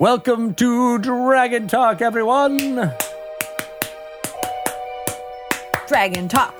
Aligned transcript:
Welcome 0.00 0.54
to 0.54 0.96
Dragon 0.96 1.68
Talk, 1.68 2.00
everyone. 2.00 2.56
Dragon 5.88 6.26
talk. 6.26 6.54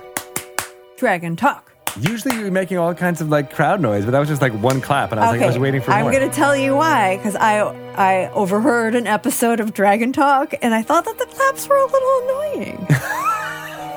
Dragon 0.99 1.37
talk. 1.37 1.73
Usually 1.99 2.37
you're 2.37 2.51
making 2.51 2.77
all 2.77 2.93
kinds 2.93 3.23
of 3.23 3.31
like 3.31 3.51
crowd 3.51 3.81
noise, 3.81 4.05
but 4.05 4.11
that 4.11 4.19
was 4.19 4.29
just 4.29 4.43
like 4.43 4.53
one 4.53 4.83
clap, 4.83 5.11
and 5.11 5.19
I 5.19 5.25
was 5.25 5.33
like, 5.33 5.43
I 5.43 5.47
was 5.47 5.59
waiting 5.59 5.81
for 5.81 5.91
I'm 5.91 6.03
more. 6.03 6.13
going 6.13 6.29
to 6.29 6.37
tell 6.37 6.55
you 6.55 6.77
why 6.77 7.17
because 7.17 7.35
I 7.35 7.61
I 7.95 8.29
overheard 8.33 8.95
an 8.95 9.07
episode 9.07 9.59
of 9.59 9.73
Dragon 9.73 10.13
Talk 10.13 10.53
and 10.61 10.75
I 10.75 10.83
thought 10.83 11.07
that 11.07 11.17
the 11.17 11.25
claps 11.25 11.67
were 11.67 11.79
a 11.79 11.87
little 11.87 12.21
annoying. 12.25 12.87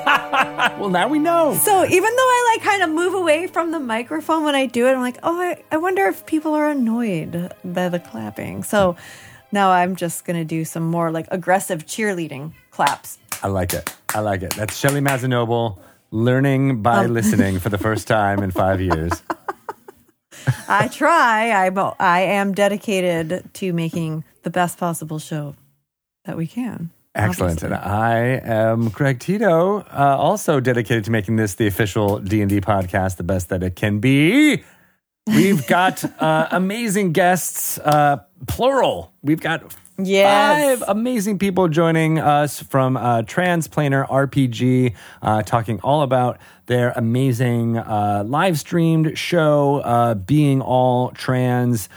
well, 0.79 0.89
now 0.89 1.09
we 1.09 1.19
know. 1.19 1.53
so 1.55 1.83
even 1.83 2.15
though 2.15 2.29
I 2.29 2.53
like 2.55 2.65
kind 2.65 2.81
of 2.81 2.89
move 2.91 3.13
away 3.13 3.47
from 3.47 3.71
the 3.71 3.79
microphone 3.81 4.45
when 4.45 4.55
I 4.55 4.67
do 4.67 4.87
it, 4.87 4.93
I'm 4.93 5.01
like, 5.01 5.19
oh, 5.21 5.37
I, 5.37 5.61
I 5.69 5.75
wonder 5.75 6.05
if 6.05 6.25
people 6.25 6.53
are 6.53 6.69
annoyed 6.69 7.53
by 7.65 7.89
the 7.89 7.99
clapping. 7.99 8.63
So 8.63 8.95
now 9.53 9.71
I'm 9.71 9.95
just 9.95 10.25
going 10.25 10.35
to 10.37 10.43
do 10.45 10.65
some 10.65 10.83
more 10.83 11.11
like 11.11 11.27
aggressive 11.31 11.85
cheerleading 11.85 12.51
claps. 12.71 13.17
I 13.41 13.47
like 13.47 13.73
it. 13.73 13.95
I 14.13 14.19
like 14.19 14.41
it. 14.41 14.53
That's 14.55 14.75
Shelly 14.77 14.99
Mazzanoble 15.01 15.77
learning 16.11 16.81
by 16.81 17.05
Um. 17.05 17.13
listening 17.13 17.59
for 17.59 17.69
the 17.69 17.77
first 17.77 18.07
time 18.07 18.43
in 18.43 18.51
five 18.51 18.81
years. 18.81 19.11
I 20.67 20.87
try. 20.89 21.51
I'm 21.51 21.77
I 21.99 22.21
am 22.21 22.53
dedicated 22.53 23.43
to 23.53 23.71
making 23.73 24.23
the 24.43 24.49
best 24.49 24.77
possible 24.77 25.19
show 25.19 25.55
that 26.25 26.35
we 26.35 26.47
can. 26.47 26.89
Excellent. 27.15 27.63
obviously. 27.63 27.67
And 27.67 27.75
I 27.75 28.17
am 28.43 28.89
Greg 28.89 29.19
Tito, 29.19 29.79
uh, 29.81 30.15
also 30.19 30.59
dedicated 30.59 31.05
to 31.05 31.11
making 31.11 31.35
this 31.35 31.55
the 31.55 31.67
official 31.67 32.17
D&D 32.19 32.59
podcast, 32.61 33.17
the 33.17 33.23
best 33.23 33.49
that 33.49 33.61
it 33.61 33.75
can 33.75 33.99
be. 33.99 34.63
We've 35.27 35.65
got 35.67 36.03
uh, 36.21 36.47
amazing 36.51 37.13
guests, 37.13 37.77
uh, 37.79 38.17
plural. 38.47 39.13
We've 39.21 39.39
got 39.39 39.73
Yes. 39.97 40.79
five 40.79 40.89
amazing 40.89 41.37
people 41.37 41.67
joining 41.69 42.19
us 42.19 42.61
from 42.61 42.97
uh, 42.97 43.21
Transplanar 43.21 44.07
RPG, 44.09 44.95
uh, 45.21 45.43
talking 45.43 45.79
all 45.81 46.01
about 46.01 46.39
their 46.65 46.91
amazing 46.95 47.77
uh, 47.77 48.23
live 48.25 48.59
streamed 48.59 49.17
show, 49.17 49.81
uh, 49.81 50.15
Being 50.15 50.61
All 50.61 51.11
Trans, 51.11 51.89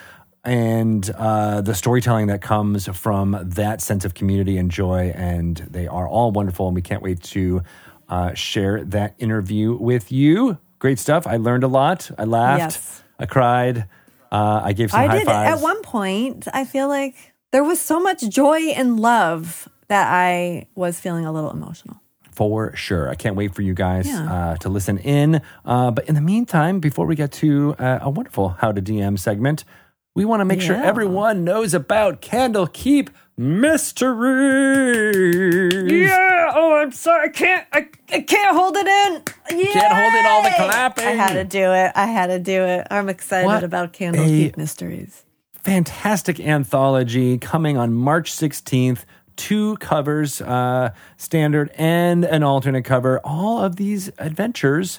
and 0.45 1.09
uh, 1.17 1.63
the 1.63 1.75
storytelling 1.75 2.27
that 2.29 2.43
comes 2.43 2.87
from 2.97 3.39
that 3.43 3.81
sense 3.81 4.05
of 4.05 4.13
community 4.15 4.59
and 4.59 4.71
joy. 4.71 5.13
And 5.17 5.57
they 5.57 5.87
are 5.89 6.07
all 6.07 6.31
wonderful, 6.33 6.67
and 6.69 6.75
we 6.77 6.83
can't 6.83 7.03
wait 7.03 7.23
to 7.25 7.63
uh, 8.11 8.35
share 8.35 8.85
that 8.85 9.15
interview 9.19 9.75
with 9.75 10.13
you. 10.13 10.59
Great 10.79 10.99
stuff. 10.99 11.27
I 11.27 11.39
learned 11.39 11.65
a 11.65 11.69
lot. 11.69 12.11
I 12.19 12.25
laughed. 12.25 12.61
Yes. 12.61 13.03
I 13.19 13.27
cried. 13.27 13.87
Uh, 14.33 14.61
I 14.65 14.73
gave 14.73 14.91
some 14.91 15.01
I 15.01 15.07
high 15.07 15.19
did 15.19 15.27
fives. 15.27 15.59
at 15.59 15.63
one 15.63 15.83
point. 15.83 16.47
I 16.53 16.65
feel 16.65 16.89
like 16.89 17.15
there 17.53 17.65
was 17.65 17.81
so 17.81 18.01
much 18.01 18.29
joy 18.29 18.59
and 18.77 18.99
love 19.01 19.69
that 19.89 20.13
I 20.13 20.67
was 20.75 20.99
feeling 21.01 21.25
a 21.27 21.33
little 21.33 21.51
emotional. 21.51 22.01
for 22.33 22.77
sure. 22.77 23.09
I 23.09 23.15
can't 23.15 23.35
wait 23.35 23.55
for 23.55 23.63
you 23.63 23.73
guys 23.73 24.07
Yeah. 24.07 24.31
uh, 24.31 24.57
to 24.57 24.69
listen 24.69 24.99
in. 24.99 25.41
Uh, 25.65 25.91
but 25.91 26.07
in 26.07 26.15
the 26.15 26.21
meantime, 26.21 26.81
before 26.81 27.07
we 27.07 27.15
get 27.15 27.33
to 27.33 27.75
uh, 27.79 28.01
a 28.03 28.11
wonderful 28.11 28.51
How 28.51 28.73
to 28.73 28.83
DM 28.83 29.19
segment, 29.19 29.65
we 30.15 30.27
want 30.27 30.41
to 30.41 30.45
make 30.45 30.61
sure 30.61 30.77
everyone 30.77 31.45
knows 31.45 31.73
about 31.73 32.21
Candlekeep 32.21 33.09
Mysteries. 34.57 35.93
Yeah. 35.93 36.53
Oh, 36.55 36.77
I'm 36.77 36.93
sorry. 36.93 37.29
I 37.29 37.33
can't. 37.33 37.67
I, 37.73 37.89
I 38.13 38.21
can't 38.21 38.57
hold 38.57 38.77
it 38.77 38.87
in. 38.87 39.23
Yeah. 39.59 39.73
Can't 39.73 39.93
hold 39.95 40.15
in 40.15 40.27
all 40.27 40.43
the 40.43 40.51
clapping. 40.57 41.05
I 41.07 41.11
had 41.13 41.35
to 41.35 41.45
do 41.45 41.73
it. 41.73 41.93
I 41.95 42.07
had 42.07 42.29
to 42.29 42.39
do 42.39 42.63
it. 42.63 42.87
I'm 42.91 43.09
excited 43.09 43.47
What 43.47 43.65
about 43.65 43.93
Candlekeep 43.93 44.57
Mysteries. 44.57 45.25
fantastic 45.63 46.39
anthology 46.41 47.39
coming 47.39 47.77
on 47.77 47.93
March 47.93 48.33
16th. 48.33 49.05
Two 49.37 49.77
covers, 49.77 50.41
uh, 50.41 50.91
standard 51.19 51.71
and 51.77 52.25
an 52.25 52.43
alternate 52.43 52.85
cover. 52.87 53.21
All 53.23 53.61
of 53.63 53.77
these 53.77 54.11
adventures 54.19 54.99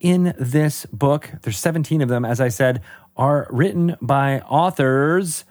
in 0.00 0.34
this 0.38 0.86
book, 0.86 1.30
there's 1.42 1.58
17 1.58 2.00
of 2.02 2.08
them, 2.08 2.24
as 2.24 2.40
I 2.40 2.48
said, 2.48 2.82
are 3.16 3.46
written 3.48 3.96
by 4.02 4.40
authors 4.40 5.44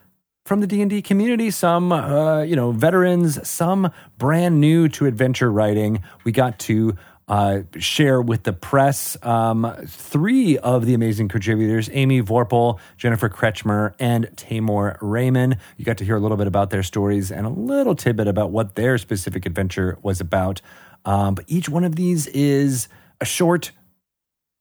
from 0.50 0.62
the 0.62 0.68
D&D 0.68 1.04
community, 1.04 1.52
some 1.52 1.92
uh, 1.92 2.42
you 2.42 2.56
know, 2.56 2.72
veterans, 2.72 3.48
some 3.48 3.92
brand 4.18 4.60
new 4.60 4.90
to 4.90 5.06
adventure 5.06 5.52
writing. 5.52 6.02
We 6.24 6.32
got 6.32 6.58
to 6.62 6.98
uh, 7.28 7.60
share 7.78 8.20
with 8.20 8.42
the 8.42 8.54
press 8.54 9.16
um, 9.24 9.76
three 9.86 10.58
of 10.58 10.88
the 10.88 10.96
amazing 10.96 11.28
contributors 11.28 11.88
Amy 11.94 12.24
Vorpahl, 12.24 12.80
Jennifer 12.98 13.30
Kretchmer, 13.30 13.94
and 14.00 14.26
Taymoor 14.36 14.98
Rehman. 14.98 15.60
You 15.78 15.86
got 15.86 15.98
to 15.98 16.04
hear 16.04 16.16
a 16.16 16.20
little 16.20 16.36
bit 16.36 16.48
about 16.48 16.72
their 16.72 16.82
stories 16.82 17.32
and 17.32 17.46
a 17.46 17.50
little 17.50 17.94
tidbit 17.94 18.28
about 18.28 18.50
what 18.50 18.74
their 18.74 18.98
specific 18.98 19.46
adventure 19.46 20.00
was 20.02 20.20
about. 20.20 20.64
Um, 21.06 21.36
but 21.36 21.46
each 21.48 21.70
one 21.70 21.84
of 21.84 21.96
these 21.96 22.26
is 22.26 22.88
a 23.22 23.26
short 23.26 23.70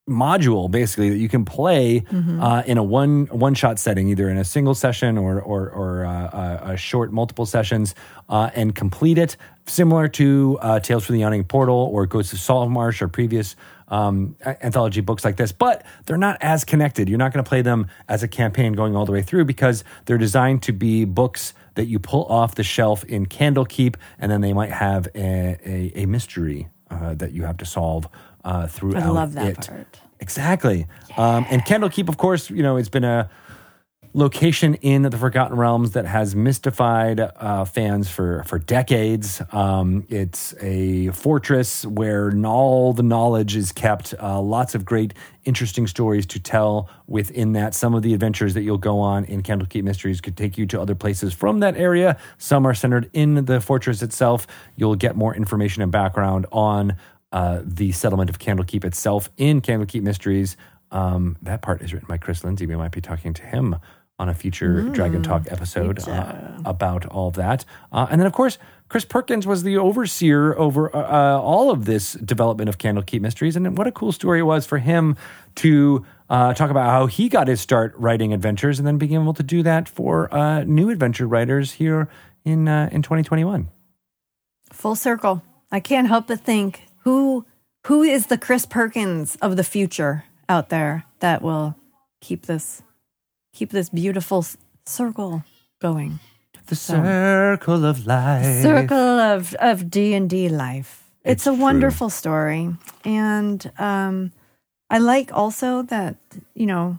module 0.08 0.70
basically 0.70 1.10
that 1.10 1.18
you 1.18 1.28
can 1.28 1.44
play 1.44 2.04
uh, 2.40 2.62
in 2.66 2.78
a 2.78 2.82
one 2.82 3.26
one 3.26 3.54
shot 3.54 3.78
setting, 3.78 4.08
either 4.08 4.28
in 4.28 4.38
a 4.38 4.44
single 4.44 4.74
session 4.74 5.18
or 5.18 5.40
or, 5.40 5.70
or 5.70 6.06
uh, 6.06 6.60
a, 6.66 6.72
a 6.72 6.76
short 6.76 7.12
multiple 7.12 7.46
sessions, 7.46 7.94
uh, 8.28 8.50
and 8.54 8.74
complete 8.74 9.18
it. 9.18 9.36
Similar 9.66 10.08
to 10.08 10.58
uh, 10.62 10.80
Tales 10.80 11.04
from 11.04 11.16
the 11.16 11.20
Yawning 11.20 11.44
Portal 11.44 11.90
or 11.92 12.06
Ghosts 12.06 12.32
of 12.32 12.40
Saltmarsh 12.40 13.02
or 13.02 13.08
previous 13.08 13.54
um, 13.88 14.36
anthology 14.44 15.00
books 15.00 15.24
like 15.24 15.36
this, 15.36 15.52
but 15.52 15.84
they're 16.06 16.16
not 16.16 16.38
as 16.40 16.64
connected. 16.64 17.08
You're 17.08 17.18
not 17.18 17.32
going 17.32 17.44
to 17.44 17.48
play 17.48 17.62
them 17.62 17.88
as 18.08 18.22
a 18.22 18.28
campaign 18.28 18.72
going 18.72 18.96
all 18.96 19.06
the 19.06 19.12
way 19.12 19.22
through 19.22 19.44
because 19.44 19.84
they're 20.06 20.18
designed 20.18 20.62
to 20.64 20.72
be 20.72 21.04
books 21.04 21.54
that 21.74 21.86
you 21.86 21.98
pull 21.98 22.24
off 22.24 22.54
the 22.54 22.64
shelf 22.64 23.04
in 23.04 23.26
Candlekeep, 23.26 23.96
and 24.18 24.32
then 24.32 24.40
they 24.40 24.52
might 24.52 24.72
have 24.72 25.06
a, 25.14 25.58
a, 25.64 25.92
a 26.02 26.06
mystery 26.06 26.68
uh, 26.90 27.14
that 27.14 27.32
you 27.32 27.44
have 27.44 27.56
to 27.58 27.66
solve 27.66 28.08
uh, 28.44 28.66
throughout 28.66 29.02
I 29.02 29.08
love 29.08 29.34
that 29.34 29.48
it. 29.48 29.66
part. 29.66 30.00
Exactly. 30.20 30.86
Um, 31.16 31.46
and 31.50 31.62
Candlekeep, 31.62 32.08
of 32.08 32.16
course, 32.16 32.50
you 32.50 32.62
know, 32.62 32.76
it's 32.76 32.88
been 32.88 33.04
a 33.04 33.30
location 34.14 34.74
in 34.76 35.02
the 35.02 35.16
Forgotten 35.16 35.56
Realms 35.56 35.92
that 35.92 36.06
has 36.06 36.34
mystified 36.34 37.20
uh, 37.20 37.64
fans 37.64 38.10
for 38.10 38.42
for 38.44 38.58
decades. 38.58 39.40
Um, 39.52 40.06
it's 40.08 40.54
a 40.60 41.08
fortress 41.10 41.84
where 41.84 42.32
all 42.44 42.92
the 42.92 43.02
knowledge 43.02 43.54
is 43.54 43.70
kept. 43.70 44.14
Uh, 44.20 44.40
lots 44.40 44.74
of 44.74 44.84
great, 44.84 45.14
interesting 45.44 45.86
stories 45.86 46.26
to 46.26 46.40
tell 46.40 46.88
within 47.06 47.52
that. 47.52 47.74
Some 47.74 47.94
of 47.94 48.02
the 48.02 48.14
adventures 48.14 48.54
that 48.54 48.62
you'll 48.62 48.78
go 48.78 48.98
on 48.98 49.24
in 49.26 49.42
Candlekeep 49.42 49.84
Mysteries 49.84 50.20
could 50.20 50.36
take 50.36 50.58
you 50.58 50.66
to 50.66 50.80
other 50.80 50.94
places 50.94 51.32
from 51.32 51.60
that 51.60 51.76
area. 51.76 52.18
Some 52.38 52.66
are 52.66 52.74
centered 52.74 53.10
in 53.12 53.44
the 53.44 53.60
fortress 53.60 54.02
itself. 54.02 54.46
You'll 54.76 54.96
get 54.96 55.16
more 55.16 55.34
information 55.34 55.82
and 55.82 55.92
background 55.92 56.46
on 56.50 56.96
uh, 57.32 57.60
the 57.64 57.92
settlement 57.92 58.30
of 58.30 58.38
Candlekeep 58.38 58.84
itself 58.84 59.30
in 59.36 59.60
Candlekeep 59.60 60.02
Mysteries. 60.02 60.56
Um, 60.90 61.36
that 61.42 61.62
part 61.62 61.82
is 61.82 61.92
written 61.92 62.08
by 62.08 62.18
Chris 62.18 62.44
Lindsay. 62.44 62.66
We 62.66 62.76
might 62.76 62.92
be 62.92 63.00
talking 63.00 63.34
to 63.34 63.42
him 63.42 63.76
on 64.18 64.28
a 64.28 64.34
future 64.34 64.82
Dragon 64.82 65.22
Talk 65.22 65.46
episode 65.48 66.06
uh, 66.08 66.58
about 66.64 67.06
all 67.06 67.28
of 67.28 67.34
that. 67.34 67.64
Uh, 67.92 68.08
and 68.10 68.20
then, 68.20 68.26
of 68.26 68.32
course, 68.32 68.58
Chris 68.88 69.04
Perkins 69.04 69.46
was 69.46 69.62
the 69.62 69.76
overseer 69.76 70.58
over 70.58 70.94
uh, 70.94 71.00
uh, 71.00 71.40
all 71.40 71.70
of 71.70 71.84
this 71.84 72.14
development 72.14 72.68
of 72.68 72.78
Candlekeep 72.78 73.20
Mysteries. 73.20 73.54
And 73.54 73.78
what 73.78 73.86
a 73.86 73.92
cool 73.92 74.10
story 74.10 74.40
it 74.40 74.44
was 74.44 74.66
for 74.66 74.78
him 74.78 75.16
to 75.56 76.04
uh, 76.30 76.54
talk 76.54 76.70
about 76.70 76.90
how 76.90 77.06
he 77.06 77.28
got 77.28 77.46
his 77.46 77.60
start 77.60 77.94
writing 77.96 78.32
adventures 78.32 78.78
and 78.78 78.86
then 78.86 78.98
being 78.98 79.14
able 79.14 79.34
to 79.34 79.42
do 79.42 79.62
that 79.62 79.88
for 79.88 80.32
uh, 80.34 80.64
new 80.64 80.90
adventure 80.90 81.26
writers 81.26 81.72
here 81.72 82.08
in, 82.44 82.66
uh, 82.66 82.88
in 82.90 83.02
2021. 83.02 83.68
Full 84.72 84.96
circle. 84.96 85.42
I 85.70 85.80
can't 85.80 86.08
help 86.08 86.26
but 86.26 86.40
think 86.40 86.87
who 87.08 87.46
who 87.86 88.02
is 88.02 88.26
the 88.26 88.36
Chris 88.38 88.66
Perkins 88.66 89.36
of 89.40 89.56
the 89.56 89.64
future 89.64 90.24
out 90.48 90.68
there 90.68 91.04
that 91.20 91.40
will 91.42 91.74
keep 92.20 92.42
this 92.46 92.82
keep 93.54 93.70
this 93.70 93.88
beautiful 93.88 94.38
s- 94.38 94.56
circle 94.86 95.42
going. 95.80 96.18
The 96.66 96.76
circle 96.76 97.84
of 97.86 98.04
life. 98.06 98.62
Circle 98.62 99.18
of 99.32 99.54
of 99.54 99.88
D 99.90 100.12
and 100.14 100.28
D 100.28 100.48
life. 100.50 101.04
It's, 101.24 101.32
It's 101.32 101.46
a 101.46 101.54
true. 101.56 101.62
wonderful 101.64 102.10
story, 102.10 102.68
and 103.04 103.70
um, 103.78 104.32
I 104.90 104.98
like 104.98 105.32
also 105.32 105.82
that 105.88 106.16
you 106.54 106.66
know 106.66 106.98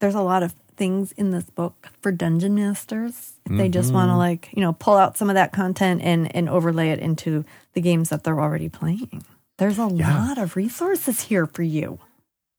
there's 0.00 0.14
a 0.14 0.20
lot 0.32 0.42
of 0.42 0.52
things 0.76 1.12
in 1.12 1.30
this 1.32 1.48
book 1.50 1.88
for 2.02 2.12
dungeon 2.12 2.54
masters 2.54 3.32
if 3.50 3.56
they 3.58 3.68
just 3.68 3.92
want 3.92 4.08
to 4.08 4.12
Mm-hmm. 4.12 4.28
like 4.28 4.48
you 4.54 4.60
know 4.62 4.72
pull 4.74 4.96
out 4.96 5.16
some 5.16 5.30
of 5.30 5.34
that 5.34 5.52
content 5.52 6.02
and 6.04 6.28
and 6.36 6.48
overlay 6.48 6.90
it 6.90 7.00
into 7.00 7.44
the 7.72 7.80
games 7.80 8.08
that 8.10 8.22
they're 8.24 8.40
already 8.40 8.68
playing. 8.68 9.24
There's 9.58 9.78
a 9.78 9.88
Yeah. 9.92 10.28
lot 10.28 10.38
of 10.38 10.56
resources 10.56 11.22
here 11.22 11.46
for 11.46 11.62
you. 11.62 11.98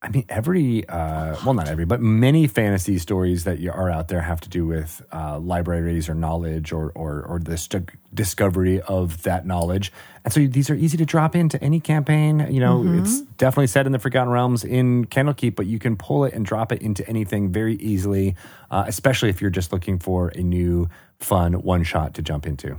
I 0.02 0.08
mean, 0.08 0.24
every, 0.30 0.88
uh, 0.88 1.36
well, 1.44 1.54
not 1.54 1.68
every, 1.68 1.84
but 1.84 2.00
many 2.00 2.48
fantasy 2.48 2.98
stories 3.00 3.44
that 3.44 3.60
you 3.60 3.70
are 3.70 3.90
out 3.90 4.08
there 4.08 4.22
have 4.22 4.40
to 4.42 4.50
do 4.50 4.66
with 4.66 5.02
uh, 5.12 5.38
libraries 5.40 6.08
or 6.08 6.14
knowledge 6.16 6.72
or, 6.72 6.94
or, 6.96 7.22
or 7.24 7.38
the 7.40 7.58
st- 7.58 7.90
discovery 8.14 8.80
of 8.82 9.24
that 9.24 9.46
knowledge. 9.46 9.92
And 10.24 10.32
so 10.34 10.48
these 10.48 10.70
are 10.70 10.76
easy 10.76 10.96
to 10.96 11.06
drop 11.06 11.36
into 11.36 11.62
any 11.62 11.82
campaign. 11.82 12.48
You 12.50 12.62
know, 12.62 12.82
it's 12.86 13.20
definitely 13.38 13.68
set 13.68 13.86
in 13.86 13.92
the 13.92 14.00
Forgotten 14.00 14.32
Realms 14.32 14.64
in 14.64 15.04
Candlekeep, 15.04 15.56
but 15.58 15.66
you 15.66 15.80
can 15.80 15.98
pull 15.98 16.24
it 16.24 16.34
and 16.34 16.46
drop 16.46 16.72
it 16.72 16.82
into 16.82 17.06
anything 17.10 17.52
very 17.52 17.76
easily, 17.76 18.36
uh, 18.72 18.86
especially 18.88 19.28
if 19.28 19.42
you're 19.42 19.50
just 19.50 19.74
looking 19.74 20.00
for 20.00 20.30
a 20.30 20.42
new, 20.42 20.88
fun 21.20 21.56
one 21.62 21.84
shot 21.84 22.14
to 22.14 22.22
jump 22.22 22.48
into. 22.48 22.78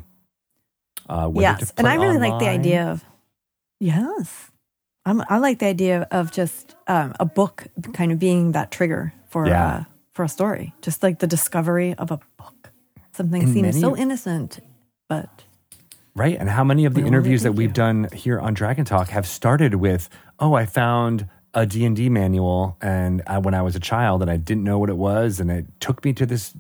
Uh, 1.07 1.31
to 1.31 1.41
yes, 1.41 1.71
and 1.77 1.87
I 1.87 1.97
really 1.97 2.17
like 2.19 2.39
the 2.39 2.49
idea 2.49 2.87
of 2.93 3.05
yes. 3.81 4.51
I'm, 5.07 5.23
I 5.29 5.39
like 5.39 5.59
the 5.59 5.67
idea 5.67 6.07
of 6.11 6.31
just 6.31 6.75
um, 6.87 7.15
a 7.19 7.25
book 7.25 7.67
kind 7.95 8.13
of 8.13 8.19
being 8.19 8.53
that 8.53 8.71
trigger 8.71 9.13
for 9.29 9.47
Yeah. 9.49 9.67
uh, 9.67 9.85
for 10.13 10.25
a 10.25 10.29
story, 10.29 10.75
just 10.83 11.03
like 11.03 11.19
the 11.21 11.27
discovery 11.27 11.95
of 11.95 12.11
a 12.11 12.21
book. 12.37 12.71
Something 13.13 13.43
And 13.45 13.53
seems 13.53 13.81
so 13.81 13.97
innocent, 13.97 14.61
but 15.09 15.45
Right. 16.15 16.37
And 16.39 16.51
how 16.51 16.65
many 16.65 16.85
of 16.85 16.95
the 16.95 17.03
interviews 17.03 17.43
that 17.45 17.53
we've 17.53 17.71
you. 17.71 17.75
done 17.75 18.09
here 18.13 18.39
on 18.39 18.53
Dragon 18.53 18.85
Talk 18.85 19.09
have 19.09 19.27
started 19.27 19.77
with, 19.77 20.09
"Oh, 20.39 20.55
I 20.55 20.67
found 20.67 21.27
a 21.55 21.65
D&D 21.65 22.09
manual 22.11 22.77
and 22.83 23.23
I, 23.27 23.39
when 23.39 23.55
I 23.55 23.63
was 23.63 23.77
a 23.77 23.81
child 23.81 24.21
and 24.21 24.31
I 24.31 24.37
didn't 24.37 24.65
know 24.65 24.79
what 24.79 24.91
it 24.91 24.97
was 24.99 25.41
and 25.41 25.51
it 25.51 25.67
took 25.81 26.05
me 26.05 26.13
to 26.15 26.27
this 26.27 26.55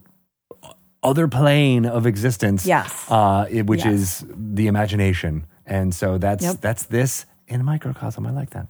other 1.02 1.28
plane 1.28 1.84
of 1.84 2.06
existence." 2.06 2.64
Yes. 2.64 3.06
Uh, 3.10 3.46
it, 3.50 3.66
which 3.66 3.84
Yes. 3.84 3.94
is 3.94 4.24
the 4.36 4.66
imagination. 4.68 5.44
And 5.66 5.94
so 5.94 6.18
that's 6.18 6.42
Yep. 6.44 6.60
that's 6.60 6.84
this 6.84 7.26
in 7.48 7.60
a 7.60 7.64
microcosm. 7.64 8.26
I 8.26 8.30
like 8.30 8.50
that. 8.50 8.66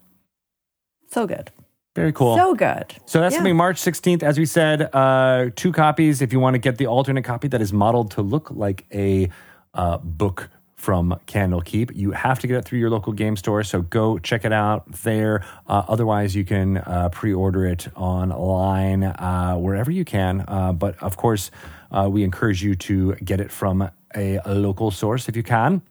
so 1.09 1.27
good, 1.27 1.51
Very 1.97 2.13
cool. 2.13 2.37
so 2.37 2.55
good. 2.55 2.95
So 3.05 3.21
that's 3.21 3.33
Yeah. 3.35 3.39
going 3.41 3.45
to 3.47 3.49
be 3.51 3.53
March 3.55 3.79
16th. 3.81 4.23
As 4.23 4.39
we 4.39 4.47
said, 4.47 4.89
uh, 4.95 5.51
two 5.57 5.73
copies 5.73 6.23
if 6.23 6.33
you 6.33 6.39
want 6.39 6.55
to 6.55 6.59
get 6.59 6.79
the 6.79 6.87
alternate 6.87 7.23
copy 7.25 7.49
that 7.49 7.61
is 7.61 7.73
modeled 7.73 8.13
to 8.13 8.23
look 8.23 8.51
like 8.51 8.87
a 8.95 9.29
uh, 9.75 9.99
book 9.99 10.51
from 10.77 11.15
Candlekeep. 11.27 11.95
You 11.95 12.13
have 12.13 12.39
to 12.39 12.47
get 12.47 12.57
it 12.57 12.65
through 12.65 12.79
your 12.79 12.91
local 12.91 13.13
game 13.13 13.37
store. 13.37 13.63
So 13.65 13.83
go 13.83 14.19
check 14.19 14.45
it 14.45 14.53
out 14.53 14.91
there. 15.03 15.45
Uh, 15.67 15.83
otherwise, 15.89 16.35
you 16.35 16.45
can 16.45 16.79
uh, 16.79 17.09
pre 17.11 17.35
order 17.35 17.67
it 17.67 17.89
online 17.97 19.03
uh, 19.05 19.57
wherever 19.57 19.91
you 19.91 20.05
can. 20.05 20.45
Uh, 20.49 20.73
but 20.73 20.97
of 21.03 21.17
course, 21.17 21.51
uh, 21.91 22.09
we 22.11 22.23
encourage 22.23 22.63
you 22.63 22.75
to 22.77 23.15
get 23.17 23.41
it 23.41 23.51
from 23.51 23.83
a, 24.17 24.39
a 24.45 24.55
local 24.55 24.91
source 24.91 25.29
if 25.29 25.37
you 25.37 25.43
can. 25.43 25.83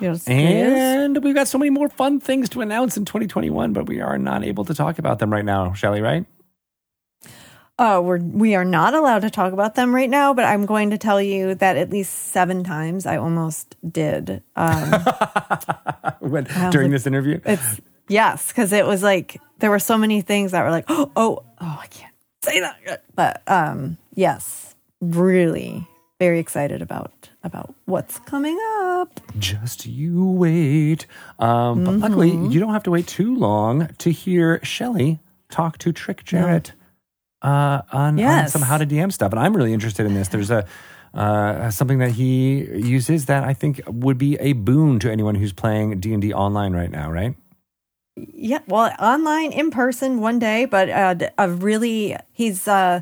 Yes. 0.00 0.26
And 0.28 1.22
we've 1.22 1.34
got 1.34 1.48
so 1.48 1.58
many 1.58 1.70
more 1.70 1.88
fun 1.88 2.20
things 2.20 2.48
to 2.50 2.60
announce 2.60 2.96
in 2.96 3.04
2021, 3.04 3.72
but 3.72 3.86
we 3.86 4.00
are 4.00 4.18
not 4.18 4.44
able 4.44 4.64
to 4.64 4.74
talk 4.74 4.98
about 4.98 5.18
them 5.18 5.32
right 5.32 5.44
now, 5.44 5.72
Shelly, 5.74 6.00
right? 6.00 6.24
Uh, 7.78 7.98
we're 7.98 8.18
we 8.18 8.54
are 8.54 8.64
not 8.64 8.92
allowed 8.92 9.20
to 9.20 9.30
talk 9.30 9.54
about 9.54 9.74
them 9.74 9.94
right 9.94 10.10
now, 10.10 10.34
but 10.34 10.44
I'm 10.44 10.66
going 10.66 10.90
to 10.90 10.98
tell 10.98 11.20
you 11.20 11.54
that 11.54 11.78
at 11.78 11.88
least 11.88 12.12
seven 12.12 12.62
times 12.62 13.06
I 13.06 13.16
almost 13.16 13.74
did. 13.90 14.42
Um, 14.54 14.90
when, 16.20 16.44
during 16.70 16.72
like- 16.72 16.90
this 16.90 17.06
interview. 17.06 17.40
it's 17.46 17.80
yes, 18.06 18.48
because 18.48 18.74
it 18.74 18.84
was 18.84 19.02
like 19.02 19.40
there 19.60 19.70
were 19.70 19.78
so 19.78 19.96
many 19.96 20.20
things 20.20 20.52
that 20.52 20.62
were 20.62 20.70
like, 20.70 20.84
oh, 20.88 21.10
oh, 21.16 21.42
oh, 21.58 21.78
I 21.82 21.86
can't 21.86 22.12
say 22.42 22.60
that, 22.60 22.76
yet. 22.84 23.04
but 23.14 23.42
um, 23.46 23.96
yes, 24.14 24.74
really 25.00 25.88
very 26.20 26.38
excited 26.38 26.80
about 26.82 27.30
about 27.42 27.74
what's 27.86 28.18
coming 28.20 28.56
up. 28.82 29.18
Just 29.38 29.86
you 29.86 30.24
wait. 30.24 31.06
Um, 31.40 31.84
But 31.84 31.94
luckily, 31.94 32.30
Mm-hmm. 32.30 32.50
you 32.52 32.60
don't 32.60 32.72
have 32.74 32.82
to 32.84 32.90
wait 32.92 33.06
too 33.08 33.34
long 33.34 33.88
to 33.98 34.10
hear 34.12 34.60
Shelly 34.62 35.18
talk 35.50 35.78
to 35.78 35.90
Trick 35.92 36.22
Jarrett 36.24 36.72
uh, 37.42 37.80
on, 37.90 38.20
on 38.20 38.48
some 38.48 38.62
how 38.62 38.76
to 38.78 38.86
DM 38.86 39.10
stuff. 39.10 39.32
And 39.32 39.40
I'm 39.40 39.56
really 39.56 39.72
interested 39.72 40.04
in 40.06 40.14
this. 40.14 40.28
There's 40.28 40.50
a 40.50 40.64
uh, 41.14 41.70
something 41.70 41.98
that 41.98 42.10
he 42.12 42.66
uses 42.76 43.24
that 43.26 43.42
I 43.42 43.52
think 43.54 43.80
would 43.88 44.18
be 44.18 44.36
a 44.38 44.52
boon 44.52 44.98
to 45.00 45.10
anyone 45.10 45.34
who's 45.34 45.52
playing 45.52 45.98
D 45.98 46.12
and 46.12 46.22
D 46.22 46.32
online 46.34 46.72
right 46.74 46.90
now. 46.90 47.10
Right? 47.10 47.34
Yeah, 48.16 48.58
well, 48.68 48.92
online, 49.00 49.50
in 49.52 49.70
person, 49.70 50.20
one 50.20 50.38
day, 50.38 50.66
but 50.66 50.90
uh, 50.90 51.14
a 51.38 51.48
really 51.48 52.14
he's 52.32 52.68
uh, 52.68 53.00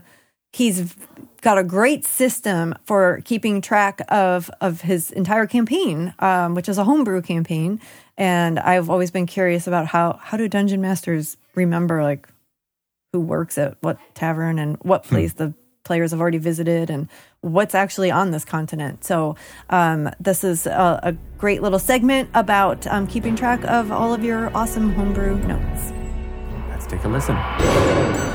he's 0.53 0.95
got 1.41 1.59
a 1.59 1.65
great 1.65 2.05
system 2.05 2.75
for 2.85 3.21
keeping 3.25 3.61
track 3.61 4.01
of 4.09 4.51
of 4.61 4.81
his 4.83 5.11
entire 5.13 5.47
campaign, 5.47 6.15
um, 6.19 6.55
which 6.55 6.69
is 6.69 6.79
a 6.79 6.85
homebrew 6.85 7.23
campaign. 7.23 7.81
And 8.17 8.59
I've 8.59 8.91
always 8.91 9.11
been 9.11 9.27
curious 9.27 9.67
about 9.67 9.87
how 9.87 10.19
how 10.23 10.37
do 10.37 10.49
dungeon 10.49 10.81
masters 10.81 11.37
remember 11.55 12.03
like 12.03 12.29
who 13.13 13.21
works 13.21 13.57
at 13.57 13.77
what 13.81 13.99
tavern 14.15 14.59
and 14.59 14.77
what 14.83 15.05
place 15.05 15.35
the 15.35 15.55
players 15.85 16.11
have 16.11 16.21
already 16.21 16.39
visited 16.39 16.91
and 16.91 17.09
what's 17.41 17.75
actually 17.75 18.11
on 18.11 18.31
this 18.31 18.45
continent. 18.45 19.05
So 19.05 19.37
um, 19.71 20.11
this 20.21 20.45
is 20.45 20.67
a, 20.67 21.01
a 21.03 21.13
great 21.39 21.63
little 21.63 21.79
segment 21.79 22.29
about 22.35 22.87
um, 22.87 23.07
keeping 23.07 23.35
track 23.35 23.65
of 23.65 23.91
all 23.91 24.13
of 24.13 24.23
your 24.23 24.55
awesome 24.55 24.93
homebrew 24.93 25.39
notes. 25.47 25.93
Let's 26.69 26.87
take 26.87 27.05
a 27.05 27.09
listen. 27.09 28.28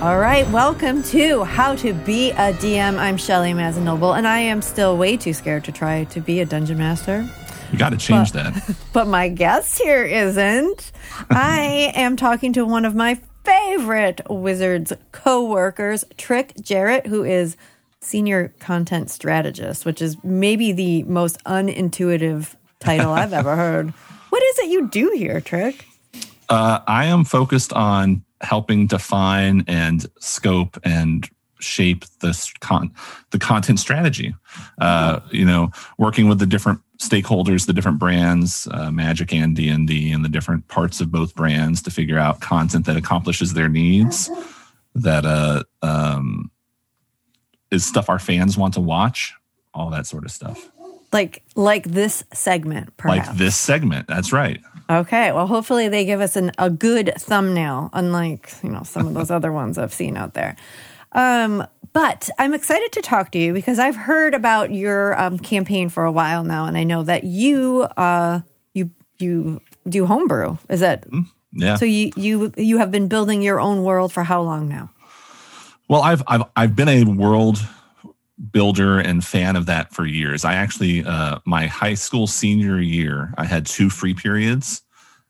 All 0.00 0.20
right, 0.20 0.48
welcome 0.50 1.02
to 1.04 1.42
How 1.42 1.74
to 1.74 1.92
Be 1.92 2.30
a 2.30 2.52
DM. 2.52 2.96
I'm 2.98 3.16
Shelly 3.16 3.52
Mazzanoble, 3.52 4.16
and 4.16 4.28
I 4.28 4.38
am 4.38 4.62
still 4.62 4.96
way 4.96 5.16
too 5.16 5.32
scared 5.32 5.64
to 5.64 5.72
try 5.72 6.04
to 6.04 6.20
be 6.20 6.38
a 6.38 6.46
dungeon 6.46 6.78
master. 6.78 7.28
You 7.72 7.78
got 7.78 7.90
to 7.90 7.96
change 7.96 8.30
that. 8.32 8.76
But 8.92 9.08
my 9.08 9.28
guest 9.28 9.82
here 9.82 10.04
isn't. 10.04 10.92
I 11.30 11.90
am 11.96 12.14
talking 12.14 12.52
to 12.52 12.64
one 12.64 12.84
of 12.84 12.94
my 12.94 13.20
favorite 13.42 14.20
Wizards 14.30 14.92
co-workers, 15.10 16.04
Trick 16.16 16.54
Jarrett, 16.60 17.08
who 17.08 17.24
is 17.24 17.56
senior 18.00 18.54
content 18.60 19.10
strategist, 19.10 19.84
which 19.84 20.00
is 20.00 20.16
maybe 20.22 20.70
the 20.70 21.02
most 21.04 21.42
unintuitive 21.42 22.54
title 22.78 23.12
I've 23.12 23.32
ever 23.32 23.56
heard. 23.64 23.90
What 24.28 24.44
is 24.44 24.58
it 24.60 24.68
you 24.68 24.86
do 24.86 25.12
here, 25.16 25.40
Trick? 25.40 25.86
Uh, 26.48 26.78
I 26.86 27.06
am 27.06 27.24
focused 27.24 27.72
on 27.72 28.22
helping 28.40 28.86
define 28.86 29.64
and 29.66 30.06
scope 30.18 30.78
and 30.84 31.28
shape 31.60 32.04
this 32.20 32.52
con- 32.60 32.92
the 33.30 33.38
content 33.38 33.80
strategy. 33.80 34.34
Uh, 34.80 35.20
you 35.30 35.44
know, 35.44 35.70
working 35.98 36.28
with 36.28 36.38
the 36.38 36.46
different 36.46 36.80
stakeholders, 36.98 37.66
the 37.66 37.72
different 37.72 37.98
brands, 37.98 38.68
uh, 38.70 38.90
Magic 38.90 39.32
and 39.32 39.54
D 39.54 39.68
and 39.68 39.86
D, 39.86 40.12
and 40.12 40.24
the 40.24 40.28
different 40.28 40.68
parts 40.68 41.00
of 41.00 41.10
both 41.10 41.34
brands 41.34 41.82
to 41.82 41.90
figure 41.90 42.18
out 42.18 42.40
content 42.40 42.86
that 42.86 42.96
accomplishes 42.96 43.54
their 43.54 43.68
needs. 43.68 44.30
That 44.94 45.24
uh, 45.24 45.62
um, 45.82 46.50
is 47.70 47.84
stuff 47.84 48.08
our 48.08 48.18
fans 48.18 48.56
want 48.56 48.74
to 48.74 48.80
watch. 48.80 49.34
All 49.74 49.90
that 49.90 50.06
sort 50.06 50.24
of 50.24 50.30
stuff. 50.30 50.70
Like 51.12 51.42
like 51.54 51.84
this 51.84 52.24
segment, 52.32 52.96
perhaps. 52.96 53.28
Like 53.28 53.36
this 53.36 53.56
segment. 53.56 54.08
That's 54.08 54.32
right. 54.32 54.60
Okay, 54.90 55.32
well, 55.32 55.46
hopefully 55.46 55.88
they 55.88 56.04
give 56.06 56.20
us 56.20 56.34
an, 56.36 56.50
a 56.56 56.70
good 56.70 57.12
thumbnail, 57.18 57.90
unlike 57.92 58.50
you 58.62 58.70
know 58.70 58.82
some 58.84 59.06
of 59.06 59.14
those 59.14 59.30
other 59.38 59.52
ones 59.52 59.76
I've 59.78 59.92
seen 59.92 60.16
out 60.16 60.34
there. 60.34 60.56
Um, 61.12 61.66
but 61.92 62.28
I'm 62.38 62.54
excited 62.54 62.92
to 62.92 63.02
talk 63.02 63.30
to 63.32 63.38
you 63.38 63.52
because 63.52 63.78
I've 63.78 63.96
heard 63.96 64.34
about 64.34 64.72
your 64.72 65.18
um, 65.20 65.38
campaign 65.38 65.88
for 65.88 66.04
a 66.04 66.12
while 66.12 66.42
now, 66.44 66.66
and 66.66 66.76
I 66.76 66.84
know 66.84 67.02
that 67.02 67.24
you 67.24 67.82
uh, 67.96 68.40
you 68.72 68.90
you 69.18 69.60
do 69.88 70.06
homebrew. 70.06 70.56
Is 70.70 70.80
that 70.80 71.06
Yeah. 71.52 71.76
so? 71.76 71.84
You 71.84 72.12
you 72.16 72.52
you 72.56 72.78
have 72.78 72.90
been 72.90 73.08
building 73.08 73.42
your 73.42 73.60
own 73.60 73.82
world 73.82 74.12
for 74.12 74.22
how 74.24 74.40
long 74.42 74.68
now? 74.68 74.90
Well, 75.88 76.02
I've 76.02 76.22
I've 76.26 76.42
I've 76.56 76.76
been 76.76 76.88
a 76.88 77.04
world 77.04 77.58
builder 78.52 78.98
and 78.98 79.24
fan 79.24 79.56
of 79.56 79.66
that 79.66 79.92
for 79.92 80.06
years. 80.06 80.44
I 80.44 80.54
actually 80.54 81.04
uh 81.04 81.38
my 81.44 81.66
high 81.66 81.94
school 81.94 82.26
senior 82.26 82.80
year, 82.80 83.34
I 83.36 83.44
had 83.44 83.66
two 83.66 83.90
free 83.90 84.14
periods. 84.14 84.82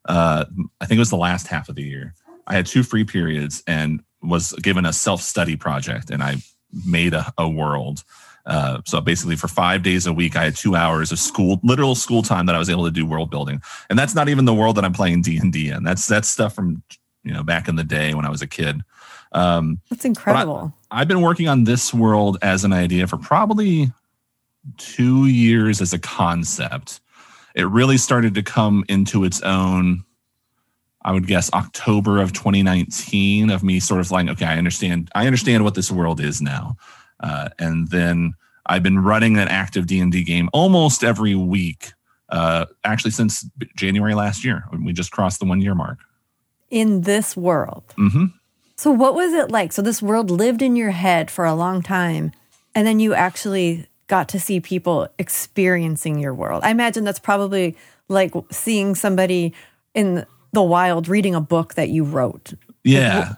Uh 0.07 0.45
I 0.81 0.87
think 0.87 0.99
it 0.99 1.01
was 1.01 1.11
the 1.11 1.17
last 1.17 1.47
half 1.47 1.69
of 1.69 1.75
the 1.75 1.83
year. 1.83 2.15
I 2.47 2.55
had 2.55 2.67
two 2.67 2.83
free 2.83 3.05
periods 3.05 3.63
and 3.67 4.03
was 4.23 4.53
given 4.63 4.85
a 4.87 4.93
self-study 4.93 5.57
project 5.57 6.11
and 6.11 6.23
I 6.23 6.37
made 6.85 7.15
a, 7.15 7.33
a 7.39 7.49
world. 7.49 8.05
Uh, 8.47 8.81
so 8.87 9.01
basically 9.01 9.37
for 9.37 9.49
five 9.49 9.83
days 9.83 10.07
a 10.07 10.13
week, 10.13 10.35
I 10.35 10.45
had 10.45 10.57
two 10.57 10.75
hours 10.75 11.13
of 11.13 11.19
school, 11.19 11.61
literal 11.63 11.95
school 11.95 12.23
time 12.23 12.47
that 12.47 12.55
I 12.55 12.59
was 12.59 12.71
able 12.71 12.85
to 12.87 12.91
do 12.91 13.05
world 13.05 13.31
building. 13.31 13.61
And 13.91 13.99
that's 13.99 14.15
not 14.15 14.31
even 14.31 14.47
the 14.47 14.55
world 14.55 14.77
that 14.77 14.87
I'm 14.87 14.95
playing 14.95 15.21
D 15.21 15.37
and 15.37 15.53
D 15.53 15.69
in. 15.69 15.85
That's, 15.85 16.07
that's 16.07 16.29
stuff 16.29 16.55
from, 16.55 16.83
you 17.23 17.33
know, 17.33 17.43
back 17.43 17.69
in 17.69 17.77
the 17.77 17.85
day 17.85 18.15
when 18.15 18.25
I 18.25 18.31
was 18.31 18.41
a 18.41 18.47
kid. 18.47 18.81
Um, 19.33 19.81
That's 19.91 20.05
incredible. 20.05 20.73
I've 20.91 21.09
been 21.09 21.21
working 21.21 21.49
on 21.49 21.65
this 21.65 21.93
world 21.93 22.39
as 22.43 22.65
an 22.65 22.73
idea 22.73 23.07
for 23.07 23.19
probably 23.19 23.93
two 24.77 25.27
years 25.27 25.81
as 25.81 25.93
a 25.93 25.99
concept. 25.99 27.01
It 27.55 27.67
really 27.69 27.99
started 27.99 28.35
to 28.35 28.43
come 28.43 28.85
into 28.89 29.25
its 29.25 29.41
own, 29.43 30.05
I 31.03 31.13
would 31.13 31.27
guess, 31.27 31.53
October 31.53 32.21
of 32.21 32.33
2019 32.33 33.51
of 33.51 33.63
me 33.63 33.81
sort 33.81 34.01
of 34.01 34.11
like, 34.11 34.29
okay, 34.29 34.47
I 34.47 34.57
understand, 34.57 35.11
I 35.15 35.27
understand 35.27 35.65
what 35.65 35.75
this 35.75 35.91
world 35.91 36.21
is 36.21 36.41
now. 36.41 36.77
Uh, 37.21 37.49
and 37.59 37.89
then 37.89 38.35
I've 38.67 38.83
been 38.83 38.99
running 39.01 39.39
an 39.39 39.49
active 39.49 39.87
D 39.87 40.01
and 40.01 40.13
D 40.13 40.23
game 40.23 40.49
almost 40.53 41.03
every 41.03 41.35
week, 41.35 41.93
uh, 42.29 42.67
actually 42.85 43.11
since 43.11 43.49
January 43.77 44.15
last 44.15 44.45
year. 44.45 44.65
We 44.85 44.93
just 44.93 45.11
crossed 45.11 45.41
the 45.41 45.47
one 45.47 45.61
year 45.61 45.75
mark. 45.75 45.99
In 46.71 47.03
this 47.03 47.37
world. 47.37 47.95
hmm 47.97 48.27
So, 48.79 48.93
what 48.93 49.15
was 49.17 49.33
it 49.35 49.51
like? 49.51 49.73
So, 49.73 49.83
this 49.83 50.01
world 50.01 50.31
lived 50.31 50.63
in 50.63 50.77
your 50.77 50.93
head 50.93 51.33
for 51.33 51.45
a 51.45 51.55
long 51.55 51.83
time, 51.83 52.31
and 52.77 52.87
then 52.87 53.01
you 53.01 53.13
actually 53.13 53.87
got 54.07 54.29
to 54.29 54.39
see 54.39 54.61
people 54.61 55.09
experiencing 55.19 56.21
your 56.21 56.33
world. 56.33 56.63
I 56.63 56.71
imagine 56.71 57.03
that's 57.03 57.19
probably 57.19 57.77
like 58.07 58.33
seeing 58.53 58.95
somebody 58.95 59.53
in 59.95 60.25
the 60.53 60.63
wild 60.63 61.09
reading 61.09 61.35
a 61.35 61.41
book 61.41 61.75
that 61.75 61.89
you 61.89 62.05
wrote. 62.05 62.55
Yeah. 62.85 63.35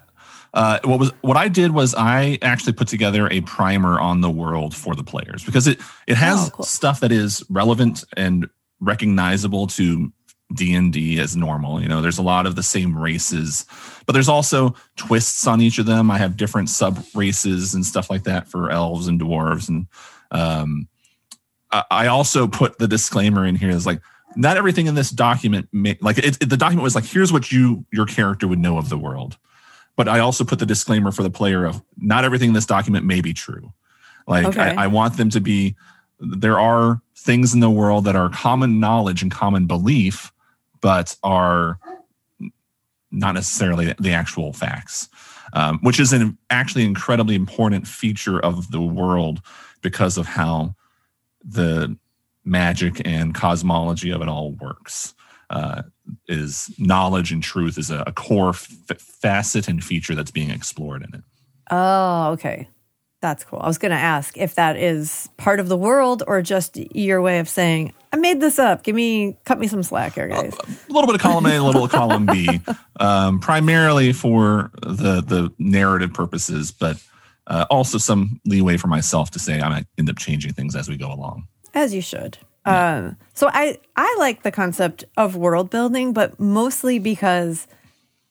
Uh, 0.53 0.79
what 0.85 1.01
was 1.01 1.11
what 1.23 1.39
I 1.39 1.49
did 1.49 1.73
was 1.73 1.95
I 1.95 2.39
actually 2.43 2.75
put 2.75 2.89
together 2.89 3.27
a 3.31 3.41
primer 3.41 3.99
on 3.99 4.21
the 4.21 4.31
world 4.31 4.77
for 4.77 4.95
the 4.95 5.05
players 5.05 5.43
because 5.43 5.67
it 5.67 5.81
it 6.07 6.17
has 6.17 6.49
Oh, 6.49 6.51
cool. 6.51 6.65
stuff 6.67 7.01
that 7.01 7.13
is 7.13 7.43
relevant 7.49 8.05
and 8.15 8.47
recognizable 8.81 9.69
to 9.69 10.13
D 10.55 10.75
and 10.75 10.93
D 10.93 11.21
as 11.21 11.37
normal. 11.37 11.81
You 11.81 11.89
know, 11.89 12.01
there's 12.03 12.19
a 12.19 12.23
lot 12.23 12.47
of 12.47 12.57
the 12.57 12.63
same 12.63 12.97
races, 12.97 13.65
but 14.07 14.13
there's 14.13 14.29
also 14.29 14.75
twists 14.97 15.47
on 15.47 15.61
each 15.61 15.79
of 15.79 15.87
them. 15.87 16.11
I 16.11 16.19
have 16.19 16.37
different 16.37 16.69
sub 16.69 16.99
races 17.15 17.75
and 17.75 17.85
stuff 17.87 18.11
like 18.11 18.25
that 18.25 18.49
for 18.49 18.71
elves 18.71 19.07
and 19.09 19.21
dwarves, 19.21 19.69
and 19.69 19.87
um, 20.31 20.89
I 21.71 21.85
I 21.91 22.07
also 22.09 22.47
put 22.49 22.79
the 22.79 22.89
disclaimer 22.89 23.45
in 23.47 23.55
here 23.57 23.71
is 23.71 23.87
like 23.87 24.01
not 24.37 24.57
everything 24.57 24.87
in 24.87 24.95
this 24.95 25.11
document 25.11 25.69
may, 25.73 25.99
like 26.01 26.19
it, 26.19 26.41
it- 26.41 26.49
the 26.51 26.57
document 26.57 26.83
was 26.85 26.95
like 26.95 27.05
here's 27.05 27.33
what 27.33 27.51
you 27.53 27.85
your 27.93 28.07
character 28.07 28.47
would 28.47 28.59
know 28.61 28.79
of 28.79 28.89
the 28.89 28.97
world 28.99 29.37
but 29.97 30.07
i 30.09 30.21
also 30.21 30.45
put 30.45 30.61
the 30.61 30.67
disclaimer 30.67 31.11
for 31.11 31.25
the 31.25 31.31
player 31.31 31.65
of 31.65 31.83
not 31.99 32.25
everything 32.25 32.51
in 32.51 32.55
this 32.55 32.65
document 32.67 33.05
may 33.05 33.21
be 33.21 33.33
true 33.33 33.73
like 34.29 34.47
Okay. 34.47 34.61
I, 34.77 34.85
I 34.85 34.87
want 34.87 35.17
them 35.17 35.31
to 35.31 35.41
be 35.41 35.75
there 36.21 36.61
are 36.61 37.03
things 37.17 37.55
in 37.55 37.59
the 37.61 37.71
world 37.71 38.05
that 38.05 38.15
are 38.15 38.29
common 38.29 38.79
knowledge 38.79 39.21
and 39.21 39.33
common 39.33 39.67
belief 39.67 40.31
but 40.81 41.17
are 41.23 41.79
not 43.11 43.35
necessarily 43.35 43.95
the 43.99 44.13
actual 44.13 44.53
facts 44.53 45.09
um, 45.53 45.79
which 45.83 45.99
is 45.99 46.13
an 46.13 46.39
actually 46.51 46.85
incredibly 46.85 47.35
important 47.35 47.87
feature 47.87 48.39
of 48.41 48.71
the 48.71 48.81
world 48.81 49.41
because 49.83 50.17
of 50.17 50.27
how 50.27 50.75
the 51.45 51.97
magic 52.45 53.01
and 53.05 53.35
cosmology 53.35 54.11
of 54.11 54.23
it 54.23 54.29
all 54.29 54.53
works. 54.53 55.15
Uh, 55.49 55.83
is 56.29 56.73
knowledge 56.79 57.33
and 57.33 57.43
truth 57.43 57.77
is 57.77 57.91
a, 57.91 58.05
a 58.07 58.13
core 58.13 58.51
f- 58.51 58.69
facet 59.01 59.67
and 59.67 59.83
feature 59.83 60.15
that's 60.15 60.31
being 60.31 60.51
explored 60.51 61.03
in 61.03 61.13
it. 61.13 61.25
Oh, 61.73 62.31
okay. 62.33 62.69
That's 63.21 63.45
cool. 63.45 63.59
I 63.61 63.67
was 63.67 63.77
going 63.77 63.91
to 63.91 63.99
ask 63.99 64.39
if 64.39 64.55
that 64.55 64.77
is 64.77 65.29
part 65.37 65.61
of 65.61 65.69
the 65.69 65.77
world 65.77 66.23
or 66.27 66.41
just 66.41 66.77
your 66.97 67.21
way 67.21 67.39
of 67.39 67.49
saying, 67.49 67.93
I 68.13 68.17
made 68.17 68.41
this 68.41 68.59
up. 68.59 68.83
Give 68.83 68.95
me, 68.95 69.37
cut 69.45 69.59
me 69.59 69.67
some 69.67 69.83
slack 69.83 70.15
here, 70.15 70.27
guys. 70.27 70.55
A 70.55 70.93
little 70.93 71.07
bit 71.07 71.17
of 71.17 71.21
column 71.21 71.45
A, 71.45 71.57
a 71.57 71.63
little 71.63 71.87
column 71.87 72.25
B, 72.25 72.61
um, 73.01 73.39
primarily 73.39 74.13
for 74.13 74.71
the 74.83 75.21
the 75.21 75.53
narrative 75.59 76.15
purposes, 76.15 76.73
but 76.73 76.97
uh, 77.47 77.67
also 77.71 77.99
some 77.99 78.41
leeway 78.47 78.79
for 78.79 78.89
myself 78.89 79.31
to 79.33 79.39
say 79.39 79.61
I 79.61 79.69
might 79.69 79.87
end 79.99 80.09
up 80.09 80.19
changing 80.19 80.55
things 80.55 80.75
as 80.75 80.89
we 80.89 80.97
go 80.97 81.13
along. 81.13 81.47
As 81.75 81.95
you 81.95 82.01
should. 82.01 82.39
Um, 82.65 83.17
so 83.35 83.49
I 83.53 83.79
I 83.97 84.17
like 84.19 84.43
the 84.43 84.53
concept 84.53 85.05
of 85.17 85.37
world 85.37 85.71
building, 85.71 86.13
but 86.13 86.39
mostly 86.41 86.99
because 86.99 87.67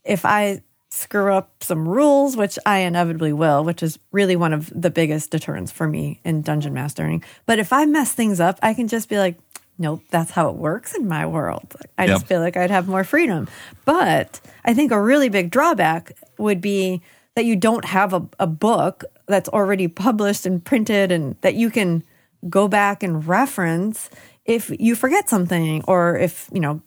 if 0.03 0.25
I 0.25 0.61
screw 0.89 1.33
up 1.33 1.63
some 1.63 1.87
rules, 1.87 2.35
which 2.35 2.57
I 2.65 2.79
inevitably 2.79 3.33
will, 3.33 3.63
which 3.63 3.83
is 3.83 3.99
really 4.11 4.35
one 4.35 4.53
of 4.53 4.71
the 4.75 4.89
biggest 4.89 5.31
deterrents 5.31 5.71
for 5.71 5.87
me 5.87 6.19
in 6.23 6.41
dungeon 6.41 6.73
mastering. 6.73 7.23
But 7.45 7.59
if 7.59 7.71
I 7.71 7.85
mess 7.85 8.13
things 8.13 8.39
up, 8.39 8.59
I 8.61 8.73
can 8.73 8.87
just 8.87 9.07
be 9.07 9.17
like, 9.17 9.37
nope, 9.77 10.01
that's 10.09 10.31
how 10.31 10.49
it 10.49 10.55
works 10.55 10.95
in 10.95 11.07
my 11.07 11.25
world. 11.25 11.75
I 11.97 12.07
just 12.07 12.25
feel 12.25 12.41
like 12.41 12.57
I'd 12.57 12.71
have 12.71 12.87
more 12.87 13.03
freedom. 13.03 13.47
But 13.85 14.41
I 14.65 14.73
think 14.73 14.91
a 14.91 15.01
really 15.01 15.29
big 15.29 15.51
drawback 15.51 16.11
would 16.37 16.59
be 16.59 17.01
that 17.35 17.45
you 17.45 17.55
don't 17.55 17.85
have 17.85 18.13
a, 18.13 18.27
a 18.39 18.47
book 18.47 19.05
that's 19.27 19.47
already 19.49 19.87
published 19.87 20.45
and 20.45 20.63
printed 20.63 21.11
and 21.11 21.35
that 21.41 21.55
you 21.55 21.69
can 21.69 22.03
go 22.49 22.67
back 22.67 23.03
and 23.03 23.25
reference 23.25 24.09
if 24.45 24.71
you 24.79 24.95
forget 24.95 25.29
something 25.29 25.83
or 25.87 26.17
if, 26.17 26.49
you 26.51 26.59
know, 26.59 26.81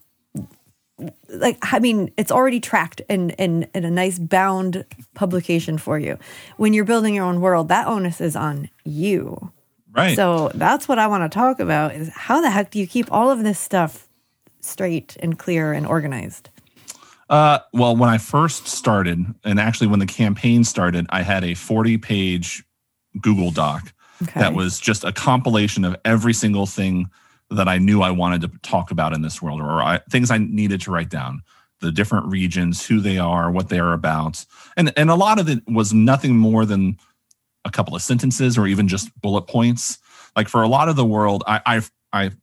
like 1.29 1.59
I 1.63 1.79
mean, 1.79 2.13
it's 2.17 2.31
already 2.31 2.61
tracked 2.61 3.01
in, 3.09 3.31
in 3.31 3.69
in 3.75 3.85
a 3.85 3.91
nice 3.91 4.19
bound 4.19 4.85
publication 5.15 5.79
for 5.79 5.99
you. 5.99 6.19
When 6.57 6.73
you're 6.73 6.85
building 6.85 7.15
your 7.15 7.25
own 7.25 7.41
world, 7.41 7.69
that 7.69 7.87
onus 7.87 8.21
is 8.21 8.37
on 8.37 8.69
you. 8.85 9.53
Right. 9.95 10.17
So 10.17 10.51
that's 10.55 10.89
what 10.89 10.99
I 10.99 11.07
want 11.07 11.31
to 11.31 11.35
talk 11.35 11.61
about 11.61 11.95
is 11.95 12.09
how 12.11 12.41
the 12.41 12.51
heck 12.51 12.71
do 12.71 12.79
you 12.79 12.87
keep 12.87 13.13
all 13.13 13.31
of 13.31 13.43
this 13.43 13.59
stuff 13.59 14.09
straight 14.61 15.17
and 15.21 15.39
clear 15.39 15.73
and 15.73 15.87
organized? 15.87 16.49
Uh, 17.29 17.59
well, 17.73 17.97
when 17.97 18.09
I 18.09 18.19
first 18.19 18.69
started, 18.69 19.25
and 19.45 19.61
actually 19.61 19.87
when 19.87 19.99
the 19.99 20.07
campaign 20.07 20.65
started, 20.65 21.07
I 21.11 21.23
had 21.23 21.45
a 21.45 21.55
40 21.55 21.99
page 21.99 22.65
Google 23.21 23.51
Doc 23.51 23.93
Okay. 24.23 24.41
that 24.41 24.55
was 24.55 24.79
just 24.79 25.05
a 25.05 25.13
compilation 25.13 25.85
of 25.85 25.97
every 26.05 26.33
single 26.33 26.67
thing 26.67 27.11
that 27.53 27.69
I 27.69 27.79
knew 27.79 28.03
I 28.03 28.11
wanted 28.11 28.41
to 28.43 28.51
talk 28.63 28.91
about 28.91 29.13
in 29.13 29.23
this 29.23 29.41
world, 29.41 29.61
or 29.61 29.83
I, 29.83 30.01
things 30.11 30.31
I 30.31 30.39
needed 30.39 30.81
to 30.83 30.91
write 30.91 31.11
down. 31.11 31.43
The 31.81 31.93
different 31.93 32.27
regions, 32.27 32.87
who 32.87 33.01
they 33.01 33.19
are, 33.19 33.51
what 33.51 33.69
they 33.69 33.81
are 33.81 33.93
about, 33.93 34.45
and 34.77 34.93
and 34.97 35.11
a 35.11 35.17
lot 35.17 35.41
of 35.41 35.49
it 35.49 35.63
was 35.67 35.93
nothing 35.93 36.37
more 36.37 36.65
than 36.65 36.97
a 37.65 37.71
couple 37.71 37.97
of 37.97 38.03
sentences 38.03 38.57
or 38.57 38.67
even 38.67 38.87
just 38.87 39.11
bullet 39.21 39.43
points. 39.43 39.99
Like 40.37 40.49
for 40.49 40.63
a 40.63 40.69
lot 40.69 40.89
of 40.89 40.97
the 40.97 41.05
world, 41.05 41.43
I, 41.47 41.61
I've 41.67 41.91
I've 42.13 42.37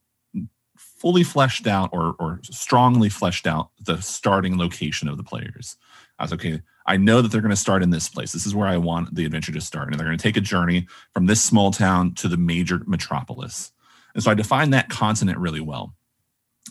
fully 0.76 1.24
fleshed 1.24 1.68
out 1.68 1.90
or 1.94 2.16
or 2.20 2.42
strongly 2.44 3.08
fleshed 3.08 3.48
out 3.48 3.70
the 3.86 4.02
starting 4.02 4.58
location 4.58 5.08
of 5.08 5.16
the 5.16 5.24
players. 5.24 5.78
I 6.20 6.24
was 6.24 6.34
okay. 6.34 6.62
I 6.86 6.98
know 6.98 7.22
that 7.22 7.32
they're 7.32 7.42
going 7.42 7.52
to 7.52 7.56
start 7.56 7.84
in 7.84 7.92
this 7.92 8.10
place. 8.10 8.32
This 8.32 8.46
is 8.46 8.56
where 8.56 8.68
I 8.68 8.78
want 8.78 9.14
the 9.16 9.24
adventure 9.24 9.52
to 9.52 9.62
start, 9.62 9.90
and 9.90 10.00
they're 10.00 10.08
going 10.08 10.18
to 10.18 10.22
take 10.22 10.38
a 10.38 10.42
journey 10.42 10.88
from 11.14 11.28
this 11.28 11.42
small 11.42 11.72
town 11.72 12.14
to 12.16 12.28
the 12.28 12.36
major 12.36 12.82
metropolis. 12.88 13.72
And 14.14 14.24
so 14.24 14.32
I 14.32 14.34
defined 14.34 14.74
that 14.74 14.90
continent 14.90 15.38
really 15.38 15.60
well. 15.60 15.94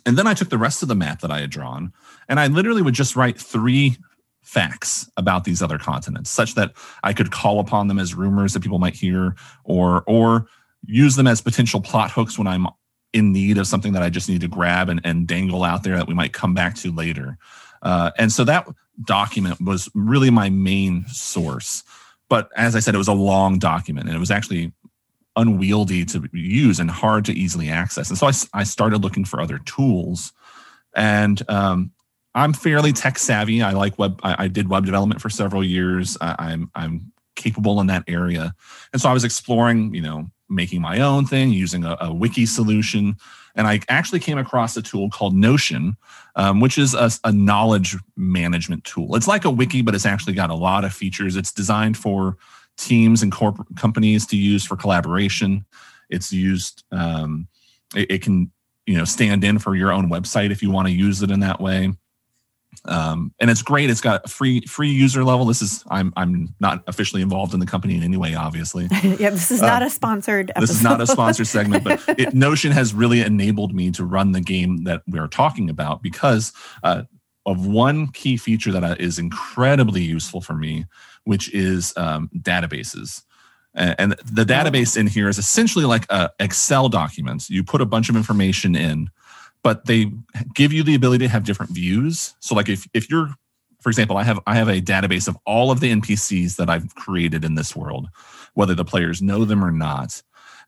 And 0.07 0.17
then 0.17 0.27
I 0.27 0.35
took 0.35 0.51
the 0.51 0.59
rest 0.59 0.83
of 0.83 0.89
the 0.89 0.95
map 0.95 1.21
that 1.21 1.31
I 1.31 1.41
had 1.41 1.51
drawn, 1.51 1.93
and 2.29 2.39
I 2.39 2.47
literally 2.47 2.83
would 2.83 2.95
just 2.95 3.17
write 3.17 3.39
three 3.39 3.97
facts 4.43 5.11
about 5.17 5.45
these 5.45 5.61
other 5.61 5.79
continents, 5.79 6.31
such 6.31 6.55
that 6.55 6.73
I 7.03 7.13
could 7.13 7.31
call 7.31 7.61
upon 7.61 7.89
them 7.89 7.99
as 7.99 8.15
rumors 8.15 8.53
that 8.53 8.63
people 8.63 8.79
might 8.79 8.95
hear, 8.95 9.35
or 9.65 10.05
or 10.07 10.47
use 10.87 11.17
them 11.17 11.27
as 11.27 11.41
potential 11.41 11.81
plot 11.81 12.11
hooks 12.11 12.39
when 12.39 12.47
I'm 12.47 12.69
in 13.13 13.33
need 13.33 13.59
of 13.59 13.67
something 13.67 13.93
that 13.93 14.03
I 14.03 14.11
just 14.11 14.29
need 14.29 14.41
to 14.43 14.49
grab 14.49 14.89
and, 14.89 15.01
and 15.05 15.27
dangle 15.27 15.65
out 15.65 15.83
there 15.83 15.97
that 15.97 16.07
we 16.07 16.15
might 16.15 16.33
come 16.33 16.55
back 16.55 16.77
to 16.77 16.93
later. 16.93 17.39
Uh, 17.83 18.11
and 18.19 18.31
so 18.31 18.45
that 18.45 18.69
document 19.05 19.61
was 19.61 19.89
really 19.95 20.31
my 20.31 20.51
main 20.51 21.07
source. 21.09 21.83
But 22.29 22.51
as 22.57 22.77
I 22.77 22.81
said, 22.81 22.95
it 22.95 22.99
was 22.99 23.09
a 23.09 23.15
long 23.15 23.59
document 23.59 24.07
and 24.07 24.17
it 24.17 24.21
was 24.21 24.31
actually 24.31 24.73
unwieldy 25.39 26.05
to 26.05 26.29
use 26.33 26.81
and 26.81 26.91
hard 26.91 27.25
to 27.25 27.33
easily 27.33 27.71
access. 27.71 28.11
And 28.11 28.19
so 28.19 28.27
I 28.53 28.65
started 28.65 28.99
looking 28.99 29.25
for 29.25 29.41
other 29.41 29.59
tools. 29.59 30.33
And 30.95 31.43
um, 31.49 31.93
I'm 32.35 32.53
fairly 32.53 32.93
tech 32.93 33.19
savvy. 33.19 33.63
I 33.63 33.73
like 33.73 33.99
web. 33.99 34.21
I, 34.23 34.45
I 34.45 34.49
did 34.49 34.69
web 34.69 34.85
development 34.85 35.21
for 35.21 35.31
several 35.31 35.65
years. 35.65 36.17
I, 36.21 36.35
I'm 36.39 36.71
I'm 36.75 37.13
capable 37.37 37.81
in 37.81 37.87
that 37.87 38.05
area, 38.09 38.55
and 38.93 39.01
so 39.01 39.09
I 39.09 39.13
was 39.13 39.25
exploring, 39.25 39.95
you 39.95 40.03
know, 40.03 40.31
making 40.49 40.81
my 40.81 41.01
own 41.01 41.27
thing 41.27 41.51
using 41.51 41.85
a, 41.85 41.97
a 42.01 42.13
wiki 42.13 42.47
solution. 42.47 43.17
And 43.55 43.67
I 43.67 43.81
actually 43.89 44.21
came 44.21 44.39
across 44.39 44.77
a 44.77 44.83
tool 44.83 45.11
called 45.11 45.35
Notion, 45.35 45.97
um, 46.37 46.61
which 46.61 46.79
is 46.79 46.95
a, 46.95 47.11
a 47.25 47.33
knowledge 47.33 47.97
management 48.17 48.85
tool. 48.85 49.17
It's 49.17 49.27
like 49.27 49.45
a 49.45 49.51
wiki, 49.51 49.83
but 49.83 49.95
it's 49.97 50.07
actually 50.07 50.35
got 50.35 50.51
a 50.51 50.55
lot 50.55 50.85
of 50.85 50.93
features. 50.93 51.35
It's 51.35 51.51
designed 51.51 51.97
for 51.97 52.37
teams 52.79 53.23
and 53.23 53.31
corporate 53.31 53.69
companies 53.77 54.27
to 54.27 54.37
use 54.37 54.65
for 54.65 54.77
collaboration. 54.77 55.67
It's 56.09 56.33
used. 56.33 56.85
Um, 56.91 57.49
it, 57.95 58.11
it 58.11 58.23
can 58.23 58.51
you 58.89 58.97
know 58.97 59.05
stand 59.05 59.45
in 59.45 59.59
for 59.59 59.75
your 59.75 59.93
own 59.93 60.11
website 60.11 60.51
if 60.51 60.63
you 60.63 60.71
want 60.71 60.89
to 60.89 60.95
use 60.95 61.23
it 61.23 61.31
in 61.31 61.41
that 61.41 61.61
way 61.61 61.93
um, 62.87 63.35
and 63.39 63.51
it's 63.51 63.63
great 63.63 63.91
it's 63.91 64.01
got 64.01 64.29
free 64.31 64.63
free 64.63 64.89
user 64.89 65.23
level 65.25 65.45
this 65.45 65.61
is 65.61 65.85
i'm 65.91 66.13
i'm 66.17 66.55
not 66.59 66.83
officially 66.87 67.21
involved 67.21 67.53
in 67.53 67.61
the 67.61 67.67
company 67.67 67.97
in 67.97 68.03
any 68.03 68.17
way 68.17 68.35
obviously 68.35 68.85
yeah, 69.03 69.31
this 69.31 69.51
is 69.51 69.61
not 69.61 69.83
a 69.83 69.91
sponsored 69.91 70.51
episode. 70.51 70.63
this 70.63 70.77
is 70.77 70.83
not 70.83 71.01
a 71.01 71.07
sponsored 71.07 71.47
segment 71.47 71.85
but 71.85 72.03
it, 72.19 72.33
notion 72.33 72.73
has 72.73 72.95
really 72.95 73.21
enabled 73.21 73.75
me 73.75 73.91
to 73.91 74.05
run 74.05 74.33
the 74.33 74.41
game 74.41 74.85
that 74.85 75.03
we're 75.07 75.29
talking 75.29 75.69
about 75.69 76.03
because 76.03 76.53
uh, 76.83 77.03
of 77.45 77.67
one 77.67 78.09
key 78.09 78.37
feature 78.39 78.73
that 78.73 78.85
uh, 78.85 78.97
incredibly 79.19 80.03
useful 80.03 80.41
for 80.41 80.55
me 80.55 80.87
which 81.29 81.53
is 81.55 81.93
um, 81.97 82.31
databases 82.37 83.23
and 83.75 84.13
the 84.25 84.45
database 84.45 84.97
in 84.97 85.07
here 85.07 85.29
is 85.29 85.39
essentially 85.39 85.85
like 85.85 86.05
a 86.11 86.31
excel 86.41 86.89
documents 86.89 87.49
you 87.51 87.63
put 87.63 87.81
a 87.81 87.87
bunch 87.87 88.09
of 88.09 88.17
information 88.17 88.75
in 88.75 89.09
but 89.63 89.85
they 89.87 90.11
give 90.55 90.73
you 90.73 90.83
the 90.83 90.95
ability 90.95 91.27
to 91.27 91.31
have 91.31 91.45
different 91.45 91.71
views 91.73 92.35
so 92.41 92.55
like 92.55 92.69
if 92.69 92.89
if 92.95 93.11
you're 93.11 93.29
for 93.81 93.91
example 93.91 94.17
i 94.17 94.25
have 94.25 94.41
i 94.47 94.55
have 94.55 94.69
a 94.69 94.81
database 94.81 95.29
of 95.29 95.37
all 95.45 95.71
of 95.71 95.81
the 95.81 95.93
npcs 95.95 96.57
that 96.57 96.69
i've 96.69 96.95
created 96.95 97.45
in 97.45 97.55
this 97.55 97.77
world 97.77 98.09
whether 98.55 98.75
the 98.75 98.85
players 98.85 99.23
know 99.23 99.45
them 99.45 99.63
or 99.65 99.71
not 99.71 100.23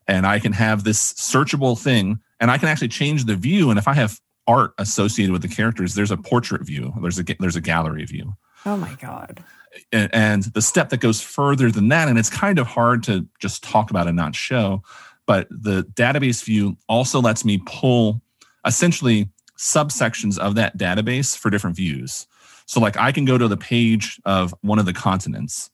and 0.07 0.25
I 0.25 0.39
can 0.39 0.53
have 0.53 0.83
this 0.83 1.13
searchable 1.13 1.79
thing, 1.79 2.19
and 2.39 2.51
I 2.51 2.57
can 2.57 2.67
actually 2.67 2.89
change 2.89 3.25
the 3.25 3.35
view. 3.35 3.69
And 3.69 3.79
if 3.79 3.87
I 3.87 3.93
have 3.93 4.19
art 4.47 4.73
associated 4.77 5.31
with 5.31 5.41
the 5.41 5.47
characters, 5.47 5.95
there's 5.95 6.11
a 6.11 6.17
portrait 6.17 6.63
view, 6.63 6.93
there's 7.01 7.19
a 7.19 7.23
there's 7.39 7.55
a 7.55 7.61
gallery 7.61 8.05
view. 8.05 8.33
Oh 8.65 8.77
my 8.77 8.93
god! 8.95 9.43
And, 9.91 10.43
the 10.43 10.61
step 10.61 10.89
that 10.89 10.99
goes 10.99 11.21
further 11.21 11.71
than 11.71 11.87
that, 11.89 12.07
and 12.07 12.19
it's 12.19 12.29
kind 12.29 12.59
of 12.59 12.67
hard 12.67 13.03
to 13.03 13.25
just 13.39 13.63
talk 13.63 13.89
about 13.89 14.07
and 14.07 14.17
not 14.17 14.35
show, 14.35 14.83
but 15.25 15.47
the 15.49 15.83
database 15.93 16.43
view 16.43 16.77
also 16.89 17.21
lets 17.21 17.45
me 17.45 17.61
pull 17.65 18.21
essentially 18.65 19.29
subsections 19.57 20.37
of 20.37 20.55
that 20.55 20.77
database 20.77 21.37
for 21.37 21.49
different 21.49 21.75
views. 21.75 22.27
So, 22.65 22.79
like, 22.79 22.97
I 22.97 23.11
can 23.11 23.25
go 23.25 23.37
to 23.37 23.47
the 23.47 23.57
page 23.57 24.19
of 24.25 24.53
one 24.61 24.79
of 24.79 24.85
the 24.85 24.93
continents 24.93 25.69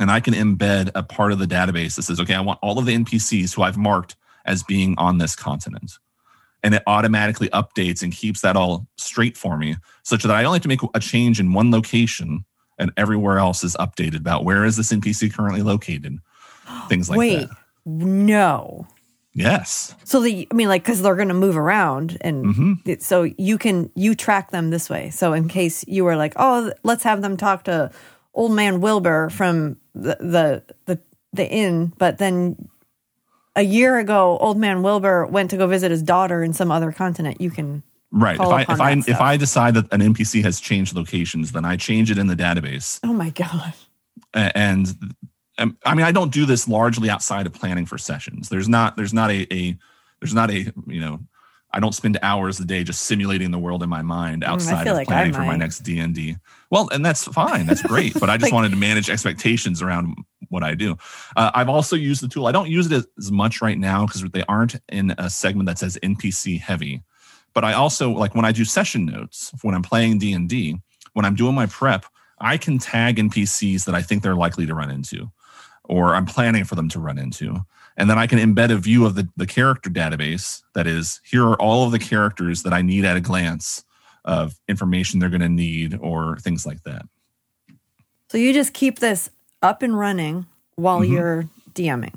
and 0.00 0.10
I 0.10 0.20
can 0.20 0.34
embed 0.34 0.90
a 0.94 1.02
part 1.02 1.32
of 1.32 1.38
the 1.38 1.46
database 1.46 1.96
that 1.96 2.02
says, 2.02 2.20
okay, 2.20 2.34
I 2.34 2.40
want 2.40 2.58
all 2.62 2.78
of 2.78 2.86
the 2.86 2.96
NPCs 2.96 3.54
who 3.54 3.62
I've 3.62 3.76
marked 3.76 4.16
as 4.44 4.62
being 4.62 4.94
on 4.98 5.18
this 5.18 5.36
continent. 5.36 5.98
And 6.62 6.74
it 6.74 6.82
automatically 6.86 7.48
updates 7.50 8.02
and 8.02 8.12
keeps 8.12 8.40
that 8.40 8.56
all 8.56 8.86
straight 8.96 9.36
for 9.36 9.56
me, 9.56 9.76
such 10.02 10.22
that 10.22 10.32
I 10.32 10.44
only 10.44 10.56
have 10.56 10.62
to 10.62 10.68
make 10.68 10.80
a 10.94 11.00
change 11.00 11.38
in 11.38 11.52
one 11.52 11.70
location 11.70 12.44
and 12.78 12.90
everywhere 12.96 13.38
else 13.38 13.62
is 13.64 13.76
updated 13.76 14.16
about 14.18 14.44
where 14.44 14.64
is 14.64 14.76
this 14.76 14.92
NPC 14.92 15.32
currently 15.32 15.62
located, 15.62 16.18
things 16.88 17.08
like 17.10 17.18
Wait, 17.18 17.48
that. 17.48 17.56
no. 17.86 18.86
Yes. 19.36 19.96
So 20.04 20.20
the 20.20 20.46
I 20.50 20.54
mean, 20.54 20.68
like, 20.68 20.84
because 20.84 21.02
they're 21.02 21.16
going 21.16 21.26
to 21.28 21.34
move 21.34 21.56
around, 21.56 22.16
and 22.20 22.44
Mhm. 22.46 22.78
it, 22.86 23.02
so 23.02 23.24
you 23.36 23.58
can 23.58 23.90
you 23.96 24.14
track 24.14 24.52
them 24.52 24.70
this 24.70 24.88
way. 24.88 25.10
So 25.10 25.32
in 25.32 25.48
case 25.48 25.84
you 25.88 26.04
were 26.04 26.14
like, 26.16 26.34
oh, 26.36 26.72
let's 26.84 27.02
have 27.02 27.20
them 27.20 27.36
talk 27.36 27.64
to 27.64 27.90
old 28.32 28.52
man 28.52 28.80
Wilbur 28.80 29.30
from 29.30 29.76
the 29.92 30.16
the 30.20 30.62
the, 30.86 31.00
the 31.32 31.48
inn, 31.50 31.92
but 31.98 32.18
then 32.18 32.68
a 33.56 33.62
year 33.62 33.98
ago, 33.98 34.38
old 34.38 34.56
man 34.56 34.82
Wilbur 34.82 35.26
went 35.26 35.50
to 35.50 35.56
go 35.56 35.66
visit 35.66 35.90
his 35.90 36.02
daughter 36.02 36.44
in 36.44 36.52
some 36.52 36.70
other 36.70 36.92
continent. 36.92 37.40
You 37.40 37.50
can 37.50 37.82
Right. 38.16 38.36
If 38.36 38.40
I 38.42 38.62
if 38.62 38.70
I 38.80 38.94
that 38.94 39.08
if. 39.08 39.20
I 39.20 39.36
decide 39.36 39.74
that 39.74 39.92
an 39.92 40.00
NPC 40.00 40.42
has 40.44 40.60
changed 40.60 40.94
locations, 40.94 41.50
then 41.52 41.64
I 41.64 41.76
change 41.76 42.10
it 42.12 42.18
in 42.18 42.28
the 42.28 42.36
database. 42.36 43.00
oh 43.02 43.12
my 43.12 43.30
god, 43.30 43.74
And 44.32 45.14
um, 45.58 45.76
I 45.84 45.94
mean, 45.94 46.06
I 46.06 46.12
don't 46.12 46.32
do 46.32 46.46
this 46.46 46.68
largely 46.68 47.10
outside 47.10 47.46
of 47.46 47.52
planning 47.52 47.86
for 47.86 47.98
sessions. 47.98 48.48
There's 48.48 48.68
not 48.68 48.96
there's 48.96 49.12
not 49.14 49.30
a, 49.30 49.52
a 49.54 49.76
there's 50.20 50.34
not 50.34 50.50
a 50.50 50.72
you 50.86 51.00
know 51.00 51.20
I 51.72 51.80
don't 51.80 51.92
spend 51.94 52.16
hours 52.22 52.60
a 52.60 52.64
day 52.64 52.84
just 52.84 53.02
simulating 53.02 53.50
the 53.50 53.58
world 53.58 53.82
in 53.82 53.88
my 53.88 54.02
mind 54.02 54.44
outside 54.44 54.86
Mm, 54.86 54.90
of 54.92 54.96
like 54.96 55.08
planning 55.08 55.32
for 55.32 55.42
my 55.42 55.56
next 55.56 55.80
D 55.80 55.98
and 55.98 56.14
D. 56.14 56.36
Well, 56.70 56.88
and 56.92 57.04
that's 57.04 57.24
fine. 57.24 57.66
That's 57.66 57.82
great. 57.82 58.14
But 58.14 58.30
I 58.30 58.36
just 58.38 58.44
Like- 58.44 58.52
wanted 58.52 58.70
to 58.70 58.76
manage 58.76 59.10
expectations 59.10 59.82
around 59.82 60.14
what 60.50 60.62
I 60.62 60.74
do. 60.76 60.96
Uh, 61.36 61.50
I've 61.52 61.68
also 61.68 61.96
used 61.96 62.22
the 62.22 62.28
tool. 62.28 62.46
I 62.46 62.52
don't 62.52 62.70
use 62.70 62.86
it 62.86 62.92
as, 62.92 63.06
as 63.18 63.32
much 63.32 63.60
right 63.60 63.76
now 63.78 64.06
because 64.06 64.22
they 64.22 64.44
aren't 64.48 64.76
in 64.88 65.14
a 65.18 65.28
segment 65.28 65.66
that 65.66 65.78
says 65.78 65.98
NPC 66.00 66.60
heavy. 66.60 67.02
But 67.54 67.64
I 67.64 67.72
also 67.72 68.10
like 68.10 68.34
when 68.34 68.44
I 68.44 68.52
do 68.52 68.64
session 68.64 69.06
notes 69.06 69.52
when 69.62 69.74
I'm 69.74 69.82
playing 69.82 70.18
D 70.18 70.32
and 70.32 70.48
D. 70.48 70.76
When 71.12 71.24
I'm 71.24 71.36
doing 71.36 71.54
my 71.54 71.66
prep, 71.66 72.04
I 72.40 72.56
can 72.56 72.78
tag 72.78 73.16
NPCs 73.16 73.84
that 73.84 73.94
I 73.94 74.02
think 74.02 74.22
they're 74.22 74.34
likely 74.34 74.66
to 74.66 74.74
run 74.74 74.90
into, 74.90 75.30
or 75.84 76.16
I'm 76.16 76.26
planning 76.26 76.64
for 76.64 76.74
them 76.74 76.88
to 76.90 76.98
run 76.98 77.18
into. 77.18 77.64
And 77.96 78.10
then 78.10 78.18
I 78.18 78.26
can 78.26 78.40
embed 78.40 78.72
a 78.72 78.76
view 78.76 79.06
of 79.06 79.14
the, 79.14 79.28
the 79.36 79.46
character 79.46 79.88
database 79.88 80.62
that 80.74 80.88
is, 80.88 81.20
here 81.24 81.44
are 81.46 81.54
all 81.62 81.86
of 81.86 81.92
the 81.92 82.00
characters 82.00 82.64
that 82.64 82.72
I 82.72 82.82
need 82.82 83.04
at 83.04 83.16
a 83.16 83.20
glance 83.20 83.84
of 84.24 84.56
information 84.68 85.20
they're 85.20 85.28
going 85.28 85.40
to 85.42 85.48
need 85.48 85.96
or 86.00 86.36
things 86.38 86.66
like 86.66 86.82
that. 86.82 87.06
so 88.28 88.36
you 88.38 88.52
just 88.52 88.74
keep 88.74 88.98
this 88.98 89.30
up 89.62 89.80
and 89.82 89.96
running 89.96 90.46
while 90.74 91.00
Mhm. 91.02 91.08
you're 91.10 91.48
DMing. 91.74 92.14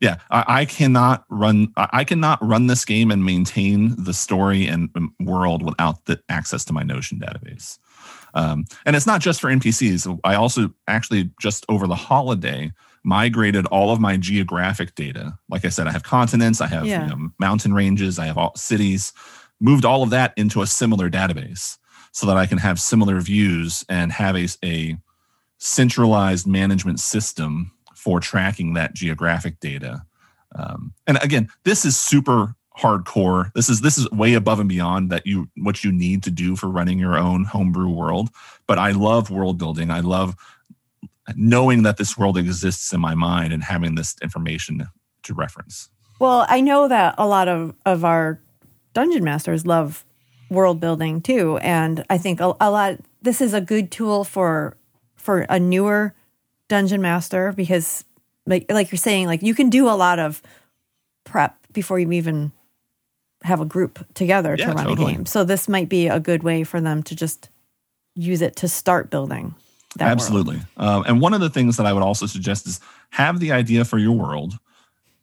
Yeah, 0.00 0.18
I, 0.30 0.44
I 0.60 0.64
cannot 0.64 1.24
run. 1.28 1.72
I 1.76 2.04
cannot 2.04 2.38
run 2.46 2.68
this 2.68 2.84
game 2.84 3.10
and 3.10 3.24
maintain 3.24 3.94
the 4.02 4.14
story 4.14 4.66
and 4.66 4.90
um, 4.94 5.14
world 5.20 5.62
without 5.64 6.04
the 6.04 6.20
access 6.28 6.64
to 6.66 6.72
my 6.72 6.82
Notion 6.82 7.18
database. 7.18 7.78
Um, 8.34 8.66
and 8.86 8.94
it's 8.94 9.06
not 9.06 9.20
just 9.20 9.40
for 9.40 9.48
NPCs. 9.48 10.20
I 10.22 10.34
also 10.34 10.72
actually 10.86 11.30
just 11.40 11.66
over 11.68 11.86
the 11.86 11.96
holiday 11.96 12.70
migrated 13.02 13.66
all 13.66 13.90
of 13.90 14.00
my 14.00 14.16
geographic 14.16 14.94
data. 14.94 15.38
Like 15.48 15.64
I 15.64 15.68
said, 15.68 15.86
I 15.86 15.92
have 15.92 16.02
continents, 16.02 16.60
I 16.60 16.66
have 16.68 16.86
Yeah. 16.86 17.04
you 17.04 17.08
know, 17.16 17.30
mountain 17.38 17.72
ranges, 17.72 18.18
I 18.18 18.26
have 18.26 18.38
all, 18.38 18.54
cities. 18.54 19.12
Moved 19.60 19.84
all 19.84 20.02
of 20.02 20.10
that 20.10 20.34
into 20.36 20.62
a 20.62 20.66
similar 20.66 21.10
database 21.10 21.78
so 22.12 22.26
that 22.26 22.36
I 22.36 22.46
can 22.46 22.58
have 22.58 22.80
similar 22.80 23.20
views 23.20 23.84
and 23.88 24.12
have 24.12 24.36
a, 24.36 24.46
a 24.64 24.98
centralized 25.58 26.46
management 26.46 27.00
system 27.00 27.72
for 28.08 28.20
tracking 28.20 28.72
that 28.72 28.94
geographic 28.94 29.60
data. 29.60 30.02
Um, 30.56 30.94
and 31.06 31.18
again, 31.22 31.50
this 31.64 31.84
is 31.84 31.94
super 31.94 32.54
hardcore. 32.78 33.52
This 33.52 33.68
is 33.68 33.82
this 33.82 33.98
is 33.98 34.10
way 34.10 34.32
above 34.32 34.60
and 34.60 34.68
beyond 34.68 35.10
that 35.10 35.26
you 35.26 35.50
what 35.58 35.84
you 35.84 35.92
need 35.92 36.22
to 36.22 36.30
do 36.30 36.56
for 36.56 36.68
running 36.68 36.98
your 36.98 37.18
own 37.18 37.44
homebrew 37.44 37.90
world. 37.90 38.30
But 38.66 38.78
I 38.78 38.92
love 38.92 39.28
world 39.28 39.58
building. 39.58 39.90
I 39.90 40.00
love 40.00 40.36
knowing 41.36 41.82
that 41.82 41.98
this 41.98 42.16
world 42.16 42.38
exists 42.38 42.94
in 42.94 43.00
my 43.02 43.14
mind 43.14 43.52
and 43.52 43.62
having 43.62 43.94
this 43.94 44.16
information 44.22 44.88
to 45.24 45.34
reference. 45.34 45.90
Well, 46.18 46.46
I 46.48 46.62
know 46.62 46.88
that 46.88 47.14
a 47.18 47.26
lot 47.26 47.46
of, 47.46 47.74
of 47.84 48.06
our 48.06 48.40
dungeon 48.94 49.22
masters 49.22 49.66
love 49.66 50.06
world 50.48 50.80
building 50.80 51.20
too, 51.20 51.58
and 51.58 52.06
I 52.08 52.16
think 52.16 52.40
a, 52.40 52.54
a 52.58 52.70
lot. 52.70 53.00
This 53.20 53.42
is 53.42 53.52
a 53.52 53.60
good 53.60 53.90
tool 53.90 54.24
for 54.24 54.78
for 55.14 55.40
a 55.50 55.60
newer 55.60 56.14
dungeon 56.68 57.00
master 57.02 57.52
because, 57.52 58.04
like 58.46 58.70
like 58.70 58.90
you're 58.90 58.98
saying, 58.98 59.26
like 59.26 59.42
you 59.42 59.54
can 59.54 59.70
do 59.70 59.88
a 59.88 59.96
lot 59.96 60.18
of 60.18 60.42
prep 61.24 61.56
before 61.72 61.98
you 61.98 62.10
even 62.12 62.52
have 63.44 63.60
a 63.60 63.64
group 63.64 64.04
together 64.14 64.56
Yeah, 64.58 64.66
to 64.68 64.72
run 64.72 64.86
totally. 64.86 65.12
a 65.12 65.16
game. 65.16 65.26
So 65.26 65.44
this 65.44 65.68
might 65.68 65.88
be 65.88 66.08
a 66.08 66.18
good 66.18 66.42
way 66.42 66.64
for 66.64 66.80
them 66.80 67.02
to 67.04 67.14
just 67.14 67.48
use 68.14 68.42
it 68.42 68.56
to 68.56 68.68
start 68.68 69.10
building. 69.10 69.54
That 69.96 70.06
world. 70.06 70.12
Absolutely. 70.12 70.60
Um, 70.76 71.04
and 71.06 71.20
one 71.20 71.34
of 71.34 71.40
the 71.40 71.50
things 71.50 71.76
that 71.76 71.86
I 71.86 71.92
would 71.92 72.02
also 72.02 72.26
suggest 72.26 72.66
is 72.66 72.80
have 73.10 73.38
the 73.40 73.52
idea 73.52 73.84
for 73.84 73.96
your 73.98 74.12
world, 74.12 74.54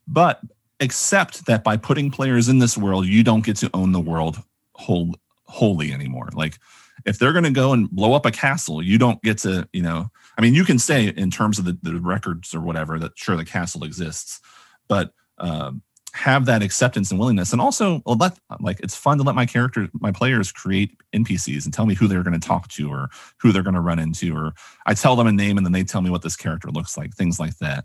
but 0.08 0.40
accept 0.80 1.46
that 1.46 1.64
by 1.64 1.78
putting 1.78 2.10
players 2.10 2.48
in 2.50 2.60
this 2.60 2.78
world, 2.78 3.06
you 3.06 3.24
don't 3.24 3.46
get 3.46 3.58
to 3.58 3.70
own 3.74 3.92
the 3.92 4.00
world 4.00 4.38
whole, 4.74 5.14
wholly 5.46 5.92
anymore. 5.92 6.30
Like 6.34 6.58
if 7.06 7.20
they're 7.20 7.32
going 7.34 7.44
to 7.44 7.52
go 7.52 7.74
and 7.74 7.90
blow 7.92 8.14
up 8.14 8.26
a 8.26 8.32
castle, 8.32 8.82
you 8.82 8.98
don't 8.98 9.22
get 9.24 9.40
to, 9.40 9.68
you 9.74 9.82
know, 9.84 10.10
I 10.38 10.42
mean, 10.42 10.54
you 10.54 10.66
can 10.66 10.80
say 10.80 11.08
in 11.08 11.32
terms 11.32 11.60
of 11.60 11.66
the, 11.66 11.78
the 11.82 12.00
records 12.00 12.54
or 12.54 12.60
whatever 12.60 13.00
that 13.00 13.18
sure 13.18 13.36
the 13.36 13.46
castle 13.46 13.84
exists, 13.84 14.42
but 14.88 15.12
um, 15.38 15.82
have 16.16 16.46
that 16.46 16.64
acceptance 16.64 17.12
and 17.12 17.20
willingness. 17.20 17.52
And 17.52 17.62
also 17.62 18.02
let 18.06 18.38
like 18.62 18.80
it's 18.80 18.96
fun 18.96 19.18
to 19.18 19.24
let 19.24 19.36
my 19.36 19.46
characters, 19.46 19.90
my 20.00 20.12
players 20.12 20.52
create 20.52 20.98
NPCs 21.14 21.66
and 21.66 21.74
tell 21.74 21.86
me 21.86 21.94
who 21.94 22.08
they're 22.08 22.24
going 22.24 22.40
to 22.40 22.48
talk 22.48 22.70
to 22.70 22.90
or 22.90 23.10
who 23.40 23.52
they're 23.52 23.64
going 23.64 23.74
to 23.76 23.82
run 23.82 24.00
into, 24.00 24.36
or 24.36 24.54
I 24.86 24.94
tell 24.94 25.18
them 25.18 25.28
a 25.28 25.32
name 25.32 25.58
and 25.58 25.66
then 25.66 25.74
they 25.74 25.84
tell 25.84 26.02
me 26.02 26.10
what 26.10 26.22
this 26.22 26.38
character 26.38 26.70
looks 26.70 26.98
like, 26.98 27.14
things 27.14 27.38
like 27.40 27.58
that. 27.58 27.84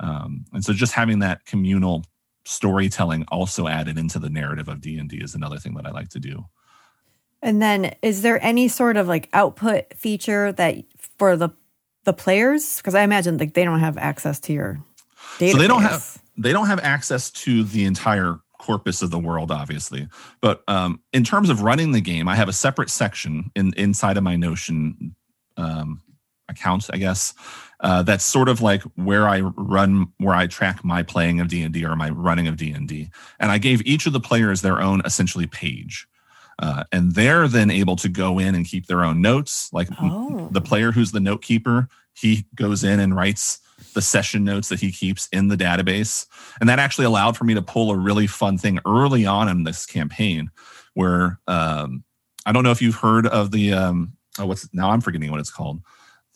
Um, 0.00 0.44
and 0.52 0.64
so 0.64 0.72
just 0.72 0.92
having 0.92 1.20
that 1.20 1.44
communal 1.44 2.04
storytelling 2.44 3.24
also 3.28 3.68
added 3.68 3.96
into 3.96 4.18
the 4.18 4.30
narrative 4.30 4.68
of 4.68 4.80
D&D 4.80 5.16
is 5.18 5.34
another 5.34 5.58
thing 5.58 5.74
that 5.74 5.86
I 5.86 5.90
like 5.90 6.08
to 6.10 6.20
do. 6.20 6.46
And 7.42 7.62
then 7.62 7.94
is 8.02 8.22
there 8.22 8.42
any 8.44 8.66
sort 8.66 8.96
of 8.96 9.06
like 9.06 9.28
output 9.32 9.94
feature 9.94 10.50
that 10.52 10.78
for 11.18 11.36
the 11.36 11.50
the 12.08 12.12
players 12.14 12.78
because 12.78 12.94
I 12.94 13.02
imagine 13.02 13.36
like 13.36 13.52
they 13.52 13.64
don't 13.64 13.80
have 13.80 13.98
access 13.98 14.40
to 14.40 14.52
your 14.54 14.80
data. 15.38 15.52
So 15.52 15.58
they 15.58 15.68
don't 15.68 15.82
have 15.82 16.18
they 16.38 16.52
don't 16.52 16.66
have 16.66 16.80
access 16.80 17.30
to 17.30 17.62
the 17.64 17.84
entire 17.84 18.40
corpus 18.58 19.02
of 19.02 19.10
the 19.10 19.18
world, 19.18 19.50
obviously. 19.50 20.08
But 20.40 20.64
um, 20.68 21.00
in 21.12 21.22
terms 21.22 21.50
of 21.50 21.60
running 21.60 21.92
the 21.92 22.00
game, 22.00 22.26
I 22.26 22.34
have 22.34 22.48
a 22.48 22.52
separate 22.54 22.88
section 22.88 23.50
in 23.54 23.74
inside 23.76 24.16
of 24.16 24.22
my 24.22 24.36
Notion 24.36 25.14
um, 25.58 26.00
account, 26.48 26.88
I 26.90 26.96
guess. 26.96 27.34
Uh, 27.80 28.02
that's 28.02 28.24
sort 28.24 28.48
of 28.48 28.62
like 28.62 28.82
where 28.96 29.28
I 29.28 29.40
run, 29.40 30.10
where 30.16 30.34
I 30.34 30.46
track 30.46 30.82
my 30.82 31.02
playing 31.02 31.40
of 31.40 31.48
D 31.48 31.62
and 31.62 31.74
D 31.74 31.84
or 31.84 31.94
my 31.94 32.08
running 32.08 32.48
of 32.48 32.56
D 32.56 32.72
and 32.72 32.88
D. 32.88 33.10
And 33.38 33.52
I 33.52 33.58
gave 33.58 33.82
each 33.82 34.06
of 34.06 34.14
the 34.14 34.20
players 34.20 34.62
their 34.62 34.80
own 34.80 35.02
essentially 35.04 35.46
page, 35.46 36.08
uh, 36.58 36.84
and 36.92 37.14
they're 37.14 37.46
then 37.48 37.70
able 37.70 37.96
to 37.96 38.08
go 38.08 38.38
in 38.38 38.54
and 38.54 38.66
keep 38.66 38.86
their 38.86 39.04
own 39.04 39.20
notes. 39.20 39.72
Like 39.72 39.88
Oh. 40.00 40.48
the 40.50 40.60
player 40.60 40.92
who's 40.92 41.12
the 41.12 41.20
note 41.20 41.42
keeper, 41.42 41.88
he 42.14 42.44
goes 42.54 42.82
in 42.84 42.98
and 43.00 43.14
writes 43.14 43.60
the 43.94 44.02
session 44.02 44.42
notes 44.44 44.68
that 44.70 44.80
he 44.80 44.90
keeps 44.90 45.28
in 45.32 45.48
the 45.48 45.56
database. 45.56 46.26
And 46.60 46.68
that 46.68 46.80
actually 46.80 47.04
allowed 47.04 47.36
for 47.36 47.44
me 47.44 47.54
to 47.54 47.62
pull 47.62 47.90
a 47.92 47.96
really 47.96 48.26
fun 48.26 48.58
thing 48.58 48.80
early 48.84 49.24
on 49.24 49.48
in 49.48 49.62
this 49.62 49.86
campaign 49.86 50.50
where 50.94 51.38
um, 51.46 52.02
I 52.44 52.50
don't 52.52 52.64
know 52.64 52.72
if 52.72 52.82
you've 52.82 52.96
heard 52.96 53.26
of 53.26 53.52
the, 53.52 53.72
um, 53.72 54.14
oh, 54.38 54.46
what's 54.46 54.68
now 54.74 54.90
I'm 54.90 55.00
forgetting 55.00 55.30
what 55.30 55.38
it's 55.40 55.50
called. 55.52 55.80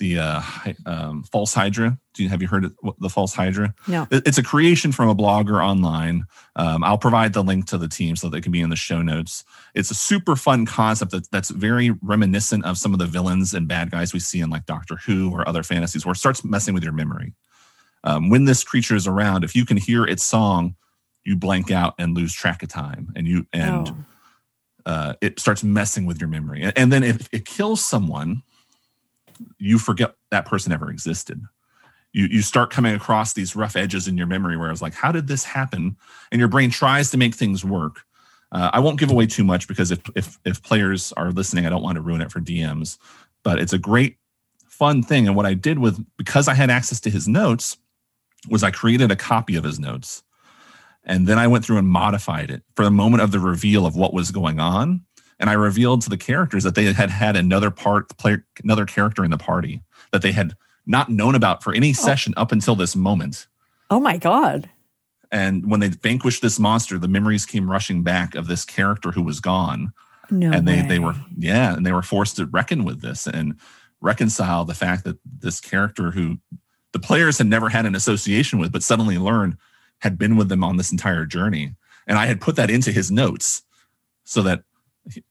The 0.03 0.19
uh, 0.19 0.43
um, 0.85 1.23
false 1.23 1.55
hydra. 1.55 1.97
Do 2.15 2.25
you 2.25 2.29
have 2.29 2.43
you 2.43 2.49
heard 2.49 2.65
of 2.65 2.75
the 2.99 3.09
false 3.09 3.33
hydra? 3.35 3.73
No. 3.87 4.09
It's 4.11 4.37
a 4.37 4.43
creation 4.43 4.91
from 4.91 5.09
a 5.09 5.15
blogger 5.15 5.65
online. 5.65 6.25
Um, 6.57 6.83
I'll 6.83 6.99
provide 6.99 7.35
the 7.35 7.45
link 7.45 7.67
to 7.67 7.79
the 7.79 7.87
team 7.87 8.17
so 8.17 8.29
that 8.29 8.37
it 8.39 8.43
can 8.43 8.51
be 8.51 8.61
in 8.61 8.71
the 8.71 8.75
show 8.75 9.01
notes. 9.01 9.45
It's 9.77 9.93
a 9.93 9.95
super 9.95 10.35
fun 10.35 10.67
concept 10.67 11.13
that, 11.13 11.31
that's 11.31 11.51
very 11.51 11.91
reminiscent 12.03 12.65
of 12.65 12.79
some 12.79 12.93
of 12.93 12.99
the 12.99 13.07
villains 13.07 13.55
and 13.55 13.69
bad 13.69 13.93
guys 13.93 14.13
we 14.13 14.19
see 14.19 14.41
in 14.41 14.51
like 14.51 14.67
Doctor 14.67 14.97
Who 15.07 15.31
or 15.31 15.49
other 15.49 15.63
fantasies, 15.63 16.05
where 16.05 16.15
it 16.15 16.19
starts 16.19 16.43
messing 16.45 16.75
with 16.75 16.83
your 16.83 16.93
memory. 16.93 17.33
Um, 18.03 18.29
when 18.29 18.45
this 18.45 18.65
creature 18.65 18.97
is 18.97 19.07
around, 19.07 19.45
if 19.45 19.55
you 19.55 19.65
can 19.65 19.77
hear 19.77 20.05
its 20.05 20.25
song, 20.25 20.75
you 21.23 21.37
blank 21.37 21.71
out 21.71 21.95
and 22.01 22.17
lose 22.17 22.35
track 22.35 22.65
of 22.65 22.69
time 22.71 23.13
and 23.15 23.29
you 23.29 23.47
and 23.53 23.89
Oh. 23.89 23.97
uh, 24.91 25.13
it 25.21 25.39
starts 25.39 25.63
messing 25.63 26.07
with 26.07 26.21
your 26.21 26.29
memory. 26.29 26.61
And, 26.63 26.73
and 26.77 26.93
then 26.93 27.05
if 27.05 27.29
it 27.31 27.45
kills 27.45 27.85
someone, 27.85 28.43
you 29.59 29.79
forget 29.79 30.15
that 30.31 30.47
person 30.47 30.73
ever 30.73 30.91
existed. 30.91 31.43
You 32.13 32.27
you 32.27 32.43
start 32.43 32.71
coming 32.71 32.95
across 32.95 33.33
these 33.33 33.57
rough 33.57 33.77
edges 33.77 34.09
in 34.09 34.17
your 34.17 34.27
memory 34.27 34.57
where 34.57 34.71
it's 34.71 34.83
like, 34.83 34.95
how 34.95 35.13
did 35.13 35.29
this 35.29 35.45
happen? 35.45 35.97
And 36.31 36.39
your 36.39 36.49
brain 36.49 36.71
tries 36.71 37.11
to 37.11 37.17
make 37.17 37.35
things 37.35 37.65
work. 37.65 38.03
Uh, 38.51 38.71
I 38.73 38.81
won't 38.81 39.01
give 39.01 39.11
away 39.11 39.27
too 39.27 39.45
much 39.45 39.67
because 39.67 39.91
if 39.91 40.01
if 40.15 40.39
if 40.45 40.63
players 40.63 41.13
are 41.13 41.31
listening, 41.31 41.67
I 41.67 41.71
don't 41.71 41.83
want 41.83 41.97
to 41.97 42.03
ruin 42.03 42.21
it 42.21 42.31
for 42.31 42.41
DMs. 42.41 42.99
But 43.43 43.59
it's 43.59 43.73
a 43.73 43.79
great 43.79 44.19
fun 44.67 45.03
thing. 45.03 45.27
And 45.27 45.37
what 45.37 45.47
I 45.47 45.55
did 45.55 45.79
with 45.79 46.05
because 46.17 46.49
I 46.49 46.55
had 46.55 46.71
access 46.71 47.01
to 47.01 47.11
his 47.11 47.27
notes 47.27 47.79
was 48.49 48.63
I 48.63 48.71
created 48.71 49.11
a 49.11 49.17
copy 49.17 49.57
of 49.57 49.65
his 49.65 49.79
notes. 49.79 50.23
And 51.05 51.27
then 51.27 51.39
I 51.39 51.47
went 51.47 51.65
through 51.65 51.79
and 51.79 51.89
modified 51.89 52.51
it 52.51 52.63
for 52.77 52.85
the 52.85 52.91
moment 52.91 53.23
of 53.23 53.33
the 53.33 53.41
reveal 53.41 53.87
of 53.87 53.97
what 53.97 54.13
was 54.13 54.31
going 54.31 54.61
on. 54.61 55.05
And 55.43 55.51
I 55.51 55.55
revealed 55.55 56.03
to 56.03 56.09
the 56.09 56.17
characters 56.17 56.63
that 56.63 56.77
they 56.77 56.93
had 56.93 57.11
had 57.11 57.37
another 57.37 57.73
part, 57.73 58.17
player, 58.17 58.47
another 58.63 58.87
character 58.87 59.25
in 59.25 59.33
the 59.33 59.37
party 59.37 59.83
that 60.13 60.23
they 60.23 60.31
had 60.31 60.55
not 60.87 61.09
known 61.09 61.35
about 61.35 61.65
for 61.65 61.75
any 61.75 61.91
oh. 61.91 61.95
session 61.95 62.33
up 62.37 62.53
until 62.53 62.77
this 62.77 62.95
moment. 62.95 63.49
Oh 63.91 63.99
my 63.99 64.19
god. 64.19 64.71
And 65.33 65.69
when 65.69 65.81
they 65.81 65.89
vanquished 65.89 66.43
this 66.43 66.61
monster, 66.61 66.97
the 66.97 67.09
memories 67.09 67.45
came 67.45 67.69
rushing 67.69 68.05
back 68.05 68.37
of 68.37 68.47
this 68.47 68.65
character 68.65 69.11
who 69.11 69.23
was 69.23 69.41
gone. 69.41 69.93
No. 70.31 70.53
and 70.53 70.67
they, 70.67 70.83
they 70.83 70.99
were, 71.01 71.15
yeah, 71.37 71.75
and 71.75 71.85
they 71.85 71.93
were 71.93 72.03
forced 72.03 72.37
to 72.37 72.47
reckon 72.47 72.85
with 72.85 73.03
this 73.03 73.27
and 73.27 73.59
reconcile 74.01 74.65
the 74.65 74.75
fact 74.75 75.05
that 75.05 75.19
this 75.41 75.61
character 75.61 76.13
who 76.13 76.39
the 76.93 77.01
players 77.01 77.39
had 77.39 77.49
never 77.49 77.69
had 77.69 77.85
an 77.85 77.97
association 77.97 78.61
with, 78.61 78.71
but 78.71 78.83
suddenly 78.83 79.19
learned 79.19 79.57
had 79.99 80.19
been 80.19 80.37
with 80.37 80.49
them 80.49 80.63
on 80.63 80.77
this 80.77 80.93
entire 80.93 81.27
journey. 81.27 81.75
And 82.07 82.17
I 82.17 82.27
had 82.27 82.41
put 82.41 82.57
that 82.57 82.71
into 82.71 82.93
his 82.93 83.11
notes 83.11 83.63
so 84.25 84.43
that 84.43 84.63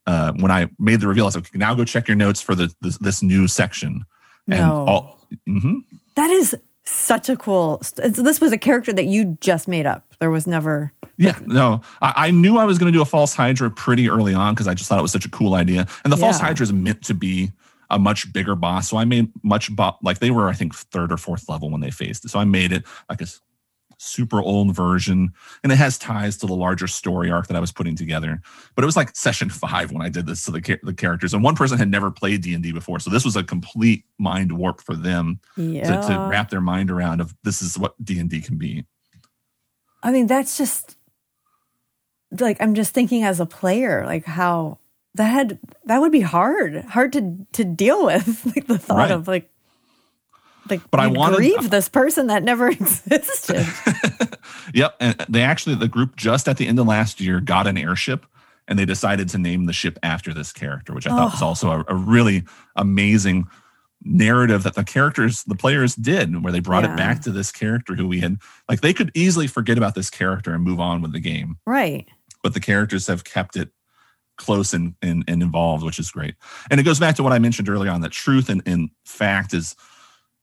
uh, 0.06 0.34
when 0.34 0.52
I 0.52 0.70
made 0.80 1.02
the 1.02 1.08
reveal, 1.08 1.28
I 1.28 1.30
said, 1.30 1.44
like, 1.44 1.56
now 1.56 1.74
go 1.74 1.86
check 1.86 2.08
your 2.08 2.18
notes 2.18 2.42
for 2.42 2.56
the, 2.56 2.74
this, 2.82 2.98
this 3.00 3.22
new 3.24 3.48
section. 3.48 4.06
And 4.48 4.60
No. 4.60 4.86
all, 4.88 5.20
mhm. 5.48 5.82
That 6.16 6.30
is 6.30 6.56
such 6.84 7.30
a 7.30 7.38
cool. 7.38 7.80
st- 7.82 8.16
This 8.16 8.42
was 8.42 8.52
a 8.52 8.58
character 8.58 8.92
that 8.94 9.06
you 9.06 9.38
just 9.40 9.68
made 9.68 9.86
up. 9.86 10.06
There 10.20 10.30
was 10.32 10.46
never. 10.48 10.92
Yeah, 11.18 11.38
no, 11.46 11.82
I, 12.02 12.14
I 12.28 12.32
knew 12.32 12.58
I 12.58 12.66
was 12.66 12.78
going 12.80 12.92
to 12.92 12.98
do 12.98 13.02
a 13.02 13.06
false 13.06 13.34
Hydra 13.34 13.70
pretty 13.72 14.10
early 14.10 14.34
on 14.34 14.54
because 14.54 14.68
I 14.68 14.74
just 14.74 14.90
thought 14.90 15.00
it 15.00 15.04
was 15.04 15.12
such 15.12 15.26
a 15.26 15.30
cool 15.30 15.54
idea. 15.54 15.88
And 16.04 16.12
the 16.12 16.18
false 16.18 16.40
Hydra 16.40 16.64
is 16.64 16.74
meant 16.74 17.04
to 17.04 17.14
be 17.14 17.52
a 17.90 18.00
much 18.00 18.32
bigger 18.34 18.56
boss. 18.56 18.90
So 18.90 18.98
I 18.98 19.06
made 19.06 19.32
much, 19.44 19.74
bo- 19.76 19.98
like 20.02 20.20
they 20.20 20.32
were, 20.32 20.50
I 20.50 20.54
think, 20.54 20.74
third 20.76 21.12
or 21.12 21.18
fourth 21.18 21.48
level 21.50 21.70
when 21.70 21.82
they 21.82 21.92
faced 21.92 22.26
it. 22.26 22.30
So 22.30 22.40
I 22.40 22.46
made 22.46 22.72
it 22.72 22.84
like 23.10 23.22
a 23.22 23.28
super 24.04 24.42
old 24.42 24.76
version 24.76 25.32
and 25.64 25.72
it 25.72 25.76
has 25.78 25.98
ties 25.98 26.36
to 26.38 26.48
the 26.48 26.56
larger 26.56 26.88
story 26.88 27.30
arc 27.30 27.46
that 27.48 27.56
I 27.56 27.60
was 27.60 27.72
putting 27.72 27.96
together. 27.96 28.42
But 28.76 28.84
it 28.84 28.88
was 28.88 28.96
like 28.98 29.16
session 29.16 29.50
five 29.52 29.92
when 29.92 30.02
I 30.02 30.10
did 30.10 30.26
this 30.26 30.44
to 30.46 30.52
the, 30.52 30.80
the 30.82 30.94
characters. 30.94 31.34
And 31.36 31.44
one 31.44 31.56
person 31.56 31.78
had 31.78 31.90
never 31.92 32.10
played 32.10 32.42
D&D 32.42 32.72
before. 32.72 33.00
So 33.00 33.12
this 33.12 33.24
was 33.24 33.36
a 33.36 33.44
complete 33.44 34.04
mind 34.18 34.52
warp 34.54 34.82
for 34.82 34.96
them 34.96 35.40
Yeah. 35.56 35.84
to, 36.02 36.08
to 36.14 36.20
wrap 36.28 36.50
their 36.50 36.62
mind 36.62 36.90
around 36.90 37.22
of 37.22 37.36
this 37.44 37.62
is 37.62 37.78
what 37.78 37.94
D&D 38.04 38.42
can 38.42 38.58
be. 38.58 38.86
I 40.02 40.12
mean, 40.12 40.26
that's 40.26 40.58
just 40.58 40.98
like 42.40 42.58
I'm 42.60 42.74
just 42.74 42.94
thinking 42.94 43.24
as 43.24 43.40
a 43.40 43.46
player, 43.46 44.04
like 44.06 44.26
how 44.26 44.80
that 45.14 45.26
had 45.26 45.60
that 45.86 46.00
would 46.00 46.12
be 46.12 46.22
hard, 46.22 46.86
hard 46.86 47.14
to 47.14 47.46
to 47.54 47.64
deal 47.64 48.04
with. 48.06 48.46
Like 48.56 48.66
the 48.66 48.80
thought 48.80 48.98
Right. 48.98 49.12
of 49.12 49.28
like, 49.28 49.51
like, 50.72 50.82
But 50.90 51.00
I 51.00 51.08
wanted- 51.08 51.38
grieve 51.38 51.70
this 51.70 51.90
person 51.90 52.28
that 52.28 52.44
never 52.44 52.68
existed. 52.70 53.66
Yep. 54.74 54.96
And 55.00 55.26
they 55.30 55.42
actually, 55.42 55.76
the 55.76 55.88
group 55.88 56.16
just 56.16 56.48
at 56.48 56.58
the 56.58 56.68
end 56.68 56.80
of 56.80 56.88
last 56.88 57.20
year 57.20 57.40
got 57.42 57.68
an 57.68 57.78
airship 57.78 58.26
and 58.68 58.78
they 58.80 58.86
decided 58.86 59.28
to 59.30 59.38
name 59.38 59.66
the 59.66 59.74
ship 59.74 60.00
after 60.02 60.34
this 60.34 60.52
character, 60.54 60.94
which 60.94 61.06
I 61.08 61.10
thought 61.12 61.32
was 61.34 61.42
Oh. 61.42 61.48
also 61.48 61.72
a, 61.72 61.86
a 61.90 61.96
really 61.96 62.44
amazing 62.76 63.48
narrative 64.04 64.64
that 64.64 64.76
the 64.76 64.84
characters, 64.84 65.44
the 65.44 65.56
players 65.56 65.96
did, 65.96 66.42
where 66.44 66.52
they 66.54 66.60
brought 66.60 66.84
Yeah. 66.84 66.94
it 66.94 66.98
back 66.98 67.22
to 67.24 67.32
this 67.32 67.52
character 67.52 67.96
who 67.96 68.08
we 68.08 68.20
had, 68.22 68.38
like, 68.70 68.82
they 68.82 68.94
could 68.94 69.12
easily 69.14 69.48
forget 69.48 69.78
about 69.78 69.94
this 69.96 70.10
character 70.10 70.54
and 70.54 70.64
move 70.64 70.80
on 70.80 71.02
with 71.02 71.12
the 71.12 71.20
game, 71.20 71.58
right. 71.66 72.08
but 72.44 72.54
the 72.54 72.60
characters 72.62 73.08
have 73.08 73.24
kept 73.24 73.56
it 73.56 73.70
close 74.38 74.74
and, 74.74 74.96
and, 75.02 75.24
and 75.28 75.44
involved, 75.44 75.84
which 75.84 76.00
is 76.00 76.10
great. 76.12 76.36
And 76.72 76.80
it 76.80 76.84
goes 76.84 77.00
back 77.00 77.16
to 77.18 77.24
what 77.24 77.34
I 77.34 77.40
mentioned 77.40 77.68
earlier 77.70 77.92
on 77.92 78.02
that 78.02 78.12
truth 78.12 78.50
and, 78.50 78.62
and 78.66 78.90
fact 79.06 79.54
is 79.54 79.76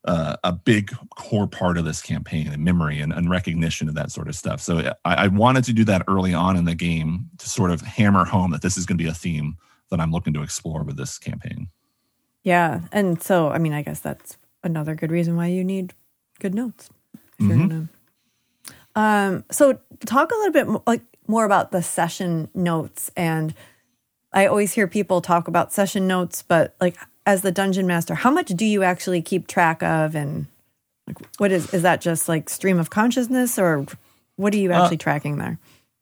uh, 0.05 0.37
a 0.45 0.53
big 0.53 0.95
core 1.17 1.47
part 1.47 1.77
of 1.77 1.85
this 1.85 2.01
campaign 2.01 2.49
and 2.49 2.65
memory 2.65 3.01
and, 3.01 3.13
and 3.13 3.29
recognition 3.31 3.89
of 3.89 3.95
that 3.95 4.11
sort 4.11 4.29
of 4.29 4.37
stuff. 4.37 4.61
So 4.61 4.95
I, 5.05 5.15
I 5.25 5.29
wanted 5.29 5.65
to 5.65 5.73
do 5.73 5.85
that 5.85 6.03
early 6.09 6.33
on 6.33 6.57
in 6.57 6.65
the 6.65 6.75
game 6.75 7.29
to 7.39 7.49
sort 7.49 7.71
of 7.71 7.81
hammer 7.81 8.25
home 8.25 8.51
that 8.53 8.63
this 8.63 8.77
is 8.77 8.87
going 8.87 8.97
to 8.97 9.05
be 9.05 9.11
a 9.11 9.15
theme 9.15 9.57
that 9.91 10.01
I'm 10.01 10.13
looking 10.13 10.33
to 10.35 10.43
explore 10.43 10.83
with 10.83 10.97
this 10.97 11.19
campaign. 11.19 11.69
Yeah. 12.43 12.83
And 12.93 13.23
so, 13.23 13.49
I 13.51 13.59
mean, 13.59 13.73
I 13.73 13.83
guess 13.83 14.01
that's 14.01 14.39
another 14.63 14.95
good 14.95 15.11
reason 15.11 15.37
why 15.37 15.47
you 15.47 15.65
need 15.65 15.95
good 16.41 16.55
notes. 16.55 16.91
If 17.39 17.47
you're 17.47 17.57
gonna, 17.57 17.89
um, 18.95 19.45
so 19.51 19.79
talk 20.07 20.33
a 20.33 20.35
little 20.35 20.53
bit 20.53 20.69
mo- 20.69 20.83
like 20.87 21.03
more 21.27 21.45
about 21.45 21.73
the 21.73 21.83
session 21.83 22.49
notes. 22.55 23.11
And 23.17 23.55
I 24.33 24.47
always 24.47 24.73
hear 24.73 24.89
people 24.89 25.21
talk 25.21 25.49
about 25.49 25.73
session 25.73 26.07
notes, 26.07 26.43
but 26.43 26.75
like 26.81 26.97
as 27.29 27.43
the 27.43 27.53
dungeon 27.53 27.87
master, 27.87 28.15
how 28.15 28.31
much 28.31 28.49
do 28.49 28.65
you 28.65 28.83
actually 28.83 29.21
keep 29.21 29.47
track 29.47 29.83
of? 29.83 30.15
And 30.15 30.47
like, 31.07 31.19
what 31.37 31.53
is, 31.53 31.73
is 31.75 31.83
that 31.83 32.01
just 32.01 32.27
like 32.27 32.49
stream 32.49 32.79
of 32.79 32.89
consciousness 32.89 33.59
or 33.59 33.85
what 34.37 34.55
are 34.55 34.57
you 34.57 34.73
uh, 34.73 34.81
actually 34.83 34.97
tracking 34.97 35.37
there? 35.37 35.59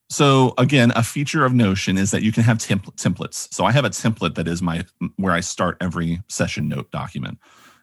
So 0.09 0.55
again, 0.57 0.93
a 0.95 1.03
feature 1.03 1.45
of 1.45 1.53
Notion 1.53 1.99
is 1.99 2.13
that 2.13 2.23
you 2.23 2.31
can 2.31 2.45
have 2.45 2.59
temp- 2.59 2.95
templates. 2.95 3.53
So 3.53 3.65
I 3.65 3.73
have 3.73 3.85
a 3.85 3.91
template 3.91 4.37
that 4.37 4.47
is 4.47 4.63
my 4.63 4.85
where 5.17 5.33
I 5.33 5.41
start 5.41 5.77
every 5.81 6.23
session 6.29 6.69
note 6.69 6.93
document. 6.93 7.39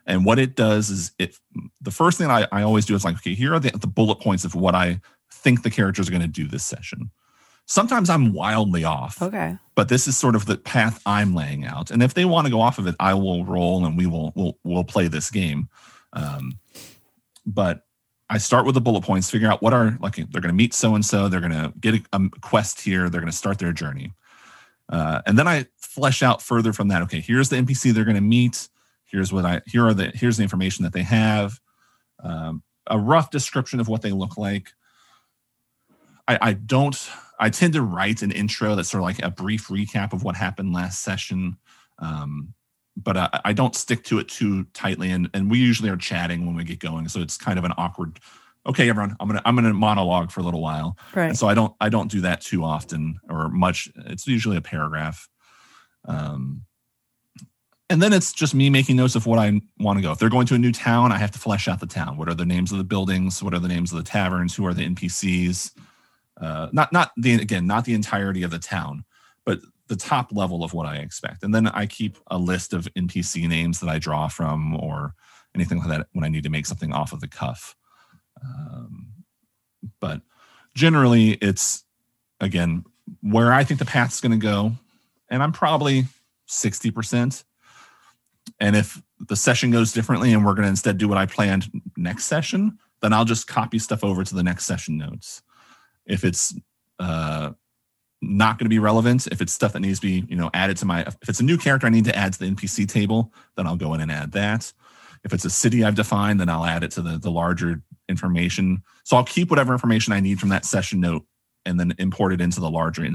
And 0.06 0.24
what 0.24 0.40
it 0.40 0.56
does 0.56 0.90
is 0.90 1.12
it 1.20 1.38
the 1.82 1.92
first 1.92 2.18
thing 2.18 2.30
I, 2.30 2.48
I 2.54 2.62
always 2.62 2.86
do 2.86 2.96
is 2.96 3.04
like, 3.04 3.16
okay, 3.16 3.34
here 3.34 3.54
are 3.54 3.60
the, 3.60 3.72
the 3.72 3.88
bullet 3.88 4.22
points 4.22 4.46
of 4.46 4.56
what 4.56 4.74
I 4.74 5.02
think 5.34 5.64
the 5.64 5.70
characters 5.70 6.08
are 6.08 6.12
going 6.12 6.22
to 6.22 6.30
do 6.30 6.48
this 6.48 6.64
session. 6.64 7.12
Sometimes 7.66 8.10
I'm 8.10 8.34
wildly 8.34 8.84
off, 8.84 9.22
Okay. 9.22 9.58
but 9.74 9.88
this 9.90 10.08
is 10.08 10.18
sort 10.18 10.36
of 10.36 10.46
the 10.46 10.58
path 10.58 11.02
I'm 11.06 11.34
laying 11.34 11.66
out. 11.66 11.92
And 11.92 12.04
if 12.04 12.14
they 12.14 12.26
want 12.26 12.46
to 12.46 12.52
go 12.52 12.60
off 12.60 12.78
of 12.78 12.88
it, 12.88 12.96
I 13.00 13.14
will 13.14 13.46
roll 13.46 13.86
and 13.86 13.98
we 13.98 14.06
will 14.06 14.34
we'll, 14.36 14.58
we'll 14.64 14.84
play 14.84 15.08
this 15.08 15.32
game. 15.32 15.70
Um, 16.12 16.60
but 17.46 17.86
I 18.30 18.38
start 18.38 18.66
with 18.66 18.76
the 18.76 18.82
bullet 18.82 19.04
points, 19.04 19.30
figure 19.30 19.50
out 19.50 19.62
what 19.62 19.74
are 19.74 19.98
like 20.02 20.16
they're 20.16 20.42
going 20.42 20.44
to 20.44 20.54
meet 20.54 20.74
so 20.74 20.96
and 20.96 21.06
so, 21.06 21.30
they're 21.30 21.40
going 21.40 21.52
to 21.52 21.74
get 21.80 21.96
a, 21.96 22.02
a 22.14 22.30
quest 22.42 22.82
here, 22.82 23.10
they're 23.10 23.22
going 23.22 23.32
to 23.32 23.38
start 23.38 23.60
their 23.60 23.72
journey, 23.74 24.12
uh, 24.90 25.22
and 25.26 25.38
then 25.38 25.48
I 25.48 25.66
flesh 25.78 26.22
out 26.24 26.42
further 26.42 26.74
from 26.74 26.88
that. 26.90 27.02
Okay, 27.04 27.22
here's 27.22 27.50
the 27.50 27.56
NPC 27.58 27.94
they're 27.94 28.06
going 28.06 28.16
to 28.16 28.22
meet. 28.22 28.68
Here's 29.06 29.32
what 29.32 29.46
I 29.46 29.62
here 29.68 29.86
are 29.88 29.94
the 29.94 30.12
here's 30.14 30.38
the 30.38 30.44
information 30.44 30.84
that 30.84 30.94
they 30.94 31.04
have, 31.04 31.60
um, 32.24 32.64
a 32.88 32.98
rough 33.00 33.30
description 33.30 33.80
of 33.80 33.88
what 33.88 34.02
they 34.02 34.12
look 34.12 34.38
like. 34.38 34.70
I, 36.28 36.38
I 36.42 36.54
don't. 36.54 37.10
I 37.40 37.50
tend 37.50 37.74
to 37.74 37.82
write 37.82 38.22
an 38.22 38.32
intro 38.32 38.76
that's 38.76 38.90
sort 38.90 39.02
of 39.02 39.06
like 39.06 39.24
a 39.24 39.32
brief 39.32 39.68
recap 39.68 40.14
of 40.14 40.24
what 40.24 40.36
happened 40.36 40.74
last 40.74 41.04
session. 41.04 41.58
Um, 42.00 42.54
but 42.96 43.18
I, 43.18 43.42
I 43.46 43.54
don't 43.54 43.76
stick 43.76 44.04
to 44.06 44.20
it 44.20 44.28
too 44.28 44.66
tightly. 44.74 45.10
And, 45.10 45.30
and 45.34 45.50
we 45.50 45.58
usually 45.58 45.90
are 45.90 45.98
chatting 45.98 46.46
when 46.46 46.56
we 46.56 46.64
get 46.64 46.80
going. 46.80 47.08
So 47.08 47.22
it's 47.22 47.38
kind 47.38 47.58
of 47.58 47.66
an 47.66 47.74
awkward, 47.78 48.20
okay, 48.68 48.90
everyone, 48.90 49.16
I'm 49.20 49.28
going 49.28 49.40
to, 49.40 49.48
I'm 49.48 49.56
going 49.56 49.66
to 49.66 49.74
monologue 49.74 50.32
for 50.32 50.42
a 50.42 50.44
little 50.44 50.62
while. 50.62 50.98
Right. 51.16 51.30
And 51.30 51.38
so 51.38 51.48
I 51.48 51.54
don't, 51.54 51.74
I 51.82 51.90
don't 51.90 52.12
do 52.12 52.22
that 52.22 52.42
too 52.42 52.64
often 52.64 53.20
or 53.30 53.50
much. 53.50 53.90
It's 54.06 54.28
usually 54.28 54.58
a 54.58 54.62
paragraph. 54.62 55.28
Um, 56.06 56.64
and 57.90 58.02
then 58.02 58.14
it's 58.14 58.32
just 58.34 58.56
me 58.56 58.70
making 58.70 58.96
notes 58.96 59.16
of 59.16 59.26
what 59.26 59.40
I 59.40 59.62
want 59.80 59.98
to 59.98 60.04
go. 60.04 60.12
If 60.12 60.20
they're 60.20 60.30
going 60.30 60.48
to 60.48 60.56
a 60.56 60.60
new 60.60 60.72
town, 60.72 61.12
I 61.12 61.18
have 61.18 61.32
to 61.32 61.40
flesh 61.40 61.68
out 61.68 61.80
the 61.80 61.86
town. 61.86 62.18
What 62.18 62.30
are 62.30 62.34
the 62.34 62.46
names 62.46 62.72
of 62.72 62.78
the 62.78 62.84
buildings? 62.84 63.44
What 63.44 63.54
are 63.54 63.60
the 63.60 63.68
names 63.68 63.92
of 63.92 63.98
the 63.98 64.10
taverns? 64.10 64.56
Who 64.56 64.66
are 64.66 64.74
the 64.74 64.88
NPCs? 64.88 65.72
Uh, 66.44 66.68
not 66.74 66.92
not 66.92 67.12
the 67.16 67.36
again, 67.36 67.66
not 67.66 67.86
the 67.86 67.94
entirety 67.94 68.44
of 68.44 68.52
the 68.52 68.60
town, 68.60 69.06
but 69.46 69.60
the 69.88 69.96
top 69.96 70.30
level 70.34 70.64
of 70.64 70.74
what 70.74 70.86
I 70.86 70.98
expect. 70.98 71.42
And 71.44 71.56
then 71.56 71.68
I 71.68 71.86
keep 71.86 72.18
a 72.28 72.38
list 72.38 72.74
of 72.74 72.88
NPC 72.98 73.48
names 73.48 73.80
that 73.80 73.90
I 73.90 73.98
draw 73.98 74.28
from 74.28 74.76
or 74.76 75.14
anything 75.56 75.78
like 75.80 75.88
that 75.88 76.08
when 76.12 76.26
I 76.26 76.28
need 76.28 76.44
to 76.44 76.50
make 76.50 76.66
something 76.66 76.92
off 76.92 77.14
of 77.14 77.22
the 77.22 77.30
cuff. 77.30 77.76
Um, 78.44 79.14
but 80.02 80.22
generally, 80.76 81.32
it's 81.34 81.86
again 82.42 82.84
where 83.22 83.54
I 83.54 83.64
think 83.64 83.80
the 83.80 83.86
path's 83.86 84.20
going 84.20 84.38
to 84.38 84.38
go, 84.38 84.74
and 85.30 85.42
I'm 85.42 85.54
probably 85.54 86.06
sixty 86.46 86.92
percent. 86.92 87.46
And 88.60 88.76
if 88.76 89.02
the 89.18 89.38
session 89.38 89.72
goes 89.72 89.94
differently, 89.94 90.34
and 90.34 90.46
we're 90.46 90.56
going 90.56 90.64
to 90.64 90.70
instead 90.70 90.98
do 90.98 91.08
what 91.08 91.18
I 91.18 91.26
planned 91.26 91.72
next 91.96 92.26
session, 92.26 92.80
then 93.02 93.14
I'll 93.14 93.24
just 93.24 93.48
copy 93.48 93.80
stuff 93.80 94.04
over 94.04 94.26
to 94.26 94.36
the 94.36 94.44
next 94.44 94.66
session 94.66 94.98
notes. 94.98 95.42
If 96.06 96.24
it's 96.24 96.54
uh, 97.00 97.52
not 98.22 98.58
going 98.58 98.66
to 98.66 98.70
be 98.70 98.80
relevant, 98.80 99.28
if 99.28 99.42
it's 99.42 99.54
stuff 99.54 99.74
that 99.74 99.80
needs 99.80 100.00
to 100.00 100.08
be 100.08 100.26
you 100.28 100.36
know 100.36 100.50
added 100.54 100.78
to 100.78 100.86
my, 100.86 101.02
if 101.02 101.30
it's 101.30 101.40
a 101.40 101.44
new 101.44 101.58
character 101.58 101.88
I 101.88 101.90
need 101.90 102.06
to 102.06 102.16
add 102.16 102.34
to 102.34 102.40
the 102.40 102.46
NPC 102.46 102.88
table, 102.88 103.34
then 103.56 103.68
I'll 103.68 103.76
go 103.76 103.94
in 103.94 104.02
and 104.02 104.12
add 104.12 104.32
that. 104.34 104.72
If 105.24 105.34
it's 105.34 105.46
a 105.46 105.50
city 105.50 105.84
I've 105.84 105.96
defined, 105.96 106.40
then 106.40 106.50
I'll 106.50 106.66
add 106.66 106.84
it 106.84 106.92
to 106.92 107.02
the 107.02 107.18
the 107.18 107.32
larger 107.32 107.82
information. 108.10 108.84
So 109.04 109.18
I'll 109.18 109.24
keep 109.24 109.50
whatever 109.50 109.74
information 109.74 110.14
I 110.14 110.20
need 110.20 110.40
from 110.40 110.50
that 110.50 110.66
session 110.66 111.00
note 111.00 111.26
and 111.66 111.80
then 111.80 111.94
import 111.98 112.34
it 112.34 112.42
into 112.42 112.60
the 112.60 112.70
larger 112.70 113.08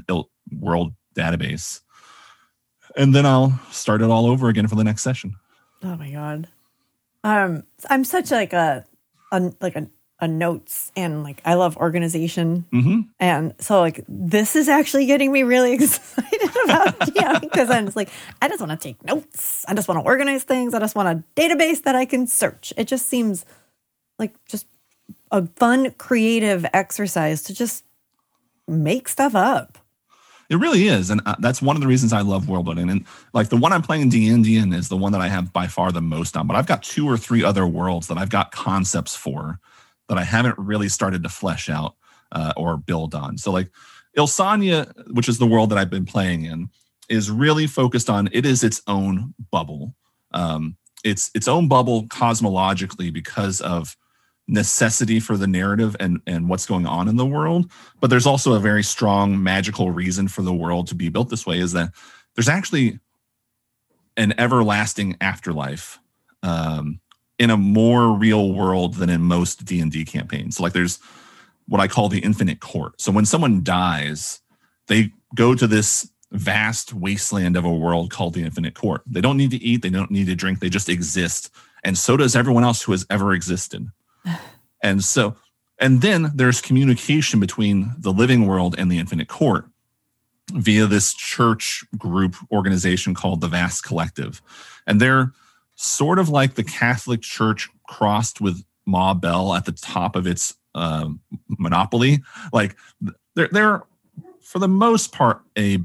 world 0.58 0.94
database. 1.14 1.80
And 2.96 3.14
then 3.14 3.26
I'll 3.26 3.58
start 3.70 4.02
it 4.02 4.10
all 4.10 4.26
over 4.26 4.48
again 4.48 4.66
for 4.66 4.74
the 4.74 4.84
next 4.84 5.02
session. 5.02 5.36
Oh 5.82 5.96
my 5.96 6.10
god. 6.10 6.48
Um 7.24 7.64
I'm 7.90 8.04
such 8.04 8.30
like 8.30 8.52
a, 8.52 8.84
a 9.32 9.52
like 9.60 9.76
a 9.76 9.88
a 10.20 10.26
notes 10.26 10.90
and 10.96 11.22
like 11.22 11.40
I 11.44 11.54
love 11.54 11.76
organization. 11.76 12.66
Mm-hmm. 12.72 13.00
And 13.20 13.54
so 13.60 13.80
like 13.80 14.04
this 14.08 14.56
is 14.56 14.68
actually 14.68 15.06
getting 15.06 15.30
me 15.30 15.42
really 15.42 15.72
excited 15.74 16.50
about 16.64 17.14
yeah 17.14 17.38
because 17.38 17.70
I'm 17.70 17.86
just 17.86 17.96
like 17.96 18.10
I 18.42 18.48
just 18.48 18.60
want 18.60 18.72
to 18.72 18.88
take 18.88 19.02
notes. 19.04 19.64
I 19.68 19.74
just 19.74 19.88
want 19.88 20.00
to 20.00 20.04
organize 20.04 20.44
things. 20.44 20.74
I 20.74 20.80
just 20.80 20.96
want 20.96 21.08
a 21.08 21.40
database 21.40 21.82
that 21.84 21.94
I 21.94 22.04
can 22.04 22.26
search. 22.26 22.72
It 22.76 22.88
just 22.88 23.06
seems 23.06 23.44
like 24.18 24.32
just 24.46 24.66
a 25.30 25.46
fun 25.46 25.92
creative 25.92 26.66
exercise 26.72 27.42
to 27.44 27.54
just 27.54 27.84
make 28.66 29.08
stuff 29.08 29.34
up. 29.34 29.78
It 30.50 30.56
really 30.56 30.88
is, 30.88 31.10
and 31.10 31.20
uh, 31.26 31.36
that's 31.40 31.60
one 31.60 31.76
of 31.76 31.82
the 31.82 31.88
reasons 31.88 32.14
I 32.14 32.22
love 32.22 32.48
world 32.48 32.64
building. 32.64 32.88
And 32.88 33.04
like 33.34 33.50
the 33.50 33.58
one 33.58 33.70
I'm 33.70 33.82
playing 33.82 34.02
in 34.02 34.08
D 34.08 34.28
and 34.30 34.42
D 34.42 34.56
in 34.56 34.72
is 34.72 34.88
the 34.88 34.96
one 34.96 35.12
that 35.12 35.20
I 35.20 35.28
have 35.28 35.52
by 35.52 35.66
far 35.66 35.92
the 35.92 36.00
most 36.00 36.38
on. 36.38 36.46
But 36.46 36.56
I've 36.56 36.66
got 36.66 36.82
two 36.82 37.06
or 37.06 37.18
three 37.18 37.44
other 37.44 37.66
worlds 37.66 38.06
that 38.06 38.16
I've 38.16 38.30
got 38.30 38.50
concepts 38.50 39.14
for 39.14 39.60
that 40.08 40.18
I 40.18 40.24
haven't 40.24 40.58
really 40.58 40.88
started 40.88 41.22
to 41.22 41.28
flesh 41.28 41.68
out 41.68 41.94
uh, 42.32 42.52
or 42.56 42.76
build 42.76 43.14
on. 43.14 43.38
So 43.38 43.50
like 43.50 43.70
Ilsania, 44.16 44.92
which 45.12 45.28
is 45.28 45.38
the 45.38 45.46
world 45.46 45.70
that 45.70 45.78
I've 45.78 45.90
been 45.90 46.06
playing 46.06 46.44
in, 46.44 46.70
is 47.08 47.30
really 47.30 47.66
focused 47.66 48.10
on 48.10 48.28
it 48.32 48.44
is 48.44 48.62
its 48.62 48.82
own 48.86 49.34
bubble. 49.50 49.94
Um, 50.32 50.76
it's 51.04 51.30
its 51.34 51.48
own 51.48 51.68
bubble 51.68 52.04
cosmologically 52.04 53.12
because 53.12 53.60
of 53.60 53.96
necessity 54.48 55.20
for 55.20 55.36
the 55.36 55.46
narrative 55.46 55.94
and 56.00 56.20
and 56.26 56.48
what's 56.48 56.64
going 56.64 56.86
on 56.86 57.06
in 57.06 57.16
the 57.16 57.26
world 57.26 57.70
but 58.00 58.08
there's 58.08 58.24
also 58.24 58.54
a 58.54 58.58
very 58.58 58.82
strong 58.82 59.42
magical 59.42 59.90
reason 59.90 60.26
for 60.26 60.40
the 60.40 60.54
world 60.54 60.86
to 60.86 60.94
be 60.94 61.10
built 61.10 61.28
this 61.28 61.44
way 61.44 61.58
is 61.58 61.72
that 61.72 61.90
there's 62.34 62.48
actually 62.48 62.98
an 64.16 64.32
everlasting 64.40 65.14
afterlife 65.20 65.98
um, 66.42 66.98
in 67.38 67.50
a 67.50 67.56
more 67.56 68.12
real 68.12 68.52
world 68.52 68.94
than 68.94 69.08
in 69.08 69.22
most 69.22 69.64
D&D 69.64 70.04
campaigns. 70.04 70.58
Like 70.58 70.72
there's 70.72 70.98
what 71.68 71.80
I 71.80 71.88
call 71.88 72.08
the 72.08 72.18
infinite 72.20 72.60
court. 72.60 73.00
So 73.00 73.12
when 73.12 73.26
someone 73.26 73.62
dies, 73.62 74.40
they 74.86 75.12
go 75.34 75.54
to 75.54 75.66
this 75.66 76.10
vast 76.32 76.92
wasteland 76.92 77.56
of 77.56 77.64
a 77.64 77.72
world 77.72 78.10
called 78.10 78.34
the 78.34 78.42
infinite 78.42 78.74
court. 78.74 79.02
They 79.06 79.20
don't 79.20 79.36
need 79.36 79.50
to 79.52 79.62
eat, 79.62 79.82
they 79.82 79.90
don't 79.90 80.10
need 80.10 80.26
to 80.26 80.34
drink, 80.34 80.60
they 80.60 80.68
just 80.68 80.88
exist. 80.88 81.50
And 81.84 81.96
so 81.96 82.16
does 82.16 82.34
everyone 82.34 82.64
else 82.64 82.82
who 82.82 82.92
has 82.92 83.06
ever 83.08 83.32
existed. 83.32 83.88
and 84.82 85.02
so 85.04 85.36
and 85.78 86.02
then 86.02 86.32
there's 86.34 86.60
communication 86.60 87.38
between 87.38 87.92
the 87.98 88.12
living 88.12 88.46
world 88.46 88.74
and 88.76 88.90
the 88.90 88.98
infinite 88.98 89.28
court 89.28 89.66
via 90.52 90.86
this 90.86 91.14
church 91.14 91.84
group 91.96 92.34
organization 92.50 93.14
called 93.14 93.40
the 93.40 93.48
Vast 93.48 93.84
Collective. 93.84 94.42
And 94.86 95.00
they're 95.00 95.32
sort 95.80 96.18
of 96.18 96.28
like 96.28 96.54
the 96.54 96.64
Catholic 96.64 97.22
Church 97.22 97.68
crossed 97.86 98.40
with 98.40 98.64
Ma 98.84 99.14
Bell 99.14 99.54
at 99.54 99.64
the 99.64 99.72
top 99.72 100.16
of 100.16 100.26
its 100.26 100.56
uh, 100.74 101.08
monopoly. 101.48 102.20
Like 102.52 102.76
they're 103.34 103.48
they're 103.48 103.82
for 104.40 104.58
the 104.58 104.68
most 104.68 105.12
part 105.12 105.40
a 105.56 105.78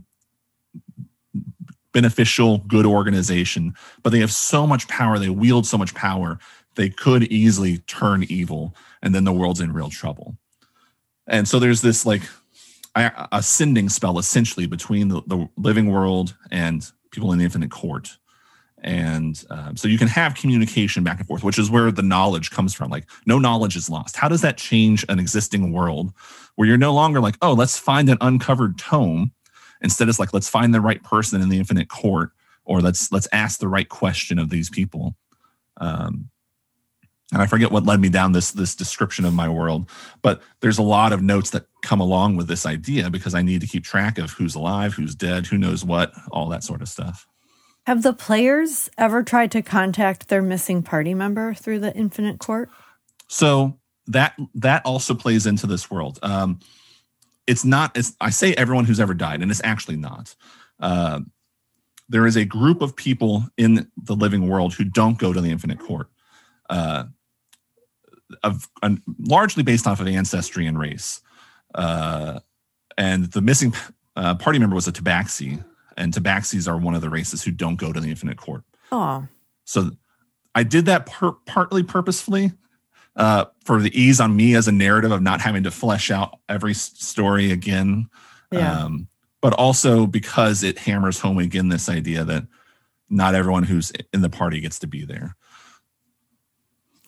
beneficial, 1.91 2.58
good 2.60 2.88
organization, 2.88 3.75
but 4.01 4.12
they 4.12 4.19
have 4.19 4.32
so 4.32 4.65
much 4.65 4.88
power. 4.88 5.19
They 5.19 5.29
wield 5.29 5.67
so 5.67 5.77
much 5.77 5.93
power. 5.93 6.39
They 6.75 6.89
could 6.89 7.23
easily 7.25 7.77
turn 7.79 8.23
evil, 8.23 8.75
and 9.03 9.13
then 9.13 9.25
the 9.25 9.34
world's 9.34 9.62
in 9.62 9.73
real 9.73 9.89
trouble. 9.89 10.36
And 11.27 11.47
so 11.47 11.60
there's 11.60 11.82
this 11.82 12.03
like 12.03 12.23
a 12.95 13.41
sending 13.41 13.89
spell 13.89 14.19
essentially 14.19 14.65
between 14.65 15.08
the, 15.08 15.21
the 15.27 15.49
living 15.58 15.91
world 15.91 16.36
and 16.51 16.91
people 17.12 17.32
in 17.32 17.39
the 17.39 17.45
infinite 17.45 17.71
court 17.71 18.17
and 18.84 19.43
um, 19.50 19.78
so 19.78 19.88
you 19.88 19.98
can 19.98 20.10
have 20.10 20.36
communication 20.36 21.04
back 21.04 21.17
and 21.17 21.28
forth 21.28 21.43
which 21.43 21.58
is 21.58 21.69
where 21.69 21.91
the 21.91 22.02
knowledge 22.02 22.52
comes 22.52 22.74
from. 22.74 22.89
Like 22.89 23.10
no 23.26 23.39
knowledge 23.39 23.76
is 23.76 23.89
lost. 23.89 24.17
How 24.17 24.28
does 24.28 24.41
that 24.41 24.58
change 24.58 25.06
an 25.10 25.19
existing 25.19 25.72
world 25.72 26.13
where 26.56 26.67
you're 26.67 26.78
no 26.78 26.93
longer 26.93 27.19
like 27.19 27.36
oh 27.41 27.54
let's 27.54 27.78
find 27.78 28.10
an 28.10 28.17
uncovered 28.22 28.78
tome 28.78 29.32
instead 29.82 30.10
it's 30.10 30.19
like 30.19 30.34
let's 30.34 30.50
find 30.50 30.74
the 30.74 30.82
right 30.82 31.02
person 31.04 31.41
in 31.41 31.50
the 31.50 31.58
infinite 31.58 31.89
court 31.89 32.32
or 32.65 32.82
let's 32.82 33.12
let's 33.12 33.28
ask 33.32 33.60
the 33.60 33.67
right 33.67 33.89
question 33.89 34.39
of 34.39 34.50
these 34.50 34.69
people. 34.69 35.15
Um, 35.78 36.30
and 37.32 37.41
i 37.41 37.48
forget 37.48 37.72
what 37.72 37.86
led 37.86 38.00
me 38.00 38.10
down 38.10 38.32
this 38.32 38.52
this 38.52 38.76
description 38.76 39.26
of 39.26 39.34
my 39.34 39.50
world 39.50 39.89
but 40.22 40.41
there's 40.62 40.78
a 40.78 40.84
lot 40.84 41.12
of 41.12 41.22
notes 41.22 41.50
that 41.50 41.65
come 41.82 42.00
along 42.00 42.36
with 42.36 42.48
this 42.48 42.65
idea 42.65 43.10
because 43.10 43.34
i 43.34 43.41
need 43.41 43.60
to 43.60 43.67
keep 43.67 43.84
track 43.84 44.17
of 44.17 44.32
who's 44.32 44.56
alive 44.56 44.93
who's 44.93 45.15
dead 45.15 45.48
who 45.48 45.58
knows 45.58 45.84
what 45.84 46.13
all 46.32 46.48
that 46.48 46.63
sort 46.63 46.82
of 46.82 46.88
stuff 46.88 47.28
have 47.86 48.04
the 48.04 48.13
players 48.13 48.89
ever 48.98 49.24
tried 49.24 49.52
to 49.52 49.62
contact 49.62 50.30
their 50.30 50.41
missing 50.41 50.84
party 50.84 51.13
member 51.13 51.54
through 51.54 51.80
the 51.80 51.93
Infinite 51.96 52.39
Court? 52.39 52.69
So 53.28 53.78
that 54.08 54.36
that 54.56 54.86
also 54.86 55.13
plays 55.13 55.46
into 55.46 55.67
this 55.67 55.89
world. 55.89 56.19
Um, 56.22 56.60
it's 57.48 57.65
not. 57.65 57.96
It's, 57.98 58.15
I 58.22 58.30
say 58.30 58.54
everyone 58.54 58.86
who's 58.86 59.00
ever 59.00 59.13
died, 59.13 59.41
and 59.41 59.52
it's 59.52 59.62
actually 59.63 59.98
not. 59.98 60.36
Uh, 60.80 61.22
there 62.10 62.26
is 62.26 62.36
a 62.36 62.46
group 62.46 62.82
of 62.82 62.96
people 62.96 63.46
in 63.58 63.89
the 63.98 64.15
living 64.15 64.48
world 64.48 64.74
who 64.74 64.84
don't 64.84 65.17
go 65.17 65.34
to 65.34 65.41
the 65.41 65.50
Infinite 65.50 65.80
Court, 65.80 66.08
uh, 66.69 67.06
of 68.43 68.69
uh, 68.82 68.96
largely 69.19 69.63
based 69.63 69.88
off 69.88 70.00
of 70.00 70.08
ancestry 70.08 70.67
and 70.67 70.80
race. 70.80 71.22
Uh, 71.74 72.39
and 72.98 73.32
the 73.32 73.41
missing 73.41 73.74
uh, 74.15 74.36
party 74.36 74.60
member 74.60 74.76
was 74.76 74.88
a 74.88 74.91
Tabaxi, 74.91 75.63
and 75.97 76.13
tabaxis 76.13 76.67
are 76.67 76.77
one 76.77 76.95
of 76.95 77.01
the 77.01 77.10
races 77.10 77.43
who 77.43 77.51
don't 77.51 77.75
go 77.75 77.93
to 77.93 77.99
the 77.99 78.10
infinite 78.10 78.38
court. 78.38 78.63
Oh. 78.91 79.27
So 79.65 79.91
I 80.56 80.63
did 80.63 80.86
that 80.86 81.06
per- 81.06 81.34
partly 81.45 81.84
purposefully 81.84 82.51
uh, 83.15 83.45
for 83.63 83.82
the 83.82 83.99
ease 83.99 84.19
on 84.19 84.36
me 84.36 84.56
as 84.56 84.67
a 84.67 84.71
narrative 84.71 85.12
of 85.12 85.21
not 85.21 85.41
having 85.41 85.63
to 85.63 85.71
flesh 85.71 86.12
out 86.12 86.39
every 86.49 86.73
story 86.73 87.51
again. 87.51 88.10
Yeah. 88.51 88.84
Um, 88.84 89.08
but 89.41 89.53
also 89.53 90.06
because 90.08 90.63
it 90.63 90.79
hammers 90.79 91.19
home 91.19 91.38
again 91.38 91.69
this 91.69 91.89
idea 91.89 92.23
that 92.23 92.45
not 93.10 93.36
everyone 93.36 93.63
who's 93.63 93.91
in 94.13 94.21
the 94.21 94.29
party 94.29 94.60
gets 94.60 94.79
to 94.79 94.88
be 94.88 95.06
there. 95.06 95.36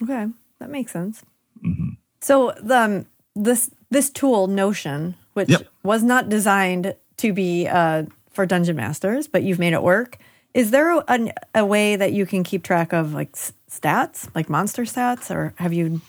Okay, 0.04 0.28
that 0.60 0.70
makes 0.70 0.92
sense. 0.92 1.24
Mm-hmm. 1.64 1.90
So 2.22 2.54
the 2.62 2.78
um, 2.78 3.06
this 3.36 3.72
this 3.90 4.10
tool 4.10 4.48
Notion, 4.48 5.16
which 5.34 5.50
yep. 5.50 5.68
was 5.84 6.04
not 6.04 6.28
designed 6.28 6.96
to 7.18 7.34
be 7.34 7.68
uh, 7.68 8.04
for 8.36 8.46
dungeon 8.46 8.76
masters, 8.76 9.28
but 9.28 9.44
you've 9.44 9.60
made 9.60 9.74
it 9.74 9.82
work. 9.82 10.18
Is 10.54 10.72
there 10.72 10.98
a, 10.98 11.34
a 11.54 11.66
way 11.66 11.96
that 11.96 12.14
you 12.14 12.26
can 12.26 12.44
keep 12.44 12.64
track 12.64 12.94
of 12.94 13.14
like 13.14 13.34
stats, 13.34 14.30
like 14.36 14.50
monster 14.50 14.84
stats, 14.84 15.34
or 15.34 15.54
have 15.58 15.74
you 15.74 16.02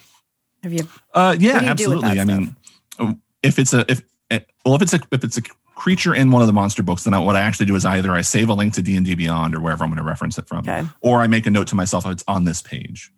have 0.62 0.72
you? 0.72 0.86
Uh, 1.14 1.36
yeah, 1.38 1.60
absolutely. 1.64 2.20
I 2.20 2.24
mean, 2.24 2.56
if 3.42 3.58
it's 3.58 3.72
a 3.72 3.84
if 3.90 4.02
eh, 4.30 4.40
well, 4.64 4.74
if 4.74 4.82
it's 4.82 4.94
a 4.94 5.00
if 5.10 5.24
it's 5.24 5.38
a 5.38 5.42
creature 5.74 6.14
in 6.14 6.30
one 6.30 6.42
of 6.42 6.46
the 6.46 6.52
monster 6.52 6.82
books, 6.82 7.04
then 7.04 7.14
I, 7.14 7.18
what 7.18 7.36
I 7.36 7.40
actually 7.40 7.66
do 7.66 7.74
is 7.74 7.84
either 7.84 8.12
I 8.12 8.22
save 8.22 8.48
a 8.48 8.54
link 8.54 8.74
to 8.74 8.82
D 8.82 8.96
and 8.96 9.04
D 9.04 9.14
Beyond 9.14 9.54
or 9.54 9.60
wherever 9.60 9.84
I'm 9.84 9.90
going 9.90 9.98
to 9.98 10.04
reference 10.04 10.38
it 10.38 10.48
from, 10.48 10.60
okay. 10.60 10.84
or 11.00 11.20
I 11.20 11.26
make 11.26 11.46
a 11.46 11.50
note 11.50 11.68
to 11.68 11.74
myself 11.74 12.06
it's 12.06 12.24
on 12.26 12.44
this 12.44 12.62
page. 12.62 13.12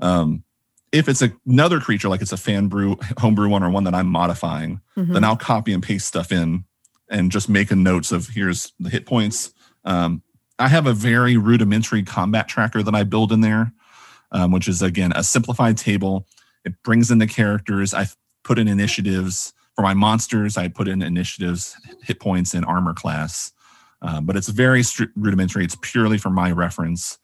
Um, 0.00 0.44
if 0.92 1.08
it's 1.08 1.22
a, 1.22 1.32
another 1.46 1.80
creature, 1.80 2.08
like 2.08 2.22
it's 2.22 2.32
a 2.32 2.36
fan 2.36 2.68
brew, 2.68 2.98
homebrew 3.18 3.48
one, 3.48 3.62
or 3.62 3.70
one 3.70 3.84
that 3.84 3.94
I'm 3.94 4.06
modifying, 4.06 4.80
mm-hmm. 4.96 5.12
then 5.12 5.24
I'll 5.24 5.36
copy 5.36 5.72
and 5.72 5.82
paste 5.82 6.06
stuff 6.06 6.32
in 6.32 6.64
and 7.10 7.30
just 7.30 7.48
making 7.48 7.82
notes 7.82 8.12
of 8.12 8.28
here's 8.28 8.72
the 8.78 8.90
hit 8.90 9.06
points. 9.06 9.52
Um, 9.84 10.22
I 10.58 10.68
have 10.68 10.86
a 10.86 10.92
very 10.92 11.36
rudimentary 11.36 12.02
combat 12.02 12.48
tracker 12.48 12.82
that 12.82 12.94
I 12.94 13.04
build 13.04 13.32
in 13.32 13.40
there, 13.40 13.72
um, 14.32 14.50
which 14.50 14.68
is 14.68 14.82
again 14.82 15.12
a 15.14 15.22
simplified 15.22 15.78
table. 15.78 16.26
It 16.64 16.82
brings 16.82 17.10
in 17.10 17.18
the 17.18 17.26
characters. 17.26 17.94
I 17.94 18.06
put 18.42 18.58
in 18.58 18.68
initiatives 18.68 19.54
for 19.74 19.82
my 19.82 19.94
monsters. 19.94 20.56
I 20.56 20.68
put 20.68 20.88
in 20.88 21.02
initiatives, 21.02 21.76
hit 22.02 22.18
points, 22.18 22.54
and 22.54 22.64
armor 22.64 22.94
class. 22.94 23.52
Um, 24.02 24.26
but 24.26 24.36
it's 24.36 24.48
very 24.48 24.82
rudimentary. 25.16 25.64
It's 25.64 25.76
purely 25.80 26.18
for 26.18 26.30
my 26.30 26.50
reference, 26.50 27.18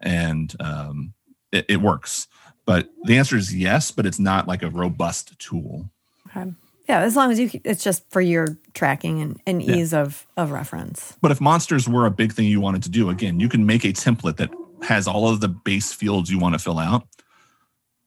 and 0.00 0.54
um, 0.60 1.14
it, 1.52 1.66
it 1.68 1.76
works. 1.80 2.28
But 2.66 2.90
the 3.04 3.16
answer 3.16 3.36
is 3.36 3.54
yes, 3.54 3.90
but 3.90 4.04
it's 4.04 4.18
not 4.18 4.46
like 4.46 4.62
a 4.62 4.68
robust 4.68 5.38
tool. 5.38 5.90
Okay. 6.28 6.52
Yeah, 6.88 7.00
as 7.00 7.16
long 7.16 7.30
as 7.30 7.38
you, 7.38 7.50
it's 7.64 7.84
just 7.84 8.10
for 8.10 8.20
your 8.20 8.58
tracking 8.72 9.20
and, 9.20 9.40
and 9.46 9.62
ease 9.62 9.92
of, 9.92 10.26
of 10.38 10.50
reference. 10.50 11.16
But 11.20 11.30
if 11.30 11.40
monsters 11.40 11.86
were 11.86 12.06
a 12.06 12.10
big 12.10 12.32
thing 12.32 12.46
you 12.46 12.60
wanted 12.60 12.82
to 12.84 12.88
do, 12.88 13.10
again, 13.10 13.40
you 13.40 13.48
can 13.48 13.66
make 13.66 13.84
a 13.84 13.92
template 13.92 14.36
that 14.38 14.50
has 14.82 15.06
all 15.06 15.28
of 15.28 15.40
the 15.40 15.48
base 15.48 15.92
fields 15.92 16.30
you 16.30 16.38
want 16.38 16.54
to 16.54 16.58
fill 16.58 16.78
out 16.78 17.06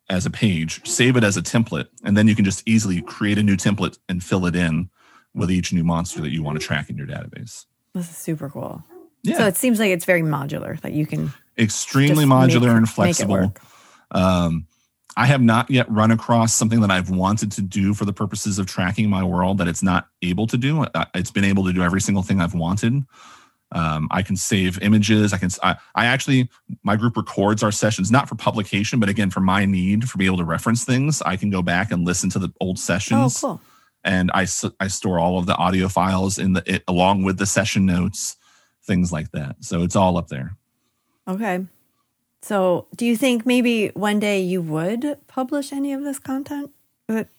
as 0.09 0.25
a 0.25 0.31
page, 0.31 0.85
save 0.87 1.15
it 1.15 1.23
as 1.23 1.37
a 1.37 1.41
template, 1.41 1.87
and 2.03 2.17
then 2.17 2.27
you 2.27 2.35
can 2.35 2.43
just 2.43 2.67
easily 2.67 3.01
create 3.03 3.37
a 3.37 3.43
new 3.43 3.55
template 3.55 3.99
and 4.09 4.23
fill 4.23 4.45
it 4.47 4.55
in 4.55 4.89
with 5.33 5.51
each 5.51 5.71
new 5.71 5.83
monster 5.83 6.19
that 6.19 6.31
you 6.31 6.41
want 6.41 6.59
to 6.59 6.65
track 6.65 6.89
in 6.89 6.97
your 6.97 7.07
database. 7.07 7.65
This 7.93 8.09
is 8.09 8.17
super 8.17 8.49
cool. 8.49 8.83
Yeah. 9.23 9.37
So 9.37 9.47
it 9.47 9.57
seems 9.57 9.79
like 9.79 9.91
it's 9.91 10.05
very 10.05 10.23
modular 10.23 10.79
that 10.81 10.93
you 10.93 11.05
can 11.05 11.31
extremely 11.57 12.25
modular 12.25 12.61
make, 12.61 12.77
and 12.77 12.89
flexible. 12.89 13.53
Um, 14.09 14.65
I 15.17 15.25
have 15.25 15.41
not 15.41 15.69
yet 15.69 15.89
run 15.91 16.11
across 16.11 16.53
something 16.53 16.79
that 16.81 16.91
I've 16.91 17.09
wanted 17.09 17.51
to 17.53 17.61
do 17.61 17.93
for 17.93 18.05
the 18.05 18.13
purposes 18.13 18.59
of 18.59 18.65
tracking 18.65 19.09
my 19.09 19.23
world 19.23 19.57
that 19.57 19.67
it's 19.67 19.83
not 19.83 20.07
able 20.21 20.47
to 20.47 20.57
do. 20.57 20.83
Uh, 20.83 21.05
It's 21.13 21.31
been 21.31 21.43
able 21.43 21.65
to 21.65 21.73
do 21.73 21.83
every 21.83 21.99
single 22.01 22.23
thing 22.23 22.39
I've 22.39 22.53
wanted. 22.53 23.03
Um, 23.73 24.07
I 24.11 24.21
can 24.21 24.35
save 24.35 24.81
images. 24.81 25.31
I 25.33 25.37
can. 25.37 25.49
I, 25.63 25.75
I 25.95 26.05
actually 26.05 26.49
my 26.83 26.95
group 26.97 27.15
records 27.15 27.63
our 27.63 27.71
sessions 27.71 28.11
not 28.11 28.27
for 28.27 28.35
publication, 28.35 28.99
but 28.99 29.07
again 29.09 29.29
for 29.31 29.39
my 29.39 29.65
need 29.65 30.09
for 30.09 30.17
be 30.17 30.25
able 30.25 30.37
to 30.37 30.43
reference 30.45 30.83
things. 30.83 31.21
I 31.21 31.37
can 31.37 31.49
go 31.49 31.61
back 31.61 31.91
and 31.91 32.05
listen 32.05 32.29
to 32.31 32.39
the 32.39 32.51
old 32.59 32.79
sessions. 32.79 33.37
Oh, 33.43 33.47
cool. 33.47 33.61
and 34.03 34.29
I 34.33 34.45
I 34.81 34.87
store 34.87 35.19
all 35.19 35.37
of 35.39 35.45
the 35.45 35.55
audio 35.55 35.87
files 35.87 36.37
in 36.37 36.53
the 36.53 36.63
it, 36.65 36.83
along 36.87 37.23
with 37.23 37.37
the 37.37 37.45
session 37.45 37.85
notes, 37.85 38.35
things 38.83 39.11
like 39.13 39.31
that. 39.31 39.55
So 39.61 39.83
it's 39.83 39.95
all 39.95 40.17
up 40.17 40.27
there. 40.27 40.57
Okay. 41.27 41.65
So, 42.41 42.87
do 42.95 43.05
you 43.05 43.15
think 43.15 43.45
maybe 43.45 43.89
one 43.89 44.19
day 44.19 44.41
you 44.41 44.61
would 44.61 45.17
publish 45.27 45.71
any 45.71 45.93
of 45.93 46.03
this 46.03 46.19
content? 46.19 46.71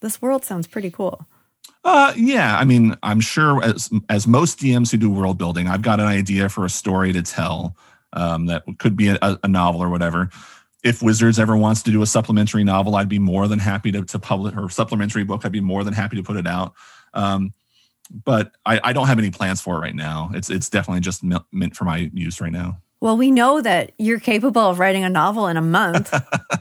This 0.01 0.23
world 0.23 0.45
sounds 0.45 0.67
pretty 0.67 0.91
cool. 0.91 1.27
Uh, 1.85 2.13
yeah, 2.17 2.57
I 2.59 2.65
mean, 2.65 2.97
I'm 3.03 3.21
sure 3.21 3.63
as 3.65 3.91
as 4.09 4.27
most 4.27 4.61
DMs 4.61 4.93
who 4.93 4.99
do 4.99 5.11
world 5.11 5.39
building, 5.39 5.67
I've 5.67 5.83
got 5.83 5.99
an 5.99 6.07
idea 6.07 6.49
for 6.49 6.65
a 6.65 6.71
story 6.71 7.13
to 7.13 7.23
tell 7.23 7.77
um, 8.13 8.47
that 8.47 8.65
could 8.79 8.97
be 8.97 9.09
a, 9.09 9.19
a 9.43 9.49
novel 9.49 9.83
or 9.83 9.89
whatever. 9.89 10.31
If 10.85 11.03
Wizards 11.03 11.39
ever 11.39 11.57
wants 11.57 11.83
to 11.85 11.91
do 11.91 12.03
a 12.03 12.07
supplementary 12.07 12.65
novel, 12.65 12.97
I'd 12.97 13.09
be 13.09 13.19
more 13.19 13.49
than 13.49 13.59
happy 13.59 13.91
to, 13.93 14.03
to 14.03 14.19
publish 14.19 14.55
or 14.57 14.69
supplementary 14.69 15.25
book. 15.25 15.45
I'd 15.45 15.53
be 15.53 15.61
more 15.61 15.85
than 15.85 15.95
happy 15.95 16.17
to 16.17 16.23
put 16.23 16.37
it 16.37 16.47
out. 16.47 16.75
Um, 17.15 17.53
but 18.25 18.53
I, 18.67 18.81
I 18.85 18.93
don't 18.93 19.07
have 19.07 19.19
any 19.19 19.31
plans 19.31 19.61
for 19.61 19.77
it 19.77 19.81
right 19.81 19.95
now. 19.95 20.31
It's 20.35 20.51
it's 20.51 20.69
definitely 20.69 21.01
just 21.01 21.25
meant 21.25 21.77
for 21.77 21.85
my 21.85 22.11
use 22.13 22.41
right 22.41 22.53
now. 22.53 22.79
Well, 23.03 23.17
we 23.17 23.33
know 23.33 23.61
that 23.61 23.93
you're 23.99 24.21
capable 24.21 24.63
of 24.63 24.79
writing 24.79 25.03
a 25.03 25.09
novel 25.09 25.49
in 25.49 25.57
a 25.57 25.61
month 25.63 26.15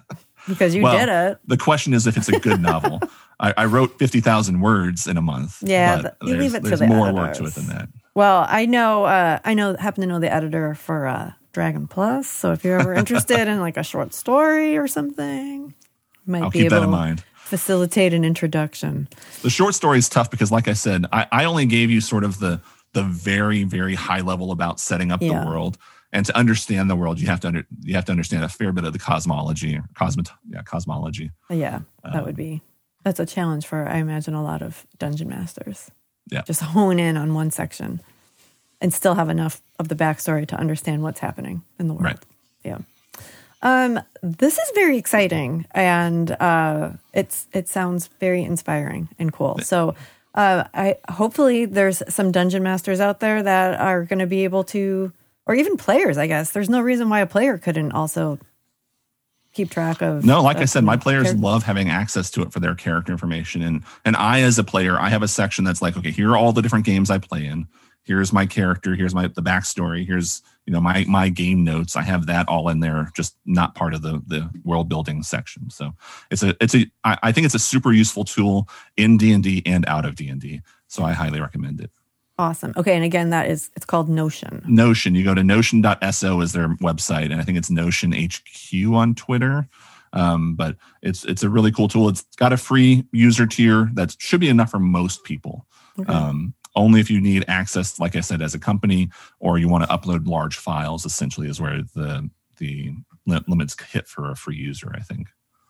because 0.47 0.73
you 0.73 0.81
Well, 0.81 0.97
did 0.97 1.07
it. 1.07 1.37
The 1.45 1.55
question 1.57 1.93
is 1.93 2.07
if 2.07 2.17
it's 2.17 2.29
a 2.29 2.39
good 2.39 2.59
novel. 2.59 2.99
I, 3.39 3.53
I 3.57 3.65
wrote 3.65 3.97
fifty 3.99 4.21
thousand 4.21 4.59
words 4.61 5.05
in 5.07 5.17
a 5.17 5.21
month. 5.21 5.57
Yeah, 5.61 6.01
but 6.01 6.17
you 6.23 6.35
leave 6.35 6.55
it 6.55 6.63
to 6.63 6.69
there's 6.69 6.79
the 6.79 6.87
more 6.87 7.13
work 7.13 7.33
to 7.35 7.45
it 7.45 7.53
than 7.53 7.67
that. 7.67 7.89
Well, 8.15 8.45
I 8.47 8.65
know, 8.65 9.05
uh, 9.05 9.37
I 9.45 9.53
know, 9.53 9.75
happen 9.77 10.01
to 10.01 10.07
know 10.07 10.19
the 10.19 10.31
editor 10.33 10.73
for 10.75 11.05
uh, 11.07 11.31
Dragon 11.53 11.87
Plus. 11.87 12.27
So 12.27 12.51
if 12.53 12.63
you're 12.63 12.79
ever 12.79 12.93
interested 12.95 13.47
in 13.47 13.59
like 13.59 13.77
a 13.77 13.83
short 13.83 14.13
story 14.13 14.77
or 14.77 14.87
something, 14.87 15.73
might 16.25 16.41
I'll 16.43 16.49
be 16.49 16.61
able 16.65 16.69
that 16.71 16.75
in 16.77 16.81
to 16.83 16.87
mind. 16.87 17.23
facilitate 17.35 18.13
an 18.13 18.23
introduction. 18.25 19.07
The 19.43 19.49
short 19.51 19.75
story 19.75 19.97
is 19.99 20.09
tough 20.09 20.29
because, 20.31 20.51
like 20.51 20.67
I 20.67 20.73
said, 20.73 21.05
I, 21.13 21.27
I 21.31 21.45
only 21.45 21.65
gave 21.67 21.89
you 21.91 22.01
sort 22.01 22.23
of 22.23 22.39
the 22.39 22.61
the 22.93 23.03
very 23.03 23.63
very 23.63 23.95
high 23.95 24.21
level 24.21 24.51
about 24.51 24.79
setting 24.79 25.11
up 25.11 25.21
Yeah. 25.21 25.39
the 25.39 25.45
world. 25.47 25.77
And 26.13 26.25
to 26.25 26.37
understand 26.37 26.89
the 26.89 26.95
world, 26.95 27.19
you 27.19 27.27
have 27.27 27.39
to 27.41 27.47
under, 27.47 27.65
you 27.83 27.95
have 27.95 28.05
to 28.05 28.11
understand 28.11 28.43
a 28.43 28.49
fair 28.49 28.71
bit 28.73 28.83
of 28.83 28.93
the 28.93 28.99
cosmology, 28.99 29.77
or 29.77 29.85
yeah, 30.49 30.61
cosmology. 30.63 31.31
Yeah, 31.49 31.79
that 32.03 32.15
Um, 32.15 32.25
would 32.25 32.35
be 32.35 32.61
that's 33.03 33.19
a 33.19 33.25
challenge 33.25 33.65
for 33.65 33.87
I 33.87 33.97
imagine 33.97 34.33
a 34.33 34.43
lot 34.43 34.61
of 34.61 34.85
dungeon 34.99 35.29
masters. 35.29 35.89
Yeah. 36.29 36.41
Just 36.43 36.61
hone 36.61 36.99
in 36.99 37.17
on 37.17 37.33
one 37.33 37.49
section 37.51 38.01
and 38.79 38.93
still 38.93 39.15
have 39.15 39.29
enough 39.29 39.61
of 39.79 39.87
the 39.87 39.95
backstory 39.95 40.47
to 40.47 40.55
understand 40.55 41.01
what's 41.01 41.19
happening 41.19 41.63
in 41.79 41.87
the 41.87 41.93
world. 41.93 42.05
Right. 42.05 42.19
Yeah. 42.63 42.79
Um, 43.63 43.99
this 44.23 44.57
is 44.57 44.71
very 44.75 44.97
exciting 44.97 45.65
and 45.71 46.31
uh, 46.31 46.91
it's 47.13 47.47
it 47.53 47.67
sounds 47.69 48.07
very 48.19 48.43
inspiring 48.43 49.09
and 49.19 49.31
cool. 49.31 49.59
So 49.59 49.95
uh, 50.35 50.63
I 50.73 50.97
hopefully 51.09 51.65
there's 51.65 52.01
some 52.09 52.31
dungeon 52.31 52.63
masters 52.63 52.99
out 52.99 53.19
there 53.19 53.43
that 53.43 53.79
are 53.79 54.03
going 54.03 54.19
to 54.19 54.27
be 54.27 54.43
able 54.45 54.63
to, 54.65 55.11
or 55.45 55.55
even 55.55 55.77
players. 55.77 56.17
I 56.17 56.27
guess 56.27 56.51
there's 56.51 56.69
no 56.69 56.81
reason 56.81 57.09
why 57.09 57.19
a 57.19 57.27
player 57.27 57.57
couldn't 57.57 57.91
also 57.91 58.39
keep 59.53 59.69
track 59.69 60.01
of. 60.01 60.23
No, 60.23 60.41
like 60.41 60.57
I 60.57 60.65
said, 60.65 60.83
my 60.83 60.97
players 60.97 61.23
character- 61.23 61.41
love 61.41 61.63
having 61.63 61.89
access 61.89 62.31
to 62.31 62.41
it 62.41 62.51
for 62.53 62.59
their 62.59 62.75
character 62.75 63.11
information. 63.11 63.61
And 63.61 63.83
and 64.05 64.15
I, 64.15 64.41
as 64.41 64.57
a 64.59 64.63
player, 64.63 64.99
I 64.99 65.09
have 65.09 65.23
a 65.23 65.27
section 65.27 65.63
that's 65.63 65.81
like, 65.81 65.97
okay, 65.97 66.11
here 66.11 66.31
are 66.31 66.37
all 66.37 66.53
the 66.53 66.61
different 66.61 66.85
games 66.85 67.09
I 67.09 67.17
play 67.17 67.45
in. 67.45 67.67
Here's 68.03 68.33
my 68.33 68.45
character. 68.45 68.95
Here's 68.95 69.13
my 69.13 69.27
the 69.27 69.43
backstory. 69.43 70.05
Here's 70.05 70.41
you 70.65 70.73
know 70.73 70.81
my 70.81 71.05
my 71.07 71.29
game 71.29 71.63
notes. 71.63 71.95
I 71.95 72.01
have 72.01 72.25
that 72.27 72.47
all 72.47 72.69
in 72.69 72.79
there, 72.79 73.11
just 73.15 73.35
not 73.45 73.75
part 73.75 73.93
of 73.93 74.01
the 74.01 74.21
the 74.25 74.49
world 74.63 74.89
building 74.89 75.21
section. 75.21 75.69
So 75.69 75.93
it's 76.31 76.41
a 76.41 76.55
it's 76.59 76.73
a 76.73 76.89
I, 77.03 77.17
I 77.23 77.31
think 77.31 77.45
it's 77.45 77.55
a 77.55 77.59
super 77.59 77.91
useful 77.91 78.23
tool 78.23 78.67
in 78.97 79.17
D 79.17 79.31
and 79.33 79.43
D 79.43 79.61
and 79.65 79.85
out 79.87 80.05
of 80.05 80.15
D 80.15 80.29
and 80.29 80.41
D. 80.41 80.61
So 80.87 81.03
I 81.03 81.13
highly 81.13 81.39
recommend 81.39 81.79
it. 81.79 81.91
Awesome. 82.41 82.73
Okay, 82.75 82.95
and 82.95 83.03
again, 83.03 83.29
that 83.29 83.51
is 83.51 83.69
it's 83.75 83.85
called 83.85 84.09
Notion. 84.09 84.63
Notion. 84.67 85.13
You 85.13 85.23
go 85.23 85.35
to 85.35 85.43
notion.so 85.43 86.41
is 86.41 86.53
their 86.53 86.69
website, 86.77 87.25
and 87.25 87.35
I 87.35 87.43
think 87.43 87.59
it's 87.59 87.69
Notion 87.69 88.13
HQ 88.13 88.95
on 88.95 89.13
Twitter. 89.13 89.69
Um, 90.13 90.55
but 90.55 90.75
it's 91.03 91.23
it's 91.23 91.43
a 91.43 91.49
really 91.49 91.71
cool 91.71 91.87
tool. 91.87 92.09
It's 92.09 92.23
got 92.37 92.51
a 92.51 92.57
free 92.57 93.05
user 93.11 93.45
tier 93.45 93.91
that 93.93 94.15
should 94.17 94.39
be 94.39 94.49
enough 94.49 94.71
for 94.71 94.79
most 94.79 95.23
people. 95.23 95.67
Okay. 95.99 96.11
Um, 96.11 96.55
only 96.75 96.99
if 96.99 97.11
you 97.11 97.21
need 97.21 97.45
access, 97.47 97.99
like 97.99 98.15
I 98.15 98.21
said, 98.21 98.41
as 98.41 98.55
a 98.55 98.59
company, 98.59 99.11
or 99.39 99.59
you 99.59 99.69
want 99.69 99.83
to 99.83 99.95
upload 99.95 100.25
large 100.25 100.57
files. 100.57 101.05
Essentially, 101.05 101.47
is 101.47 101.61
where 101.61 101.83
the 101.93 102.27
the 102.57 102.91
limits 103.27 103.79
hit 103.83 104.07
for 104.07 104.31
a 104.31 104.35
free 104.35 104.57
user. 104.57 104.91
I 104.95 105.01
think. 105.01 105.27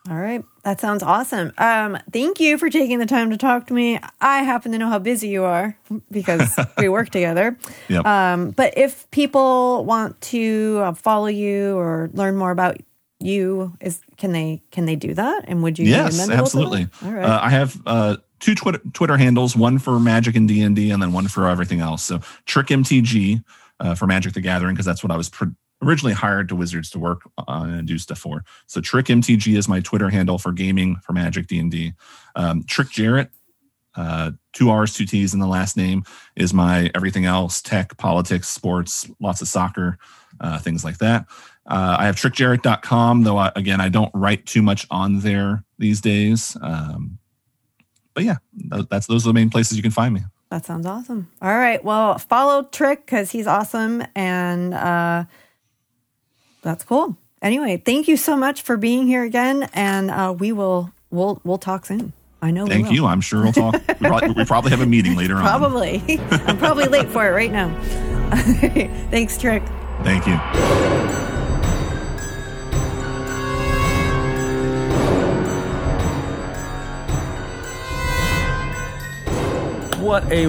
All 0.10 0.18
right, 0.18 0.44
that 0.64 0.80
sounds 0.80 1.04
awesome. 1.04 1.54
Um, 1.60 1.98
thank 2.12 2.40
you 2.40 2.58
for 2.58 2.72
taking 2.72 2.98
the 2.98 3.06
time 3.06 3.30
to 3.30 3.38
talk 3.38 3.68
to 3.68 3.74
me. 3.74 4.00
I 4.20 4.40
happen 4.40 4.72
to 4.72 4.80
know 4.80 4.90
how 4.90 4.98
busy 4.98 5.28
you 5.28 5.44
are 5.44 5.78
because 6.10 6.60
we 6.80 6.90
work 6.90 7.12
together. 7.12 7.56
Yep. 7.88 8.06
Um, 8.06 8.50
but 8.52 8.76
if 8.78 9.10
people 9.12 9.86
want 9.86 10.20
to 10.22 10.82
uh, 10.84 10.94
follow 10.94 11.28
you 11.28 11.78
or 11.78 12.10
learn 12.14 12.36
more 12.36 12.50
about 12.50 12.78
you, 13.20 13.78
is 13.80 14.02
can 14.18 14.32
they 14.32 14.64
can 14.72 14.86
they 14.86 14.96
do 14.96 15.14
that? 15.14 15.46
And 15.48 15.62
would 15.62 15.78
you? 15.78 15.86
yes, 15.86 16.30
absolutely. 16.30 16.88
All 17.06 17.12
right. 17.12 17.24
Uh, 17.24 17.40
I 17.44 17.50
have 17.52 17.80
uh, 17.86 18.18
two 18.40 18.56
Twitter 18.56 18.82
Twitter 18.94 19.18
handles, 19.18 19.56
one 19.56 19.78
for 19.78 20.00
Magic 20.00 20.36
and 20.36 20.48
D 20.48 20.62
and 20.62 20.76
D, 20.76 20.90
and 20.90 21.02
then 21.02 21.14
one 21.14 21.28
for 21.28 21.48
everything 21.48 21.80
else. 21.80 22.02
So 22.04 22.22
Trick 22.46 22.68
MTG 22.68 23.44
uh, 23.80 23.96
for 23.96 24.08
Magic 24.08 24.34
the 24.34 24.42
Gathering 24.42 24.74
because 24.74 24.86
that's 24.86 25.04
what 25.04 25.12
I 25.12 25.18
was 25.18 25.30
pr- 25.30 25.46
originally 25.82 26.14
hired 26.14 26.50
to 26.50 26.56
Wizards 26.56 26.90
to 26.92 27.00
work 27.00 27.22
on 27.48 27.70
and 27.70 27.88
do 27.88 27.98
stuff 27.98 28.20
for. 28.20 28.44
So 28.68 28.82
Trick 28.82 29.08
MTG 29.08 29.58
is 29.58 29.68
my 29.68 29.80
Twitter 29.80 30.10
handle 30.10 30.38
for 30.38 30.52
gaming 30.52 30.98
for 30.98 31.14
Magic 31.14 31.48
D 31.48 31.60
and 31.60 31.72
D. 31.72 31.94
Um, 32.36 32.64
Trick 32.64 32.90
Jarrett. 32.90 33.32
Uh, 33.94 34.32
two 34.54 34.70
R's, 34.70 34.94
two 34.94 35.06
T's 35.06 35.34
in 35.34 35.42
the 35.42 35.48
last 35.48 35.76
name 35.76 36.06
is 36.38 36.54
my 36.54 36.90
everything 36.96 37.26
else 37.26 37.62
tech, 37.62 37.98
politics, 37.98 38.48
sports, 38.48 39.10
lots 39.20 39.42
of 39.42 39.50
soccer, 39.50 39.98
uh, 40.40 40.58
things 40.60 40.86
like 40.86 41.00
that. 41.00 41.26
Uh, 41.66 41.98
I 42.00 42.06
have 42.06 42.16
trickjarrett.com, 42.16 43.24
though, 43.24 43.38
I, 43.38 43.52
again, 43.56 43.82
I 43.82 43.90
don't 43.90 44.12
write 44.14 44.46
too 44.46 44.62
much 44.62 44.88
on 44.90 45.20
there 45.20 45.66
these 45.78 46.00
days. 46.00 46.56
Um, 46.62 47.18
but 48.14 48.24
yeah, 48.24 48.38
that's 48.90 49.08
those 49.08 49.26
are 49.26 49.30
the 49.30 49.34
main 49.34 49.50
places 49.50 49.78
you 49.78 49.84
can 49.84 49.92
find 49.92 50.14
me. 50.14 50.22
That 50.50 50.66
sounds 50.66 50.86
awesome. 50.86 51.30
All 51.42 51.56
right. 51.56 51.82
Well, 51.82 52.18
follow 52.18 52.64
Trick 52.64 53.06
because 53.06 53.32
he's 53.32 53.48
awesome 53.48 54.04
and 54.16 54.74
uh, 54.74 55.24
that's 56.62 56.84
cool. 56.84 57.18
Anyway, 57.42 57.78
thank 57.78 58.08
you 58.08 58.18
so 58.18 58.36
much 58.36 58.62
for 58.62 58.78
being 58.78 59.08
here 59.08 59.24
again, 59.24 59.68
and 59.74 60.12
uh, 60.12 60.36
we 60.38 60.52
will 60.52 60.92
we'll 61.10 61.42
we'll 61.44 61.58
talk 61.58 61.86
soon. 61.86 62.14
I 62.44 62.50
know. 62.52 62.64
we 62.64 62.70
Thank 62.72 62.88
will. 62.88 62.94
you. 62.94 63.06
I'm 63.06 63.22
sure 63.22 63.44
we'll 63.44 63.54
talk. 63.54 63.74
we, 63.74 64.08
probably, 64.08 64.32
we 64.32 64.46
probably 64.46 64.72
have 64.72 64.82
a 64.82 64.86
meeting 64.86 65.16
later 65.16 65.36
on. 65.36 65.42
Probably. 65.44 66.02
I'm 66.32 66.58
probably 66.58 66.86
late 66.86 67.08
for 67.10 67.28
it 67.28 67.32
right 67.32 67.52
now. 67.52 67.70
Thanks, 69.12 69.38
Trick. 69.38 69.62
Thank 70.04 70.26
you. 70.26 70.38
What 80.02 80.30
a 80.32 80.48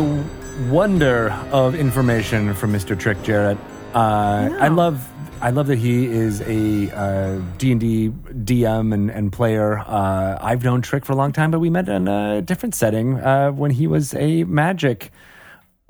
wonder 0.70 1.30
of 1.52 1.74
information 1.74 2.54
from 2.54 2.72
Mr. 2.72 2.98
Trick 2.98 3.22
Jarrett. 3.22 3.58
Uh, 3.94 4.48
I 4.58 4.68
love. 4.68 5.06
I 5.42 5.50
love 5.50 5.66
that 5.66 5.78
he 5.78 6.06
is 6.06 6.40
a 6.42 6.90
uh, 6.96 7.40
D&D 7.58 8.10
DM 8.10 8.94
and, 8.94 9.10
and 9.10 9.32
player. 9.32 9.78
Uh, 9.80 10.38
I've 10.40 10.62
known 10.62 10.82
Trick 10.82 11.04
for 11.04 11.12
a 11.12 11.16
long 11.16 11.32
time, 11.32 11.50
but 11.50 11.58
we 11.58 11.68
met 11.68 11.88
in 11.88 12.06
a 12.06 12.40
different 12.42 12.76
setting 12.76 13.18
uh, 13.18 13.50
when 13.50 13.72
he 13.72 13.88
was 13.88 14.14
a 14.14 14.44
magic 14.44 15.10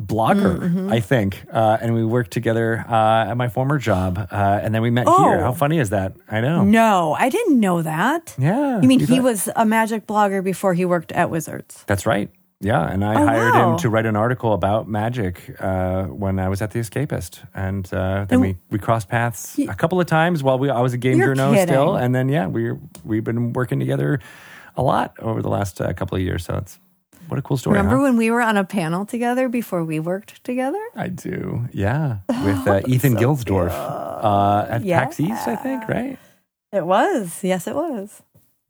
blogger, 0.02 0.90
I 0.90 1.00
think. 1.00 1.44
Uh, 1.52 1.76
and 1.82 1.94
we 1.94 2.02
worked 2.02 2.30
together 2.30 2.82
uh, 2.88 3.26
at 3.30 3.36
my 3.36 3.48
former 3.48 3.76
job. 3.78 4.26
Uh, 4.32 4.60
and 4.62 4.74
then 4.74 4.80
we 4.80 4.90
met 4.90 5.04
Oh. 5.06 5.28
here. 5.28 5.40
How 5.40 5.52
funny 5.52 5.78
is 5.78 5.90
that? 5.90 6.14
I 6.30 6.40
know. 6.40 6.64
No, 6.64 7.12
I 7.18 7.28
didn't 7.28 7.60
know 7.60 7.82
that. 7.82 8.34
Yeah. 8.38 8.80
You 8.80 8.88
mean 8.88 9.00
you 9.00 9.06
he 9.06 9.16
thought- 9.16 9.22
was 9.24 9.48
a 9.54 9.66
magic 9.66 10.06
blogger 10.06 10.42
before 10.42 10.72
he 10.72 10.86
worked 10.86 11.12
at 11.12 11.28
Wizards? 11.30 11.84
That's 11.86 12.06
right. 12.06 12.30
Yeah, 12.64 12.86
and 12.92 13.04
I 13.04 13.20
Oh, 13.20 13.26
hired 13.26 13.54
wow. 13.54 13.72
him 13.72 13.78
to 13.78 13.88
write 13.90 14.06
an 14.06 14.14
article 14.16 14.52
about 14.52 14.86
magic 14.88 15.56
uh, 15.60 16.04
when 16.04 16.38
I 16.38 16.48
was 16.48 16.62
at 16.62 16.70
the 16.70 16.78
Escapist, 16.78 17.40
and 17.54 17.84
uh, 17.92 18.24
then 18.28 18.36
And- 18.36 18.40
we, 18.40 18.56
we 18.70 18.78
crossed 18.78 19.08
paths 19.08 19.58
a 19.58 19.74
couple 19.74 20.00
of 20.00 20.06
times 20.06 20.42
while 20.44 20.58
we 20.60 20.70
I 20.70 20.80
was 20.80 20.92
a 20.94 20.98
game 20.98 21.18
journo 21.18 21.60
still, 21.62 21.96
and 21.96 22.14
then 22.14 22.28
yeah, 22.28 22.46
we 22.46 22.72
we've 23.04 23.24
been 23.24 23.52
working 23.52 23.80
together 23.80 24.20
a 24.76 24.82
lot 24.82 25.12
over 25.18 25.42
the 25.42 25.48
last 25.50 25.80
uh, 25.80 25.92
couple 25.92 26.16
of 26.16 26.22
years. 26.22 26.44
So 26.44 26.54
it's 26.56 26.78
what 27.28 27.38
a 27.38 27.42
cool 27.42 27.56
story. 27.56 27.76
Remember 27.76 27.96
huh? 27.96 28.02
when 28.04 28.16
we 28.16 28.30
were 28.30 28.40
on 28.42 28.56
a 28.56 28.64
panel 28.64 29.06
together 29.06 29.48
before 29.48 29.82
we 29.84 29.98
worked 30.00 30.42
together? 30.44 30.80
I 30.94 31.08
do, 31.08 31.66
yeah, 31.72 32.18
with 32.28 32.66
uh, 32.68 32.80
Ethan 32.86 33.16
Gilsdorf 33.16 33.70
uh, 33.72 34.66
at 34.68 34.84
Yeah. 34.84 35.00
PAX 35.04 35.18
East, 35.18 35.48
I 35.48 35.56
think, 35.56 35.88
right? 35.88 36.16
It 36.72 36.86
was. 36.86 37.40
Yes, 37.42 37.66
it 37.66 37.74
was. 37.74 38.22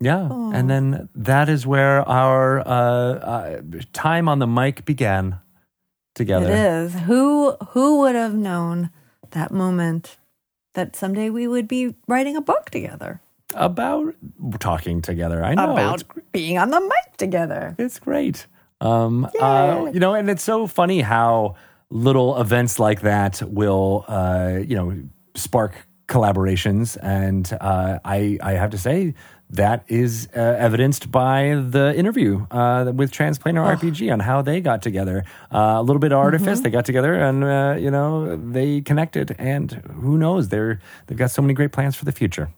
Yeah, 0.02 0.28
and 0.52 0.68
then 0.68 1.08
that 1.14 1.48
is 1.48 1.66
where 1.66 2.06
our 2.08 2.60
uh, 2.60 2.64
uh, 2.64 3.62
time 3.92 4.28
on 4.28 4.40
the 4.40 4.46
mic 4.46 4.84
began 4.84 5.38
together. 6.14 6.46
It 6.46 6.58
is. 6.58 6.94
Who 7.06 7.52
who 7.70 8.00
would 8.00 8.16
have 8.16 8.34
known 8.34 8.90
that 9.30 9.52
moment 9.52 10.18
that 10.74 10.96
someday 10.96 11.30
we 11.30 11.46
would 11.46 11.68
be 11.68 11.94
writing 12.08 12.36
a 12.36 12.40
book 12.40 12.70
together 12.70 13.20
about 13.54 14.14
talking 14.58 15.02
together. 15.02 15.44
I 15.44 15.54
know 15.54 15.72
about 15.72 16.04
being 16.32 16.58
on 16.58 16.70
the 16.70 16.80
mic 16.80 17.16
together. 17.16 17.74
it's 17.78 17.98
great. 17.98 18.46
Um, 18.80 19.28
uh, 19.40 19.90
you 19.92 20.00
know, 20.00 20.14
and 20.14 20.28
it's 20.28 20.42
so 20.42 20.66
funny 20.66 21.00
how 21.00 21.54
little 21.90 22.40
events 22.40 22.80
like 22.80 23.02
that 23.02 23.40
will, 23.46 24.04
uh, 24.08 24.58
you 24.66 24.74
know, 24.74 24.98
spark 25.36 25.74
collaborations. 26.08 26.96
And 27.00 27.50
uh, 27.60 28.00
I, 28.04 28.38
I 28.42 28.52
have 28.52 28.70
to 28.70 28.78
say 28.78 29.14
that 29.52 29.84
is 29.88 30.28
uh, 30.34 30.40
evidenced 30.40 31.10
by 31.10 31.62
the 31.68 31.94
interview 31.94 32.46
uh, 32.50 32.90
with 32.94 33.12
Transplanar 33.12 33.76
RPG 33.76 34.10
on 34.12 34.20
how 34.20 34.42
they 34.42 34.60
got 34.60 34.82
together. 34.82 35.24
Uh, 35.52 35.76
a 35.78 35.82
little 35.82 36.00
bit 36.00 36.10
of 36.10 36.18
artifice, 36.18 36.60
they 36.60 36.70
got 36.70 36.86
together, 36.86 37.14
and 37.14 37.44
uh, 37.44 37.76
you 37.78 37.90
know 37.90 38.36
they 38.36 38.80
connected. 38.80 39.36
And 39.38 39.72
who 40.00 40.16
knows? 40.16 40.48
They're 40.48 40.80
they've 41.06 41.18
got 41.18 41.30
so 41.30 41.42
many 41.42 41.54
great 41.54 41.72
plans 41.72 41.94
for 41.94 42.06
the 42.06 42.12
future. 42.12 42.50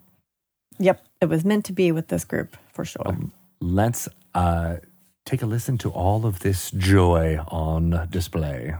Yep, 0.78 1.04
it 1.20 1.26
was 1.26 1.44
meant 1.44 1.64
to 1.66 1.72
be 1.72 1.92
with 1.92 2.08
this 2.08 2.24
group 2.24 2.56
for 2.72 2.84
sure. 2.84 3.16
Let's 3.60 4.08
uh, 4.34 4.76
take 5.24 5.42
a 5.42 5.46
listen 5.46 5.78
to 5.78 5.90
all 5.90 6.26
of 6.26 6.40
this 6.40 6.70
joy 6.70 7.38
on 7.48 8.08
display. 8.10 8.74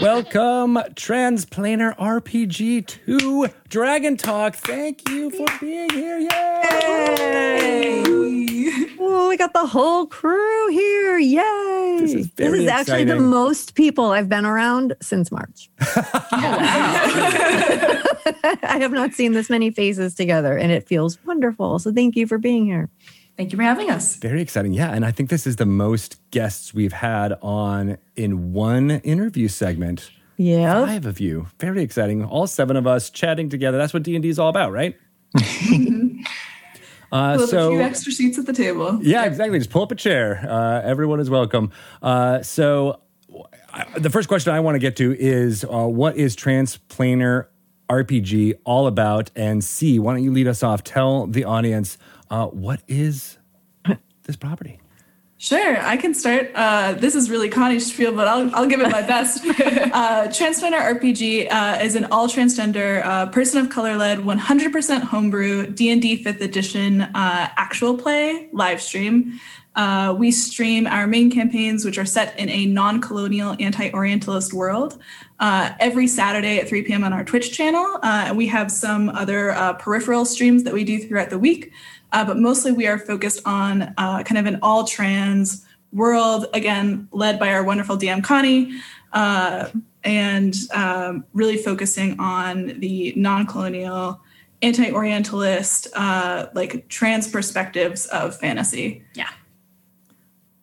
Welcome, 0.00 0.74
Transplanar 0.94 1.96
RPG 1.96 2.86
to 3.06 3.48
Dragon 3.68 4.16
Talk. 4.18 4.54
Thank 4.54 5.08
you 5.08 5.30
for 5.30 5.46
being 5.58 5.88
here. 5.90 6.18
Yay! 6.18 8.02
Oh, 9.00 9.28
we 9.30 9.36
got 9.38 9.54
the 9.54 9.64
whole 9.66 10.06
crew 10.06 10.68
here. 10.68 11.18
Yay. 11.18 11.96
This 12.00 12.12
is 12.12 12.26
very 12.26 12.68
actually 12.68 13.04
the 13.04 13.18
most 13.18 13.74
people 13.74 14.10
I've 14.10 14.28
been 14.28 14.44
around 14.44 14.94
since 15.00 15.32
March. 15.32 15.70
I 15.80 15.86
have 18.80 18.92
not 18.92 19.14
seen 19.14 19.32
this 19.32 19.48
many 19.48 19.70
faces 19.70 20.14
together 20.14 20.58
and 20.58 20.70
it 20.70 20.86
feels 20.86 21.18
wonderful. 21.24 21.78
So 21.78 21.90
thank 21.92 22.16
you 22.16 22.26
for 22.26 22.36
being 22.36 22.66
here. 22.66 22.90
Thank 23.36 23.52
you 23.52 23.56
for 23.58 23.64
having 23.64 23.90
us. 23.90 24.16
Very 24.16 24.40
exciting. 24.40 24.72
Yeah. 24.72 24.92
And 24.92 25.04
I 25.04 25.10
think 25.10 25.28
this 25.28 25.46
is 25.46 25.56
the 25.56 25.66
most 25.66 26.18
guests 26.30 26.72
we've 26.72 26.92
had 26.92 27.34
on 27.42 27.98
in 28.14 28.54
one 28.54 28.90
interview 28.90 29.48
segment. 29.48 30.10
Yeah. 30.38 30.86
Five 30.86 31.04
of 31.04 31.20
you. 31.20 31.48
Very 31.60 31.82
exciting. 31.82 32.24
All 32.24 32.46
seven 32.46 32.76
of 32.76 32.86
us 32.86 33.10
chatting 33.10 33.50
together. 33.50 33.76
That's 33.76 33.92
what 33.92 34.02
D&D 34.02 34.28
is 34.28 34.38
all 34.38 34.48
about, 34.48 34.72
right? 34.72 34.96
uh, 35.36 35.40
have 37.32 37.40
a 37.40 37.46
so 37.46 37.70
few 37.70 37.82
extra 37.82 38.12
seats 38.12 38.38
at 38.38 38.46
the 38.46 38.52
table. 38.54 38.98
Yeah, 39.02 39.24
exactly. 39.24 39.58
Just 39.58 39.70
pull 39.70 39.82
up 39.82 39.92
a 39.92 39.96
chair. 39.96 40.46
Uh, 40.48 40.80
everyone 40.82 41.20
is 41.20 41.28
welcome. 41.28 41.72
Uh, 42.02 42.42
so, 42.42 43.00
I, 43.72 43.86
the 43.98 44.10
first 44.10 44.28
question 44.28 44.54
I 44.54 44.60
want 44.60 44.76
to 44.76 44.78
get 44.78 44.96
to 44.96 45.14
is 45.18 45.64
uh, 45.64 45.86
what 45.86 46.16
is 46.16 46.36
Transplanar 46.36 47.48
RPG 47.88 48.54
all 48.64 48.86
about? 48.86 49.30
And 49.36 49.62
C, 49.62 49.98
why 49.98 50.14
don't 50.14 50.22
you 50.22 50.32
lead 50.32 50.48
us 50.48 50.62
off? 50.62 50.84
Tell 50.84 51.26
the 51.26 51.44
audience 51.44 51.98
uh, 52.30 52.46
what 52.46 52.82
is 52.88 53.38
this 54.24 54.36
property? 54.36 54.80
Sure, 55.38 55.78
I 55.82 55.98
can 55.98 56.14
start. 56.14 56.50
Uh, 56.54 56.94
this 56.94 57.14
is 57.14 57.28
really 57.28 57.50
Connie's 57.50 57.92
spiel, 57.92 58.10
but 58.10 58.26
I'll, 58.26 58.54
I'll 58.54 58.66
give 58.66 58.80
it 58.80 58.90
my 58.90 59.02
best. 59.02 59.44
uh, 59.44 60.28
Transplanar 60.28 60.98
RPG 60.98 61.52
uh, 61.52 61.78
is 61.82 61.94
an 61.94 62.06
all 62.06 62.26
transgender, 62.26 63.04
uh, 63.04 63.26
person 63.26 63.60
of 63.60 63.68
color 63.68 63.96
led, 63.96 64.20
100% 64.20 65.02
homebrew 65.02 65.66
D&D 65.66 66.24
5th 66.24 66.40
edition 66.40 67.02
uh, 67.02 67.50
actual 67.56 67.98
play 67.98 68.48
live 68.52 68.80
stream. 68.80 69.38
Uh, 69.76 70.14
we 70.18 70.32
stream 70.32 70.86
our 70.86 71.06
main 71.06 71.30
campaigns, 71.30 71.84
which 71.84 71.98
are 71.98 72.06
set 72.06 72.36
in 72.38 72.48
a 72.48 72.64
non 72.64 73.00
colonial, 73.00 73.54
anti 73.60 73.90
Orientalist 73.92 74.54
world, 74.54 74.98
uh, 75.38 75.72
every 75.78 76.06
Saturday 76.06 76.58
at 76.58 76.66
3 76.66 76.82
p.m. 76.82 77.04
on 77.04 77.12
our 77.12 77.22
Twitch 77.22 77.52
channel. 77.52 77.98
Uh, 78.02 78.24
and 78.28 78.38
we 78.38 78.46
have 78.46 78.72
some 78.72 79.10
other 79.10 79.50
uh, 79.50 79.74
peripheral 79.74 80.24
streams 80.24 80.62
that 80.62 80.72
we 80.72 80.82
do 80.82 80.98
throughout 80.98 81.28
the 81.28 81.38
week. 81.38 81.72
Uh, 82.16 82.24
but 82.24 82.38
mostly 82.38 82.72
we 82.72 82.86
are 82.86 82.98
focused 82.98 83.42
on 83.44 83.92
uh, 83.98 84.22
kind 84.22 84.38
of 84.38 84.46
an 84.46 84.58
all 84.62 84.84
trans 84.84 85.66
world, 85.92 86.46
again, 86.54 87.06
led 87.12 87.38
by 87.38 87.52
our 87.52 87.62
wonderful 87.62 87.98
DM 87.98 88.24
Connie, 88.24 88.72
uh, 89.12 89.68
and 90.02 90.56
um, 90.72 91.26
really 91.34 91.58
focusing 91.58 92.18
on 92.18 92.68
the 92.80 93.12
non 93.16 93.46
colonial, 93.46 94.18
anti 94.62 94.90
Orientalist, 94.90 95.88
uh, 95.94 96.46
like 96.54 96.88
trans 96.88 97.28
perspectives 97.28 98.06
of 98.06 98.34
fantasy. 98.34 99.04
Yeah. 99.12 99.28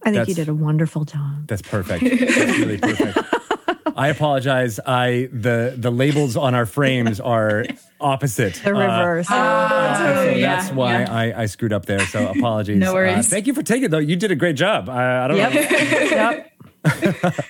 I 0.01 0.05
think 0.05 0.15
That's- 0.15 0.29
you 0.29 0.33
did 0.33 0.49
a 0.49 0.55
wonderful 0.55 1.05
job. 1.05 1.45
That's 1.45 1.61
perfect. 1.61 2.03
That's 2.03 2.57
really 2.57 2.79
perfect. 2.79 3.19
I 3.95 4.09
apologize. 4.09 4.79
I 4.85 5.29
the 5.31 5.73
the 5.77 5.91
labels 5.91 6.35
on 6.35 6.55
our 6.55 6.65
frames 6.65 7.19
are 7.19 7.65
opposite. 7.99 8.55
The 8.55 8.73
reverse. 8.73 9.27
So 9.27 9.33
Totally, 9.33 10.41
that's 10.41 10.69
yeah, 10.69 10.73
why 10.73 10.99
yeah. 11.01 11.13
I, 11.13 11.41
I 11.43 11.45
screwed 11.45 11.73
up 11.73 11.85
there. 11.85 12.05
So 12.05 12.27
apologies. 12.37 12.77
No 12.77 12.93
worries. 12.93 13.27
Uh, 13.27 13.29
thank 13.29 13.47
you 13.47 13.53
for 13.53 13.63
taking 13.63 13.85
it 13.85 13.91
though. 13.91 13.99
You 13.99 14.15
did 14.15 14.31
a 14.31 14.35
great 14.35 14.55
job. 14.55 14.89
I, 14.89 15.25
I 15.25 15.27
don't 15.27 15.37
know. 15.37 15.49
yep. 16.85 17.45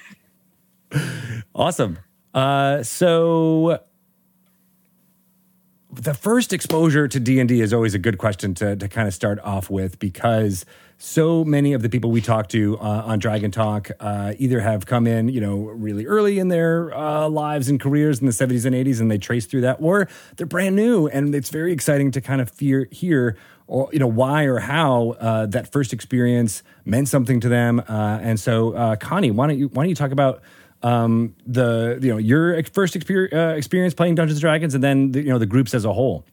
Awesome. 1.55 1.99
Uh, 2.33 2.81
so 2.81 3.79
the 5.91 6.13
first 6.13 6.51
exposure 6.51 7.07
to 7.07 7.19
D&D 7.19 7.61
is 7.61 7.73
always 7.73 7.93
a 7.93 7.99
good 7.99 8.17
question 8.17 8.55
to, 8.55 8.75
to 8.75 8.87
kind 8.87 9.07
of 9.07 9.13
start 9.13 9.39
off 9.39 9.69
with 9.69 9.99
because 9.99 10.65
so 11.03 11.43
many 11.43 11.73
of 11.73 11.81
the 11.81 11.89
people 11.89 12.11
we 12.11 12.21
talk 12.21 12.47
to 12.47 12.79
uh, 12.79 13.03
on 13.05 13.19
Dragon 13.19 13.51
Talk 13.51 13.91
uh, 13.99 14.33
either 14.37 14.61
have 14.61 14.85
come 14.85 15.05
in, 15.05 15.27
you 15.27 15.41
know, 15.41 15.57
really 15.57 16.05
early 16.05 16.39
in 16.39 16.47
their 16.47 16.95
uh, 16.95 17.27
lives 17.27 17.67
and 17.67 17.77
careers 17.77 18.21
in 18.21 18.25
the 18.25 18.31
70s 18.31 18.65
and 18.65 18.73
80s 18.73 19.01
and 19.01 19.11
they 19.11 19.17
trace 19.17 19.45
through 19.45 19.61
that 19.61 19.77
or 19.81 20.07
they're 20.37 20.47
brand 20.47 20.77
new 20.77 21.07
and 21.07 21.35
it's 21.35 21.49
very 21.49 21.73
exciting 21.73 22.11
to 22.11 22.21
kind 22.21 22.39
of 22.39 22.49
fear, 22.49 22.87
hear 22.89 23.37
or 23.67 23.89
you 23.91 23.99
know 23.99 24.07
why 24.07 24.43
or 24.43 24.59
how 24.59 25.11
uh, 25.19 25.45
that 25.47 25.73
first 25.73 25.91
experience 25.91 26.63
meant 26.85 27.09
something 27.09 27.41
to 27.41 27.49
them 27.49 27.81
uh, 27.89 28.19
and 28.21 28.39
so 28.39 28.71
uh, 28.73 28.95
Connie 28.95 29.29
why 29.29 29.47
don't 29.47 29.59
you 29.59 29.67
why 29.67 29.83
don't 29.83 29.89
you 29.89 29.95
talk 29.95 30.11
about 30.11 30.41
um, 30.83 31.35
the 31.45 31.99
you 32.01 32.11
know 32.11 32.17
your 32.17 32.63
first 32.63 32.93
exper- 32.93 33.57
experience 33.57 33.93
playing 33.93 34.15
Dungeons 34.15 34.37
and 34.37 34.41
Dragons, 34.41 34.73
and 34.73 34.83
then 34.83 35.11
the, 35.11 35.21
you 35.21 35.29
know 35.29 35.37
the 35.37 35.45
groups 35.45 35.73
as 35.73 35.85
a 35.85 35.93
whole. 35.93 36.25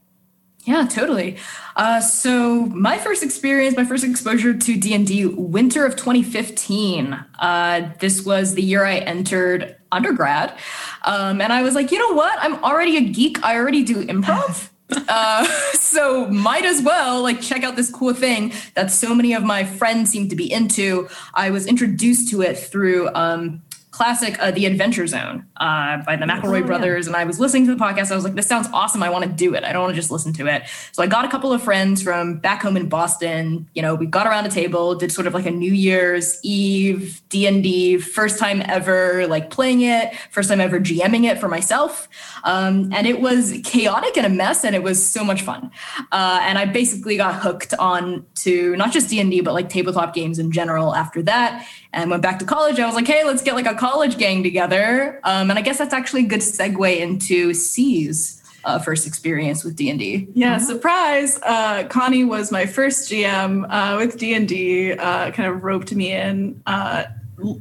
Yeah, 0.65 0.87
totally. 0.87 1.39
Uh, 1.75 2.01
so 2.01 2.67
my 2.67 2.99
first 2.99 3.23
experience, 3.23 3.77
my 3.77 3.85
first 3.85 4.05
exposure 4.05 4.53
to 4.57 4.77
D 4.77 4.95
and 4.95 5.07
D, 5.07 5.27
winter 5.27 5.87
of 5.87 5.97
2015. 5.97 7.13
Uh, 7.39 7.91
this 7.99 8.25
was 8.25 8.55
the 8.55 8.63
year 8.63 8.85
I 8.85 8.97
entered 8.97 9.77
undergrad, 9.91 10.57
um, 11.03 11.41
and 11.41 11.53
I 11.53 11.63
was 11.63 11.75
like, 11.75 11.91
you 11.91 11.99
know 11.99 12.15
what? 12.15 12.39
I'm 12.41 12.63
already 12.63 12.99
a 12.99 13.01
geek. 13.01 13.43
I 13.43 13.57
already 13.57 13.83
do 13.85 14.05
improv. 14.05 14.69
Uh, 15.09 15.45
so 15.73 16.27
might 16.27 16.65
as 16.65 16.83
well 16.83 17.23
like 17.23 17.41
check 17.41 17.63
out 17.63 17.77
this 17.77 17.89
cool 17.93 18.13
thing 18.13 18.53
that 18.75 18.91
so 18.91 19.15
many 19.15 19.33
of 19.35 19.45
my 19.45 19.63
friends 19.63 20.11
seem 20.11 20.29
to 20.29 20.35
be 20.35 20.53
into. 20.53 21.09
I 21.33 21.51
was 21.51 21.65
introduced 21.69 22.29
to 22.31 22.43
it 22.43 22.59
through 22.59 23.09
um, 23.15 23.63
classic 23.91 24.37
uh, 24.41 24.51
The 24.51 24.67
Adventure 24.67 25.07
Zone 25.07 25.47
uh, 25.57 25.99
by 26.05 26.17
the 26.17 26.25
McElroy 26.25 26.65
brothers, 26.65 27.07
and 27.07 27.17
I 27.17 27.25
was 27.25 27.41
listening 27.41 27.67
to 27.67 27.75
the 27.75 27.83
podcast. 27.83 28.11
I 28.11 28.15
was 28.15 28.25
like, 28.25 28.35
this 28.35 28.47
sounds 28.47 28.69
awesome. 28.73 29.03
I 29.03 29.11
want 29.11 29.25
to 29.25 29.31
do 29.31 29.55
it. 29.55 29.65
I 29.65 29.73
don't 29.73 29.83
want 29.83 29.95
to 29.95 30.01
just 30.01 30.11
listen 30.11 30.33
to 30.35 30.47
it. 30.47 30.63
So 30.93 31.03
I 31.03 31.07
got 31.07 31.25
a 31.25 31.29
couple 31.29 31.53
of 31.53 31.63
friends 31.63 32.03
from 32.03 32.39
back 32.39 32.63
home 32.63 32.77
in 32.77 32.89
Boston. 32.89 33.69
You 33.75 33.83
know, 33.83 33.95
we 33.95 34.07
got 34.07 34.27
around 34.27 34.47
a 34.47 34.51
table, 34.51 34.95
did 34.95 35.11
sort 35.11 35.27
of 35.27 35.35
like 35.35 35.47
a 35.47 35.51
New 35.51 35.73
Year's 35.73 36.39
Eve 36.43 37.21
D 37.29 37.47
and 37.47 37.63
D, 37.63 37.99
first 37.99 38.39
time 38.39 38.63
ever 38.67 39.27
like 39.27 39.51
playing 39.51 39.83
it, 39.83 40.15
first 40.31 40.49
time 40.49 40.61
ever 40.61 40.79
GMing 40.79 41.31
it 41.31 41.39
for 41.39 41.49
myself, 41.49 42.09
um, 42.45 42.93
and 42.93 43.07
it 43.07 43.21
was 43.21 43.61
chaotic 43.65 44.17
and 44.17 44.27
a 44.27 44.31
mess, 44.31 44.65
and 44.65 44.75
it 44.75 44.83
was 44.83 45.05
so 45.05 45.25
much 45.25 45.43
fun. 45.43 45.71
Uh, 46.13 46.41
and 46.43 46.59
I 46.59 46.65
basically 46.65 47.17
got 47.17 47.43
hooked 47.43 47.75
on 47.75 48.25
to 48.37 48.77
not 48.77 48.93
just 48.93 49.11
D 49.11 49.21
and 49.21 49.31
D, 49.31 49.41
but 49.41 49.55
like 49.55 49.69
tabletop 49.69 50.15
games 50.15 50.39
in 50.39 50.53
general. 50.53 50.95
After 50.95 51.23
that, 51.23 51.67
and 51.93 52.11
went 52.11 52.23
back 52.23 52.39
to 52.39 52.45
college. 52.45 52.79
I 52.79 52.87
was 52.87 52.95
like, 52.95 53.07
hey, 53.07 53.25
let's 53.25 53.43
get 53.43 53.55
like 53.55 53.67
a 53.67 53.75
college 53.75 53.90
gang 54.19 54.43
together. 54.43 55.21
Um, 55.25 55.51
and 55.51 55.59
I 55.59 55.63
guess 55.63 55.79
that's 55.79 55.95
actually 55.95 56.25
a 56.25 56.29
good 56.29 56.41
segue 56.41 56.99
into 56.99 57.53
C's 57.55 58.37
uh, 58.65 58.79
first 58.79 59.07
experience 59.07 59.65
with 59.65 59.75
D 59.77 59.89
and 59.91 59.99
D. 59.99 60.29
Yeah, 60.35 60.59
surprise! 60.59 61.39
Uh, 61.43 61.85
Connie 61.89 62.25
was 62.25 62.53
my 62.53 62.67
first 62.67 63.11
GM 63.11 63.67
uh, 63.71 63.97
with 63.97 64.19
D 64.19 64.35
and 64.35 64.47
D. 64.49 64.93
uh, 64.93 65.31
Kind 65.31 65.49
of 65.51 65.63
roped 65.65 65.93
me 65.95 66.13
in. 66.13 66.63
Uh, 66.67 67.05
l- 67.43 67.61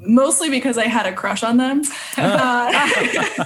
Mostly 0.00 0.48
because 0.48 0.78
I 0.78 0.84
had 0.86 1.04
a 1.06 1.12
crush 1.12 1.42
on 1.42 1.58
them, 1.58 1.82
to 2.16 3.44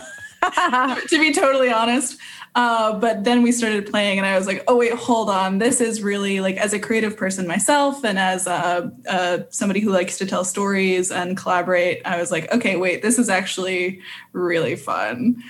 be 1.10 1.32
totally 1.32 1.70
honest. 1.72 2.18
Uh, 2.54 2.98
but 2.98 3.24
then 3.24 3.42
we 3.42 3.50
started 3.50 3.86
playing, 3.90 4.18
and 4.18 4.26
I 4.26 4.36
was 4.36 4.46
like, 4.46 4.62
"Oh 4.68 4.76
wait, 4.76 4.92
hold 4.92 5.30
on! 5.30 5.58
This 5.58 5.80
is 5.80 6.02
really 6.02 6.40
like 6.40 6.56
as 6.56 6.74
a 6.74 6.78
creative 6.78 7.16
person 7.16 7.46
myself, 7.46 8.04
and 8.04 8.18
as 8.18 8.46
uh, 8.46 8.90
uh, 9.08 9.38
somebody 9.48 9.80
who 9.80 9.90
likes 9.90 10.18
to 10.18 10.26
tell 10.26 10.44
stories 10.44 11.10
and 11.10 11.34
collaborate. 11.36 12.02
I 12.04 12.18
was 12.18 12.30
like, 12.30 12.52
okay, 12.52 12.76
wait, 12.76 13.00
this 13.00 13.18
is 13.18 13.28
actually 13.30 14.00
really 14.32 14.76
fun." 14.76 15.42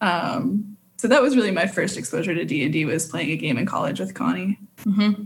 Um, 0.00 0.76
So 0.98 1.08
that 1.08 1.20
was 1.20 1.36
really 1.36 1.50
my 1.50 1.66
first 1.66 1.98
exposure 1.98 2.34
to 2.34 2.44
D 2.46 2.64
and 2.64 2.72
D 2.72 2.86
was 2.86 3.06
playing 3.06 3.30
a 3.30 3.36
game 3.36 3.58
in 3.58 3.66
college 3.66 4.00
with 4.00 4.14
Connie. 4.14 4.58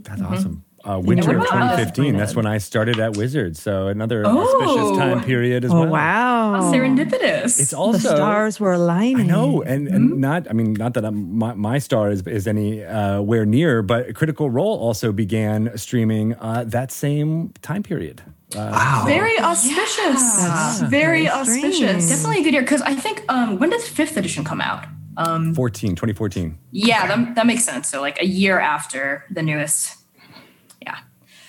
That's 0.02 0.20
awesome. 0.22 0.64
Uh, 0.82 0.98
winter 0.98 1.32
of 1.32 1.36
what 1.38 1.46
about 1.48 1.62
us? 1.62 1.90
2015. 1.92 2.16
That's 2.16 2.34
when 2.34 2.46
I 2.46 2.58
started 2.58 2.98
at 3.00 3.16
Wizards. 3.16 3.60
So 3.60 3.88
another 3.88 4.24
Oh. 4.26 4.38
auspicious 4.40 4.98
time 4.98 5.22
period 5.24 5.64
as 5.64 5.70
Oh, 5.70 5.80
well. 5.82 5.90
wow. 5.90 6.72
Serendipitous. 6.72 7.60
It's 7.60 7.70
the 7.70 7.76
also 7.76 7.98
stars 8.16 8.58
were 8.58 8.72
aligning. 8.72 9.20
I 9.20 9.34
know, 9.34 9.62
and, 9.62 9.86
and 9.88 10.18
not. 10.20 10.48
I 10.48 10.52
mean, 10.54 10.72
not 10.72 10.94
that 10.94 11.04
I'm, 11.04 11.36
my 11.36 11.52
my 11.54 11.78
star 11.78 12.10
is 12.10 12.26
is 12.26 12.46
any 12.46 12.82
uh, 12.84 13.20
where 13.20 13.44
near, 13.44 13.82
but 13.82 14.14
Critical 14.14 14.48
Role 14.50 14.78
also 14.78 15.12
began 15.12 15.76
streaming 15.76 16.34
uh, 16.40 16.64
that 16.68 16.90
same 16.92 17.52
time 17.62 17.82
period. 17.82 18.22
Uh, 18.56 18.70
Wow. 18.72 19.04
Very 19.06 19.38
auspicious. 19.38 20.80
Very 20.88 21.28
auspicious. 21.28 21.76
strange. 21.76 22.08
Definitely 22.08 22.40
a 22.40 22.44
good 22.44 22.52
year 22.54 22.62
because 22.62 22.82
I 22.82 22.94
think 22.94 23.22
um, 23.28 23.58
when 23.60 23.70
does 23.70 23.86
fifth 23.86 24.16
edition 24.16 24.44
come 24.44 24.60
out? 24.60 24.86
Um, 25.16 25.54
14, 25.54 25.94
2014. 25.96 26.56
yeah, 26.72 27.06
that, 27.06 27.34
that 27.34 27.46
makes 27.46 27.64
sense. 27.64 27.88
So 27.88 28.00
like 28.00 28.20
a 28.22 28.26
year 28.26 28.58
after 28.58 29.24
the 29.30 29.42
newest. 29.42 29.99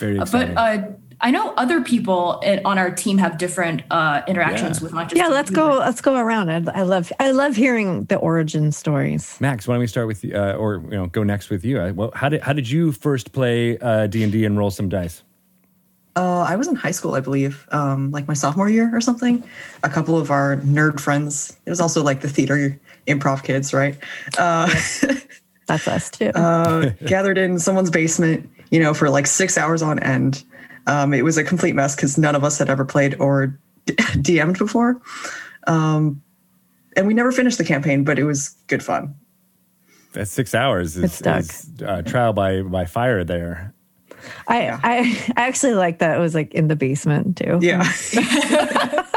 Yeah, 0.02 0.08
Very 0.08 0.20
Uh, 0.20 0.24
exciting. 0.24 0.56
but 0.56 0.62
uh, 0.62 0.88
I 1.24 1.30
know 1.32 1.54
other 1.56 1.82
people 1.82 2.42
on 2.66 2.78
our 2.80 2.90
team 2.90 3.20
have 3.20 3.38
different 3.38 3.84
uh, 3.92 4.22
interactions 4.28 4.80
Yeah. 4.80 4.84
with 4.84 4.94
not 4.94 5.10
just. 5.10 5.18
Yeah, 5.18 5.28
let's 5.28 5.52
go. 5.52 5.78
Let's 5.78 6.02
go 6.02 6.16
around. 6.18 6.50
I, 6.50 6.80
I 6.80 6.82
love. 6.82 7.12
I 7.20 7.30
love 7.32 7.56
hearing 7.56 8.06
the 8.06 8.16
origin 8.16 8.72
stories. 8.72 9.38
Max, 9.40 9.68
why 9.68 9.76
don't 9.76 9.82
we 9.82 9.88
start 9.88 10.08
with 10.08 10.26
uh, 10.34 10.54
or 10.58 10.82
you 10.90 10.98
know, 10.98 11.06
go 11.08 11.24
next 11.24 11.50
with 11.52 11.64
you? 11.64 11.80
Uh, 11.80 11.94
well, 11.94 12.12
how 12.16 12.28
did 12.30 12.42
how 12.42 12.54
did 12.54 12.68
you 12.68 12.92
first 12.92 13.34
play 13.34 13.78
uh, 13.78 14.08
D 14.08 14.24
and 14.24 14.32
D 14.32 14.46
and 14.46 14.58
roll 14.58 14.72
some 14.72 14.90
dice? 14.90 15.22
Uh, 16.16 16.42
I 16.50 16.56
was 16.58 16.68
in 16.68 16.76
high 16.76 16.92
school, 16.92 17.14
I 17.16 17.22
believe, 17.22 17.66
um, 17.72 18.12
like 18.12 18.28
my 18.28 18.34
sophomore 18.34 18.68
year 18.70 18.90
or 18.94 19.00
something. 19.00 19.44
A 19.84 19.90
couple 19.90 20.18
of 20.18 20.30
our 20.32 20.58
nerd 20.58 21.00
friends. 21.00 21.56
It 21.66 21.70
was 21.70 21.80
also 21.80 22.04
like 22.04 22.20
the 22.22 22.28
theater 22.30 22.78
improv 23.08 23.44
kids, 23.44 23.74
right? 23.74 23.96
Uh, 24.38 24.68
That's 25.68 25.88
us 25.88 26.10
too. 26.10 26.30
uh, 26.36 26.90
gathered 27.06 27.38
in 27.38 27.60
someone's 27.60 27.90
basement, 27.92 28.50
you 28.72 28.80
know, 28.80 28.94
for 28.94 29.10
like 29.10 29.28
six 29.28 29.58
hours 29.58 29.82
on 29.82 30.00
end. 30.00 30.44
Um, 30.88 31.14
it 31.14 31.24
was 31.24 31.38
a 31.38 31.44
complete 31.44 31.76
mess 31.76 31.96
because 31.96 32.18
none 32.18 32.36
of 32.36 32.44
us 32.44 32.58
had 32.58 32.70
ever 32.70 32.84
played 32.86 33.16
or 33.20 33.60
d- 33.86 33.94
DM'd 33.98 34.58
before. 34.58 35.00
Um, 35.68 36.24
and 36.98 37.06
we 37.06 37.14
never 37.14 37.32
finished 37.32 37.60
the 37.60 37.64
campaign, 37.64 38.04
but 38.04 38.18
it 38.18 38.24
was 38.24 38.50
good 38.68 38.82
fun. 38.84 39.14
That's 40.14 40.32
six 40.32 40.56
hours. 40.56 40.98
Is, 40.98 41.04
It's 41.04 41.16
stuck. 41.16 41.40
is, 41.42 41.70
uh, 41.86 42.02
trial 42.02 42.34
by 42.34 42.64
by 42.64 42.86
fire 42.86 43.24
there. 43.24 43.74
I, 44.48 44.70
I 44.70 45.34
I 45.38 45.48
actually 45.48 45.74
like 45.74 46.00
that 46.00 46.18
it 46.18 46.20
was 46.20 46.36
like 46.36 46.54
in 46.54 46.68
the 46.68 46.76
basement 46.76 47.38
too. 47.38 47.60
Yeah. 47.62 47.84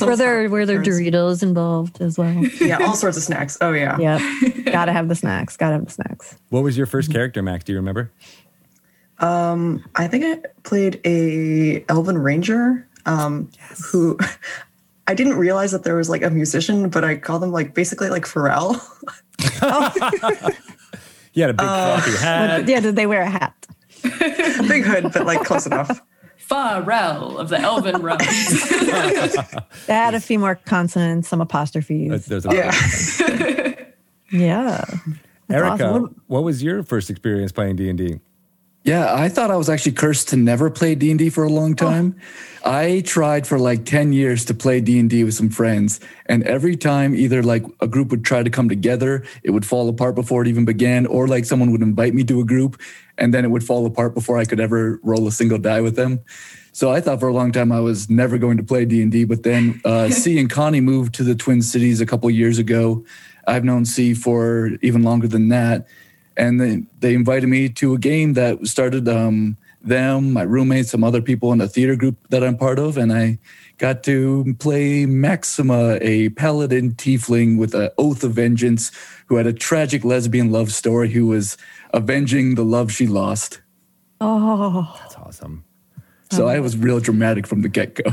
Were 0.00 0.16
there 0.16 0.48
were 0.48 0.66
there 0.66 0.82
Turns- 0.82 1.00
Doritos 1.00 1.42
involved 1.42 2.00
as 2.00 2.18
well? 2.18 2.44
Yeah, 2.60 2.78
all 2.80 2.94
sorts 2.94 3.16
of 3.16 3.22
snacks. 3.22 3.58
Oh, 3.60 3.72
yeah. 3.72 3.98
yep. 4.18 4.64
Gotta 4.66 4.92
have 4.92 5.08
the 5.08 5.14
snacks. 5.14 5.56
Gotta 5.56 5.74
have 5.74 5.84
the 5.84 5.90
snacks. 5.90 6.36
What 6.50 6.62
was 6.62 6.76
your 6.76 6.86
first 6.86 7.10
character, 7.12 7.42
Max? 7.42 7.64
Do 7.64 7.72
you 7.72 7.78
remember? 7.78 8.10
Um, 9.18 9.84
I 9.96 10.06
think 10.06 10.24
I 10.24 10.48
played 10.62 11.00
a 11.04 11.84
Elven 11.88 12.18
Ranger 12.18 12.86
um, 13.06 13.50
who 13.90 14.18
I 15.06 15.14
didn't 15.14 15.36
realize 15.36 15.72
that 15.72 15.82
there 15.84 15.96
was 15.96 16.08
like 16.08 16.22
a 16.22 16.30
musician, 16.30 16.88
but 16.88 17.02
I 17.04 17.16
called 17.16 17.42
them 17.42 17.50
like 17.52 17.74
basically 17.74 18.10
like 18.10 18.24
Pharrell. 18.24 18.80
He 21.32 21.42
had 21.42 21.50
a 21.50 21.54
big 21.54 21.66
floppy 21.66 22.10
hat. 22.16 22.66
Yeah, 22.66 22.80
did 22.80 22.96
they 22.96 23.06
wear 23.06 23.20
a 23.22 23.30
hat? 23.30 23.54
Big 24.02 24.82
hood, 24.82 25.12
but 25.12 25.24
like 25.24 25.44
close 25.44 25.66
enough. 25.66 26.00
Pharrell 26.48 27.36
of 27.36 27.48
the 27.48 27.60
Elven 27.60 28.02
Realms. 28.02 28.68
They 29.86 29.92
had 29.94 30.14
a 30.14 30.20
few 30.20 30.38
more 30.38 30.54
consonants, 30.54 31.28
some 31.28 31.40
apostrophes. 31.40 32.26
There's 32.26 32.46
a- 32.46 32.54
Yeah. 32.54 33.84
yeah. 34.30 34.84
Erica, 35.50 35.86
awesome. 35.86 36.20
what 36.26 36.44
was 36.44 36.62
your 36.62 36.82
first 36.82 37.10
experience 37.10 37.52
playing 37.52 37.76
D 37.76 37.88
and 37.88 37.98
D? 37.98 38.20
Yeah, 38.84 39.14
I 39.14 39.28
thought 39.28 39.50
I 39.50 39.56
was 39.56 39.68
actually 39.68 39.92
cursed 39.92 40.28
to 40.28 40.36
never 40.36 40.70
play 40.70 40.94
D&D 40.94 41.28
for 41.28 41.44
a 41.44 41.50
long 41.50 41.72
oh. 41.72 41.74
time. 41.74 42.16
I 42.64 43.02
tried 43.04 43.46
for 43.46 43.58
like 43.58 43.84
10 43.84 44.14
years 44.14 44.46
to 44.46 44.54
play 44.54 44.80
D&D 44.80 45.24
with 45.24 45.34
some 45.34 45.50
friends, 45.50 46.00
and 46.26 46.42
every 46.44 46.74
time 46.74 47.14
either 47.14 47.42
like 47.42 47.64
a 47.80 47.86
group 47.86 48.10
would 48.10 48.24
try 48.24 48.42
to 48.42 48.48
come 48.48 48.68
together, 48.68 49.24
it 49.42 49.50
would 49.50 49.66
fall 49.66 49.88
apart 49.90 50.14
before 50.14 50.42
it 50.42 50.48
even 50.48 50.64
began, 50.64 51.04
or 51.06 51.28
like 51.28 51.44
someone 51.44 51.70
would 51.70 51.82
invite 51.82 52.14
me 52.14 52.24
to 52.24 52.40
a 52.40 52.44
group 52.44 52.80
and 53.18 53.34
then 53.34 53.44
it 53.44 53.48
would 53.48 53.64
fall 53.64 53.84
apart 53.86 54.14
before 54.14 54.38
I 54.38 54.44
could 54.44 54.60
ever 54.60 55.00
roll 55.02 55.26
a 55.26 55.32
single 55.32 55.58
die 55.58 55.80
with 55.80 55.96
them. 55.96 56.20
So 56.72 56.90
I 56.90 57.00
thought 57.00 57.20
for 57.20 57.28
a 57.28 57.34
long 57.34 57.50
time 57.52 57.72
I 57.72 57.80
was 57.80 58.08
never 58.08 58.38
going 58.38 58.56
to 58.56 58.62
play 58.62 58.84
D&D, 58.84 59.24
but 59.24 59.42
then 59.42 59.80
uh, 59.84 60.08
C 60.10 60.38
and 60.38 60.48
Connie 60.48 60.80
moved 60.80 61.14
to 61.14 61.24
the 61.24 61.34
Twin 61.34 61.62
Cities 61.62 62.00
a 62.00 62.06
couple 62.06 62.30
years 62.30 62.58
ago. 62.58 63.04
I've 63.46 63.64
known 63.64 63.84
C 63.84 64.14
for 64.14 64.70
even 64.82 65.02
longer 65.02 65.26
than 65.26 65.48
that 65.48 65.86
and 66.38 66.60
they, 66.60 66.84
they 67.00 67.14
invited 67.14 67.48
me 67.48 67.68
to 67.68 67.92
a 67.92 67.98
game 67.98 68.34
that 68.34 68.66
started 68.66 69.08
um, 69.08 69.56
them, 69.82 70.32
my 70.32 70.42
roommates, 70.42 70.90
some 70.90 71.04
other 71.04 71.22
people 71.22 71.52
in 71.52 71.60
a 71.60 71.68
theater 71.68 71.96
group 71.96 72.16
that 72.30 72.42
I'm 72.42 72.56
part 72.56 72.78
of, 72.78 72.96
and 72.96 73.12
I 73.12 73.38
got 73.78 74.02
to 74.04 74.56
play 74.58 75.06
Maxima, 75.06 75.98
a 76.00 76.30
paladin 76.30 76.94
tiefling 76.94 77.58
with 77.58 77.74
an 77.74 77.90
oath 77.96 78.24
of 78.24 78.32
vengeance, 78.32 78.90
who 79.26 79.36
had 79.36 79.46
a 79.46 79.52
tragic 79.52 80.04
lesbian 80.04 80.50
love 80.50 80.72
story, 80.72 81.10
who 81.10 81.26
was 81.26 81.56
avenging 81.92 82.54
the 82.54 82.64
love 82.64 82.90
she 82.90 83.06
lost. 83.06 83.60
Oh, 84.20 84.96
That's 85.02 85.16
awesome. 85.16 85.64
So 86.30 86.46
I 86.46 86.60
was 86.60 86.76
real 86.76 87.00
dramatic 87.00 87.46
from 87.46 87.62
the 87.62 87.68
get 87.68 87.94
go. 87.94 88.10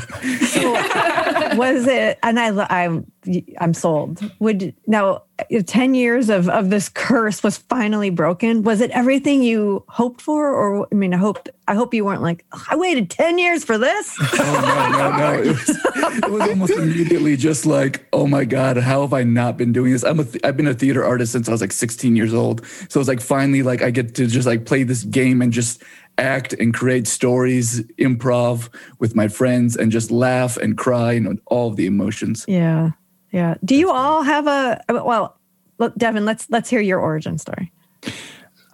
Was 1.58 1.88
it? 1.88 2.20
And 2.24 2.40
I, 2.40 2.66
I'm, 2.70 3.12
I'm 3.60 3.74
sold. 3.74 4.22
Would 4.40 4.76
now 4.88 5.24
ten 5.66 5.94
years 5.94 6.30
of 6.30 6.48
of 6.50 6.70
this 6.70 6.90
curse 6.90 7.44
was 7.44 7.58
finally 7.58 8.10
broken. 8.10 8.64
Was 8.64 8.82
it 8.82 8.92
everything 8.92 9.44
you 9.44 9.84
hoped 9.88 10.22
for, 10.22 10.52
or 10.52 10.88
I 10.92 10.96
mean, 10.96 11.14
I 11.14 11.18
hope 11.18 11.48
I 11.68 11.76
hope 11.76 11.94
you 11.94 12.06
weren't 12.06 12.22
like 12.22 12.46
"Ugh, 12.52 12.62
I 12.70 12.76
waited 12.76 13.10
ten 13.10 13.38
years 13.38 13.64
for 13.64 13.78
this. 13.78 14.16
Oh 14.22 14.90
no, 14.92 15.10
no, 15.10 15.18
no! 15.18 15.36
It 15.46 15.48
was, 15.48 15.70
it 15.70 16.32
was 16.32 16.50
almost 16.50 16.74
immediately 16.74 17.36
just 17.36 17.66
like, 17.66 18.08
oh 18.14 18.28
my 18.28 18.46
god, 18.46 18.78
how 18.78 19.02
have 19.02 19.14
I 19.14 19.24
not 19.24 19.58
been 19.58 19.74
doing 19.74 19.92
this? 19.92 20.04
I'm 20.04 20.20
a 20.20 20.24
th- 20.24 20.44
I've 20.44 20.56
been 20.56 20.68
a 20.68 20.74
theater 20.74 21.04
artist 21.04 21.32
since 21.34 21.50
I 21.50 21.52
was 21.52 21.62
like 21.62 21.72
16 21.74 22.16
years 22.16 22.34
old, 22.34 22.66
so 22.90 23.00
it's 23.00 23.10
like 23.10 23.22
finally 23.22 23.64
like 23.64 23.82
I 23.82 23.90
get 23.90 24.16
to 24.16 24.28
just 24.28 24.48
like 24.48 24.66
play 24.66 24.84
this 24.84 25.04
game 25.04 25.42
and 25.42 25.52
just 25.52 25.84
act 26.18 26.54
and 26.54 26.74
create 26.74 27.08
stories, 27.08 27.82
improv 28.00 28.70
with 29.00 29.16
my 29.16 29.28
friends, 29.28 29.76
and 29.76 29.92
just 29.92 30.12
laugh 30.12 30.58
and 30.58 30.78
cry 30.78 31.14
and 31.14 31.40
all 31.48 31.72
the 31.72 31.86
emotions. 31.86 32.46
Yeah, 32.48 32.92
yeah. 33.32 33.56
Do 33.64 33.76
you 33.76 33.92
all 33.92 34.24
have 34.24 34.48
a 34.48 34.82
well, 34.90 35.38
look, 35.78 35.96
Devin? 35.96 36.26
Let's 36.26 36.50
let's 36.50 36.70
hear 36.70 36.82
your 36.82 37.00
origin 37.00 37.38
story. 37.38 37.72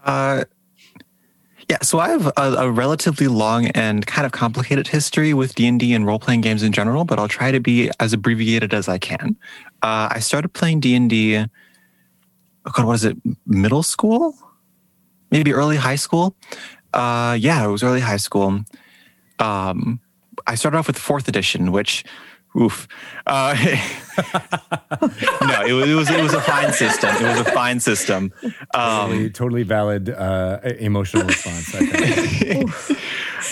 Uh, 0.03 0.45
yeah, 1.71 1.77
so 1.81 1.99
I 1.99 2.09
have 2.09 2.27
a, 2.27 2.41
a 2.57 2.69
relatively 2.69 3.27
long 3.29 3.67
and 3.67 4.05
kind 4.05 4.25
of 4.25 4.33
complicated 4.33 4.89
history 4.89 5.33
with 5.33 5.55
D 5.55 5.67
and 5.67 5.79
D 5.79 5.93
and 5.93 6.05
role 6.05 6.19
playing 6.19 6.41
games 6.41 6.63
in 6.63 6.73
general, 6.73 7.05
but 7.05 7.17
I'll 7.17 7.29
try 7.29 7.49
to 7.51 7.61
be 7.61 7.89
as 8.01 8.11
abbreviated 8.11 8.73
as 8.73 8.89
I 8.89 8.97
can. 8.97 9.37
Uh, 9.81 10.09
I 10.11 10.19
started 10.19 10.49
playing 10.49 10.81
D 10.81 10.95
and 10.95 11.09
D. 11.09 11.37
Oh 11.37 12.71
God, 12.73 12.85
what 12.85 12.95
is 12.95 13.05
it? 13.05 13.17
Middle 13.45 13.83
school, 13.83 14.35
maybe 15.31 15.53
early 15.53 15.77
high 15.77 15.95
school. 15.95 16.35
Uh, 16.93 17.37
yeah, 17.39 17.63
it 17.63 17.67
was 17.67 17.83
early 17.83 18.01
high 18.01 18.17
school. 18.17 18.61
Um, 19.39 19.99
I 20.47 20.55
started 20.55 20.77
off 20.77 20.87
with 20.87 20.97
fourth 20.97 21.27
edition, 21.27 21.71
which, 21.71 22.03
oof. 22.59 22.87
Uh, 23.25 23.55
no, 25.41 25.65
it 25.65 25.73
was, 25.73 25.89
it 25.89 25.93
was 25.95 26.09
it 26.09 26.21
was 26.23 26.33
a 26.33 26.41
fine 26.41 26.71
system. 26.73 27.15
It 27.15 27.23
was 27.23 27.39
a 27.47 27.51
fine 27.51 27.79
system. 27.79 28.33
Um, 28.73 29.09
Totally, 29.09 29.29
totally 29.29 29.63
valid 29.63 30.09
uh, 30.09 30.59
emotional 30.79 31.25
response. 31.27 31.73
I 31.75 31.85
think. 31.85 32.69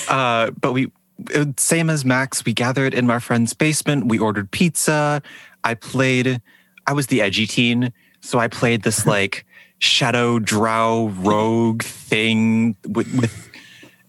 Uh, 0.07 0.51
but 0.51 0.73
we, 0.73 0.91
it- 1.31 1.59
same 1.59 1.89
as 1.89 2.03
Max, 2.05 2.45
we 2.45 2.53
gathered 2.53 2.93
in 2.93 3.05
my 3.07 3.19
friend's 3.19 3.53
basement. 3.53 4.07
We 4.07 4.17
ordered 4.19 4.49
pizza. 4.51 5.21
I 5.63 5.73
played, 5.75 6.41
I 6.87 6.93
was 6.93 7.07
the 7.07 7.21
edgy 7.21 7.45
teen. 7.47 7.91
So 8.21 8.39
I 8.39 8.47
played 8.47 8.83
this 8.83 9.05
like 9.15 9.45
shadow 9.79 10.39
drow 10.39 11.07
rogue 11.17 11.83
thing 11.83 12.75
with, 12.87 13.13
with 13.15 13.49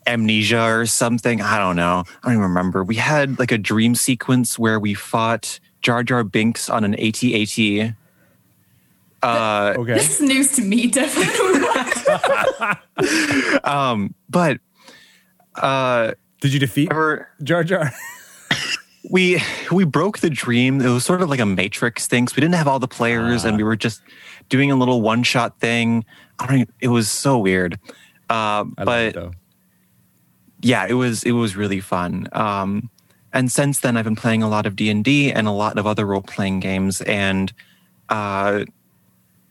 amnesia 0.07 0.63
or 0.63 0.87
something. 0.87 1.41
I 1.41 1.59
don't 1.59 1.77
know. 1.77 2.05
I 2.07 2.27
don't 2.27 2.33
even 2.33 2.43
remember. 2.43 2.85
We 2.85 2.97
had 2.97 3.39
like 3.39 3.53
a 3.53 3.59
dream 3.59 3.95
sequence 3.95 4.59
where 4.59 4.79
we 4.81 4.95
fought 4.95 5.61
Jar 5.81 6.03
Jar 6.03 6.25
Binks 6.25 6.69
on 6.69 6.85
an 6.85 6.95
AT-AT. 6.95 7.95
Uh, 9.23 9.75
Okay. 9.79 9.95
this 9.95 10.19
is 10.21 10.27
news 10.27 10.53
to 10.53 10.63
me, 10.63 10.87
definitely. 10.87 11.61
um, 13.65 14.15
but 14.29 14.59
uh, 15.57 16.13
Did 16.41 16.53
you 16.53 16.59
defeat 16.61 16.89
ever, 16.91 17.29
Jar 17.43 17.63
Jar? 17.65 17.93
we 19.11 19.43
we 19.71 19.85
broke 19.85 20.19
the 20.21 20.31
dream. 20.31 20.81
It 20.81 20.89
was 20.89 21.05
sort 21.05 21.21
of 21.23 21.29
like 21.29 21.41
a 21.41 21.47
matrix 21.47 22.07
thing. 22.07 22.29
So 22.29 22.35
we 22.37 22.41
didn't 22.41 22.55
have 22.55 22.69
all 22.69 22.79
the 22.79 22.89
players, 22.89 23.45
and 23.45 23.57
we 23.57 23.63
were 23.63 23.77
just 23.77 24.01
doing 24.51 24.71
a 24.71 24.77
little 24.77 25.01
one 25.01 25.23
shot 25.23 25.59
thing. 25.59 26.05
I 26.39 26.47
don't. 26.47 26.57
Even, 26.57 26.75
it 26.81 26.89
was 26.89 27.11
so 27.11 27.39
weird. 27.39 27.79
Uh, 28.29 28.65
but 28.65 29.17
it 29.17 29.35
yeah, 30.63 30.87
it 30.89 30.95
was 30.95 31.23
it 31.25 31.33
was 31.33 31.57
really 31.57 31.81
fun. 31.81 32.29
Um, 32.33 32.91
and 33.33 33.51
since 33.51 33.81
then, 33.81 33.97
I've 33.97 34.05
been 34.05 34.17
playing 34.17 34.43
a 34.43 34.49
lot 34.49 34.67
of 34.67 34.77
D 34.77 34.91
and 34.91 35.05
D 35.05 35.33
and 35.33 35.47
a 35.47 35.53
lot 35.53 35.79
of 35.79 35.87
other 35.87 36.07
role 36.07 36.23
playing 36.23 36.61
games. 36.61 37.01
And 37.03 37.53
uh, 38.09 38.65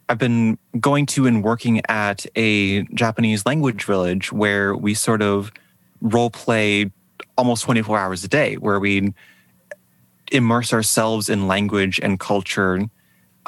I've 0.09 0.17
been 0.17 0.57
going 0.79 1.05
to 1.07 1.27
and 1.27 1.43
working 1.43 1.81
at 1.87 2.25
a 2.35 2.83
Japanese 2.93 3.45
language 3.45 3.85
village 3.85 4.31
where 4.31 4.75
we 4.75 4.93
sort 4.93 5.21
of 5.21 5.51
role 6.01 6.29
play 6.29 6.91
almost 7.37 7.63
24 7.63 7.97
hours 7.97 8.23
a 8.23 8.27
day, 8.27 8.55
where 8.55 8.79
we 8.79 9.13
immerse 10.31 10.73
ourselves 10.73 11.29
in 11.29 11.47
language 11.47 11.99
and 12.03 12.19
culture, 12.19 12.89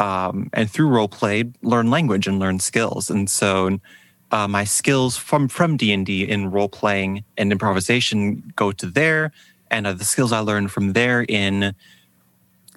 um, 0.01 0.49
and 0.53 0.69
through 0.69 0.87
role 0.87 1.07
play, 1.07 1.45
learn 1.61 1.89
language 1.89 2.27
and 2.27 2.39
learn 2.39 2.59
skills. 2.59 3.09
And 3.09 3.29
so, 3.29 3.79
uh, 4.31 4.47
my 4.47 4.63
skills 4.63 5.15
from 5.15 5.47
from 5.47 5.77
D 5.77 5.93
and 5.93 6.05
D 6.05 6.23
in 6.23 6.51
role 6.51 6.69
playing 6.69 7.23
and 7.37 7.51
improvisation 7.51 8.51
go 8.55 8.71
to 8.71 8.85
there, 8.87 9.31
and 9.69 9.85
uh, 9.85 9.93
the 9.93 10.05
skills 10.05 10.31
I 10.31 10.39
learned 10.39 10.71
from 10.71 10.93
there 10.93 11.25
in 11.27 11.75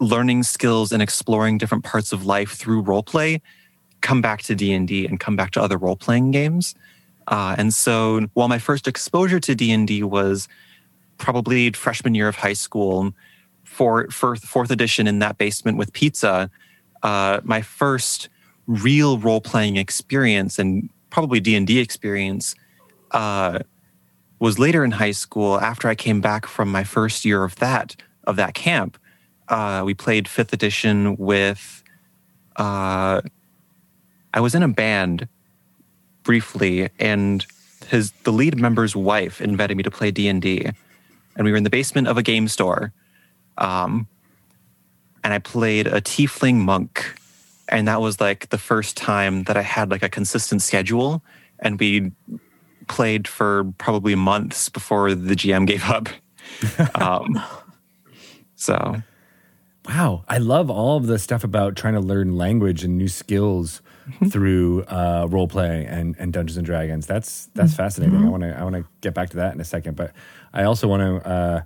learning 0.00 0.42
skills 0.42 0.92
and 0.92 1.02
exploring 1.02 1.58
different 1.58 1.84
parts 1.84 2.12
of 2.12 2.26
life 2.26 2.50
through 2.50 2.80
role 2.80 3.02
play 3.02 3.40
come 4.00 4.20
back 4.20 4.42
to 4.42 4.54
d&d 4.54 5.06
and 5.06 5.20
come 5.20 5.36
back 5.36 5.50
to 5.52 5.62
other 5.62 5.78
role-playing 5.78 6.30
games 6.30 6.74
uh, 7.28 7.54
and 7.56 7.72
so 7.72 8.26
while 8.34 8.48
my 8.48 8.58
first 8.58 8.88
exposure 8.88 9.40
to 9.40 9.54
d&d 9.54 10.02
was 10.02 10.48
probably 11.16 11.70
freshman 11.70 12.14
year 12.14 12.28
of 12.28 12.36
high 12.36 12.52
school 12.52 13.14
for, 13.62 14.08
for 14.10 14.36
fourth 14.36 14.70
edition 14.70 15.06
in 15.06 15.20
that 15.20 15.38
basement 15.38 15.78
with 15.78 15.92
pizza 15.92 16.50
uh, 17.04 17.40
my 17.44 17.62
first 17.62 18.28
real 18.66 19.18
role-playing 19.18 19.76
experience 19.76 20.58
and 20.58 20.90
probably 21.10 21.38
d&d 21.38 21.78
experience 21.78 22.56
uh, 23.12 23.60
was 24.40 24.58
later 24.58 24.84
in 24.84 24.90
high 24.90 25.12
school 25.12 25.60
after 25.60 25.88
i 25.88 25.94
came 25.94 26.20
back 26.20 26.46
from 26.46 26.68
my 26.72 26.82
first 26.82 27.24
year 27.24 27.44
of 27.44 27.54
that 27.56 27.94
of 28.24 28.34
that 28.34 28.54
camp 28.54 28.98
uh, 29.48 29.82
we 29.84 29.94
played 29.94 30.28
fifth 30.28 30.52
edition 30.52 31.16
with. 31.16 31.82
Uh, 32.56 33.20
I 34.32 34.40
was 34.40 34.54
in 34.54 34.62
a 34.62 34.68
band 34.68 35.28
briefly, 36.22 36.88
and 36.98 37.44
his 37.88 38.12
the 38.22 38.32
lead 38.32 38.58
member's 38.58 38.96
wife 38.96 39.40
invited 39.40 39.76
me 39.76 39.82
to 39.82 39.90
play 39.90 40.10
D 40.10 40.28
and 40.28 40.40
D, 40.40 40.66
and 41.36 41.44
we 41.44 41.50
were 41.50 41.56
in 41.56 41.64
the 41.64 41.70
basement 41.70 42.08
of 42.08 42.16
a 42.16 42.22
game 42.22 42.48
store, 42.48 42.92
um, 43.58 44.08
and 45.24 45.32
I 45.32 45.38
played 45.40 45.86
a 45.88 46.00
tiefling 46.00 46.56
monk, 46.56 47.18
and 47.68 47.88
that 47.88 48.00
was 48.00 48.20
like 48.20 48.50
the 48.50 48.58
first 48.58 48.96
time 48.96 49.44
that 49.44 49.56
I 49.56 49.62
had 49.62 49.90
like 49.90 50.02
a 50.04 50.08
consistent 50.08 50.62
schedule, 50.62 51.24
and 51.58 51.80
we 51.80 52.12
played 52.86 53.26
for 53.26 53.64
probably 53.78 54.14
months 54.14 54.68
before 54.68 55.14
the 55.14 55.34
GM 55.34 55.66
gave 55.66 55.84
up. 55.84 56.08
um, 56.94 57.42
so 58.54 59.02
Wow, 59.88 60.24
I 60.28 60.38
love 60.38 60.70
all 60.70 60.96
of 60.96 61.06
the 61.06 61.18
stuff 61.18 61.44
about 61.44 61.76
trying 61.76 61.92
to 61.94 62.00
learn 62.00 62.36
language 62.36 62.84
and 62.84 62.96
new 62.96 63.08
skills 63.08 63.80
Mm-hmm. 64.06 64.28
through 64.28 64.82
uh, 64.84 65.26
role 65.30 65.48
play 65.48 65.86
and, 65.88 66.14
and 66.18 66.30
Dungeons 66.30 66.58
and 66.58 66.66
Dragons. 66.66 67.06
That's 67.06 67.46
that's 67.54 67.72
Mm-hmm. 67.72 67.76
fascinating. 67.82 68.16
I 68.22 68.28
want 68.28 68.42
to 68.42 68.54
I 68.58 68.62
want 68.62 68.74
to 68.76 68.84
get 69.00 69.14
back 69.14 69.30
to 69.30 69.36
that 69.38 69.54
in 69.54 69.60
a 69.62 69.64
second, 69.64 69.96
but 69.96 70.12
I 70.52 70.64
also 70.64 70.86
want 70.88 71.00
to 71.22 71.26
uh, 71.26 71.62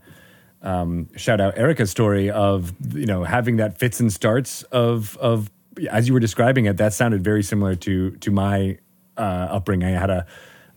um, 0.63 1.09
shout 1.17 1.41
out 1.41 1.57
Erica's 1.57 1.91
story 1.91 2.31
of 2.31 2.73
you 2.95 3.07
know 3.07 3.25
having 3.25 3.57
that 3.57 3.79
fits 3.79 4.01
and 4.01 4.13
starts 4.13 4.63
of 4.65 5.17
of 5.19 5.51
as 5.91 6.09
you 6.09 6.15
were 6.15 6.21
describing 6.21 6.67
it. 6.67 6.77
That 6.77 6.93
sounded 6.93 7.23
very 7.23 7.43
similar 7.43 7.75
to 7.77 8.13
to 8.13 8.31
my 8.31 8.79
uh, 9.17 9.49
upbringing. 9.51 9.95
I 9.95 9.99
had 9.99 10.11
a, 10.11 10.27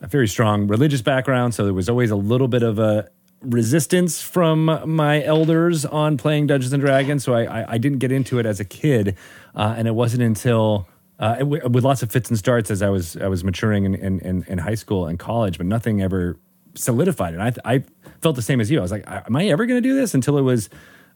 a 0.01 0.07
very 0.07 0.27
strong 0.27 0.67
religious 0.67 1.01
background, 1.01 1.55
so 1.55 1.63
there 1.63 1.73
was 1.73 1.89
always 1.89 2.11
a 2.11 2.15
little 2.15 2.47
bit 2.47 2.63
of 2.63 2.79
a 2.79 3.09
resistance 3.41 4.21
from 4.21 4.65
my 4.85 5.23
elders 5.23 5.83
on 5.83 6.17
playing 6.17 6.47
Dungeons 6.47 6.73
and 6.73 6.81
Dragons. 6.81 7.23
So 7.23 7.33
I, 7.33 7.61
I, 7.61 7.71
I 7.73 7.77
didn't 7.79 7.97
get 7.97 8.11
into 8.11 8.37
it 8.37 8.45
as 8.45 8.59
a 8.59 8.65
kid, 8.65 9.17
uh, 9.55 9.73
and 9.77 9.87
it 9.87 9.95
wasn't 9.95 10.21
until 10.21 10.87
uh, 11.19 11.37
with 11.43 11.83
lots 11.83 12.03
of 12.03 12.11
fits 12.11 12.29
and 12.29 12.37
starts 12.37 12.71
as 12.71 12.81
I 12.81 12.89
was 12.89 13.17
I 13.17 13.27
was 13.27 13.43
maturing 13.43 13.85
in, 13.85 13.95
in, 13.95 14.19
in, 14.19 14.43
in 14.47 14.57
high 14.57 14.75
school 14.75 15.07
and 15.07 15.17
college, 15.17 15.57
but 15.57 15.67
nothing 15.67 16.01
ever 16.01 16.39
solidified. 16.75 17.33
And 17.33 17.43
I 17.43 17.53
I 17.65 17.83
felt 18.21 18.35
the 18.35 18.41
same 18.41 18.61
as 18.61 18.69
you. 18.69 18.79
I 18.79 18.81
was 18.81 18.91
like, 18.91 19.03
am 19.07 19.35
I 19.35 19.47
ever 19.47 19.65
going 19.65 19.81
to 19.81 19.87
do 19.87 19.95
this? 19.95 20.13
Until 20.13 20.37
it 20.37 20.41
was. 20.41 20.69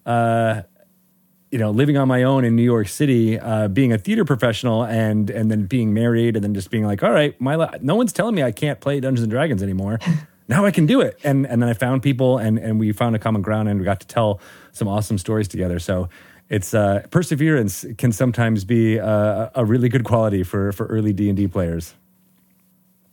Uh, 0.05 0.63
you 1.51 1.59
know, 1.59 1.71
living 1.71 1.95
on 1.95 2.07
my 2.09 2.23
own 2.23 2.43
in 2.43 2.55
New 2.57 2.63
York 2.63 2.89
City, 2.89 3.39
uh, 3.39 3.69
being 3.69 3.93
a 3.93 3.97
theater 3.97 4.25
professional, 4.25 4.83
and 4.83 5.29
and 5.29 5.49
then 5.49 5.67
being 5.67 5.93
married, 5.93 6.35
and 6.35 6.43
then 6.43 6.53
just 6.53 6.69
being 6.69 6.83
like, 6.83 7.01
all 7.01 7.11
right, 7.11 7.39
my 7.39 7.55
li- 7.55 7.79
no 7.81 7.95
one's 7.95 8.11
telling 8.11 8.35
me 8.35 8.43
I 8.43 8.51
can't 8.51 8.81
play 8.81 8.99
Dungeons 8.99 9.21
and 9.21 9.31
Dragons 9.31 9.63
anymore. 9.63 9.99
now 10.49 10.65
I 10.65 10.71
can 10.71 10.85
do 10.85 10.99
it, 10.99 11.17
and 11.23 11.47
and 11.47 11.61
then 11.61 11.69
I 11.69 11.73
found 11.73 12.03
people, 12.03 12.39
and 12.39 12.57
and 12.57 12.77
we 12.77 12.91
found 12.91 13.15
a 13.15 13.19
common 13.19 13.41
ground, 13.41 13.69
and 13.69 13.79
we 13.79 13.85
got 13.85 14.01
to 14.01 14.07
tell 14.07 14.41
some 14.73 14.89
awesome 14.89 15.17
stories 15.17 15.47
together. 15.47 15.79
So 15.79 16.09
it's 16.49 16.73
uh, 16.73 17.05
perseverance 17.09 17.85
can 17.97 18.11
sometimes 18.11 18.65
be 18.65 18.99
uh, 18.99 19.49
a 19.55 19.63
really 19.63 19.87
good 19.87 20.03
quality 20.03 20.43
for 20.43 20.71
for 20.73 20.87
early 20.87 21.13
D 21.13 21.29
and 21.29 21.37
D 21.37 21.47
players. 21.47 21.95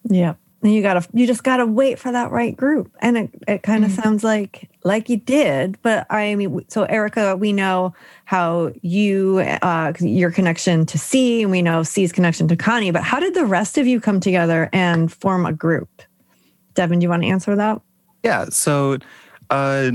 Yeah. 0.09 0.35
And 0.63 0.73
you 0.73 0.81
gotta 0.81 1.07
you 1.13 1.27
just 1.27 1.43
gotta 1.43 1.67
wait 1.67 1.99
for 1.99 2.13
that 2.13 2.31
right 2.31 2.57
group. 2.57 2.93
And 3.01 3.17
it, 3.17 3.31
it 3.49 3.63
kind 3.63 3.85
of 3.85 3.91
sounds 3.91 4.23
like 4.23 4.71
like 4.85 5.09
you 5.09 5.17
did. 5.17 5.81
But 5.83 6.07
I 6.09 6.35
mean 6.37 6.65
so 6.69 6.85
Erica, 6.85 7.37
we 7.37 7.53
know 7.53 7.95
how 8.25 8.73
you 8.81 9.41
uh 9.41 9.93
your 9.99 10.31
connection 10.31 10.87
to 10.87 10.99
C 10.99 11.43
and 11.43 11.51
we 11.51 11.63
know 11.63 11.83
C's 11.83 12.13
connection 12.13 12.47
to 12.49 12.57
Connie, 12.57 12.93
but 12.93 13.03
how 13.03 13.19
did 13.19 13.35
the 13.35 13.45
rest 13.45 13.77
of 13.77 13.87
you 13.87 14.01
come 14.01 14.21
together 14.21 14.71
and 14.73 15.13
form 15.13 15.47
a 15.47 15.53
group? 15.53 16.03
Devin, 16.75 17.01
do 17.01 17.05
you 17.05 17.11
want 17.11 17.23
to 17.23 17.29
answer 17.29 17.57
that? 17.57 17.81
Yeah. 18.23 18.47
So, 18.47 18.99
uh, 19.51 19.91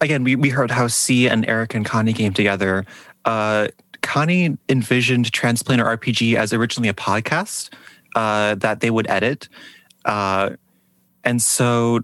again, 0.00 0.24
we, 0.24 0.36
we 0.36 0.50
heard 0.50 0.70
how 0.70 0.86
C 0.88 1.28
and 1.28 1.46
Eric 1.48 1.74
and 1.74 1.84
Connie 1.84 2.12
came 2.12 2.32
together. 2.32 2.84
Uh, 3.24 3.68
Connie 4.02 4.56
envisioned 4.68 5.32
Transplanar 5.32 5.98
RPG 5.98 6.36
as 6.36 6.52
originally 6.52 6.88
a 6.88 6.94
podcast 6.94 7.70
uh, 8.14 8.54
that 8.56 8.80
they 8.80 8.90
would 8.90 9.08
edit. 9.08 9.48
Uh, 10.04 10.50
and 11.22 11.40
so, 11.40 12.00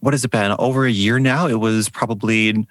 what 0.00 0.14
has 0.14 0.24
it 0.24 0.30
been? 0.30 0.54
Over 0.58 0.86
a 0.86 0.90
year 0.90 1.18
now? 1.18 1.46
It 1.46 1.60
was 1.60 1.88
probably. 1.88 2.66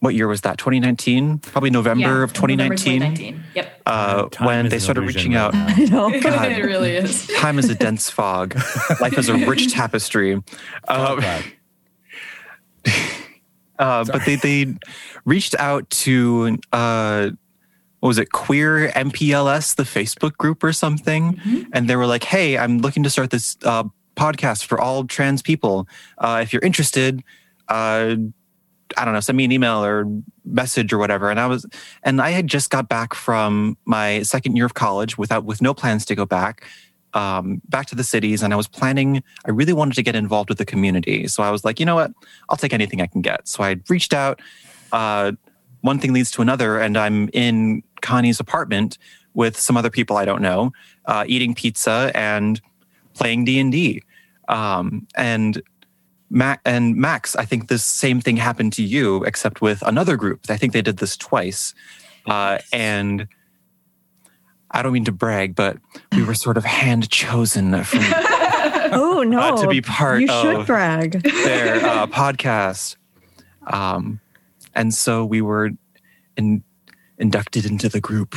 What 0.00 0.14
year 0.14 0.28
was 0.28 0.42
that? 0.42 0.58
2019? 0.58 1.38
Probably 1.38 1.70
November 1.70 2.00
Yeah, 2.02 2.24
of 2.24 2.34
November 2.34 2.76
2019. 2.76 3.00
2019. 3.00 3.44
Yep. 3.54 3.82
Uh, 3.86 4.28
Time 4.28 4.46
when 4.46 4.66
is 4.66 4.70
they 4.70 4.78
started 4.78 5.00
illusion 5.00 5.18
reaching 5.20 5.32
right 5.32 5.40
out. 5.40 5.54
now. 5.54 5.66
I 5.68 5.84
know. 5.86 6.20
God. 6.20 6.52
it 6.52 6.62
really 6.62 6.94
is. 6.94 7.26
Time 7.38 7.58
is 7.58 7.70
a 7.70 7.74
dense 7.74 8.10
fog. 8.10 8.54
Life 9.00 9.16
is 9.16 9.30
a 9.30 9.34
rich 9.46 9.72
tapestry. 9.72 10.34
Um, 10.88 11.24
uh, 13.78 14.04
but 14.04 14.24
they 14.26 14.36
they 14.36 14.74
reached 15.24 15.54
out 15.58 15.88
to 15.90 16.58
uh, 16.72 17.30
what 18.04 18.08
was 18.08 18.18
it, 18.18 18.32
Queer 18.32 18.90
MPLS, 18.90 19.76
the 19.76 19.82
Facebook 19.82 20.36
group 20.36 20.62
or 20.62 20.74
something, 20.74 21.40
and 21.72 21.88
they 21.88 21.96
were 21.96 22.04
like, 22.04 22.22
"Hey, 22.22 22.58
I'm 22.58 22.80
looking 22.80 23.02
to 23.02 23.08
start 23.08 23.30
this 23.30 23.56
uh, 23.64 23.84
podcast 24.14 24.66
for 24.66 24.78
all 24.78 25.06
trans 25.06 25.40
people. 25.40 25.88
Uh, 26.18 26.40
if 26.42 26.52
you're 26.52 26.60
interested." 26.60 27.24
Uh, 27.66 28.16
I 28.98 29.06
don't 29.06 29.14
know, 29.14 29.20
send 29.20 29.38
me 29.38 29.46
an 29.46 29.52
email 29.52 29.82
or 29.82 30.04
message 30.44 30.92
or 30.92 30.98
whatever. 30.98 31.30
And 31.30 31.40
I 31.40 31.46
was, 31.46 31.64
and 32.02 32.20
I 32.20 32.30
had 32.30 32.46
just 32.46 32.68
got 32.68 32.90
back 32.90 33.14
from 33.14 33.78
my 33.86 34.20
second 34.22 34.54
year 34.54 34.66
of 34.66 34.74
college 34.74 35.16
without, 35.16 35.46
with 35.46 35.62
no 35.62 35.72
plans 35.72 36.04
to 36.04 36.14
go 36.14 36.26
back, 36.26 36.68
um, 37.14 37.62
back 37.70 37.86
to 37.86 37.94
the 37.94 38.04
cities. 38.04 38.42
And 38.42 38.52
I 38.52 38.56
was 38.56 38.68
planning, 38.68 39.22
I 39.46 39.50
really 39.50 39.72
wanted 39.72 39.94
to 39.94 40.02
get 40.02 40.14
involved 40.14 40.50
with 40.50 40.58
the 40.58 40.66
community. 40.66 41.26
So 41.26 41.42
I 41.42 41.50
was 41.50 41.64
like, 41.64 41.80
you 41.80 41.86
know 41.86 41.94
what? 41.94 42.12
I'll 42.50 42.58
take 42.58 42.74
anything 42.74 43.00
I 43.00 43.06
can 43.06 43.22
get. 43.22 43.48
So 43.48 43.64
I 43.64 43.76
reached 43.88 44.12
out. 44.12 44.40
Uh, 44.92 45.32
one 45.84 45.98
thing 45.98 46.14
leads 46.14 46.30
to 46.30 46.40
another, 46.40 46.80
and 46.80 46.96
I'm 46.96 47.28
in 47.34 47.82
Connie's 48.04 48.38
apartment 48.38 48.98
with 49.34 49.58
some 49.58 49.76
other 49.76 49.90
people 49.90 50.16
I 50.16 50.24
don't 50.24 50.42
know, 50.42 50.72
uh, 51.06 51.24
eating 51.26 51.54
pizza 51.54 52.12
and 52.14 52.60
playing 53.14 53.44
D 53.44 53.58
and 53.58 53.72
D. 53.72 54.02
Um, 54.48 55.06
and 55.16 55.60
Mac 56.30 56.60
and 56.64 56.96
Max, 56.96 57.34
I 57.36 57.44
think 57.44 57.68
this 57.68 57.82
same 57.84 58.20
thing 58.20 58.36
happened 58.36 58.72
to 58.74 58.82
you, 58.82 59.24
except 59.24 59.60
with 59.60 59.82
another 59.82 60.16
group. 60.16 60.40
I 60.48 60.56
think 60.56 60.72
they 60.72 60.82
did 60.82 60.98
this 60.98 61.16
twice, 61.16 61.74
uh, 62.26 62.58
and 62.72 63.26
I 64.70 64.82
don't 64.82 64.92
mean 64.92 65.04
to 65.04 65.12
brag, 65.12 65.54
but 65.54 65.78
we 66.12 66.24
were 66.24 66.34
sort 66.34 66.56
of 66.56 66.64
hand 66.64 67.08
chosen 67.10 67.84
from 67.84 68.00
Oh 68.96 69.22
no. 69.26 69.38
Uh, 69.40 69.62
to 69.62 69.68
be 69.68 69.80
part 69.80 70.20
You 70.20 70.28
should 70.28 70.56
of- 70.60 70.66
brag. 70.66 71.22
their 71.22 71.76
uh, 71.84 72.06
podcast, 72.20 72.96
um, 73.66 74.20
and 74.74 74.92
so 74.92 75.24
we 75.24 75.40
were 75.40 75.70
in, 76.36 76.62
inducted 77.18 77.66
into 77.66 77.88
the 77.88 78.00
group. 78.00 78.34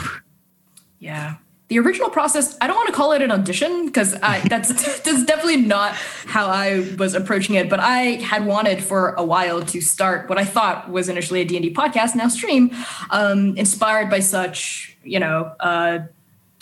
Yeah. 0.99 1.36
The 1.69 1.80
original 1.80 2.09
process, 2.09 2.57
I 2.61 2.67
don't 2.67 2.78
want 2.78 2.88
to 2.88 2.93
call 2.93 3.11
it 3.11 3.21
an 3.21 3.30
audition 3.30 3.88
because 3.88 4.13
that's 4.19 4.69
that's 5.01 5.25
definitely 5.25 5.57
not 5.57 5.93
how 6.25 6.47
I 6.47 6.95
was 6.97 7.13
approaching 7.13 7.55
it. 7.55 7.69
But 7.69 7.80
I 7.82 8.21
had 8.21 8.45
wanted 8.45 8.82
for 8.82 9.13
a 9.15 9.23
while 9.23 9.61
to 9.65 9.82
start 9.82 10.30
what 10.30 10.38
I 10.38 10.45
thought 10.45 10.89
was 10.89 11.09
initially 11.09 11.41
a 11.41 11.45
D&D 11.45 11.73
podcast, 11.73 12.15
now 12.15 12.30
stream, 12.30 12.71
um, 13.09 13.57
inspired 13.57 14.09
by 14.09 14.21
such, 14.21 14.97
you 15.03 15.19
know, 15.19 15.51
uh, 15.59 15.99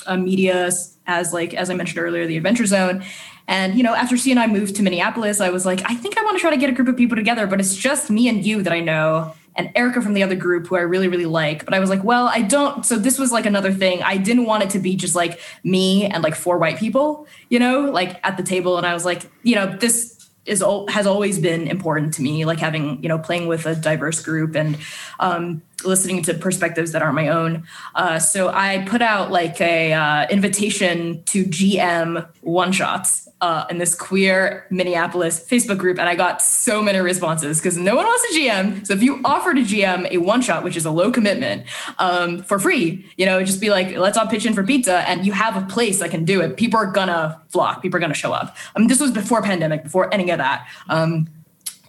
uh, 0.07 0.17
media 0.17 0.71
as 1.07 1.33
like, 1.33 1.53
as 1.53 1.69
I 1.69 1.75
mentioned 1.75 1.99
earlier, 1.99 2.25
the 2.25 2.37
Adventure 2.37 2.65
Zone. 2.65 3.03
And, 3.47 3.77
you 3.77 3.83
know, 3.83 3.93
after 3.93 4.17
C 4.17 4.31
and 4.31 4.39
I 4.39 4.47
moved 4.47 4.75
to 4.77 4.83
Minneapolis, 4.83 5.39
I 5.39 5.49
was 5.49 5.65
like, 5.65 5.81
I 5.85 5.93
think 5.93 6.17
I 6.17 6.23
want 6.23 6.35
to 6.37 6.41
try 6.41 6.49
to 6.49 6.57
get 6.57 6.69
a 6.69 6.73
group 6.73 6.87
of 6.87 6.97
people 6.97 7.15
together, 7.15 7.45
but 7.45 7.59
it's 7.59 7.75
just 7.75 8.09
me 8.09 8.27
and 8.27 8.43
you 8.43 8.63
that 8.63 8.73
I 8.73 8.79
know. 8.79 9.35
And 9.55 9.71
Erica 9.75 10.01
from 10.01 10.13
the 10.13 10.23
other 10.23 10.35
group, 10.35 10.67
who 10.67 10.75
I 10.75 10.81
really, 10.81 11.07
really 11.07 11.25
like. 11.25 11.65
But 11.65 11.73
I 11.73 11.79
was 11.79 11.89
like, 11.89 12.03
well, 12.03 12.27
I 12.27 12.41
don't. 12.41 12.85
So 12.85 12.97
this 12.97 13.17
was 13.17 13.31
like 13.31 13.45
another 13.45 13.71
thing. 13.71 14.03
I 14.03 14.17
didn't 14.17 14.45
want 14.45 14.63
it 14.63 14.69
to 14.71 14.79
be 14.79 14.95
just 14.95 15.15
like 15.15 15.39
me 15.63 16.05
and 16.05 16.23
like 16.23 16.35
four 16.35 16.57
white 16.57 16.77
people, 16.77 17.27
you 17.49 17.59
know, 17.59 17.81
like 17.91 18.19
at 18.23 18.37
the 18.37 18.43
table. 18.43 18.77
And 18.77 18.85
I 18.85 18.93
was 18.93 19.05
like, 19.05 19.29
you 19.43 19.55
know, 19.55 19.67
this 19.77 20.15
is 20.45 20.63
has 20.89 21.07
always 21.07 21.39
been 21.39 21.67
important 21.67 22.13
to 22.13 22.21
me 22.21 22.45
like 22.45 22.59
having 22.59 23.01
you 23.01 23.09
know 23.09 23.17
playing 23.17 23.47
with 23.47 23.65
a 23.65 23.75
diverse 23.75 24.21
group 24.21 24.55
and 24.55 24.77
um, 25.19 25.61
listening 25.85 26.21
to 26.23 26.33
perspectives 26.33 26.91
that 26.91 27.01
aren't 27.01 27.15
my 27.15 27.29
own. 27.29 27.63
Uh, 27.93 28.19
so 28.19 28.49
i 28.49 28.83
put 28.87 29.01
out 29.01 29.31
like 29.31 29.59
a 29.61 29.93
uh, 29.93 30.27
invitation 30.29 31.23
to 31.23 31.45
gm 31.45 32.27
one 32.41 32.71
shots 32.71 33.27
uh, 33.41 33.65
in 33.69 33.77
this 33.77 33.93
queer 33.95 34.65
minneapolis 34.69 35.45
facebook 35.47 35.77
group 35.77 35.99
and 35.99 36.09
i 36.09 36.15
got 36.15 36.41
so 36.41 36.81
many 36.81 36.99
responses 36.99 37.59
because 37.59 37.77
no 37.77 37.95
one 37.95 38.05
wants 38.05 38.35
a 38.35 38.39
gm 38.39 38.85
so 38.85 38.93
if 38.93 39.03
you 39.03 39.21
offer 39.23 39.53
to 39.53 39.61
gm 39.61 40.09
a 40.09 40.17
one 40.17 40.41
shot 40.41 40.63
which 40.63 40.75
is 40.75 40.85
a 40.85 40.91
low 40.91 41.11
commitment 41.11 41.65
um, 41.99 42.41
for 42.43 42.59
free 42.59 43.05
you 43.17 43.25
know 43.25 43.43
just 43.43 43.61
be 43.61 43.69
like 43.69 43.95
let's 43.97 44.17
all 44.17 44.27
pitch 44.27 44.45
in 44.45 44.53
for 44.53 44.63
pizza 44.63 45.07
and 45.09 45.25
you 45.25 45.31
have 45.31 45.55
a 45.55 45.65
place 45.67 45.99
that 45.99 46.11
can 46.11 46.25
do 46.25 46.41
it. 46.41 46.57
People 46.57 46.79
are 46.79 46.91
gonna 46.91 47.41
flock. 47.49 47.81
People 47.81 47.97
are 47.97 47.99
gonna 47.99 48.13
show 48.13 48.31
up. 48.31 48.55
I 48.75 48.79
mean 48.79 48.87
this 48.87 48.99
was 48.99 49.11
before 49.11 49.41
pandemic 49.41 49.83
before 49.83 50.13
any 50.13 50.29
of 50.31 50.37
that. 50.37 50.67
Um, 50.89 51.27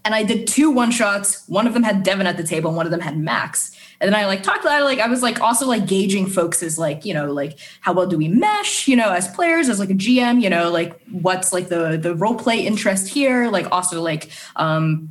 and 0.05 0.15
I 0.15 0.23
did 0.23 0.47
two 0.47 0.71
one 0.71 0.93
shots. 0.93 1.47
One 1.49 1.67
of 1.67 1.75
them 1.75 1.83
had 1.83 2.05
Devin 2.05 2.29
at 2.29 2.37
the 2.37 2.45
table, 2.45 2.71
and 2.71 2.77
one 2.77 2.87
of 2.87 2.93
them 2.93 3.01
had 3.01 3.19
Max. 3.19 3.76
And 4.01 4.13
then 4.13 4.15
I 4.15 4.27
like 4.27 4.43
talked 4.43 4.65
it. 4.65 4.69
Like 4.69 4.99
I 4.99 5.09
was 5.09 5.23
like 5.23 5.41
also 5.41 5.67
like 5.67 5.87
gauging 5.87 6.27
folks 6.27 6.63
as 6.63 6.79
like 6.79 7.05
you 7.05 7.15
know 7.15 7.33
like 7.33 7.59
how 7.81 7.93
well 7.93 8.07
do 8.07 8.19
we 8.19 8.29
mesh? 8.29 8.89
You 8.89 8.97
know, 8.97 9.11
as 9.13 9.29
players, 9.29 9.69
as 9.69 9.79
like 9.79 9.91
a 9.91 9.95
GM. 9.95 10.43
You 10.43 10.51
know, 10.51 10.71
like 10.71 11.01
what's 11.11 11.53
like 11.53 11.69
the 11.69 11.97
the 11.97 12.15
role 12.15 12.35
play 12.35 12.67
interest 12.67 13.09
here? 13.09 13.49
Like 13.49 13.71
also 13.73 14.03
like 14.03 14.31
um 14.57 15.11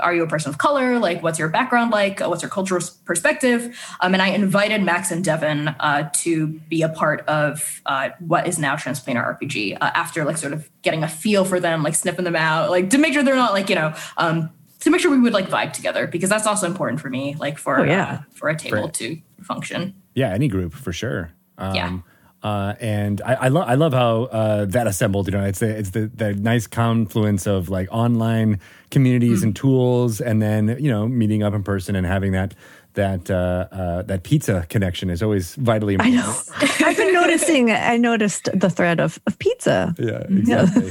are 0.00 0.14
you 0.14 0.22
a 0.22 0.26
person 0.26 0.50
of 0.50 0.58
color? 0.58 0.98
Like, 0.98 1.22
what's 1.22 1.38
your 1.38 1.48
background 1.48 1.90
like? 1.90 2.20
What's 2.20 2.42
your 2.42 2.50
cultural 2.50 2.82
perspective? 3.04 3.78
Um, 4.00 4.12
and 4.14 4.22
I 4.22 4.28
invited 4.28 4.82
Max 4.82 5.10
and 5.10 5.24
Devin 5.24 5.68
uh, 5.68 6.10
to 6.14 6.46
be 6.46 6.82
a 6.82 6.88
part 6.88 7.26
of 7.26 7.80
uh, 7.86 8.10
what 8.18 8.46
is 8.46 8.58
now 8.58 8.76
Transplanar 8.76 9.38
RPG 9.38 9.78
uh, 9.80 9.90
after 9.94 10.24
like 10.24 10.36
sort 10.36 10.52
of 10.52 10.68
getting 10.82 11.02
a 11.02 11.08
feel 11.08 11.44
for 11.44 11.60
them, 11.60 11.82
like 11.82 11.94
sniffing 11.94 12.24
them 12.24 12.36
out, 12.36 12.70
like 12.70 12.90
to 12.90 12.98
make 12.98 13.14
sure 13.14 13.22
they're 13.22 13.36
not 13.36 13.52
like, 13.52 13.68
you 13.68 13.74
know, 13.74 13.94
um, 14.18 14.50
to 14.86 14.90
make 14.90 15.00
sure 15.00 15.10
we 15.10 15.18
would 15.20 15.32
like 15.34 15.48
vibe 15.50 15.72
together 15.72 16.06
because 16.06 16.30
that's 16.30 16.46
also 16.46 16.66
important 16.66 17.00
for 17.00 17.10
me, 17.10 17.34
like 17.38 17.58
for, 17.58 17.80
Oh, 17.80 17.82
yeah. 17.84 18.12
uh, 18.12 18.18
for 18.34 18.48
a 18.48 18.56
table 18.56 18.82
Right. 18.84 18.94
to 18.94 19.18
function. 19.42 19.94
Yeah, 20.14 20.32
any 20.32 20.48
group 20.48 20.72
for 20.72 20.92
sure. 20.92 21.30
Um, 21.58 21.74
Yeah. 21.74 21.98
Uh, 22.42 22.74
and 22.80 23.20
I, 23.22 23.34
I 23.34 23.48
love 23.48 23.68
I 23.68 23.74
love 23.74 23.92
how 23.92 24.24
uh, 24.24 24.64
that 24.66 24.86
assembled. 24.86 25.26
You 25.26 25.32
know, 25.32 25.44
it's 25.44 25.58
the, 25.58 25.68
it's 25.78 25.90
the, 25.90 26.06
the 26.14 26.32
nice 26.34 26.68
confluence 26.68 27.44
of 27.46 27.68
like 27.70 27.88
online 27.90 28.60
communities 28.90 29.42
and 29.42 29.56
tools, 29.56 30.20
and 30.20 30.40
then 30.40 30.76
you 30.78 30.88
know 30.90 31.08
meeting 31.08 31.42
up 31.42 31.54
in 31.54 31.64
person 31.64 31.96
and 31.96 32.06
having 32.06 32.32
that 32.32 32.54
that 32.96 33.30
uh, 33.30 33.68
uh, 33.70 34.02
that 34.02 34.24
pizza 34.24 34.66
connection 34.68 35.08
is 35.08 35.22
always 35.22 35.54
vitally 35.54 35.94
important. 35.94 36.18
I 36.18 36.20
know. 36.20 36.36
I've 36.86 36.96
been 36.96 37.12
noticing. 37.12 37.70
I 37.70 37.96
noticed 37.96 38.48
the 38.52 38.68
thread 38.68 39.00
of, 39.00 39.18
of 39.26 39.38
pizza. 39.38 39.94
Yeah, 39.98 40.24
exactly. 40.28 40.90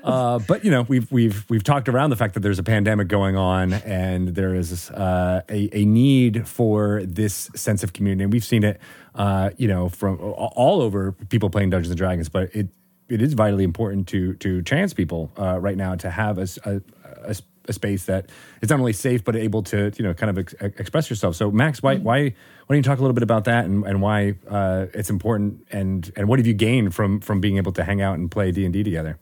uh, 0.04 0.38
but 0.48 0.64
you 0.64 0.70
know, 0.70 0.82
we've 0.82 1.10
we've 1.12 1.44
we've 1.50 1.64
talked 1.64 1.88
around 1.88 2.10
the 2.10 2.16
fact 2.16 2.34
that 2.34 2.40
there's 2.40 2.58
a 2.58 2.62
pandemic 2.62 3.08
going 3.08 3.36
on, 3.36 3.74
and 3.74 4.28
there 4.28 4.54
is 4.54 4.90
uh, 4.90 5.42
a 5.48 5.68
a 5.72 5.84
need 5.84 6.48
for 6.48 7.02
this 7.04 7.50
sense 7.54 7.82
of 7.84 7.92
community, 7.92 8.24
and 8.24 8.32
we've 8.32 8.44
seen 8.44 8.64
it, 8.64 8.80
uh, 9.14 9.50
you 9.58 9.68
know, 9.68 9.88
from 9.88 10.18
all 10.20 10.80
over 10.80 11.12
people 11.28 11.50
playing 11.50 11.70
Dungeons 11.70 11.90
and 11.90 11.98
Dragons. 11.98 12.28
But 12.28 12.54
it 12.54 12.68
it 13.08 13.20
is 13.20 13.34
vitally 13.34 13.64
important 13.64 14.08
to 14.08 14.34
to 14.34 14.62
trans 14.62 14.94
people 14.94 15.30
uh, 15.36 15.58
right 15.60 15.76
now 15.76 15.96
to 15.96 16.10
have 16.10 16.38
a, 16.38 16.46
a- 16.64 16.80
a 17.24 17.34
a 17.68 17.72
space 17.72 18.04
that 18.06 18.26
is 18.60 18.70
not 18.70 18.78
only 18.78 18.92
safe 18.92 19.24
but 19.24 19.36
able 19.36 19.62
to 19.62 19.92
you 19.96 20.04
know 20.04 20.14
kind 20.14 20.30
of 20.30 20.38
ex- 20.38 20.54
express 20.78 21.10
yourself. 21.10 21.36
So 21.36 21.50
Max, 21.50 21.82
why 21.82 21.96
why 21.96 22.22
why 22.22 22.34
don't 22.68 22.76
you 22.76 22.82
talk 22.82 22.98
a 22.98 23.02
little 23.02 23.14
bit 23.14 23.22
about 23.22 23.44
that 23.44 23.64
and, 23.64 23.84
and 23.84 24.00
why 24.00 24.34
uh, 24.48 24.86
it's 24.94 25.10
important 25.10 25.66
and 25.70 26.10
and 26.16 26.28
what 26.28 26.38
have 26.38 26.46
you 26.46 26.54
gained 26.54 26.94
from 26.94 27.20
from 27.20 27.40
being 27.40 27.56
able 27.56 27.72
to 27.72 27.84
hang 27.84 28.00
out 28.00 28.18
and 28.18 28.30
play 28.30 28.50
D 28.52 28.64
and 28.64 28.72
D 28.72 28.82
together? 28.82 29.18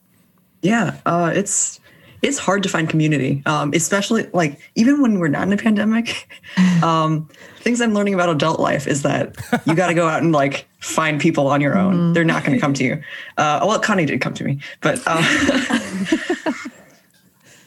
Yeah, 0.62 0.98
uh, 1.06 1.32
it's 1.34 1.80
it's 2.22 2.38
hard 2.38 2.62
to 2.62 2.68
find 2.68 2.88
community, 2.88 3.42
um, 3.46 3.72
especially 3.74 4.28
like 4.32 4.60
even 4.74 5.00
when 5.00 5.18
we're 5.18 5.28
not 5.28 5.46
in 5.46 5.52
a 5.52 5.56
pandemic. 5.56 6.28
Um, 6.82 7.28
things 7.58 7.80
I'm 7.80 7.92
learning 7.92 8.14
about 8.14 8.30
adult 8.30 8.58
life 8.58 8.86
is 8.86 9.02
that 9.02 9.36
you 9.66 9.74
got 9.74 9.88
to 9.88 9.94
go 9.94 10.08
out 10.08 10.22
and 10.22 10.32
like 10.32 10.66
find 10.78 11.20
people 11.20 11.46
on 11.46 11.60
your 11.60 11.76
own. 11.76 12.14
They're 12.14 12.24
not 12.24 12.42
going 12.42 12.56
to 12.56 12.60
come 12.60 12.72
to 12.74 12.84
you. 12.84 13.02
Uh, 13.36 13.60
well, 13.62 13.78
Connie 13.78 14.06
did 14.06 14.20
come 14.22 14.32
to 14.34 14.44
me, 14.44 14.60
but 14.80 15.00
uh, 15.06 15.22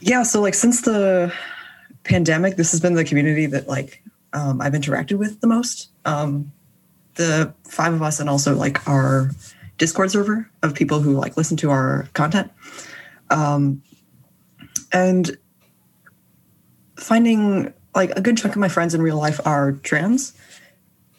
yeah. 0.06 0.24
So 0.24 0.42
like 0.42 0.54
since 0.54 0.82
the 0.82 1.34
pandemic, 2.04 2.56
this 2.56 2.72
has 2.72 2.80
been 2.80 2.94
the 2.94 3.06
community 3.06 3.46
that 3.48 3.68
like 3.68 4.04
um, 4.34 4.62
I've 4.62 4.74
interacted 4.74 5.18
with 5.18 5.40
the 5.42 5.48
most. 5.48 5.90
Um, 6.06 6.52
the 7.16 7.54
five 7.68 7.94
of 7.94 8.02
us 8.02 8.20
and 8.20 8.30
also 8.30 8.56
like 8.56 8.88
our 8.88 9.32
Discord 9.78 10.12
server 10.12 10.50
of 10.62 10.74
people 10.74 11.00
who 11.00 11.14
like 11.14 11.38
listen 11.38 11.58
to 11.58 11.70
our 11.70 12.08
content. 12.14 12.52
Um, 13.30 13.82
and 14.92 15.38
finding 16.98 17.74
like 17.96 18.12
a 18.12 18.22
good 18.22 18.38
chunk 18.38 18.56
of 18.56 18.60
my 18.60 18.70
friends 18.70 18.94
in 18.94 19.02
real 19.02 19.18
life 19.18 19.40
are 19.46 19.74
trans, 19.74 20.34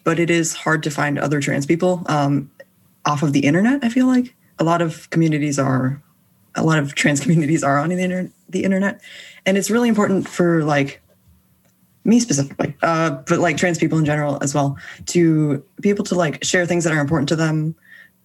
but 0.03 0.19
it 0.19 0.31
is 0.31 0.55
hard 0.55 0.83
to 0.83 0.91
find 0.91 1.19
other 1.19 1.41
trans 1.41 1.67
people 1.67 2.03
um, 2.07 2.51
off 3.07 3.23
of 3.23 3.33
the 3.33 3.41
internet. 3.41 3.85
I 3.85 3.89
feel 3.89 4.07
like 4.07 4.35
a 4.59 4.65
lot 4.65 4.83
of 4.83 5.09
communities 5.11 5.59
are, 5.59 6.03
a 6.55 6.65
lot 6.65 6.79
of 6.79 6.95
trans 6.95 7.21
communities 7.23 7.63
are 7.63 7.79
on 7.79 7.89
the 7.89 8.03
internet, 8.03 8.33
the 8.49 8.65
internet, 8.65 9.01
and 9.47 9.57
it's 9.57 9.71
really 9.71 9.89
important 9.89 10.29
for 10.29 10.65
like 10.65 11.01
me 12.05 12.21
specifically, 12.21 12.75
uh, 12.83 13.11
but 13.27 13.39
like 13.39 13.57
trans 13.57 13.79
people 13.79 13.99
in 13.99 14.05
general 14.05 14.39
as 14.43 14.55
well, 14.55 14.77
to 15.07 15.65
be 15.81 15.89
able 15.89 16.05
to 16.05 16.15
like 16.15 16.45
share 16.45 16.67
things 16.67 16.85
that 16.85 16.93
are 16.93 17.01
important 17.01 17.29
to 17.31 17.37
them 17.37 17.75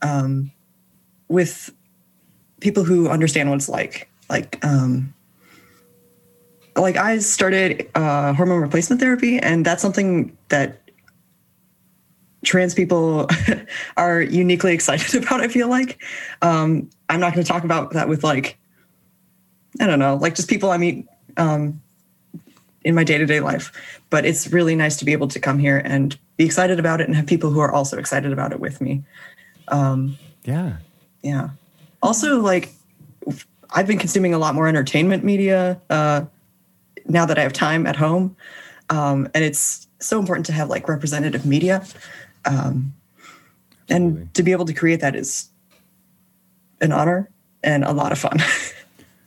um, 0.01 0.51
with 1.29 1.73
people 2.59 2.83
who 2.83 3.07
understand 3.07 3.49
what 3.49 3.55
it's 3.55 3.69
like. 3.69 4.09
Like, 4.29 4.63
um, 4.63 5.13
like 6.75 6.97
I 6.97 7.19
started 7.19 7.89
uh, 7.95 8.33
hormone 8.33 8.61
replacement 8.61 9.01
therapy, 9.01 9.39
and 9.39 9.65
that's 9.65 9.81
something 9.81 10.37
that 10.49 10.81
trans 12.43 12.73
people 12.73 13.27
are 13.97 14.21
uniquely 14.21 14.73
excited 14.73 15.23
about. 15.23 15.41
I 15.41 15.47
feel 15.47 15.69
like 15.69 16.01
um, 16.41 16.89
I'm 17.09 17.19
not 17.19 17.33
going 17.33 17.43
to 17.43 17.51
talk 17.51 17.63
about 17.63 17.91
that 17.91 18.07
with 18.07 18.23
like 18.23 18.57
I 19.79 19.87
don't 19.87 19.99
know, 19.99 20.15
like 20.15 20.35
just 20.35 20.49
people 20.49 20.71
I 20.71 20.77
meet 20.77 21.07
um, 21.37 21.81
in 22.83 22.95
my 22.95 23.03
day 23.03 23.17
to 23.17 23.25
day 23.25 23.39
life. 23.39 23.71
But 24.09 24.25
it's 24.25 24.47
really 24.47 24.75
nice 24.75 24.97
to 24.97 25.05
be 25.05 25.11
able 25.13 25.27
to 25.27 25.39
come 25.39 25.59
here 25.59 25.81
and 25.83 26.17
be 26.37 26.45
excited 26.45 26.79
about 26.79 27.01
it, 27.01 27.07
and 27.07 27.15
have 27.15 27.27
people 27.27 27.49
who 27.49 27.59
are 27.59 27.71
also 27.71 27.97
excited 27.97 28.31
about 28.31 28.51
it 28.51 28.59
with 28.59 28.81
me. 28.81 29.03
Um, 29.67 30.17
Yeah. 30.45 30.77
yeah. 31.21 31.49
Also, 32.01 32.39
like, 32.39 32.73
I've 33.71 33.85
been 33.85 33.99
consuming 33.99 34.33
a 34.33 34.39
lot 34.39 34.55
more 34.55 34.67
entertainment 34.67 35.23
media 35.23 35.79
uh, 35.89 36.25
now 37.07 37.25
that 37.25 37.37
I 37.37 37.41
have 37.41 37.53
time 37.53 37.85
at 37.85 37.95
home, 37.95 38.35
um, 38.89 39.27
and 39.33 39.43
it's 39.43 39.87
so 39.99 40.17
important 40.17 40.45
to 40.47 40.53
have 40.53 40.69
like 40.69 40.87
representative 40.87 41.45
media, 41.45 41.85
um, 42.45 42.93
and 43.89 44.33
to 44.33 44.43
be 44.43 44.51
able 44.51 44.65
to 44.65 44.73
create 44.73 45.01
that 45.01 45.15
is 45.15 45.48
an 46.81 46.91
honor 46.91 47.29
and 47.63 47.83
a 47.83 47.91
lot 47.93 48.11
of 48.11 48.19
fun. 48.19 48.39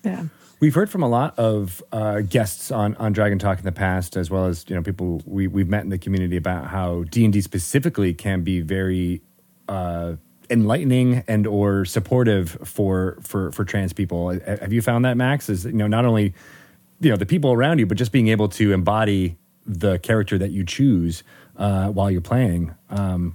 Yeah. 0.05 0.24
We've 0.59 0.74
heard 0.74 0.90
from 0.90 1.05
a 1.05 1.09
lot 1.09 1.38
of 1.38 1.80
uh, 1.92 2.22
guests 2.22 2.72
on, 2.72 2.96
on 2.96 3.12
Dragon 3.12 3.38
Talk 3.38 3.59
in 3.59 3.64
the 3.64 3.70
past, 3.70 4.16
as 4.16 4.30
well 4.30 4.46
as 4.46 4.64
you 4.68 4.74
know 4.74 4.82
people 4.82 5.22
we 5.24 5.46
we've 5.46 5.68
met 5.68 5.84
in 5.84 5.90
the 5.90 5.98
community 5.98 6.36
about 6.36 6.66
how 6.66 7.05
D 7.05 7.22
and 7.24 7.32
D 7.32 7.40
specifically 7.40 8.12
can 8.12 8.42
be 8.42 8.61
very 8.61 9.22
uh, 9.68 10.14
enlightening 10.50 11.22
and 11.28 11.46
or 11.46 11.84
supportive 11.84 12.59
for 12.64 13.16
for 13.22 13.53
for 13.53 13.64
trans 13.64 13.92
people. 13.92 14.28
Uh, 14.28 14.57
Have 14.57 14.72
you 14.72 14.82
found 14.82 15.05
that, 15.05 15.16
Max? 15.16 15.48
Is 15.48 15.64
you 15.66 15.72
know 15.72 15.86
not 15.86 16.05
only 16.05 16.34
you 16.98 17.11
know 17.11 17.16
the 17.16 17.26
people 17.26 17.53
around 17.53 17.78
you, 17.78 17.86
but 17.86 17.96
just 17.96 18.11
being 18.11 18.26
able 18.26 18.48
to 18.48 18.72
embody 18.72 19.36
the 19.64 20.00
character 20.00 20.36
that 20.36 20.50
you 20.50 20.64
choose 20.64 21.22
uh, 21.59 21.90
while 21.90 22.11
you're 22.11 22.20
playing. 22.20 22.74
Um, 22.90 23.34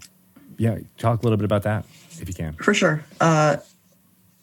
yeah, 0.57 0.80
talk 0.97 1.22
a 1.22 1.24
little 1.24 1.38
bit 1.38 1.45
about 1.45 1.63
that 1.63 1.86
if 2.20 2.28
you 2.28 2.34
can. 2.34 2.53
for 2.55 2.74
sure. 2.74 3.05
Uh, 3.22 3.55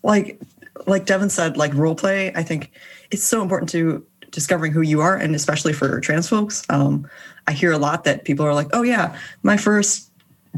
like 0.04 0.38
like 0.86 1.06
Devin 1.06 1.30
said, 1.30 1.56
like 1.56 1.74
role 1.74 1.94
play, 1.94 2.32
I 2.34 2.42
think 2.42 2.70
it's 3.10 3.24
so 3.24 3.42
important 3.42 3.70
to 3.70 4.04
discovering 4.30 4.70
who 4.72 4.82
you 4.82 5.00
are, 5.00 5.16
and 5.16 5.34
especially 5.34 5.72
for 5.72 5.98
trans 6.00 6.28
folks. 6.28 6.62
Um, 6.68 7.08
I 7.46 7.52
hear 7.52 7.72
a 7.72 7.78
lot 7.78 8.04
that 8.04 8.24
people 8.24 8.44
are 8.46 8.54
like, 8.54 8.68
"Oh 8.72 8.82
yeah, 8.82 9.18
my 9.42 9.56
first 9.56 10.10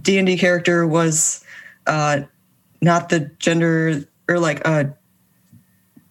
D 0.03 0.19
and 0.19 0.27
D 0.27 0.37
character 0.37 0.87
was 0.87 1.45
uh, 1.87 2.23
not 2.83 3.09
the 3.09 3.21
gender 3.39 4.03
or 4.29 4.39
like 4.39 4.67
uh, 4.67 4.85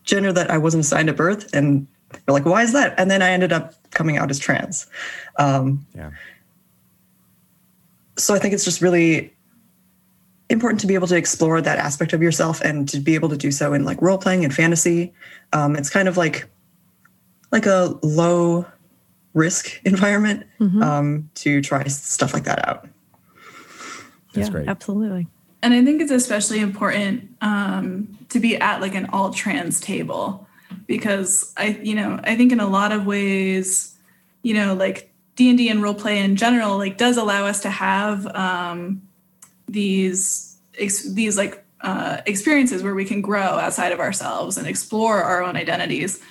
gender 0.06 0.32
that 0.32 0.50
I 0.50 0.58
wasn't 0.58 0.82
assigned 0.86 1.10
at 1.10 1.18
birth," 1.18 1.54
and 1.54 1.88
they're 2.12 2.34
like, 2.34 2.46
"Why 2.46 2.64
is 2.64 2.72
that?" 2.74 2.94
And 2.98 3.12
then 3.12 3.22
I 3.22 3.32
ended 3.32 3.52
up 3.52 3.74
coming 3.92 4.18
out 4.18 4.30
as 4.32 4.40
trans. 4.40 4.88
Um, 5.38 5.86
Yeah. 5.94 6.12
so 8.18 8.34
I 8.34 8.40
think 8.40 8.54
it's 8.54 8.64
just 8.64 8.82
really 8.82 9.35
important 10.50 10.80
to 10.82 10.88
be 10.88 10.94
able 10.94 11.08
to 11.08 11.16
explore 11.16 11.62
that 11.62 11.80
aspect 11.80 12.14
of 12.14 12.22
yourself 12.22 12.62
and 12.62 12.88
to 12.90 13.00
be 13.00 13.16
able 13.16 13.30
to 13.30 13.38
do 13.38 13.52
so 13.52 13.74
in 13.74 13.84
like 13.84 14.02
role 14.02 14.18
playing 14.18 14.44
and 14.44 14.54
fantasy. 14.54 15.14
Um, 15.54 15.76
it's 15.76 15.90
kind 15.90 16.08
of 16.08 16.18
like 16.18 16.48
like 17.52 17.66
a 17.66 17.98
low 18.02 18.66
risk 19.34 19.80
environment 19.86 20.46
um, 20.82 21.30
to 21.36 21.62
try 21.62 21.84
stuff 21.88 22.34
like 22.34 22.44
that 22.44 22.68
out. 22.68 22.88
That's 24.34 24.48
yeah, 24.48 24.52
great. 24.52 24.68
Absolutely. 24.68 25.28
And 25.62 25.74
I 25.74 25.84
think 25.84 26.02
it's 26.02 26.12
especially 26.12 26.60
important 26.60 27.30
um, 27.42 28.20
to 28.30 28.40
be 28.40 28.58
at 28.58 28.82
like 28.82 28.94
an 28.94 29.08
all 29.08 29.32
trans 29.32 29.80
table 29.80 30.48
because 30.86 31.54
I, 31.58 31.80
you 31.82 31.96
know, 31.96 32.20
I 32.24 32.36
think 32.36 32.52
in 32.52 32.60
a 32.60 32.68
lot 32.68 32.92
of 32.92 33.06
ways, 33.06 33.96
you 34.44 34.54
know, 34.54 34.76
like 34.76 35.12
D 35.36 35.50
and 35.50 35.58
D 35.58 35.70
and 35.70 35.82
role 35.82 35.96
play 35.96 36.20
in 36.20 36.36
general, 36.36 36.78
like 36.78 36.98
does 36.98 37.18
allow 37.18 37.46
us 37.46 37.62
to 37.62 37.70
have 37.70 38.28
um, 38.36 39.02
these 39.68 40.58
these 40.78 41.38
like 41.38 41.64
uh, 41.82 42.22
experiences 42.26 42.84
where 42.84 42.96
we 42.96 43.06
can 43.06 43.22
grow 43.22 43.40
outside 43.40 43.92
of 43.92 44.00
ourselves 44.00 44.58
and 44.58 44.68
explore 44.68 45.22
our 45.22 45.44
own 45.44 45.56
identities. 45.56 46.22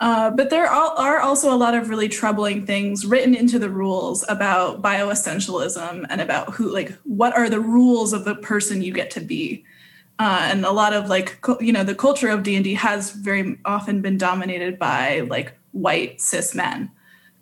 Uh, 0.00 0.30
but 0.30 0.50
there 0.50 0.66
are, 0.66 0.90
are 0.98 1.20
also 1.20 1.54
a 1.54 1.56
lot 1.56 1.74
of 1.74 1.88
really 1.88 2.08
troubling 2.08 2.66
things 2.66 3.06
written 3.06 3.34
into 3.34 3.58
the 3.58 3.70
rules 3.70 4.24
about 4.28 4.82
bioessentialism 4.82 6.04
and 6.10 6.20
about 6.20 6.52
who, 6.52 6.70
like, 6.70 6.92
what 7.04 7.34
are 7.34 7.48
the 7.48 7.60
rules 7.60 8.12
of 8.12 8.24
the 8.24 8.34
person 8.34 8.82
you 8.82 8.92
get 8.92 9.10
to 9.10 9.20
be. 9.20 9.64
Uh, 10.18 10.48
and 10.50 10.66
a 10.66 10.72
lot 10.72 10.92
of 10.92 11.08
like, 11.08 11.38
you 11.60 11.72
know, 11.72 11.84
the 11.84 11.94
culture 11.94 12.28
of 12.28 12.42
D 12.42 12.56
and 12.56 12.64
D 12.64 12.74
has 12.74 13.12
very 13.12 13.58
often 13.64 14.02
been 14.02 14.18
dominated 14.18 14.78
by 14.78 15.20
like 15.20 15.52
white 15.72 16.20
cis 16.20 16.54
men. 16.54 16.90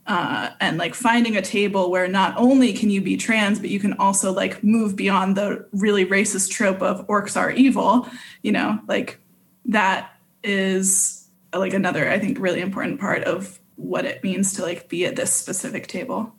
Uh, 0.07 0.51
and 0.61 0.77
like 0.77 0.95
finding 0.95 1.35
a 1.35 1.41
table 1.41 1.91
where 1.91 2.07
not 2.07 2.37
only 2.37 2.75
can 2.75 2.91
you 2.91 3.01
be 3.01 3.17
trans, 3.17 3.59
but 3.59 3.71
you 3.71 3.81
can 3.81 3.95
also 3.95 4.31
like 4.31 4.63
move 4.63 4.95
beyond 4.95 5.35
the 5.35 5.67
really 5.73 6.05
racist 6.05 6.51
trope 6.51 6.83
of 6.83 7.07
orcs 7.07 7.39
are 7.41 7.51
evil, 7.51 8.07
you 8.43 8.53
know, 8.53 8.79
like 8.87 9.19
that 9.65 10.15
is 10.43 11.27
like 11.55 11.73
another, 11.73 12.11
I 12.11 12.19
think, 12.19 12.39
really 12.39 12.61
important 12.61 13.01
part 13.01 13.25
of 13.25 13.59
what 13.77 14.05
it 14.05 14.23
means 14.23 14.53
to 14.55 14.63
like 14.63 14.89
be 14.89 15.07
at 15.07 15.17
this 15.17 15.33
specific 15.33 15.87
table. 15.87 16.33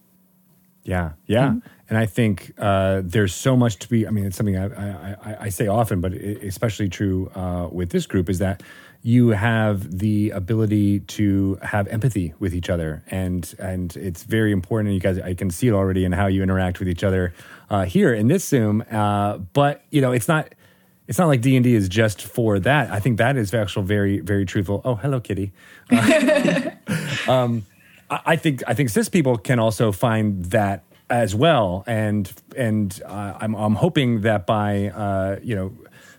Yeah, 0.83 1.13
yeah, 1.25 1.55
and 1.89 1.97
I 1.97 2.05
think 2.05 2.53
uh, 2.59 3.01
there's 3.03 3.33
so 3.33 3.57
much 3.57 3.79
to 3.79 3.89
be. 3.89 4.07
I 4.07 4.11
mean, 4.11 4.25
it's 4.25 4.37
something 4.37 4.55
I, 4.55 4.65
I, 4.65 5.15
I, 5.23 5.37
I 5.41 5.49
say 5.49 5.65
often, 5.65 5.99
but 5.99 6.13
it, 6.13 6.43
especially 6.43 6.89
true 6.89 7.31
uh, 7.33 7.69
with 7.71 7.89
this 7.89 8.05
group 8.05 8.29
is 8.29 8.37
that 8.37 8.61
you 9.05 9.29
have 9.29 9.99
the 9.99 10.31
ability 10.31 10.99
to 11.01 11.59
have 11.61 11.87
empathy 11.89 12.33
with 12.39 12.55
each 12.55 12.71
other, 12.71 13.03
and 13.11 13.53
and 13.59 13.95
it's 13.95 14.23
very 14.23 14.51
important. 14.51 14.87
And 14.87 14.95
you 14.95 14.99
guys, 14.99 15.19
I 15.19 15.35
can 15.35 15.51
see 15.51 15.67
it 15.67 15.73
already 15.73 16.05
in 16.05 16.11
how 16.11 16.25
you 16.25 16.41
interact 16.41 16.79
with 16.79 16.89
each 16.89 17.03
other 17.03 17.31
uh, 17.69 17.85
here 17.85 18.15
in 18.15 18.29
this 18.29 18.43
Zoom. 18.47 18.83
Uh, 18.89 19.37
but 19.37 19.83
you 19.91 20.01
know, 20.01 20.11
it's 20.11 20.27
not. 20.27 20.55
It's 21.07 21.19
not 21.19 21.27
like 21.27 21.41
D 21.41 21.55
and 21.55 21.63
D 21.63 21.75
is 21.75 21.87
just 21.87 22.23
for 22.23 22.57
that. 22.61 22.89
I 22.89 22.99
think 22.99 23.19
that 23.19 23.37
is 23.37 23.53
actually 23.53 23.85
very, 23.85 24.21
very 24.21 24.43
truthful. 24.43 24.81
Oh, 24.83 24.95
hello, 24.95 25.19
Kitty. 25.19 25.51
I 25.91 26.71
I 28.09 28.35
think 28.37 28.63
I 28.65 28.73
think 28.73 28.89
cis 28.89 29.07
people 29.07 29.37
can 29.37 29.59
also 29.59 29.91
find 29.91 30.45
that 30.45 30.83
as 31.11 31.35
well, 31.35 31.83
and 31.85 32.33
and 32.57 32.99
uh, 33.05 33.37
I'm 33.39 33.53
I'm 33.53 33.75
hoping 33.75 34.21
that 34.21 34.47
by 34.47 34.87
uh, 34.87 35.37
you 35.43 35.55
know 35.55 35.73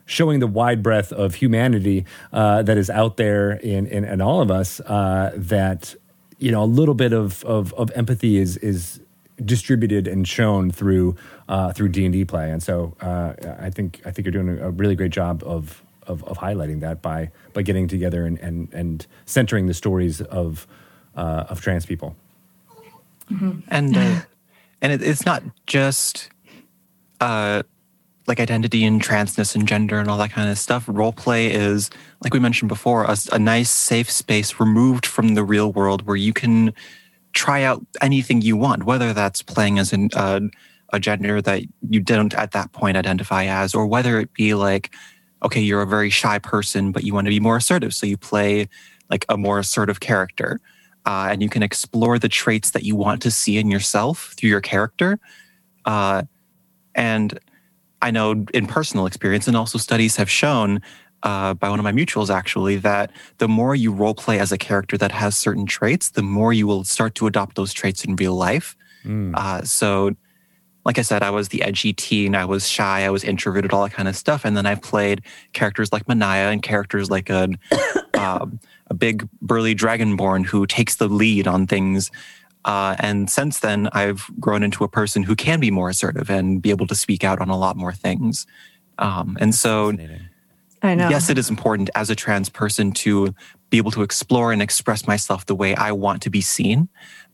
showing 0.07 0.41
the 0.41 0.47
wide 0.47 0.83
breadth 0.83 1.13
of 1.13 1.35
humanity 1.35 2.07
uh, 2.33 2.63
that 2.63 2.79
is 2.79 2.89
out 2.89 3.17
there 3.17 3.53
in 3.53 3.87
in, 3.87 4.05
in 4.05 4.21
all 4.21 4.41
of 4.41 4.51
us, 4.51 4.81
uh, 4.81 5.33
that 5.37 5.95
you 6.39 6.51
know 6.51 6.63
a 6.63 6.71
little 6.81 6.95
bit 6.95 7.13
of 7.13 7.45
of, 7.45 7.75
of 7.75 7.91
empathy 7.95 8.39
is 8.39 8.57
is 8.59 9.01
distributed 9.45 10.09
and 10.09 10.27
shown 10.27 10.71
through 10.71 11.15
uh, 11.49 11.73
through 11.73 11.91
D 11.91 12.05
and 12.05 12.13
D 12.13 12.25
play, 12.25 12.51
and 12.51 12.63
so 12.63 12.97
uh, 13.01 13.35
I 13.59 13.69
think 13.71 14.01
I 14.07 14.11
think 14.11 14.25
you're 14.25 14.33
doing 14.33 14.59
a 14.59 14.71
really 14.71 14.95
great 14.95 15.13
job 15.13 15.43
of. 15.45 15.83
Of, 16.09 16.23
of 16.23 16.39
highlighting 16.39 16.83
that 16.83 17.03
by 17.03 17.33
by 17.53 17.63
getting 17.63 17.89
together 17.89 18.27
and, 18.27 18.39
and, 18.39 18.73
and 18.73 19.05
centering 19.25 19.67
the 19.67 19.75
stories 19.75 20.21
of 20.21 20.69
uh, 21.17 21.47
of 21.49 21.61
trans 21.61 21.85
people. 21.85 22.15
and 23.67 23.97
uh, 23.97 24.21
and 24.81 24.93
it, 24.93 25.03
it's 25.03 25.27
not 25.27 25.43
just 25.67 26.31
uh 27.21 27.65
like 28.27 28.41
identity 28.41 28.85
and 28.85 29.03
transness 29.03 29.55
and 29.55 29.69
gender 29.69 29.99
and 29.99 30.09
all 30.09 30.19
that 30.19 30.31
kind 30.31 30.51
of 30.51 30.59
stuff 30.59 30.85
role 30.89 31.13
play 31.13 31.53
is 31.53 31.91
like 32.23 32.35
we 32.35 32.41
mentioned 32.41 32.69
before 32.69 33.05
a, 33.05 33.17
a 33.33 33.39
nice 33.39 33.71
safe 33.71 34.11
space 34.11 34.59
removed 34.59 35.07
from 35.07 35.35
the 35.35 35.45
real 35.45 35.73
world 35.73 36.07
where 36.07 36.17
you 36.17 36.33
can 36.33 36.73
try 37.33 37.63
out 37.63 37.85
anything 38.01 38.41
you 38.41 38.57
want 38.57 38.85
whether 38.85 39.13
that's 39.13 39.43
playing 39.43 39.79
as 39.79 39.93
an, 39.93 40.09
uh, 40.15 40.41
a 40.93 40.99
gender 40.99 41.41
that 41.43 41.63
you 41.89 42.01
didn't 42.01 42.35
at 42.35 42.53
that 42.53 42.73
point 42.73 42.97
identify 42.97 43.45
as 43.45 43.75
or 43.75 43.87
whether 43.87 44.19
it 44.19 44.33
be 44.33 44.55
like 44.55 44.93
okay 45.43 45.61
you're 45.61 45.83
a 45.83 45.87
very 45.87 46.11
shy 46.11 46.39
person 46.39 46.93
but 46.93 47.05
you 47.05 47.15
want 47.15 47.27
to 47.27 47.31
be 47.31 47.41
more 47.41 47.57
assertive 47.57 47.95
so 47.95 48.07
you 48.07 48.17
play 48.17 48.69
like 49.11 49.25
a 49.29 49.37
more 49.37 49.59
assertive 49.59 50.01
character 50.01 50.61
uh, 51.07 51.29
and 51.31 51.41
you 51.43 51.49
can 51.49 51.63
explore 51.63 52.19
the 52.19 52.29
traits 52.29 52.73
that 52.73 52.83
you 52.83 52.97
want 52.97 53.23
to 53.23 53.31
see 53.31 53.59
in 53.59 53.71
yourself 53.71 54.35
through 54.37 54.51
your 54.51 54.61
character. 54.61 55.19
Uh, 55.85 56.25
and 56.97 57.39
I 58.07 58.13
know 58.13 58.47
in 58.55 58.67
personal 58.67 59.07
experience, 59.07 59.49
and 59.49 59.57
also 59.57 59.79
studies 59.79 60.15
have 60.15 60.31
shown 60.31 60.81
uh, 61.25 61.55
by 61.55 61.69
one 61.69 61.81
of 61.81 61.83
my 61.83 61.91
mutuals 61.91 62.31
actually, 62.31 62.77
that 62.77 63.11
the 63.39 63.49
more 63.49 63.75
you 63.75 63.91
role 63.91 64.15
play 64.15 64.39
as 64.39 64.53
a 64.53 64.59
character 64.59 64.97
that 64.97 65.11
has 65.11 65.37
certain 65.37 65.67
traits, 65.67 66.11
the 66.11 66.23
more 66.23 66.53
you 66.53 66.69
will 66.69 66.85
start 66.85 67.17
to 67.17 67.27
adopt 67.27 67.57
those 67.57 67.73
traits 67.73 68.05
in 68.05 68.15
real 68.15 68.37
life. 68.37 68.77
Uh, 69.35 69.63
so, 69.63 70.15
like 70.85 71.01
I 71.01 71.03
said, 71.03 71.25
I 71.25 71.31
was 71.31 71.49
the 71.49 71.63
edgy 71.63 71.93
teen, 71.93 72.37
I 72.37 72.45
was 72.45 72.69
shy, 72.69 73.05
I 73.05 73.11
was 73.11 73.25
introverted, 73.25 73.73
all 73.73 73.83
that 73.83 73.93
kind 73.93 74.09
of 74.09 74.15
stuff. 74.15 74.45
And 74.45 74.57
then 74.57 74.67
I've 74.67 74.83
played 74.83 75.23
characters 75.53 75.93
like 75.93 76.07
Manaya 76.07 76.53
and 76.53 76.63
characters 76.63 77.11
like 77.11 77.29
a, 77.29 77.49
um, 78.17 78.61
a 78.87 78.95
big 78.95 79.29
burly 79.43 79.75
dragonborn 79.75 80.47
who 80.47 80.65
takes 80.65 80.95
the 80.95 81.09
lead 81.09 81.49
on 81.49 81.67
things. 81.67 82.13
Uh, 82.67 82.97
and 82.99 83.31
since 83.31 83.61
then, 83.61 83.89
I've 83.93 84.29
grown 84.41 84.65
into 84.65 84.83
a 84.83 84.89
person 84.89 85.23
who 85.23 85.37
can 85.37 85.61
be 85.61 85.71
more 85.71 85.89
assertive 85.89 86.29
and 86.29 86.61
be 86.61 86.71
able 86.71 86.89
to 86.89 86.97
speak 86.97 87.23
out 87.23 87.41
on 87.41 87.49
a 87.49 87.57
lot 87.57 87.77
more 87.77 87.93
things. 87.93 88.45
Um, 88.99 89.39
and 89.41 89.55
so, 89.55 89.97
I 90.83 90.97
know. 90.97 91.09
yes, 91.09 91.31
it 91.31 91.39
is 91.39 91.49
important 91.49 91.91
as 91.95 92.11
a 92.11 92.17
trans 92.17 92.49
person 92.49 92.91
to 92.93 93.35
be 93.71 93.79
able 93.79 93.93
to 93.93 94.03
explore 94.03 94.51
and 94.51 94.61
express 94.61 95.07
myself 95.07 95.47
the 95.47 95.55
way 95.55 95.77
I 95.77 95.93
want 95.93 96.23
to 96.23 96.31
be 96.31 96.41
seen. 96.41 96.89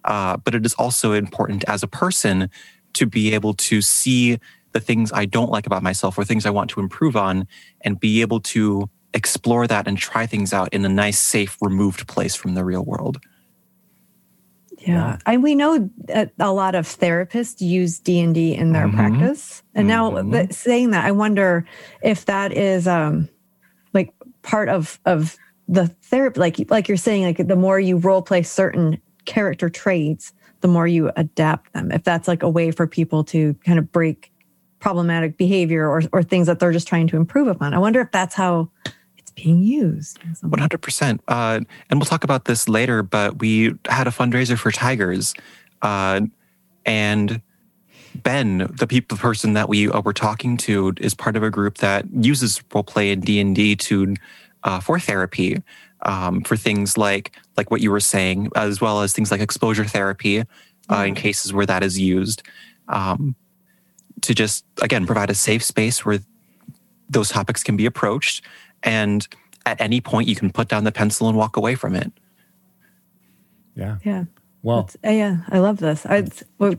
Uh, 0.04 0.36
but 0.36 0.54
it 0.54 0.66
is 0.66 0.74
also 0.74 1.12
important 1.12 1.64
as 1.66 1.82
a 1.82 1.88
person 1.88 2.50
to 2.92 3.06
be 3.06 3.32
able 3.34 3.54
to 3.54 3.80
see 3.80 4.38
the 4.72 4.80
things 4.80 5.12
I 5.12 5.24
don't 5.24 5.50
like 5.50 5.66
about 5.66 5.82
myself 5.82 6.18
or 6.18 6.24
things 6.24 6.44
I 6.44 6.50
want 6.50 6.68
to 6.70 6.80
improve 6.80 7.16
on 7.16 7.46
and 7.80 7.98
be 7.98 8.20
able 8.20 8.40
to 8.40 8.90
explore 9.14 9.66
that 9.66 9.88
and 9.88 9.96
try 9.96 10.26
things 10.26 10.52
out 10.52 10.72
in 10.74 10.84
a 10.84 10.88
nice, 10.90 11.18
safe, 11.18 11.56
removed 11.62 12.06
place 12.06 12.34
from 12.34 12.54
the 12.54 12.64
real 12.64 12.84
world. 12.84 13.18
Yeah, 14.86 15.18
I, 15.26 15.36
we 15.36 15.54
know 15.54 15.88
that 16.08 16.32
a 16.38 16.52
lot 16.52 16.74
of 16.74 16.86
therapists 16.86 17.60
use 17.60 17.98
D 17.98 18.20
and 18.20 18.34
D 18.34 18.54
in 18.54 18.72
their 18.72 18.88
Mhm. 18.88 18.94
practice, 18.94 19.62
and 19.74 19.86
now 19.86 20.10
Mhm. 20.10 20.30
that, 20.32 20.54
saying 20.54 20.90
that, 20.90 21.04
I 21.04 21.12
wonder 21.12 21.64
if 22.02 22.24
that 22.26 22.52
is 22.52 22.86
um, 22.88 23.28
like 23.94 24.12
part 24.42 24.68
of 24.68 24.98
of 25.04 25.36
the 25.68 25.86
therapy. 25.86 26.40
Like 26.40 26.70
like 26.70 26.88
you're 26.88 26.96
saying, 26.96 27.24
like 27.24 27.46
the 27.46 27.56
more 27.56 27.78
you 27.78 27.96
role 27.96 28.22
play 28.22 28.42
certain 28.42 28.98
character 29.24 29.68
traits, 29.70 30.32
the 30.62 30.68
more 30.68 30.86
you 30.86 31.10
adapt 31.16 31.72
them. 31.74 31.92
If 31.92 32.02
that's 32.04 32.26
like 32.26 32.42
a 32.42 32.48
way 32.50 32.70
for 32.72 32.86
people 32.86 33.22
to 33.24 33.54
kind 33.64 33.78
of 33.78 33.92
break 33.92 34.32
problematic 34.80 35.36
behavior 35.36 35.88
or 35.88 36.02
or 36.12 36.22
things 36.24 36.48
that 36.48 36.58
they're 36.58 36.72
just 36.72 36.88
trying 36.88 37.06
to 37.08 37.16
improve 37.16 37.46
upon. 37.46 37.72
I 37.72 37.78
wonder 37.78 38.00
if 38.00 38.10
that's 38.10 38.34
how 38.34 38.68
being 39.34 39.62
used. 39.62 40.18
in 40.24 40.34
some 40.34 40.50
way. 40.50 40.58
100%. 40.58 41.20
Uh, 41.28 41.60
and 41.90 41.98
we'll 41.98 42.06
talk 42.06 42.24
about 42.24 42.44
this 42.44 42.68
later, 42.68 43.02
but 43.02 43.38
we 43.38 43.74
had 43.88 44.06
a 44.06 44.10
fundraiser 44.10 44.58
for 44.58 44.70
Tigers. 44.70 45.34
Uh, 45.82 46.22
and 46.84 47.40
Ben, 48.14 48.70
the 48.78 48.86
people, 48.86 49.16
person 49.16 49.54
that 49.54 49.68
we 49.68 49.88
uh, 49.88 50.00
were 50.00 50.12
talking 50.12 50.56
to, 50.58 50.92
is 50.98 51.14
part 51.14 51.36
of 51.36 51.42
a 51.42 51.50
group 51.50 51.78
that 51.78 52.04
uses 52.12 52.60
roleplay 52.70 53.12
and 53.12 53.22
D 53.22 53.40
and 53.40 53.54
D 53.54 53.76
to 53.76 54.14
uh, 54.64 54.80
for 54.80 54.98
therapy, 54.98 55.62
um, 56.02 56.42
for 56.42 56.56
things 56.56 56.98
like 56.98 57.32
like 57.56 57.70
what 57.70 57.80
you 57.80 57.90
were 57.90 58.00
saying, 58.00 58.50
as 58.54 58.80
well 58.80 59.02
as 59.02 59.12
things 59.12 59.30
like 59.30 59.40
exposure 59.40 59.84
therapy, 59.84 60.44
uh, 60.90 61.04
in 61.06 61.14
cases 61.14 61.52
where 61.52 61.66
that 61.66 61.82
is 61.82 61.98
used, 61.98 62.42
um, 62.88 63.34
to 64.20 64.34
just 64.34 64.64
again 64.82 65.06
provide 65.06 65.30
a 65.30 65.34
safe 65.34 65.62
space 65.62 66.04
where 66.04 66.18
those 67.08 67.28
topics 67.28 67.62
can 67.62 67.76
be 67.76 67.86
approached, 67.86 68.44
and 68.82 69.26
at 69.66 69.80
any 69.80 70.00
point 70.00 70.28
you 70.28 70.36
can 70.36 70.50
put 70.50 70.68
down 70.68 70.84
the 70.84 70.92
pencil 70.92 71.28
and 71.28 71.36
walk 71.36 71.56
away 71.56 71.74
from 71.74 71.94
it. 71.94 72.12
Yeah. 73.74 73.98
Yeah. 74.04 74.24
Well, 74.62 74.88
uh, 75.04 75.10
yeah, 75.10 75.38
I 75.48 75.58
love 75.58 75.78
this. 75.78 76.06
I, 76.06 76.28
well, 76.58 76.74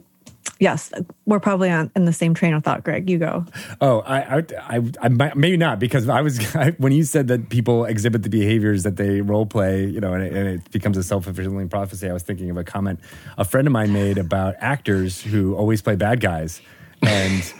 yes, 0.59 0.93
we're 1.25 1.39
probably 1.39 1.69
on 1.69 1.91
in 1.95 2.05
the 2.05 2.13
same 2.13 2.33
train 2.33 2.53
of 2.53 2.63
thought. 2.63 2.83
Greg, 2.83 3.09
you 3.09 3.17
go. 3.17 3.45
Oh, 3.81 3.99
I, 4.01 4.37
I, 4.37 4.43
I, 4.57 4.91
I 5.01 5.09
maybe 5.09 5.57
not 5.57 5.79
because 5.79 6.07
I 6.07 6.21
was 6.21 6.55
I, 6.55 6.71
when 6.71 6.93
you 6.93 7.03
said 7.03 7.27
that 7.27 7.49
people 7.49 7.85
exhibit 7.85 8.23
the 8.23 8.29
behaviors 8.29 8.83
that 8.83 8.95
they 8.95 9.21
role 9.21 9.45
play, 9.45 9.85
you 9.85 9.99
know, 9.99 10.13
and 10.13 10.23
it, 10.23 10.33
and 10.33 10.47
it 10.47 10.71
becomes 10.71 10.97
a 10.97 11.03
self 11.03 11.25
fulfilling 11.25 11.67
prophecy. 11.67 12.09
I 12.09 12.13
was 12.13 12.23
thinking 12.23 12.49
of 12.49 12.57
a 12.57 12.63
comment 12.63 12.99
a 13.37 13.43
friend 13.45 13.67
of 13.67 13.73
mine 13.73 13.91
made 13.91 14.17
about 14.17 14.55
actors 14.59 15.21
who 15.21 15.55
always 15.55 15.81
play 15.81 15.95
bad 15.95 16.21
guys, 16.21 16.61
and 17.01 17.53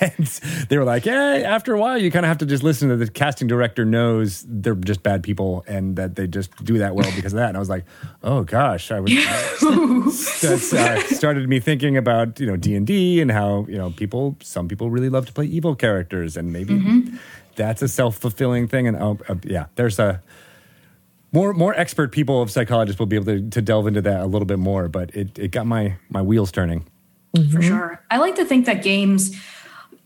and 0.00 0.26
they 0.68 0.78
were 0.78 0.84
like, 0.84 1.04
"Yeah." 1.04 1.42
After 1.44 1.74
a 1.74 1.78
while, 1.78 1.98
you 1.98 2.10
kind 2.10 2.24
of 2.24 2.28
have 2.28 2.38
to 2.38 2.46
just 2.46 2.62
listen 2.62 2.88
to 2.88 2.96
the 2.96 3.08
casting 3.08 3.48
director 3.48 3.84
knows 3.84 4.44
they're 4.48 4.74
just 4.74 5.02
bad 5.02 5.22
people 5.22 5.64
and 5.66 5.96
that 5.96 6.16
they 6.16 6.26
just 6.26 6.64
do 6.64 6.78
that 6.78 6.94
well 6.94 7.10
because 7.16 7.32
of 7.32 7.38
that. 7.38 7.48
And 7.48 7.56
I 7.56 7.60
was 7.60 7.68
like, 7.68 7.84
"Oh 8.22 8.44
gosh," 8.44 8.90
I 8.90 9.00
was. 9.00 9.12
that's 10.40 10.72
uh, 10.72 11.00
started 11.14 11.48
me 11.48 11.60
thinking 11.60 11.96
about 11.96 12.38
you 12.38 12.46
know 12.46 12.56
D 12.56 12.74
and 12.74 12.86
D 12.86 13.20
and 13.20 13.30
how 13.30 13.66
you 13.68 13.78
know 13.78 13.90
people 13.90 14.36
some 14.42 14.68
people 14.68 14.90
really 14.90 15.08
love 15.08 15.26
to 15.26 15.32
play 15.32 15.46
evil 15.46 15.74
characters 15.74 16.36
and 16.36 16.52
maybe 16.52 16.74
that's 17.56 17.82
a 17.82 17.88
self 17.88 18.16
fulfilling 18.16 18.68
thing. 18.68 18.86
And 18.88 18.96
oh, 18.96 19.18
uh, 19.28 19.36
yeah, 19.44 19.66
there's 19.74 19.98
a 19.98 20.22
more 21.32 21.52
more 21.52 21.74
expert 21.74 22.12
people 22.12 22.42
of 22.42 22.50
psychologists 22.50 22.98
will 22.98 23.06
be 23.06 23.16
able 23.16 23.26
to, 23.26 23.50
to 23.50 23.62
delve 23.62 23.86
into 23.86 24.02
that 24.02 24.20
a 24.20 24.26
little 24.26 24.46
bit 24.46 24.58
more. 24.58 24.88
But 24.88 25.14
it, 25.14 25.38
it 25.38 25.50
got 25.50 25.66
my 25.66 25.96
my 26.08 26.22
wheels 26.22 26.52
turning. 26.52 26.86
For 27.50 27.62
sure. 27.62 28.04
I 28.10 28.18
like 28.18 28.36
to 28.36 28.44
think 28.44 28.66
that 28.66 28.82
games. 28.82 29.36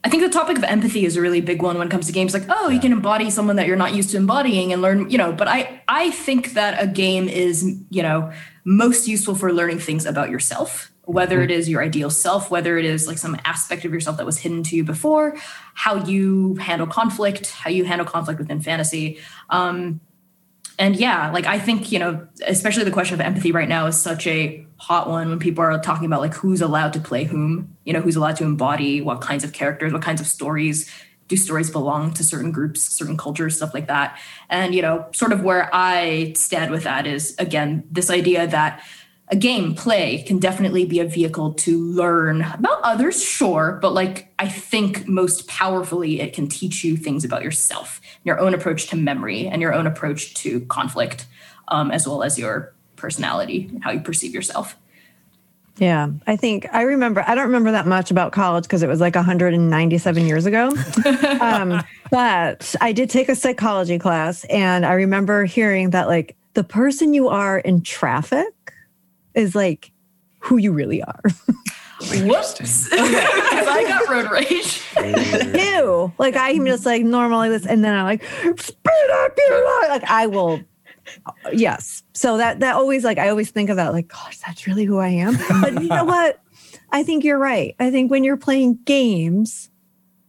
I 0.04 0.08
think 0.08 0.22
the 0.22 0.28
topic 0.28 0.56
of 0.56 0.62
empathy 0.62 1.04
is 1.04 1.16
a 1.16 1.20
really 1.20 1.40
big 1.40 1.62
one 1.62 1.78
when 1.78 1.88
it 1.88 1.90
comes 1.90 2.06
to 2.06 2.12
games. 2.12 2.32
Like, 2.32 2.44
oh, 2.48 2.68
you 2.68 2.78
can 2.78 2.92
embody 2.92 3.28
someone 3.28 3.56
that 3.56 3.66
you're 3.66 3.76
not 3.76 3.92
used 3.92 4.10
to 4.10 4.16
embodying 4.16 4.72
and 4.72 4.80
learn, 4.80 5.10
you 5.10 5.18
know. 5.18 5.32
But 5.32 5.48
I, 5.48 5.82
I 5.88 6.12
think 6.12 6.52
that 6.52 6.80
a 6.80 6.86
game 6.86 7.28
is, 7.28 7.64
you 7.90 8.02
know, 8.02 8.32
most 8.64 9.08
useful 9.08 9.34
for 9.34 9.52
learning 9.52 9.80
things 9.80 10.06
about 10.06 10.30
yourself, 10.30 10.92
whether 11.02 11.42
it 11.42 11.50
is 11.50 11.68
your 11.68 11.82
ideal 11.82 12.10
self, 12.10 12.50
whether 12.52 12.78
it 12.78 12.84
is 12.84 13.08
like 13.08 13.18
some 13.18 13.36
aspect 13.44 13.84
of 13.84 13.92
yourself 13.92 14.16
that 14.18 14.26
was 14.26 14.38
hidden 14.38 14.62
to 14.64 14.76
you 14.76 14.84
before, 14.84 15.36
how 15.74 15.96
you 16.04 16.54
handle 16.56 16.86
conflict, 16.86 17.50
how 17.50 17.70
you 17.70 17.84
handle 17.84 18.06
conflict 18.06 18.38
within 18.38 18.60
fantasy. 18.60 19.18
Um, 19.50 20.00
and 20.78 20.96
yeah, 20.96 21.30
like 21.30 21.46
I 21.46 21.58
think, 21.58 21.90
you 21.90 21.98
know, 21.98 22.26
especially 22.46 22.84
the 22.84 22.90
question 22.90 23.14
of 23.14 23.20
empathy 23.20 23.52
right 23.52 23.68
now 23.68 23.86
is 23.86 23.98
such 23.98 24.26
a 24.26 24.64
hot 24.76 25.08
one 25.08 25.30
when 25.30 25.38
people 25.38 25.64
are 25.64 25.78
talking 25.80 26.04
about 26.04 26.20
like 26.20 26.34
who's 26.34 26.60
allowed 26.60 26.92
to 26.92 27.00
play 27.00 27.24
whom, 27.24 27.76
you 27.84 27.92
know, 27.92 28.00
who's 28.00 28.16
allowed 28.16 28.36
to 28.36 28.44
embody 28.44 29.00
what 29.00 29.20
kinds 29.20 29.42
of 29.42 29.52
characters, 29.52 29.92
what 29.92 30.02
kinds 30.02 30.20
of 30.20 30.26
stories. 30.26 30.90
Do 31.28 31.36
stories 31.36 31.70
belong 31.70 32.12
to 32.14 32.22
certain 32.22 32.52
groups, 32.52 32.82
certain 32.82 33.16
cultures, 33.16 33.56
stuff 33.56 33.74
like 33.74 33.88
that? 33.88 34.18
And, 34.48 34.74
you 34.74 34.82
know, 34.82 35.06
sort 35.12 35.32
of 35.32 35.42
where 35.42 35.68
I 35.72 36.34
stand 36.36 36.70
with 36.70 36.84
that 36.84 37.06
is 37.06 37.34
again, 37.38 37.82
this 37.90 38.10
idea 38.10 38.46
that 38.46 38.82
a 39.28 39.36
game 39.36 39.74
play 39.74 40.22
can 40.22 40.38
definitely 40.38 40.84
be 40.84 41.00
a 41.00 41.04
vehicle 41.04 41.54
to 41.54 41.80
learn 41.80 42.42
about 42.42 42.80
others 42.82 43.22
sure 43.24 43.78
but 43.82 43.92
like 43.92 44.32
i 44.38 44.48
think 44.48 45.08
most 45.08 45.48
powerfully 45.48 46.20
it 46.20 46.32
can 46.32 46.46
teach 46.48 46.84
you 46.84 46.96
things 46.96 47.24
about 47.24 47.42
yourself 47.42 48.00
your 48.26 48.40
own 48.40 48.52
approach 48.52 48.88
to 48.88 48.96
memory 48.96 49.46
and 49.46 49.62
your 49.62 49.72
own 49.72 49.86
approach 49.86 50.34
to 50.34 50.60
conflict 50.66 51.26
um, 51.68 51.90
as 51.92 52.06
well 52.06 52.22
as 52.24 52.38
your 52.38 52.74
personality 52.96 53.68
and 53.70 53.84
how 53.84 53.92
you 53.92 54.00
perceive 54.00 54.34
yourself 54.34 54.76
Yeah, 55.78 56.08
I 56.26 56.36
think 56.36 56.66
I 56.72 56.82
remember. 56.82 57.22
I 57.26 57.34
don't 57.34 57.46
remember 57.46 57.70
that 57.72 57.86
much 57.86 58.10
about 58.10 58.32
college 58.32 58.64
because 58.64 58.82
it 58.82 58.88
was 58.88 58.98
like 58.98 59.14
197 59.14 60.26
years 60.26 60.46
ago. 60.46 60.74
um, 61.40 61.82
but 62.10 62.74
I 62.80 62.92
did 62.92 63.10
take 63.10 63.28
a 63.28 63.36
psychology 63.36 63.98
class, 63.98 64.44
and 64.44 64.86
I 64.86 64.94
remember 64.94 65.44
hearing 65.44 65.90
that 65.90 66.08
like 66.08 66.34
the 66.54 66.64
person 66.64 67.12
you 67.12 67.28
are 67.28 67.58
in 67.58 67.82
traffic 67.82 68.72
is 69.34 69.54
like 69.54 69.92
who 70.38 70.56
you 70.56 70.72
really 70.72 71.02
are. 71.02 71.22
whoops 72.00 72.54
'Cause 72.88 72.92
i 72.92 73.84
got 73.88 74.08
road 74.08 74.30
rage 74.30 74.82
Ew! 75.54 76.12
Like 76.18 76.36
I'm 76.36 76.66
just 76.66 76.84
like 76.86 77.02
normal 77.04 77.38
like 77.38 77.50
this, 77.50 77.66
and 77.66 77.84
then 77.84 77.94
I'm 77.94 78.04
like 78.04 78.22
spit 78.24 79.10
up 79.12 79.32
your 79.48 79.64
life. 79.64 79.88
Like 79.90 80.04
I 80.10 80.26
will. 80.26 80.60
Yes. 81.52 82.02
So 82.14 82.36
that 82.38 82.60
that 82.60 82.74
always 82.76 83.04
like 83.04 83.18
I 83.18 83.28
always 83.28 83.50
think 83.50 83.70
of 83.70 83.76
that 83.76 83.92
like 83.92 84.08
gosh 84.08 84.38
that's 84.38 84.66
really 84.66 84.84
who 84.84 84.98
I 84.98 85.08
am. 85.08 85.36
But 85.60 85.82
you 85.82 85.88
know 85.88 86.04
what? 86.04 86.40
I 86.92 87.02
think 87.02 87.24
you're 87.24 87.38
right. 87.38 87.74
I 87.78 87.90
think 87.90 88.10
when 88.10 88.24
you're 88.24 88.36
playing 88.36 88.78
games, 88.84 89.70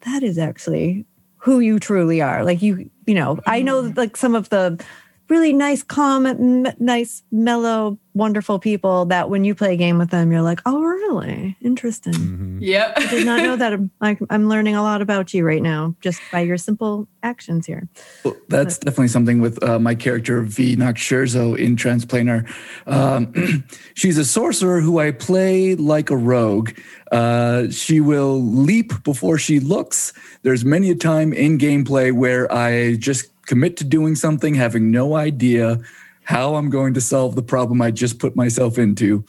that 0.02 0.22
is 0.24 0.38
actually 0.38 1.06
who 1.38 1.60
you 1.60 1.80
truly 1.80 2.22
are. 2.22 2.44
Like 2.44 2.62
you, 2.62 2.90
you 3.06 3.14
know, 3.14 3.40
I 3.48 3.62
know 3.62 3.92
like 3.96 4.18
some 4.18 4.36
of 4.36 4.50
the 4.50 4.84
really 5.30 5.54
nice, 5.54 5.84
calm, 5.84 6.26
m- 6.26 6.68
nice, 6.80 7.24
mellow, 7.32 7.98
wonderful 8.14 8.60
people 8.60 9.06
that 9.06 9.30
when 9.30 9.44
you 9.44 9.54
play 9.54 9.74
a 9.74 9.78
game 9.78 9.98
with 9.98 10.10
them, 10.10 10.32
you're 10.32 10.42
like, 10.42 10.60
oh, 10.66 10.82
really? 10.82 11.56
Interesting. 11.62 12.58
yep 12.62 12.94
I 12.98 13.06
did 13.08 13.26
not 13.26 13.44
know 13.44 13.56
that. 13.56 13.74
I'm, 13.74 13.92
like, 14.02 14.20
I'm 14.30 14.50
learning 14.50 14.76
a 14.76 14.82
lot 14.82 15.02
about 15.02 15.34
you 15.34 15.46
right 15.46 15.62
now 15.62 15.96
just 16.02 16.22
by 16.32 16.42
your 16.42 16.58
simple 16.58 17.08
actions 17.24 17.66
here. 17.66 17.88
Well, 18.24 18.36
that's 18.48 18.80
definitely 18.80 19.10
something 19.10 19.40
with 19.40 19.62
uh, 19.64 19.80
my 19.80 19.96
character 19.96 20.42
V 20.42 20.76
Noxurzo 20.76 21.58
in 21.58 21.76
Transplanar. 21.76 22.50
Um, 22.88 23.34
she's 23.94 24.18
a 24.18 24.26
sorcerer 24.26 24.82
who 24.82 25.00
I 25.00 25.12
play 25.12 25.76
like 25.76 26.10
a 26.10 26.18
rogue. 26.18 26.72
Uh, 27.12 27.70
she 27.70 28.00
will 28.00 28.42
leap 28.42 29.04
before 29.04 29.38
she 29.38 29.60
looks. 29.60 30.14
There's 30.42 30.66
many 30.66 30.90
a 30.90 30.96
time 30.96 31.34
in 31.34 31.58
gameplay 31.58 32.12
where 32.12 32.52
I 32.52 32.96
just 32.96 33.30
commit 33.48 33.78
to 33.78 33.84
doing 33.84 34.14
something, 34.16 34.54
having 34.54 34.92
no 34.92 35.16
idea 35.16 35.80
how 36.24 36.56
I'm 36.56 36.70
going 36.70 36.94
to 36.94 37.02
solve 37.02 37.36
the 37.36 37.42
problem 37.42 37.82
I 37.82 37.90
just 37.90 38.20
put 38.20 38.36
myself 38.36 38.78
into. 38.78 39.26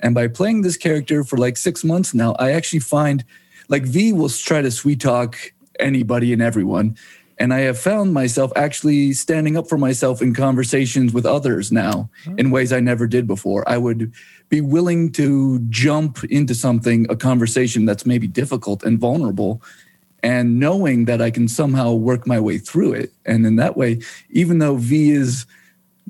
And 0.00 0.14
by 0.14 0.28
playing 0.28 0.62
this 0.62 0.76
character 0.76 1.24
for 1.24 1.38
like 1.38 1.56
six 1.56 1.82
months 1.82 2.14
now, 2.14 2.34
I 2.38 2.52
actually 2.52 2.80
find 2.80 3.24
like 3.68 3.84
V 3.84 4.12
will 4.12 4.28
try 4.28 4.60
to 4.60 4.70
sweet 4.70 5.00
talk 5.00 5.52
anybody 5.80 6.32
and 6.32 6.42
everyone. 6.42 6.96
And 7.38 7.52
I 7.52 7.60
have 7.60 7.78
found 7.78 8.14
myself 8.14 8.52
actually 8.54 9.12
standing 9.12 9.56
up 9.56 9.68
for 9.68 9.78
myself 9.78 10.22
in 10.22 10.34
conversations 10.34 11.12
with 11.12 11.26
others 11.26 11.72
now 11.72 12.08
in 12.38 12.50
ways 12.50 12.72
I 12.72 12.78
never 12.78 13.08
did 13.08 13.26
before. 13.26 13.68
I 13.68 13.76
would 13.76 14.12
be 14.50 14.60
willing 14.60 15.10
to 15.12 15.58
jump 15.68 16.22
into 16.24 16.54
something, 16.54 17.06
a 17.10 17.16
conversation 17.16 17.86
that's 17.86 18.06
maybe 18.06 18.28
difficult 18.28 18.84
and 18.84 19.00
vulnerable, 19.00 19.62
and 20.24 20.58
knowing 20.58 21.04
that 21.04 21.20
I 21.20 21.30
can 21.30 21.48
somehow 21.48 21.92
work 21.92 22.26
my 22.26 22.40
way 22.40 22.56
through 22.56 22.94
it. 22.94 23.12
And 23.26 23.46
in 23.46 23.56
that 23.56 23.76
way, 23.76 24.00
even 24.30 24.58
though 24.58 24.76
V 24.76 25.10
is 25.10 25.44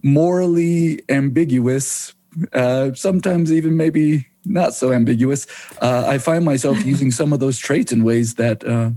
morally 0.04 1.02
ambiguous, 1.08 2.14
uh, 2.52 2.94
sometimes 2.94 3.52
even 3.52 3.76
maybe 3.76 4.28
not 4.44 4.72
so 4.72 4.92
ambiguous, 4.92 5.48
uh, 5.82 6.04
I 6.06 6.18
find 6.18 6.44
myself 6.44 6.86
using 6.92 7.10
some 7.10 7.32
of 7.32 7.40
those 7.40 7.58
traits 7.58 7.90
in 7.90 8.04
ways 8.04 8.36
that 8.36 8.64
uh, 8.64 8.90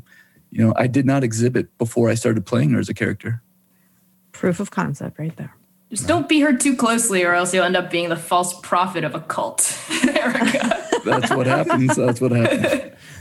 you 0.51 0.63
know 0.63 0.73
I 0.75 0.85
did 0.85 1.07
not 1.07 1.23
exhibit 1.23 1.75
before 1.79 2.09
I 2.11 2.13
started 2.13 2.45
playing 2.45 2.69
her 2.71 2.79
as 2.79 2.87
a 2.87 2.93
character. 2.93 3.41
Proof 4.33 4.59
of 4.59 4.69
concept 4.69 5.17
right 5.17 5.35
there. 5.35 5.55
just 5.89 6.07
don't 6.07 6.29
be 6.29 6.41
her 6.41 6.55
too 6.55 6.75
closely 6.75 7.23
or 7.23 7.33
else 7.33 7.55
you'll 7.55 7.63
end 7.63 7.75
up 7.75 7.89
being 7.89 8.09
the 8.09 8.15
false 8.15 8.53
prophet 8.59 9.03
of 9.03 9.15
a 9.15 9.21
cult 9.21 9.75
erica 10.13 10.85
That's 11.03 11.31
what 11.31 11.47
happens. 11.47 11.95
That's 11.95 12.21
what 12.21 12.31
happens. 12.33 12.93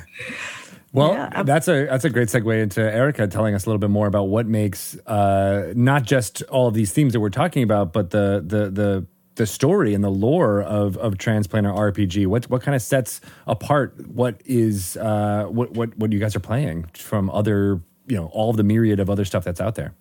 Well, 0.96 1.12
Yeah, 1.12 1.42
that's 1.42 1.68
a 1.68 1.84
that's 1.84 2.06
a 2.06 2.10
great 2.10 2.28
segue 2.28 2.62
into 2.62 2.80
Erica 2.80 3.26
telling 3.26 3.54
us 3.54 3.66
a 3.66 3.68
little 3.68 3.78
bit 3.78 3.90
more 3.90 4.06
about 4.06 4.28
what 4.28 4.46
makes 4.46 4.96
uh, 5.06 5.74
not 5.76 6.04
just 6.04 6.42
all 6.44 6.68
of 6.68 6.74
these 6.74 6.90
themes 6.90 7.12
that 7.12 7.20
we're 7.20 7.28
talking 7.28 7.62
about, 7.62 7.92
but 7.92 8.10
the 8.10 8.42
the 8.44 8.70
the 8.70 9.06
the 9.34 9.46
story 9.46 9.92
and 9.92 10.02
the 10.02 10.10
lore 10.10 10.62
of 10.62 10.96
of 10.96 11.14
Transplanar 11.14 11.76
RPG. 11.92 12.26
What 12.26 12.48
what 12.48 12.62
kind 12.62 12.74
of 12.74 12.80
sets 12.80 13.20
apart 13.46 14.06
what 14.08 14.40
is 14.46 14.96
uh, 14.96 15.44
what 15.44 15.72
what 15.72 15.96
what 15.98 16.12
you 16.12 16.18
guys 16.18 16.34
are 16.34 16.40
playing 16.40 16.84
from 16.94 17.28
other 17.28 17.82
you 18.06 18.16
know 18.16 18.30
all 18.32 18.48
of 18.48 18.56
the 18.56 18.64
myriad 18.64 18.98
of 18.98 19.10
other 19.10 19.26
stuff 19.26 19.44
that's 19.44 19.60
out 19.60 19.74
there. 19.74 19.92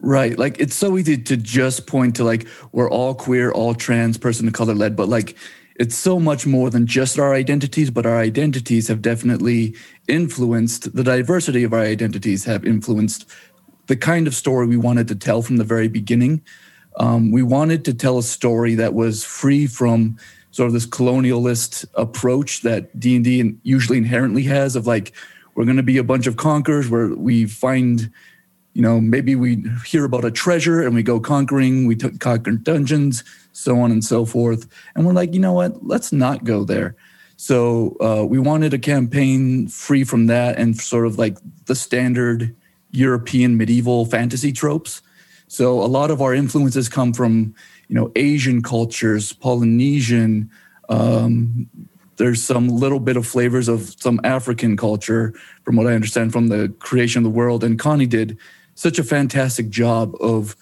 Right. 0.00 0.38
Like 0.38 0.60
it's 0.60 0.74
so 0.74 0.98
easy 0.98 1.16
to 1.16 1.38
just 1.38 1.86
point 1.86 2.16
to 2.16 2.24
like 2.24 2.46
we're 2.72 2.90
all 2.90 3.14
queer, 3.14 3.50
all 3.50 3.74
trans, 3.74 4.18
person 4.18 4.46
of 4.46 4.52
color 4.52 4.74
led, 4.74 4.94
but 4.94 5.08
like 5.08 5.36
it's 5.76 5.96
so 5.96 6.20
much 6.20 6.46
more 6.46 6.70
than 6.70 6.86
just 6.86 7.18
our 7.18 7.34
identities, 7.34 7.90
but 7.90 8.06
our 8.06 8.18
identities 8.18 8.88
have 8.88 9.02
definitely 9.02 9.74
influenced 10.06 10.94
the 10.94 11.02
diversity 11.02 11.64
of 11.64 11.72
our 11.72 11.80
identities 11.80 12.44
have 12.44 12.64
influenced 12.64 13.28
the 13.86 13.96
kind 13.96 14.26
of 14.26 14.34
story 14.34 14.66
we 14.66 14.76
wanted 14.76 15.08
to 15.08 15.14
tell 15.14 15.42
from 15.42 15.56
the 15.56 15.64
very 15.64 15.88
beginning. 15.88 16.42
Um, 16.96 17.32
we 17.32 17.42
wanted 17.42 17.84
to 17.86 17.94
tell 17.94 18.18
a 18.18 18.22
story 18.22 18.74
that 18.76 18.94
was 18.94 19.24
free 19.24 19.66
from 19.66 20.16
sort 20.52 20.68
of 20.68 20.72
this 20.72 20.86
colonialist 20.86 21.84
approach 21.94 22.62
that 22.62 22.98
D 22.98 23.16
and 23.16 23.24
D 23.24 23.54
usually 23.64 23.98
inherently 23.98 24.44
has 24.44 24.76
of 24.76 24.86
like 24.86 25.12
we're 25.56 25.64
going 25.64 25.76
to 25.76 25.82
be 25.82 25.98
a 25.98 26.04
bunch 26.04 26.26
of 26.28 26.36
conquerors 26.36 26.88
where 26.88 27.08
we 27.08 27.46
find 27.46 28.10
you 28.74 28.82
know, 28.82 29.00
maybe 29.00 29.36
we 29.36 29.64
hear 29.86 30.04
about 30.04 30.24
a 30.24 30.32
treasure 30.32 30.82
and 30.82 30.94
we 30.94 31.02
go 31.02 31.20
conquering, 31.20 31.86
we 31.86 31.94
took 31.94 32.18
conquer 32.18 32.50
dungeons, 32.50 33.22
so 33.54 33.78
on 33.80 33.90
and 33.90 34.04
so 34.04 34.26
forth. 34.26 34.68
And 34.94 35.06
we're 35.06 35.14
like, 35.14 35.32
you 35.32 35.40
know 35.40 35.54
what? 35.54 35.86
Let's 35.86 36.12
not 36.12 36.44
go 36.44 36.64
there. 36.64 36.96
So 37.36 37.96
uh, 38.00 38.24
we 38.26 38.38
wanted 38.38 38.74
a 38.74 38.78
campaign 38.78 39.68
free 39.68 40.04
from 40.04 40.26
that 40.26 40.58
and 40.58 40.76
sort 40.76 41.06
of 41.06 41.18
like 41.18 41.38
the 41.66 41.74
standard 41.74 42.54
European 42.90 43.56
medieval 43.56 44.04
fantasy 44.04 44.52
tropes. 44.52 45.02
So 45.48 45.80
a 45.80 45.86
lot 45.86 46.10
of 46.10 46.20
our 46.20 46.34
influences 46.34 46.88
come 46.88 47.12
from, 47.12 47.54
you 47.88 47.94
know, 47.94 48.12
Asian 48.16 48.62
cultures, 48.62 49.32
Polynesian. 49.32 50.50
Um, 50.88 51.68
there's 52.16 52.42
some 52.42 52.68
little 52.68 53.00
bit 53.00 53.16
of 53.16 53.26
flavors 53.26 53.68
of 53.68 53.94
some 54.00 54.20
African 54.24 54.76
culture, 54.76 55.34
from 55.64 55.76
what 55.76 55.86
I 55.86 55.94
understand 55.94 56.32
from 56.32 56.48
the 56.48 56.72
creation 56.78 57.18
of 57.18 57.24
the 57.24 57.36
world. 57.36 57.64
And 57.64 57.78
Connie 57.78 58.06
did 58.06 58.38
such 58.74 58.98
a 58.98 59.04
fantastic 59.04 59.68
job 59.70 60.14
of 60.20 60.56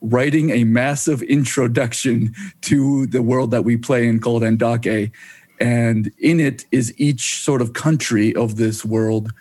writing 0.00 0.50
a 0.50 0.64
massive 0.64 1.22
introduction 1.22 2.34
to 2.62 3.06
the 3.06 3.22
world 3.22 3.50
that 3.50 3.64
we 3.64 3.76
play 3.76 4.06
in 4.06 4.20
called 4.20 4.42
Endake. 4.42 5.10
and 5.60 6.12
in 6.18 6.38
it 6.40 6.64
is 6.70 6.94
each 6.98 7.42
sort 7.42 7.60
of 7.60 7.72
country 7.72 8.34
of 8.36 8.56
this 8.56 8.84
world 8.84 9.32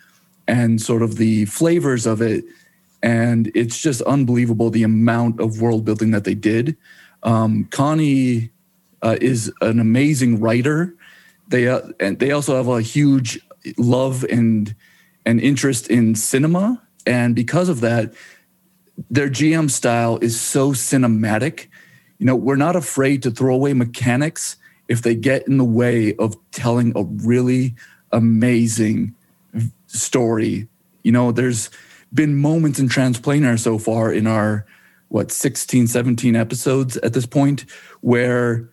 and 0.47 0.81
sort 0.81 1.01
of 1.01 1.17
the 1.17 1.45
flavors 1.45 2.05
of 2.05 2.21
it. 2.21 2.43
And 3.03 3.51
it's 3.53 3.79
just 3.79 4.01
unbelievable 4.03 4.69
the 4.69 4.83
amount 4.83 5.39
of 5.39 5.61
world 5.61 5.85
building 5.85 6.11
that 6.11 6.23
they 6.23 6.33
did. 6.33 6.75
Um, 7.23 7.65
connie 7.65 8.49
uh, 9.01 9.17
is 9.21 9.51
an 9.61 9.79
amazing 9.79 10.39
writer. 10.39 10.95
They 11.47 11.67
uh, 11.67 11.81
and 11.99 12.19
they 12.19 12.31
also 12.31 12.55
have 12.55 12.67
a 12.67 12.81
huge 12.81 13.39
love 13.77 14.23
and 14.29 14.73
and 15.25 15.39
interest 15.39 15.89
in 15.89 16.15
cinema. 16.15 16.81
And 17.05 17.35
because 17.35 17.69
of 17.69 17.81
that 17.81 18.13
their 19.09 19.29
gm 19.29 19.69
style 19.69 20.17
is 20.21 20.39
so 20.39 20.71
cinematic 20.71 21.67
you 22.17 22.25
know 22.25 22.35
we're 22.35 22.55
not 22.55 22.75
afraid 22.75 23.21
to 23.23 23.31
throw 23.31 23.53
away 23.53 23.73
mechanics 23.73 24.57
if 24.87 25.01
they 25.01 25.15
get 25.15 25.47
in 25.47 25.57
the 25.57 25.65
way 25.65 26.15
of 26.15 26.35
telling 26.51 26.93
a 26.95 27.03
really 27.03 27.75
amazing 28.11 29.13
story. 29.87 30.67
You 31.03 31.11
know, 31.11 31.31
there's 31.31 31.69
been 32.13 32.35
moments 32.35 32.79
in 32.79 32.87
Transplanar 32.87 33.59
so 33.59 33.77
far 33.77 34.11
in 34.11 34.27
our, 34.27 34.65
what, 35.09 35.31
16, 35.31 35.87
17 35.87 36.35
episodes 36.35 36.97
at 36.97 37.13
this 37.13 37.25
point, 37.25 37.65
where 38.01 38.69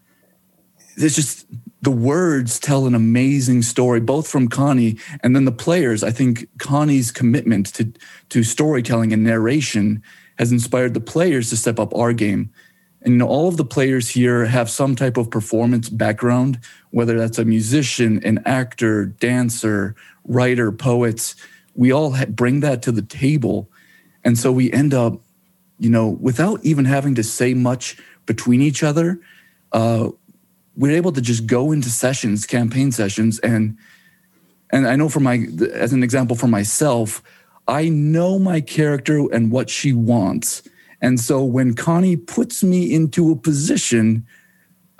there's 0.96 1.16
just 1.16 1.46
the 1.84 1.90
words 1.90 2.58
tell 2.58 2.86
an 2.86 2.94
amazing 2.94 3.62
story, 3.62 4.00
both 4.00 4.26
from 4.26 4.48
Connie 4.48 4.96
and 5.22 5.36
then 5.36 5.44
the 5.44 5.52
players. 5.52 6.02
I 6.02 6.10
think 6.10 6.48
Connie's 6.58 7.12
commitment 7.12 7.66
to, 7.74 7.92
to 8.30 8.42
storytelling 8.42 9.12
and 9.12 9.22
narration 9.22 10.02
has 10.38 10.50
inspired 10.50 10.94
the 10.94 11.00
players 11.00 11.50
to 11.50 11.56
step 11.56 11.78
up 11.78 11.94
our 11.94 12.12
game. 12.12 12.50
And 13.02 13.12
you 13.12 13.18
know, 13.18 13.28
all 13.28 13.48
of 13.48 13.58
the 13.58 13.66
players 13.66 14.08
here 14.08 14.46
have 14.46 14.70
some 14.70 14.96
type 14.96 15.18
of 15.18 15.30
performance 15.30 15.90
background, 15.90 16.58
whether 16.90 17.18
that's 17.18 17.38
a 17.38 17.44
musician, 17.44 18.24
an 18.24 18.42
actor, 18.46 19.04
dancer, 19.04 19.94
writer, 20.24 20.72
poets. 20.72 21.36
We 21.74 21.92
all 21.92 22.16
bring 22.28 22.60
that 22.60 22.82
to 22.82 22.92
the 22.92 23.02
table. 23.02 23.68
And 24.24 24.38
so 24.38 24.50
we 24.50 24.72
end 24.72 24.94
up, 24.94 25.20
you 25.78 25.90
know, 25.90 26.08
without 26.08 26.64
even 26.64 26.86
having 26.86 27.14
to 27.16 27.22
say 27.22 27.52
much 27.52 27.98
between 28.24 28.62
each 28.62 28.82
other, 28.82 29.20
uh, 29.72 30.08
we're 30.76 30.96
able 30.96 31.12
to 31.12 31.20
just 31.20 31.46
go 31.46 31.72
into 31.72 31.90
sessions, 31.90 32.46
campaign 32.46 32.92
sessions, 32.92 33.38
and 33.40 33.76
and 34.70 34.88
I 34.88 34.96
know 34.96 35.08
for 35.08 35.20
my 35.20 35.46
as 35.72 35.92
an 35.92 36.02
example 36.02 36.36
for 36.36 36.48
myself, 36.48 37.22
I 37.68 37.88
know 37.88 38.38
my 38.38 38.60
character 38.60 39.32
and 39.32 39.52
what 39.52 39.70
she 39.70 39.92
wants 39.92 40.62
and 41.04 41.20
so 41.20 41.44
when 41.44 41.74
Connie 41.74 42.16
puts 42.16 42.64
me 42.64 42.94
into 42.94 43.30
a 43.30 43.36
position 43.36 44.26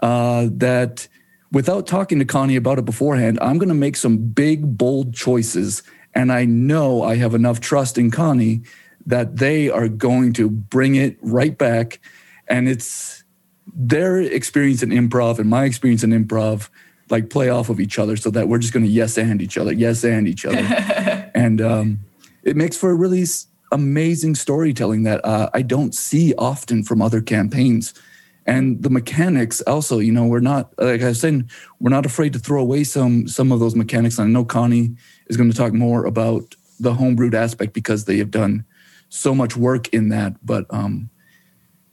uh, 0.02 0.48
that, 0.52 1.08
without 1.50 1.86
talking 1.86 2.18
to 2.18 2.26
Connie 2.26 2.56
about 2.56 2.78
it 2.78 2.84
beforehand, 2.84 3.38
I'm 3.40 3.56
going 3.56 3.70
to 3.70 3.74
make 3.74 3.96
some 3.96 4.18
big, 4.18 4.76
bold 4.76 5.14
choices. 5.14 5.82
And 6.14 6.30
I 6.30 6.44
know 6.44 7.02
I 7.02 7.16
have 7.16 7.34
enough 7.34 7.58
trust 7.58 7.96
in 7.96 8.10
Connie 8.10 8.60
that 9.06 9.38
they 9.38 9.70
are 9.70 9.88
going 9.88 10.34
to 10.34 10.50
bring 10.50 10.94
it 10.94 11.16
right 11.22 11.56
back. 11.56 12.00
And 12.48 12.68
it's 12.68 13.23
their 13.72 14.20
experience 14.20 14.82
in 14.82 14.90
improv 14.90 15.38
and 15.38 15.48
my 15.48 15.64
experience 15.64 16.02
in 16.04 16.10
improv 16.10 16.68
like 17.10 17.30
play 17.30 17.48
off 17.48 17.68
of 17.68 17.80
each 17.80 17.98
other 17.98 18.16
so 18.16 18.30
that 18.30 18.48
we're 18.48 18.58
just 18.58 18.72
going 18.72 18.84
to 18.84 18.90
yes 18.90 19.18
and 19.18 19.42
each 19.42 19.58
other, 19.58 19.72
yes 19.72 20.04
and 20.04 20.26
each 20.26 20.44
other. 20.44 20.58
and 21.34 21.60
um, 21.60 22.00
it 22.42 22.56
makes 22.56 22.76
for 22.76 22.90
a 22.90 22.94
really 22.94 23.24
amazing 23.72 24.34
storytelling 24.34 25.02
that 25.02 25.24
uh, 25.24 25.50
I 25.52 25.62
don't 25.62 25.94
see 25.94 26.34
often 26.38 26.84
from 26.84 27.02
other 27.02 27.20
campaigns. 27.20 27.92
And 28.46 28.82
the 28.82 28.90
mechanics 28.90 29.60
also, 29.62 29.98
you 29.98 30.12
know, 30.12 30.26
we're 30.26 30.40
not 30.40 30.72
like 30.78 31.02
I 31.02 31.08
was 31.08 31.20
saying, 31.20 31.50
we're 31.80 31.90
not 31.90 32.06
afraid 32.06 32.32
to 32.34 32.38
throw 32.38 32.60
away 32.60 32.84
some 32.84 33.26
some 33.26 33.52
of 33.52 33.60
those 33.60 33.74
mechanics. 33.74 34.18
And 34.18 34.28
I 34.28 34.30
know 34.30 34.44
Connie 34.44 34.96
is 35.28 35.36
going 35.36 35.50
to 35.50 35.56
talk 35.56 35.72
more 35.72 36.04
about 36.04 36.54
the 36.78 36.92
homebrewed 36.92 37.34
aspect 37.34 37.72
because 37.72 38.04
they 38.04 38.18
have 38.18 38.30
done 38.30 38.64
so 39.08 39.34
much 39.34 39.56
work 39.56 39.88
in 39.88 40.10
that. 40.10 40.44
But 40.44 40.66
um, 40.68 41.08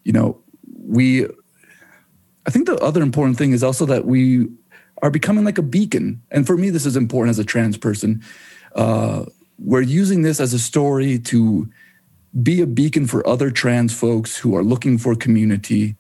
you 0.04 0.12
know, 0.12 0.44
we 0.66 1.28
I 2.46 2.50
think 2.50 2.66
the 2.66 2.76
other 2.78 3.02
important 3.02 3.38
thing 3.38 3.52
is 3.52 3.64
also 3.64 3.86
that 3.86 4.06
we 4.06 4.48
are 5.02 5.12
becoming 5.12 5.44
like 5.44 5.58
a 5.58 5.64
beacon. 5.64 6.22
And 6.32 6.46
for 6.46 6.58
me, 6.58 6.70
this 6.70 6.86
is 6.86 6.96
important 6.96 7.32
as 7.32 7.40
a 7.40 7.44
trans 7.44 7.78
person. 7.78 8.24
Uh, 8.76 9.26
we're 9.60 9.82
using 9.82 10.22
this 10.22 10.40
as 10.40 10.54
a 10.54 10.60
story 10.60 11.20
to 11.20 11.70
be 12.42 12.62
a 12.62 12.68
beacon 12.68 13.06
for 13.06 13.28
other 13.28 13.52
trans 13.52 13.94
folks 13.94 14.38
who 14.38 14.56
are 14.56 14.64
looking 14.64 14.98
for 14.98 15.16
community 15.16 15.96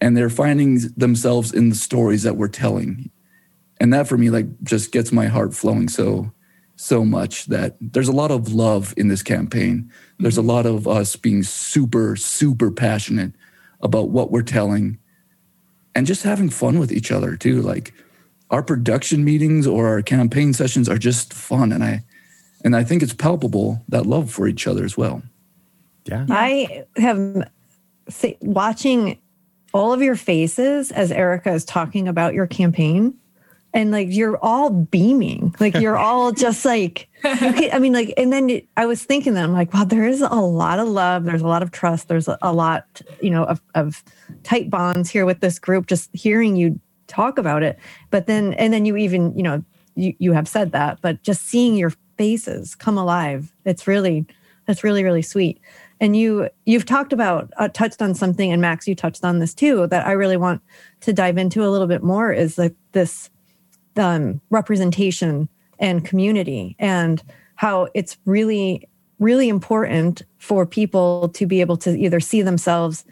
and 0.00 0.16
they're 0.16 0.30
finding 0.30 0.78
themselves 0.96 1.52
in 1.52 1.68
the 1.68 1.74
stories 1.74 2.22
that 2.22 2.36
we're 2.36 2.48
telling 2.48 3.10
and 3.80 3.92
that 3.92 4.06
for 4.06 4.16
me 4.16 4.30
like 4.30 4.46
just 4.62 4.92
gets 4.92 5.10
my 5.10 5.26
heart 5.26 5.52
flowing 5.54 5.88
so 5.88 6.30
so 6.76 7.04
much 7.04 7.46
that 7.46 7.76
there's 7.80 8.08
a 8.08 8.12
lot 8.12 8.30
of 8.30 8.52
love 8.52 8.94
in 8.96 9.08
this 9.08 9.22
campaign 9.22 9.90
there's 10.20 10.36
a 10.36 10.42
lot 10.42 10.66
of 10.66 10.86
us 10.86 11.16
being 11.16 11.42
super 11.42 12.14
super 12.14 12.70
passionate 12.70 13.32
about 13.80 14.10
what 14.10 14.30
we're 14.30 14.42
telling 14.42 14.96
and 15.94 16.06
just 16.06 16.22
having 16.22 16.48
fun 16.48 16.78
with 16.78 16.92
each 16.92 17.10
other 17.10 17.36
too 17.36 17.60
like 17.62 17.92
our 18.50 18.62
production 18.62 19.24
meetings 19.24 19.66
or 19.66 19.88
our 19.88 20.02
campaign 20.02 20.52
sessions 20.52 20.88
are 20.88 20.98
just 20.98 21.32
fun 21.32 21.72
and 21.72 21.82
i 21.82 22.02
and 22.64 22.76
I 22.76 22.84
think 22.84 23.02
it's 23.02 23.14
palpable 23.14 23.82
that 23.88 24.06
love 24.06 24.30
for 24.30 24.46
each 24.46 24.66
other 24.66 24.84
as 24.84 24.96
well. 24.96 25.22
Yeah. 26.04 26.26
I 26.28 26.84
have 26.96 27.48
watching 28.40 29.18
all 29.72 29.92
of 29.92 30.02
your 30.02 30.16
faces 30.16 30.92
as 30.92 31.10
Erica 31.12 31.52
is 31.52 31.64
talking 31.64 32.08
about 32.08 32.34
your 32.34 32.46
campaign 32.46 33.14
and 33.74 33.90
like 33.90 34.08
you're 34.10 34.36
all 34.38 34.70
beaming 34.70 35.54
like 35.60 35.74
you're 35.74 35.96
all 35.96 36.32
just 36.46 36.64
like 36.64 37.08
I 37.24 37.78
mean 37.78 37.92
like 37.92 38.12
and 38.16 38.32
then 38.32 38.62
I 38.76 38.86
was 38.86 39.04
thinking 39.04 39.34
that 39.34 39.44
I'm 39.44 39.52
like 39.52 39.72
wow 39.72 39.84
there 39.84 40.06
is 40.06 40.20
a 40.20 40.28
lot 40.28 40.78
of 40.78 40.88
love 40.88 41.24
there's 41.24 41.42
a 41.42 41.48
lot 41.48 41.62
of 41.62 41.70
trust 41.70 42.08
there's 42.08 42.28
a 42.28 42.52
lot 42.52 43.00
you 43.20 43.30
know 43.30 43.44
of, 43.44 43.60
of 43.74 44.04
tight 44.42 44.70
bonds 44.70 45.10
here 45.10 45.24
with 45.24 45.40
this 45.40 45.58
group 45.58 45.86
just 45.86 46.10
hearing 46.12 46.56
you 46.56 46.78
talk 47.06 47.38
about 47.38 47.62
it 47.62 47.78
but 48.10 48.26
then 48.26 48.54
and 48.54 48.72
then 48.72 48.84
you 48.84 48.96
even 48.96 49.36
you 49.36 49.42
know 49.42 49.62
you, 49.94 50.14
you 50.18 50.32
have 50.32 50.48
said 50.48 50.72
that 50.72 50.98
but 51.02 51.22
just 51.22 51.46
seeing 51.46 51.76
your 51.76 51.92
faces 52.22 52.76
come 52.76 52.96
alive. 52.96 53.52
It's 53.64 53.86
really, 53.86 54.24
that's 54.66 54.84
really, 54.84 55.02
really 55.02 55.22
sweet. 55.22 55.60
And 56.00 56.16
you, 56.16 56.48
you've 56.66 56.86
talked 56.86 57.12
about, 57.12 57.52
uh, 57.56 57.68
touched 57.68 58.00
on 58.02 58.14
something, 58.14 58.52
and 58.52 58.60
Max, 58.60 58.86
you 58.86 58.94
touched 58.94 59.24
on 59.24 59.40
this 59.40 59.54
too, 59.54 59.88
that 59.88 60.06
I 60.06 60.12
really 60.12 60.36
want 60.36 60.62
to 61.00 61.12
dive 61.12 61.36
into 61.36 61.64
a 61.64 61.70
little 61.70 61.88
bit 61.88 62.02
more 62.02 62.32
is 62.32 62.58
like 62.58 62.76
this 62.92 63.28
um, 63.96 64.40
representation 64.50 65.48
and 65.78 66.04
community 66.04 66.76
and 66.78 67.22
how 67.56 67.88
it's 67.94 68.16
really, 68.24 68.88
really 69.18 69.48
important 69.48 70.22
for 70.38 70.66
people 70.66 71.28
to 71.30 71.46
be 71.46 71.60
able 71.60 71.76
to 71.76 71.98
either 71.98 72.20
see 72.20 72.42
themselves 72.42 73.04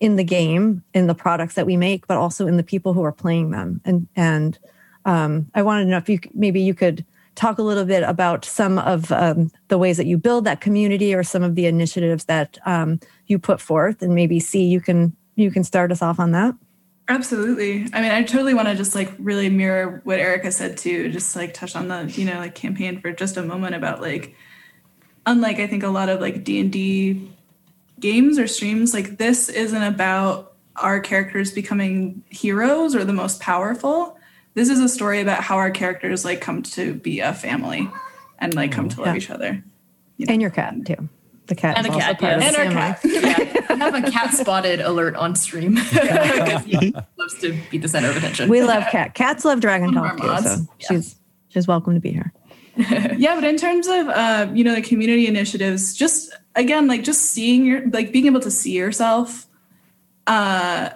in 0.00 0.16
the 0.16 0.24
game, 0.24 0.82
in 0.92 1.06
the 1.06 1.14
products 1.14 1.54
that 1.54 1.66
we 1.66 1.76
make, 1.76 2.06
but 2.06 2.18
also 2.18 2.46
in 2.46 2.56
the 2.56 2.62
people 2.62 2.92
who 2.92 3.02
are 3.02 3.12
playing 3.12 3.50
them. 3.50 3.80
And, 3.84 4.06
and, 4.16 4.58
um, 5.04 5.50
I 5.54 5.62
wanted 5.62 5.84
to 5.84 5.90
know 5.90 5.96
if 5.96 6.08
you 6.08 6.18
maybe 6.34 6.60
you 6.60 6.74
could 6.74 7.04
talk 7.34 7.58
a 7.58 7.62
little 7.62 7.84
bit 7.84 8.02
about 8.02 8.44
some 8.44 8.78
of 8.78 9.10
um, 9.12 9.50
the 9.68 9.78
ways 9.78 9.96
that 9.96 10.06
you 10.06 10.18
build 10.18 10.44
that 10.44 10.60
community 10.60 11.14
or 11.14 11.22
some 11.22 11.42
of 11.42 11.54
the 11.54 11.66
initiatives 11.66 12.24
that 12.24 12.58
um, 12.66 13.00
you 13.26 13.38
put 13.38 13.60
forth 13.60 14.02
and 14.02 14.14
maybe 14.14 14.40
see 14.40 14.64
you 14.64 14.80
can 14.80 15.16
you 15.36 15.50
can 15.50 15.62
start 15.62 15.92
us 15.92 16.02
off 16.02 16.18
on 16.18 16.32
that 16.32 16.54
absolutely 17.08 17.86
i 17.92 18.00
mean 18.00 18.10
i 18.10 18.22
totally 18.22 18.54
want 18.54 18.68
to 18.68 18.74
just 18.74 18.94
like 18.94 19.10
really 19.18 19.48
mirror 19.48 20.00
what 20.04 20.18
erica 20.18 20.52
said 20.52 20.76
too 20.76 21.10
just 21.10 21.34
like 21.34 21.54
touch 21.54 21.74
on 21.74 21.88
the 21.88 22.04
you 22.12 22.24
know 22.24 22.38
like 22.38 22.54
campaign 22.54 23.00
for 23.00 23.12
just 23.12 23.36
a 23.36 23.42
moment 23.42 23.74
about 23.74 24.00
like 24.00 24.34
unlike 25.26 25.58
i 25.58 25.66
think 25.66 25.82
a 25.82 25.88
lot 25.88 26.08
of 26.08 26.20
like 26.20 26.44
d&d 26.44 27.30
games 27.98 28.38
or 28.38 28.46
streams 28.46 28.94
like 28.94 29.18
this 29.18 29.48
isn't 29.48 29.82
about 29.82 30.54
our 30.76 31.00
characters 31.00 31.50
becoming 31.50 32.22
heroes 32.28 32.94
or 32.94 33.04
the 33.04 33.12
most 33.12 33.40
powerful 33.40 34.18
this 34.54 34.68
is 34.68 34.80
a 34.80 34.88
story 34.88 35.20
about 35.20 35.42
how 35.42 35.56
our 35.56 35.70
characters 35.70 36.24
like 36.24 36.40
come 36.40 36.62
to 36.62 36.94
be 36.94 37.20
a 37.20 37.32
family 37.32 37.88
and 38.38 38.54
like 38.54 38.72
come 38.72 38.88
mm-hmm. 38.88 38.96
to 38.96 39.04
love 39.04 39.14
yeah. 39.14 39.16
each 39.16 39.30
other. 39.30 39.62
You 40.16 40.26
know? 40.26 40.32
And 40.32 40.42
your 40.42 40.50
cat 40.50 40.74
too. 40.84 41.08
The 41.48 41.54
cat 41.54 41.78
and 41.78 41.86
a 41.86 41.90
cat, 41.90 42.18
yeah. 42.20 42.40
and 42.40 42.56
our 42.56 42.64
cat. 42.64 43.00
yeah. 43.04 43.66
I 43.70 43.76
have 43.76 43.94
a 43.94 44.10
cat 44.10 44.34
spotted 44.34 44.80
alert 44.80 45.16
on 45.16 45.34
stream 45.34 45.74
because 45.92 46.64
he 46.64 46.94
loves 47.16 47.38
to 47.40 47.58
be 47.70 47.78
the 47.78 47.88
center 47.88 48.10
of 48.10 48.16
attention. 48.18 48.50
We 48.50 48.62
love 48.62 48.84
cat. 48.90 49.14
Cats 49.14 49.46
love 49.46 49.60
Dragon 49.60 49.92
Talk 49.92 50.18
too, 50.18 50.26
so 50.26 50.32
yeah. 50.32 50.64
she's 50.88 51.16
she's 51.48 51.66
welcome 51.66 51.94
to 51.94 52.00
be 52.00 52.12
here. 52.12 52.34
yeah, 53.16 53.34
but 53.34 53.44
in 53.44 53.56
terms 53.56 53.86
of 53.86 54.08
uh, 54.08 54.48
you 54.52 54.62
know 54.62 54.74
the 54.74 54.82
community 54.82 55.26
initiatives, 55.26 55.96
just 55.96 56.34
again 56.54 56.86
like 56.86 57.02
just 57.02 57.22
seeing 57.22 57.64
your 57.64 57.88
like 57.88 58.12
being 58.12 58.26
able 58.26 58.40
to 58.40 58.50
see 58.50 58.72
yourself 58.72 59.46
uh, 60.26 60.90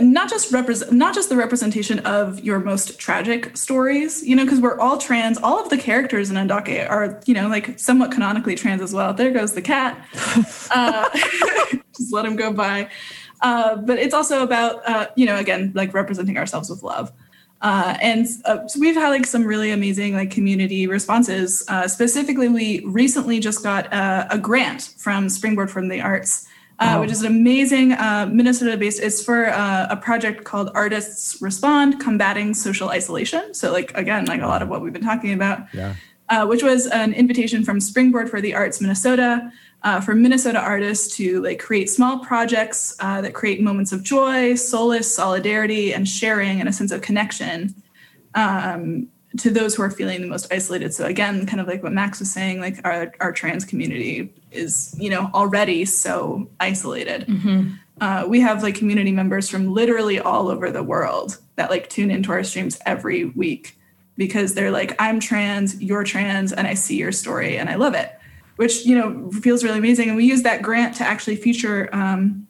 not 0.00 0.28
just 0.28 0.52
represent 0.52 0.92
not 0.92 1.14
just 1.14 1.28
the 1.28 1.36
representation 1.36 1.98
of 2.00 2.40
your 2.40 2.58
most 2.58 2.98
tragic 2.98 3.56
stories 3.56 4.22
you 4.22 4.36
know 4.36 4.44
because 4.44 4.60
we're 4.60 4.78
all 4.78 4.98
trans. 4.98 5.38
All 5.38 5.60
of 5.62 5.70
the 5.70 5.78
characters 5.78 6.30
in 6.30 6.36
Undake 6.36 6.88
are 6.88 7.20
you 7.26 7.34
know 7.34 7.48
like 7.48 7.78
somewhat 7.78 8.10
canonically 8.10 8.54
trans 8.54 8.82
as 8.82 8.92
well. 8.92 9.14
There 9.14 9.30
goes 9.30 9.52
the 9.52 9.62
cat. 9.62 9.98
Uh, 10.70 11.08
just 11.96 12.12
let 12.12 12.26
him 12.26 12.36
go 12.36 12.52
by. 12.52 12.88
Uh, 13.40 13.76
but 13.76 13.98
it's 13.98 14.12
also 14.12 14.42
about 14.42 14.86
uh, 14.88 15.06
you 15.16 15.26
know 15.26 15.36
again 15.36 15.72
like 15.74 15.94
representing 15.94 16.36
ourselves 16.36 16.68
with 16.68 16.82
love. 16.82 17.12
Uh, 17.60 17.96
and 18.00 18.26
uh, 18.44 18.66
so 18.68 18.78
we've 18.78 18.94
had 18.94 19.08
like 19.08 19.26
some 19.26 19.44
really 19.44 19.70
amazing 19.70 20.14
like 20.14 20.30
community 20.30 20.86
responses. 20.86 21.64
Uh, 21.68 21.88
specifically, 21.88 22.48
we 22.48 22.84
recently 22.84 23.40
just 23.40 23.62
got 23.62 23.92
a, 23.92 24.28
a 24.30 24.38
grant 24.38 24.94
from 24.96 25.28
Springboard 25.28 25.70
from 25.70 25.88
the 25.88 26.00
Arts, 26.00 26.46
uh, 26.78 26.94
wow. 26.94 27.00
which 27.00 27.10
is 27.10 27.22
an 27.22 27.26
amazing 27.26 27.92
uh, 27.92 28.28
Minnesota-based. 28.30 29.00
It's 29.00 29.22
for 29.22 29.48
uh, 29.48 29.86
a 29.90 29.96
project 29.96 30.44
called 30.44 30.70
Artists 30.74 31.40
Respond: 31.40 32.00
Combating 32.00 32.54
Social 32.54 32.90
Isolation. 32.90 33.54
So, 33.54 33.72
like 33.72 33.96
again, 33.96 34.26
like 34.26 34.42
a 34.42 34.46
lot 34.46 34.62
of 34.62 34.68
what 34.68 34.82
we've 34.82 34.92
been 34.92 35.02
talking 35.02 35.32
about. 35.32 35.72
Yeah. 35.72 35.94
which 36.44 36.62
was 36.62 36.86
an 36.86 37.14
invitation 37.14 37.64
from 37.64 37.80
Springboard 37.80 38.28
for 38.30 38.40
the 38.40 38.54
Arts 38.54 38.80
Minnesota 38.80 39.50
uh, 39.82 40.00
for 40.00 40.14
Minnesota 40.14 40.58
artists 40.58 41.16
to 41.16 41.42
like 41.42 41.58
create 41.58 41.88
small 41.88 42.18
projects 42.18 42.96
uh, 43.00 43.20
that 43.20 43.34
create 43.34 43.60
moments 43.60 43.92
of 43.92 44.02
joy, 44.02 44.54
solace, 44.54 45.12
solidarity, 45.14 45.94
and 45.94 46.08
sharing 46.08 46.60
and 46.60 46.68
a 46.68 46.72
sense 46.72 46.90
of 46.90 47.00
connection 47.00 47.74
um, 48.34 49.08
to 49.36 49.50
those 49.50 49.74
who 49.74 49.82
are 49.82 49.90
feeling 49.90 50.22
the 50.22 50.26
most 50.26 50.52
isolated. 50.52 50.94
So 50.94 51.04
again, 51.04 51.44
kind 51.46 51.60
of 51.60 51.68
like 51.68 51.82
what 51.82 51.92
Max 51.92 52.18
was 52.18 52.30
saying, 52.30 52.60
like 52.60 52.80
our, 52.84 53.12
our 53.20 53.32
trans 53.32 53.64
community 53.64 54.32
is, 54.50 54.96
you 54.98 55.10
know, 55.10 55.30
already 55.34 55.84
so 55.84 56.48
isolated. 56.60 57.26
Mm-hmm. 57.26 57.72
Uh, 58.00 58.24
we 58.26 58.40
have 58.40 58.62
like 58.62 58.74
community 58.74 59.12
members 59.12 59.48
from 59.48 59.72
literally 59.74 60.18
all 60.18 60.48
over 60.48 60.70
the 60.70 60.82
world 60.82 61.38
that 61.56 61.68
like 61.68 61.88
tune 61.88 62.10
into 62.10 62.32
our 62.32 62.42
streams 62.42 62.78
every 62.86 63.26
week 63.26 63.76
because 64.16 64.54
they're 64.54 64.70
like, 64.70 64.96
I'm 64.98 65.20
trans, 65.20 65.80
you're 65.80 66.04
trans, 66.04 66.52
and 66.52 66.66
I 66.66 66.74
see 66.74 66.96
your 66.96 67.12
story 67.12 67.58
and 67.58 67.68
I 67.68 67.74
love 67.74 67.94
it 67.94 68.18
which 68.58 68.84
you 68.84 68.98
know 68.98 69.30
feels 69.40 69.62
really 69.62 69.78
amazing. 69.78 70.08
And 70.08 70.16
we 70.16 70.24
use 70.24 70.42
that 70.42 70.62
grant 70.62 70.96
to 70.96 71.04
actually 71.04 71.36
feature 71.36 71.88
um, 71.92 72.46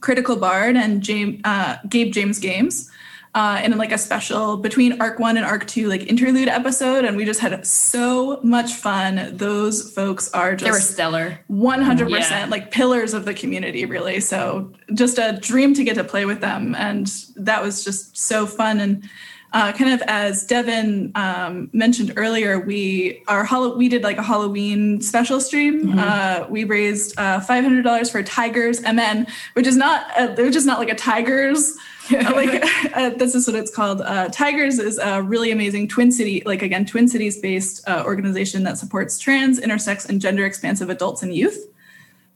Critical 0.00 0.36
Bard 0.36 0.76
and 0.76 1.02
James, 1.02 1.42
uh, 1.44 1.76
Gabe 1.88 2.10
James 2.10 2.38
Games 2.38 2.90
uh, 3.34 3.60
in 3.62 3.76
like 3.78 3.92
a 3.92 3.98
special 3.98 4.56
between 4.56 5.00
Arc 5.00 5.18
One 5.18 5.36
and 5.36 5.46
Arc 5.46 5.66
Two 5.66 5.88
like 5.88 6.06
interlude 6.06 6.48
episode, 6.48 7.04
and 7.04 7.16
we 7.16 7.24
just 7.24 7.40
had 7.40 7.66
so 7.66 8.40
much 8.42 8.72
fun. 8.72 9.36
Those 9.36 9.92
folks 9.92 10.30
are 10.32 10.56
just 10.56 10.64
they 10.64 10.70
were 10.70 10.80
stellar, 10.80 11.40
one 11.46 11.82
hundred 11.82 12.10
percent 12.10 12.50
like 12.50 12.70
pillars 12.70 13.14
of 13.14 13.24
the 13.24 13.34
community, 13.34 13.84
really. 13.84 14.20
So 14.20 14.72
just 14.94 15.18
a 15.18 15.38
dream 15.40 15.74
to 15.74 15.84
get 15.84 15.94
to 15.94 16.04
play 16.04 16.24
with 16.24 16.40
them, 16.40 16.74
and 16.74 17.12
that 17.36 17.62
was 17.62 17.84
just 17.84 18.16
so 18.16 18.46
fun 18.46 18.80
and 18.80 19.08
uh, 19.52 19.72
kind 19.72 19.92
of 19.92 20.02
as 20.06 20.46
Devin 20.46 21.10
um, 21.16 21.70
mentioned 21.72 22.12
earlier, 22.16 22.60
we 22.60 23.22
our 23.26 23.46
we 23.74 23.88
did 23.88 24.02
like 24.02 24.16
a 24.16 24.22
Halloween 24.22 25.00
special 25.00 25.40
stream. 25.40 25.88
Mm-hmm. 25.88 25.98
Uh, 25.98 26.46
we 26.48 26.64
raised 26.64 27.18
uh, 27.18 27.40
five 27.40 27.64
hundred 27.64 27.82
dollars 27.82 28.10
for 28.10 28.22
Tigers 28.22 28.80
MN, 28.82 29.26
which 29.54 29.66
is 29.66 29.76
not 29.76 30.06
a, 30.16 30.34
which 30.40 30.54
is 30.54 30.66
not 30.66 30.78
like 30.78 30.88
a 30.88 30.94
Tigers. 30.94 31.76
like 32.34 32.64
uh, 32.96 33.10
this 33.10 33.34
is 33.34 33.46
what 33.46 33.56
it's 33.56 33.74
called. 33.74 34.00
Uh, 34.00 34.28
Tigers 34.28 34.78
is 34.78 34.98
a 34.98 35.22
really 35.22 35.50
amazing 35.50 35.88
Twin 35.88 36.10
City, 36.10 36.42
like 36.44 36.62
again 36.62 36.84
Twin 36.84 37.06
Cities 37.08 37.40
based 37.40 37.88
uh, 37.88 38.02
organization 38.04 38.64
that 38.64 38.78
supports 38.78 39.18
trans, 39.18 39.60
intersex, 39.60 40.08
and 40.08 40.20
gender 40.20 40.44
expansive 40.44 40.90
adults 40.90 41.22
and 41.22 41.34
youth. 41.34 41.66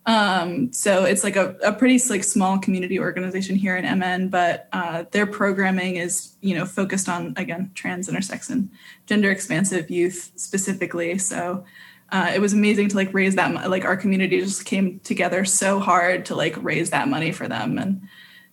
Um, 0.06 0.72
so 0.72 1.04
it's 1.04 1.24
like 1.24 1.36
a, 1.36 1.56
a 1.64 1.72
pretty 1.72 1.98
like 2.08 2.24
small 2.24 2.58
community 2.58 3.00
organization 3.00 3.56
here 3.56 3.76
in 3.76 3.98
MN, 3.98 4.28
but 4.28 4.68
uh, 4.72 5.04
their 5.10 5.26
programming 5.26 5.96
is 5.96 6.34
you 6.40 6.54
know 6.54 6.66
focused 6.66 7.08
on 7.08 7.34
again 7.36 7.70
trans, 7.74 8.08
intersex, 8.08 8.50
and 8.50 8.70
gender 9.06 9.30
expansive 9.30 9.90
youth 9.90 10.30
specifically. 10.36 11.18
So 11.18 11.64
uh, 12.12 12.30
it 12.34 12.40
was 12.40 12.52
amazing 12.52 12.90
to 12.90 12.96
like 12.96 13.12
raise 13.12 13.34
that 13.34 13.70
like 13.70 13.84
our 13.84 13.96
community 13.96 14.40
just 14.40 14.64
came 14.66 15.00
together 15.00 15.44
so 15.44 15.80
hard 15.80 16.26
to 16.26 16.36
like 16.36 16.62
raise 16.62 16.90
that 16.90 17.08
money 17.08 17.32
for 17.32 17.48
them 17.48 17.78
and 17.78 18.06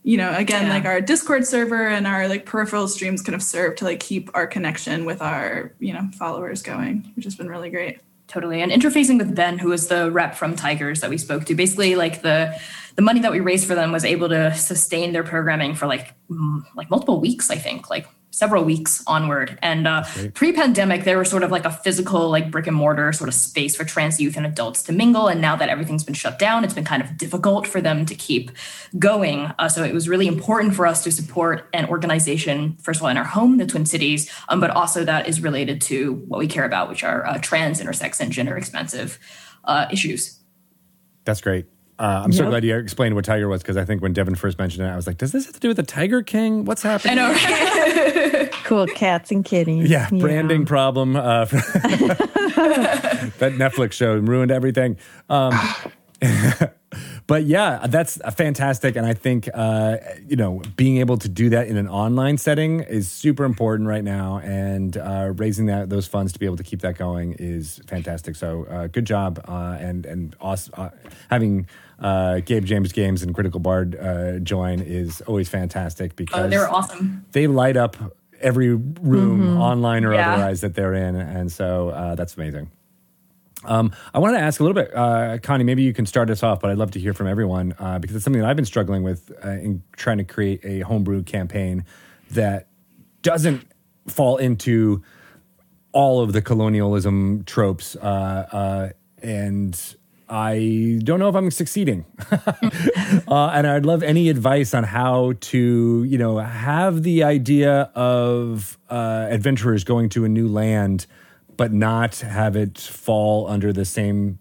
you 0.04 0.18
know 0.18 0.34
again 0.36 0.68
yeah. 0.68 0.74
like 0.74 0.86
our 0.86 1.00
discord 1.00 1.46
server 1.46 1.88
and 1.88 2.08
our 2.08 2.28
like 2.28 2.46
peripheral 2.46 2.88
streams 2.88 3.22
kind 3.22 3.36
of 3.36 3.44
serve 3.44 3.76
to 3.76 3.86
like 3.86 4.00
keep 4.00 4.30
our 4.34 4.48
connection 4.48 5.06
with 5.06 5.22
our 5.22 5.72
you 5.80 5.94
know 5.94 6.10
followers 6.18 6.62
going 6.62 7.12
which 7.16 7.26
has 7.26 7.36
been 7.36 7.48
really 7.48 7.70
great 7.70 8.00
Totally. 8.32 8.62
And 8.62 8.72
interfacing 8.72 9.18
with 9.18 9.36
Ben, 9.36 9.60
who 9.60 9.68
was 9.68 9.90
the 9.90 10.10
rep 10.10 10.36
from 10.36 10.56
Tigers 10.56 11.02
that 11.02 11.10
we 11.10 11.18
spoke 11.18 11.44
to, 11.48 11.56
basically 11.56 11.96
like 11.96 12.22
the 12.22 12.58
the 12.96 13.02
money 13.02 13.20
that 13.20 13.32
we 13.34 13.42
raised 13.42 13.68
for 13.68 13.76
them 13.76 13.92
was 13.92 14.06
able 14.06 14.30
to 14.30 14.54
sustain 14.54 15.12
their 15.12 15.24
programming 15.24 15.76
for 15.76 15.86
like 15.86 16.14
like 16.74 16.90
multiple 16.90 17.20
weeks, 17.20 17.52
I 17.52 17.58
think. 17.58 17.90
Like 17.90 18.08
several 18.32 18.64
weeks 18.64 19.04
onward. 19.06 19.60
And 19.62 19.88
uh, 19.88 20.04
pre-pandemic, 20.34 21.04
there 21.04 21.18
was 21.18 21.30
sort 21.30 21.44
of 21.44 21.52
like 21.52 21.66
a 21.66 21.70
physical, 21.70 22.30
like 22.30 22.50
brick 22.50 22.66
and 22.66 22.76
mortar 22.76 23.12
sort 23.14 23.28
of 23.28 23.34
space 23.34 23.76
for 23.76 23.84
trans 23.84 24.20
youth 24.20 24.38
and 24.38 24.46
adults 24.46 24.84
to 24.84 24.94
mingle. 24.94 25.28
And 25.28 25.42
now 25.42 25.56
that 25.58 25.70
everything's 25.70 26.04
been 26.04 26.16
shut 26.16 26.40
down, 26.40 26.64
it's 26.64 26.74
been 26.74 26.86
kind 26.86 27.04
of 27.04 27.18
difficult 27.18 27.68
for 27.68 27.82
them 27.82 28.06
to 28.06 28.16
keep 28.16 28.52
going. 28.98 29.52
Uh, 29.60 29.70
so 29.70 29.84
it 29.84 29.94
was 29.94 30.10
really 30.10 30.28
important 30.28 30.74
for 30.74 30.88
us 30.88 31.04
to 31.04 31.12
support 31.12 31.68
an 31.74 31.86
organization, 31.88 32.78
first 32.82 33.00
of 33.00 33.04
all, 33.04 33.10
in 33.10 33.18
our 33.18 33.24
home, 33.24 33.58
the 33.58 33.66
Twin 33.66 33.86
Cities, 33.86 34.32
um, 34.50 34.60
but 34.60 34.72
also 34.72 35.04
that 35.04 35.28
is 35.28 35.42
related 35.42 35.82
to 35.82 36.14
what 36.28 36.40
we 36.40 36.48
care 36.48 36.66
about, 36.66 36.90
which 36.90 37.04
are 37.04 37.26
uh, 37.28 37.38
trans, 37.40 37.82
intersex, 37.82 38.20
and 38.20 38.32
gender 38.32 38.58
expansive 38.58 39.20
uh, 39.66 39.88
issues. 39.92 40.40
That's 41.26 41.42
great. 41.42 41.66
Uh, 42.02 42.24
I'm 42.24 42.32
yep. 42.32 42.40
so 42.40 42.50
glad 42.50 42.64
you 42.64 42.76
explained 42.76 43.14
what 43.14 43.26
Tiger 43.26 43.48
was 43.48 43.62
because 43.62 43.78
I 43.78 43.86
think 43.86 44.02
when 44.02 44.12
Devin 44.12 44.34
first 44.34 44.58
mentioned 44.58 44.88
it, 44.88 44.90
I 44.90 44.96
was 44.96 45.06
like, 45.06 45.20
"Does 45.20 45.32
this 45.34 45.46
have 45.46 45.54
to 45.54 45.60
do 45.60 45.68
with 45.68 45.78
the 45.78 45.84
Tiger 45.84 46.24
King? 46.24 46.66
What's 46.66 46.82
happening?" 46.82 47.20
I 47.20 47.22
know. 47.22 47.32
Right? 47.32 47.72
cool 48.64 48.88
cats 48.88 49.32
and 49.32 49.44
kitties. 49.44 49.90
Yeah, 49.90 50.10
branding 50.10 50.62
yeah. 50.62 50.68
problem. 50.68 51.16
Uh, 51.16 51.46
that 53.40 53.54
Netflix 53.58 53.94
show 53.94 54.16
ruined 54.16 54.52
everything. 54.52 54.98
Um, 55.30 55.54
but 57.28 57.46
yeah, 57.46 57.86
that's 57.88 58.18
fantastic, 58.36 58.96
and 58.96 59.06
I 59.06 59.14
think 59.14 59.50
uh, 59.54 59.98
you 60.28 60.36
know 60.36 60.62
being 60.76 60.98
able 60.98 61.18
to 61.18 61.30
do 61.30 61.50
that 61.50 61.68
in 61.68 61.78
an 61.78 61.88
online 61.88 62.38
setting 62.38 62.82
is 62.82 63.10
super 63.10 63.44
important 63.44 63.88
right 63.88 64.04
now, 64.04 64.40
and 64.40 64.96
uh, 64.98 65.34
raising 65.36 65.68
that 65.68 65.90
those 65.90 66.08
funds 66.08 66.34
to 66.34 66.40
be 66.40 66.46
able 66.46 66.58
to 66.58 66.64
keep 66.64 66.82
that 66.82 66.98
going 66.98 67.36
is 67.40 67.82
fantastic. 67.88 68.36
So 68.36 68.66
uh, 68.66 68.88
good 68.88 69.06
job, 69.06 69.44
uh, 69.48 69.78
and 69.80 70.06
and 70.06 70.36
awesome, 70.40 70.74
uh, 70.78 70.90
having 71.30 71.68
uh, 72.02 72.40
Gabe 72.40 72.66
James 72.66 72.92
Games 72.92 73.24
and 73.24 73.34
Critical 73.34 73.60
Bard 73.60 73.96
uh, 73.96 74.40
join 74.40 74.82
is 74.82 75.22
always 75.22 75.48
fantastic 75.48 76.16
because 76.16 76.46
oh, 76.46 76.50
they're 76.50 76.70
awesome. 76.70 77.26
They 77.32 77.48
light 77.48 77.78
up 77.78 77.96
every 78.42 78.70
room, 78.70 79.42
mm-hmm. 79.42 79.58
online 79.62 80.04
or 80.04 80.14
yeah. 80.14 80.34
otherwise, 80.34 80.62
that 80.62 80.76
they're 80.76 80.96
in, 80.96 81.16
and 81.16 81.52
so 81.52 81.90
uh, 81.90 82.16
that's 82.16 82.36
amazing. 82.36 82.72
Um, 83.64 83.92
I 84.14 84.20
wanted 84.20 84.40
to 84.40 84.44
ask 84.44 84.60
a 84.60 84.64
little 84.64 84.74
bit, 84.74 84.96
uh, 84.96 85.38
Connie. 85.44 85.64
Maybe 85.64 85.84
you 85.84 85.94
can 85.94 86.06
start 86.08 86.30
us 86.32 86.42
off, 86.42 86.60
but 86.60 86.72
I'd 86.72 86.78
love 86.78 86.92
to 86.92 87.00
hear 87.00 87.14
from 87.14 87.28
everyone 87.28 87.76
uh, 87.78 88.00
because 88.00 88.16
it's 88.16 88.26
something 88.26 88.42
that 88.42 88.50
I've 88.50 88.56
been 88.56 88.66
struggling 88.66 89.04
with 89.04 89.32
uh, 89.46 89.50
in 89.50 89.84
trying 89.96 90.18
to 90.18 90.24
create 90.24 90.66
a 90.66 90.80
homebrew 90.80 91.24
campaign 91.24 91.86
that 92.32 92.68
doesn't 93.22 93.68
fall 94.08 94.38
into 94.38 95.04
all 95.92 96.22
of 96.22 96.34
the 96.34 96.42
colonialism 96.42 97.44
tropes 97.44 97.96
uh, 97.98 98.48
uh, 98.52 98.90
and 99.22 99.96
I 100.32 101.02
don't 101.04 101.20
know 101.20 101.28
if 101.28 101.36
I'm 101.36 101.52
succeeding. 101.52 102.06
uh, 102.32 103.52
and 103.54 103.68
I'd 103.68 103.86
love 103.86 104.02
any 104.02 104.30
advice 104.30 104.74
on 104.74 104.86
how 104.86 105.34
to, 105.42 106.04
you 106.06 106.18
know, 106.18 106.38
have 106.38 107.04
the 107.04 107.26
idea 107.26 107.92
of 107.94 108.78
uh, 108.90 109.28
adventurers 109.30 109.84
going 109.84 110.08
to 110.10 110.24
a 110.24 110.30
new 110.30 110.48
land, 110.48 111.06
but 111.58 111.74
not 111.74 112.16
have 112.20 112.56
it 112.56 112.78
fall 112.78 113.46
under 113.50 113.74
the 113.74 113.84
same, 113.84 114.40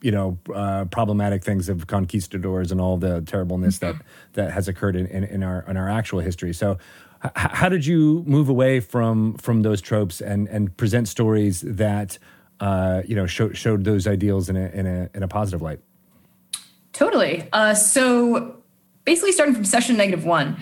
you 0.00 0.12
know, 0.12 0.38
uh, 0.54 0.84
problematic 0.84 1.42
things 1.42 1.68
of 1.68 1.88
conquistadors 1.88 2.70
and 2.70 2.80
all 2.80 2.96
the 2.96 3.22
terribleness 3.22 3.78
that 3.78 3.96
that 4.34 4.52
has 4.52 4.68
occurred 4.68 4.94
in, 4.94 5.06
in, 5.06 5.24
in 5.24 5.42
our 5.42 5.64
in 5.66 5.76
our 5.76 5.88
actual 5.88 6.20
history. 6.20 6.52
So, 6.52 6.78
how 7.34 7.68
did 7.68 7.84
you 7.84 8.22
move 8.28 8.48
away 8.48 8.78
from 8.78 9.34
from 9.38 9.62
those 9.62 9.80
tropes 9.80 10.20
and 10.20 10.46
and 10.48 10.76
present 10.76 11.08
stories 11.08 11.62
that 11.62 12.16
uh, 12.60 13.02
you 13.06 13.14
know, 13.14 13.26
show, 13.26 13.52
showed 13.52 13.84
those 13.84 14.06
ideals 14.06 14.48
in 14.48 14.56
a, 14.56 14.68
in 14.68 14.86
a, 14.86 15.10
in 15.14 15.22
a 15.22 15.28
positive 15.28 15.62
light. 15.62 15.80
Totally. 16.92 17.48
Uh, 17.52 17.74
so 17.74 18.56
basically 19.04 19.32
starting 19.32 19.54
from 19.54 19.64
session 19.64 19.96
negative 19.96 20.24
one, 20.24 20.56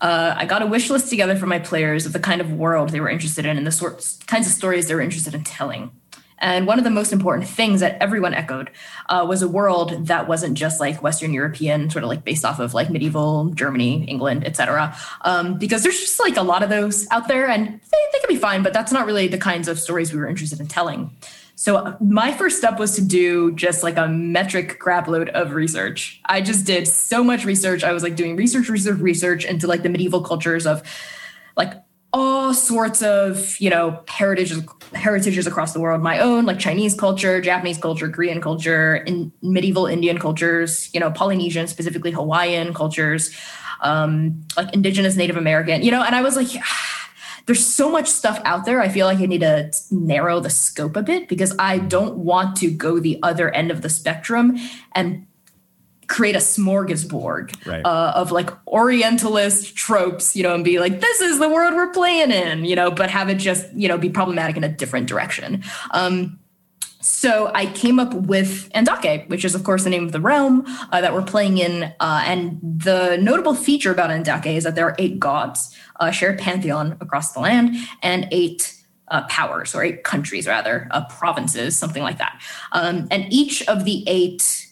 uh, 0.00 0.34
I 0.36 0.44
got 0.44 0.62
a 0.62 0.66
wish 0.66 0.90
list 0.90 1.08
together 1.08 1.36
for 1.36 1.46
my 1.46 1.58
players 1.58 2.06
of 2.06 2.12
the 2.12 2.20
kind 2.20 2.40
of 2.40 2.52
world 2.52 2.90
they 2.90 3.00
were 3.00 3.08
interested 3.08 3.46
in 3.46 3.56
and 3.56 3.66
the 3.66 3.72
sorts 3.72 4.18
kinds 4.24 4.46
of 4.46 4.52
stories 4.52 4.88
they 4.88 4.94
were 4.94 5.00
interested 5.00 5.34
in 5.34 5.44
telling. 5.44 5.90
And 6.38 6.66
one 6.66 6.78
of 6.78 6.84
the 6.84 6.90
most 6.90 7.12
important 7.12 7.48
things 7.48 7.80
that 7.80 7.96
everyone 8.00 8.34
echoed 8.34 8.70
uh, 9.08 9.24
was 9.28 9.42
a 9.42 9.48
world 9.48 10.06
that 10.06 10.28
wasn't 10.28 10.58
just 10.58 10.80
like 10.80 11.02
Western 11.02 11.32
European, 11.32 11.88
sort 11.90 12.04
of 12.04 12.08
like 12.08 12.24
based 12.24 12.44
off 12.44 12.58
of 12.58 12.74
like 12.74 12.90
medieval 12.90 13.46
Germany, 13.50 14.04
England, 14.04 14.46
etc. 14.46 14.94
Um, 15.22 15.58
because 15.58 15.82
there's 15.82 15.98
just 15.98 16.20
like 16.20 16.36
a 16.36 16.42
lot 16.42 16.62
of 16.62 16.68
those 16.68 17.06
out 17.10 17.28
there, 17.28 17.48
and 17.48 17.66
they, 17.66 17.98
they 18.12 18.18
can 18.18 18.28
be 18.28 18.36
fine, 18.36 18.62
but 18.62 18.72
that's 18.72 18.92
not 18.92 19.06
really 19.06 19.28
the 19.28 19.38
kinds 19.38 19.68
of 19.68 19.78
stories 19.78 20.12
we 20.12 20.18
were 20.18 20.28
interested 20.28 20.60
in 20.60 20.66
telling. 20.66 21.10
So 21.58 21.76
uh, 21.76 21.96
my 22.00 22.32
first 22.32 22.58
step 22.58 22.78
was 22.78 22.94
to 22.96 23.02
do 23.02 23.52
just 23.52 23.82
like 23.82 23.96
a 23.96 24.06
metric 24.06 24.78
crapload 24.78 25.30
of 25.30 25.54
research. 25.54 26.20
I 26.26 26.42
just 26.42 26.66
did 26.66 26.86
so 26.86 27.24
much 27.24 27.46
research. 27.46 27.82
I 27.82 27.92
was 27.92 28.02
like 28.02 28.14
doing 28.14 28.36
research, 28.36 28.68
research, 28.68 29.00
research 29.00 29.46
into 29.46 29.66
like 29.66 29.82
the 29.82 29.88
medieval 29.88 30.20
cultures 30.20 30.66
of 30.66 30.82
like 31.56 31.72
all 32.16 32.54
sorts 32.54 33.02
of 33.02 33.60
you 33.60 33.68
know 33.68 34.02
heritages 34.08 34.62
heritages 34.94 35.46
across 35.46 35.74
the 35.74 35.80
world 35.80 36.02
my 36.02 36.18
own 36.18 36.46
like 36.46 36.58
chinese 36.58 36.94
culture 36.94 37.42
japanese 37.42 37.76
culture 37.76 38.08
korean 38.08 38.40
culture 38.40 38.96
in 38.96 39.30
medieval 39.42 39.84
indian 39.84 40.18
cultures 40.18 40.88
you 40.94 40.98
know 40.98 41.10
polynesian 41.10 41.66
specifically 41.66 42.10
hawaiian 42.10 42.72
cultures 42.72 43.36
um 43.82 44.42
like 44.56 44.72
indigenous 44.72 45.14
native 45.14 45.36
american 45.36 45.82
you 45.82 45.90
know 45.90 46.02
and 46.02 46.14
i 46.14 46.22
was 46.22 46.36
like 46.36 46.48
there's 47.46 47.64
so 47.64 47.88
much 47.88 48.08
stuff 48.08 48.40
out 48.44 48.64
there. 48.64 48.80
I 48.80 48.88
feel 48.88 49.06
like 49.06 49.20
I 49.20 49.26
need 49.26 49.42
to 49.42 49.70
narrow 49.92 50.40
the 50.40 50.50
scope 50.50 50.96
a 50.96 51.02
bit 51.02 51.28
because 51.28 51.54
I 51.60 51.78
don't 51.78 52.16
want 52.18 52.56
to 52.56 52.70
go 52.70 52.98
the 52.98 53.20
other 53.22 53.50
end 53.50 53.70
of 53.70 53.82
the 53.82 53.88
spectrum 53.88 54.56
and 54.96 55.25
create 56.06 56.36
a 56.36 56.40
smorgasbord 56.40 57.66
Right. 57.66 57.84
uh, 57.84 58.12
of 58.14 58.32
like 58.32 58.50
Orientalist 58.68 59.76
tropes, 59.76 60.36
you 60.36 60.42
know, 60.42 60.54
and 60.54 60.64
be 60.64 60.78
like, 60.78 61.00
this 61.00 61.20
is 61.20 61.38
the 61.38 61.48
world 61.48 61.74
we're 61.74 61.90
playing 61.90 62.30
in, 62.30 62.64
you 62.64 62.76
know, 62.76 62.90
but 62.90 63.10
have 63.10 63.28
it 63.28 63.36
just, 63.36 63.72
you 63.74 63.88
know, 63.88 63.98
be 63.98 64.08
problematic 64.10 64.56
in 64.56 64.64
a 64.64 64.68
different 64.68 65.08
direction. 65.08 65.62
Um, 65.90 66.38
so 67.00 67.52
I 67.54 67.66
came 67.66 68.00
up 68.00 68.14
with 68.14 68.68
Andake, 68.72 69.28
which 69.28 69.44
is, 69.44 69.54
of 69.54 69.62
course, 69.62 69.84
the 69.84 69.90
name 69.90 70.04
of 70.04 70.12
the 70.12 70.20
realm 70.20 70.64
uh, 70.90 71.00
that 71.00 71.14
we're 71.14 71.22
playing 71.22 71.58
in. 71.58 71.84
Uh, 72.00 72.22
and 72.26 72.58
the 72.62 73.16
notable 73.20 73.54
feature 73.54 73.92
about 73.92 74.10
Andake 74.10 74.56
is 74.56 74.64
that 74.64 74.74
there 74.74 74.86
are 74.86 74.96
eight 74.98 75.20
gods, 75.20 75.72
a 76.00 76.10
shared 76.10 76.38
pantheon 76.38 76.96
across 77.00 77.32
the 77.32 77.38
land, 77.38 77.76
and 78.02 78.26
eight 78.32 78.74
uh, 79.08 79.22
powers, 79.28 79.72
or 79.72 79.84
eight 79.84 80.02
countries, 80.02 80.48
rather, 80.48 80.88
uh, 80.90 81.04
provinces, 81.06 81.76
something 81.76 82.02
like 82.02 82.18
that. 82.18 82.42
Um, 82.72 83.06
and 83.12 83.32
each 83.32 83.66
of 83.68 83.84
the 83.84 84.02
eight 84.08 84.65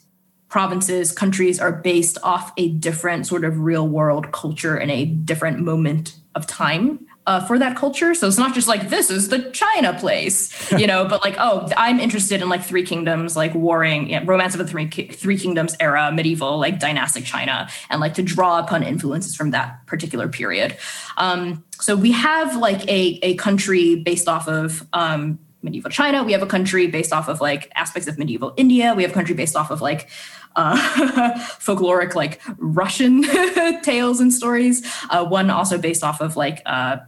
provinces, 0.55 1.11
countries 1.11 1.59
are 1.59 1.73
based 1.73 2.17
off 2.23 2.53
a 2.57 2.69
different 2.69 3.27
sort 3.27 3.43
of 3.43 3.59
real 3.59 3.89
world 3.89 4.31
culture 4.31 4.77
and 4.77 4.89
a 4.89 5.05
different 5.05 5.59
moment 5.59 6.15
of 6.37 6.47
time. 6.47 7.05
Uh, 7.27 7.45
for 7.47 7.59
that 7.59 7.75
culture, 7.75 8.15
so 8.15 8.29
it's 8.29 8.37
not 8.37 8.55
just 8.55 8.69
like 8.69 8.91
this 8.91 9.11
is 9.11 9.31
the 9.31 9.51
China 9.51 9.99
place, 9.99 10.71
you 10.79 10.87
know, 10.87 11.07
but 11.07 11.25
like 11.25 11.35
oh, 11.39 11.67
I'm 11.75 11.99
interested 11.99 12.43
in 12.43 12.51
like 12.51 12.63
Three 12.63 12.85
Kingdoms, 12.85 13.35
like 13.35 13.55
warring, 13.55 14.11
yeah, 14.11 14.23
Romance 14.27 14.55
of 14.55 14.59
the 14.59 14.67
Three 14.67 14.87
Three 14.89 15.39
Kingdoms 15.39 15.75
era, 15.81 16.13
medieval, 16.13 16.59
like 16.59 16.79
dynastic 16.79 17.25
China, 17.25 17.67
and 17.89 17.99
like 17.99 18.13
to 18.15 18.23
draw 18.23 18.59
upon 18.59 18.83
influences 18.83 19.35
from 19.35 19.53
that 19.53 19.87
particular 19.87 20.29
period. 20.29 20.77
Um, 21.17 21.65
so 21.81 21.97
we 21.97 22.13
have 22.13 22.57
like 22.57 22.87
a 22.89 23.19
a 23.23 23.35
country 23.37 23.97
based 23.97 24.29
off 24.29 24.47
of 24.47 24.87
um, 24.93 25.39
medieval 25.65 25.91
China. 25.91 26.23
We 26.23 26.33
have 26.33 26.43
a 26.43 26.47
country 26.47 26.87
based 26.87 27.13
off 27.13 27.29
of 27.29 27.41
like 27.41 27.73
aspects 27.75 28.07
of 28.07 28.19
medieval 28.19 28.53
India. 28.57 28.95
We 28.95 29.03
have 29.03 29.11
a 29.11 29.15
country 29.15 29.35
based 29.35 29.57
off 29.57 29.71
of 29.71 29.81
like 29.81 30.09
uh, 30.57 30.77
folkloric 31.61 32.15
like 32.15 32.41
Russian 32.59 33.23
tales 33.83 34.21
and 34.21 34.33
stories. 34.33 34.85
Uh, 35.11 35.25
one 35.25 35.51
also 35.51 35.79
based 35.79 36.05
off 36.05 36.21
of 36.21 36.37
like 36.37 36.63
uh, 36.67 36.99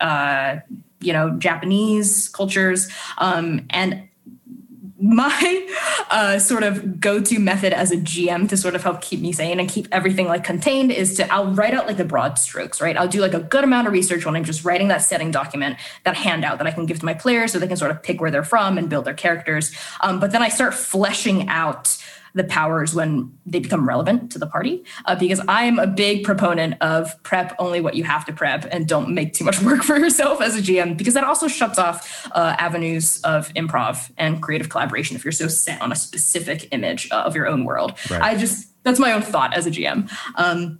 uh, 0.00 0.56
you 1.00 1.12
know 1.12 1.30
Japanese 1.38 2.28
cultures 2.28 2.88
um, 3.18 3.66
and 3.70 4.08
my 5.02 5.68
uh, 6.10 6.38
sort 6.38 6.62
of 6.62 7.00
go-to 7.00 7.40
method 7.40 7.72
as 7.72 7.90
a 7.90 7.96
GM 7.96 8.48
to 8.48 8.56
sort 8.56 8.76
of 8.76 8.84
help 8.84 9.00
keep 9.00 9.18
me 9.18 9.32
sane 9.32 9.58
and 9.58 9.68
keep 9.68 9.88
everything 9.90 10.28
like 10.28 10.44
contained 10.44 10.92
is 10.92 11.16
to 11.16 11.32
I'll 11.32 11.52
write 11.52 11.74
out 11.74 11.88
like 11.88 11.96
the 11.96 12.04
broad 12.04 12.38
strokes, 12.38 12.80
right? 12.80 12.96
I'll 12.96 13.08
do 13.08 13.20
like 13.20 13.34
a 13.34 13.40
good 13.40 13.64
amount 13.64 13.88
of 13.88 13.92
research 13.92 14.24
when 14.24 14.36
I'm 14.36 14.44
just 14.44 14.64
writing 14.64 14.86
that 14.88 15.02
setting 15.02 15.32
document, 15.32 15.76
that 16.04 16.14
handout 16.14 16.58
that 16.58 16.68
I 16.68 16.70
can 16.70 16.86
give 16.86 17.00
to 17.00 17.04
my 17.04 17.14
players 17.14 17.50
so 17.50 17.58
they 17.58 17.66
can 17.66 17.76
sort 17.76 17.90
of 17.90 18.00
pick 18.00 18.20
where 18.20 18.30
they're 18.30 18.44
from 18.44 18.78
and 18.78 18.88
build 18.88 19.04
their 19.04 19.14
characters. 19.14 19.74
Um, 20.02 20.20
but 20.20 20.30
then 20.30 20.40
I 20.40 20.48
start 20.48 20.72
fleshing 20.72 21.48
out 21.48 21.98
the 22.34 22.44
powers 22.44 22.94
when 22.94 23.32
they 23.44 23.58
become 23.60 23.86
relevant 23.86 24.32
to 24.32 24.38
the 24.38 24.46
party 24.46 24.84
uh, 25.04 25.14
because 25.14 25.40
i'm 25.48 25.78
a 25.78 25.86
big 25.86 26.24
proponent 26.24 26.74
of 26.80 27.20
prep 27.22 27.54
only 27.58 27.80
what 27.80 27.94
you 27.94 28.04
have 28.04 28.24
to 28.24 28.32
prep 28.32 28.66
and 28.70 28.86
don't 28.88 29.10
make 29.10 29.32
too 29.34 29.44
much 29.44 29.60
work 29.68 29.82
for 29.82 29.98
yourself 29.98 30.40
as 30.40 30.56
a 30.56 30.60
gm 30.62 30.96
because 30.96 31.14
that 31.14 31.24
also 31.24 31.48
shuts 31.48 31.78
off 31.78 32.26
uh, 32.32 32.54
avenues 32.58 33.20
of 33.22 33.52
improv 33.54 34.10
and 34.16 34.42
creative 34.42 34.68
collaboration 34.68 35.16
if 35.16 35.24
you're 35.24 35.32
so 35.32 35.48
set 35.48 35.80
on 35.82 35.92
a 35.92 35.96
specific 35.96 36.68
image 36.72 37.10
of 37.10 37.34
your 37.36 37.46
own 37.46 37.64
world 37.64 37.92
Right. 38.10 38.22
i 38.22 38.36
just 38.36 38.68
that's 38.84 38.98
my 38.98 39.12
own 39.12 39.22
thought 39.22 39.54
as 39.54 39.66
a 39.66 39.70
gm 39.70 40.10
um, 40.36 40.78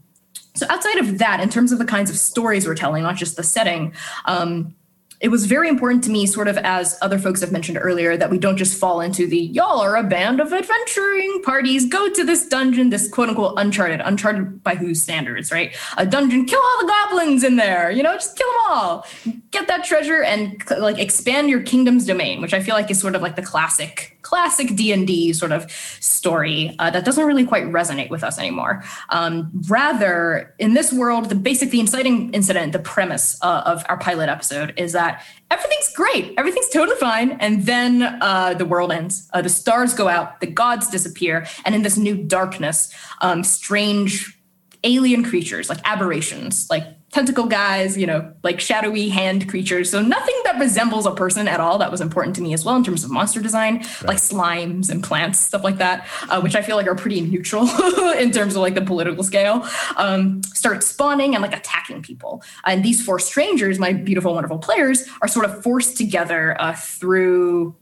so 0.54 0.66
outside 0.68 0.98
of 0.98 1.18
that 1.18 1.40
in 1.40 1.48
terms 1.48 1.72
of 1.72 1.78
the 1.78 1.84
kinds 1.84 2.10
of 2.10 2.16
stories 2.18 2.66
we're 2.66 2.74
telling 2.74 3.02
not 3.02 3.16
just 3.16 3.36
the 3.36 3.42
setting 3.42 3.92
um, 4.26 4.74
it 5.22 5.30
was 5.30 5.46
very 5.46 5.68
important 5.68 6.02
to 6.04 6.10
me, 6.10 6.26
sort 6.26 6.48
of 6.48 6.58
as 6.58 6.98
other 7.00 7.16
folks 7.16 7.40
have 7.40 7.52
mentioned 7.52 7.78
earlier, 7.80 8.16
that 8.16 8.28
we 8.28 8.38
don't 8.38 8.56
just 8.56 8.76
fall 8.76 9.00
into 9.00 9.24
the 9.24 9.38
y'all 9.38 9.80
are 9.80 9.94
a 9.94 10.02
band 10.02 10.40
of 10.40 10.52
adventuring 10.52 11.40
parties, 11.44 11.86
go 11.86 12.10
to 12.10 12.24
this 12.24 12.48
dungeon, 12.48 12.90
this 12.90 13.08
quote 13.08 13.28
unquote 13.28 13.54
uncharted, 13.56 14.00
uncharted 14.00 14.62
by 14.64 14.74
whose 14.74 15.00
standards, 15.00 15.52
right? 15.52 15.76
A 15.96 16.04
dungeon, 16.04 16.44
kill 16.44 16.60
all 16.60 16.80
the 16.80 16.88
goblins 16.88 17.44
in 17.44 17.54
there, 17.54 17.88
you 17.92 18.02
know, 18.02 18.14
just 18.14 18.36
kill 18.36 18.48
them 18.48 18.72
all, 18.72 19.06
get 19.52 19.68
that 19.68 19.84
treasure 19.84 20.24
and 20.24 20.60
like 20.78 20.98
expand 20.98 21.48
your 21.48 21.62
kingdom's 21.62 22.04
domain, 22.04 22.42
which 22.42 22.52
I 22.52 22.60
feel 22.60 22.74
like 22.74 22.90
is 22.90 22.98
sort 22.98 23.14
of 23.14 23.22
like 23.22 23.36
the 23.36 23.42
classic, 23.42 24.11
classic 24.22 24.74
D 24.74 24.92
and 24.92 25.06
D 25.06 25.32
sort 25.32 25.52
of 25.52 25.70
story 26.00 26.74
uh, 26.78 26.90
that 26.90 27.04
doesn't 27.04 27.24
really 27.24 27.44
quite 27.44 27.64
resonate 27.64 28.10
with 28.10 28.24
us 28.24 28.38
anymore. 28.38 28.82
Um, 29.10 29.50
rather, 29.68 30.54
in 30.58 30.74
this 30.74 30.92
world, 30.92 31.28
the 31.28 31.34
basic, 31.34 31.70
the 31.70 31.80
inciting 31.80 32.32
incident, 32.32 32.72
the 32.72 32.78
premise 32.78 33.38
uh, 33.42 33.62
of 33.66 33.84
our 33.88 33.98
pilot 33.98 34.28
episode 34.28 34.72
is 34.76 34.92
that 34.92 35.24
everything's 35.50 35.92
great, 35.94 36.34
everything's 36.38 36.68
totally 36.70 36.96
fine, 36.98 37.32
and 37.32 37.66
then 37.66 38.02
uh, 38.20 38.54
the 38.54 38.64
world 38.64 38.92
ends. 38.92 39.28
Uh, 39.32 39.42
the 39.42 39.48
stars 39.48 39.94
go 39.94 40.08
out, 40.08 40.40
the 40.40 40.46
gods 40.46 40.88
disappear, 40.88 41.46
and 41.64 41.74
in 41.74 41.82
this 41.82 41.96
new 41.96 42.16
darkness, 42.16 42.94
um, 43.20 43.44
strange 43.44 44.38
alien 44.84 45.22
creatures 45.22 45.68
like 45.68 45.78
aberrations, 45.84 46.68
like 46.70 46.84
tentacle 47.12 47.44
guys, 47.44 47.96
you 47.96 48.06
know, 48.06 48.32
like 48.42 48.58
shadowy 48.58 49.10
hand 49.10 49.48
creatures. 49.48 49.90
So 49.90 50.00
nothing 50.00 50.34
that 50.44 50.58
resembles 50.58 51.04
a 51.04 51.12
person 51.12 51.46
at 51.46 51.60
all. 51.60 51.76
That 51.78 51.90
was 51.90 52.00
important 52.00 52.34
to 52.36 52.42
me 52.42 52.54
as 52.54 52.64
well 52.64 52.74
in 52.74 52.82
terms 52.82 53.04
of 53.04 53.10
monster 53.10 53.40
design, 53.40 53.84
like 54.02 54.16
slimes 54.16 54.88
and 54.88 55.04
plants, 55.04 55.38
stuff 55.38 55.62
like 55.62 55.76
that, 55.76 56.06
uh, 56.30 56.40
which 56.40 56.56
I 56.56 56.62
feel 56.62 56.76
like 56.76 56.86
are 56.86 56.94
pretty 56.94 57.20
neutral 57.20 57.68
in 58.18 58.32
terms 58.32 58.56
of 58.56 58.62
like 58.62 58.74
the 58.74 58.82
political 58.82 59.22
scale. 59.22 59.68
Um, 59.96 60.42
start 60.42 60.82
spawning 60.82 61.34
and 61.34 61.42
like 61.42 61.54
attacking 61.54 62.02
people. 62.02 62.42
And 62.64 62.82
these 62.82 63.04
four 63.04 63.18
strangers, 63.18 63.78
my 63.78 63.92
beautiful, 63.92 64.32
wonderful 64.32 64.58
players, 64.58 65.06
are 65.20 65.28
sort 65.28 65.44
of 65.44 65.62
forced 65.62 65.98
together 65.98 66.56
uh, 66.58 66.74
through 66.74 67.76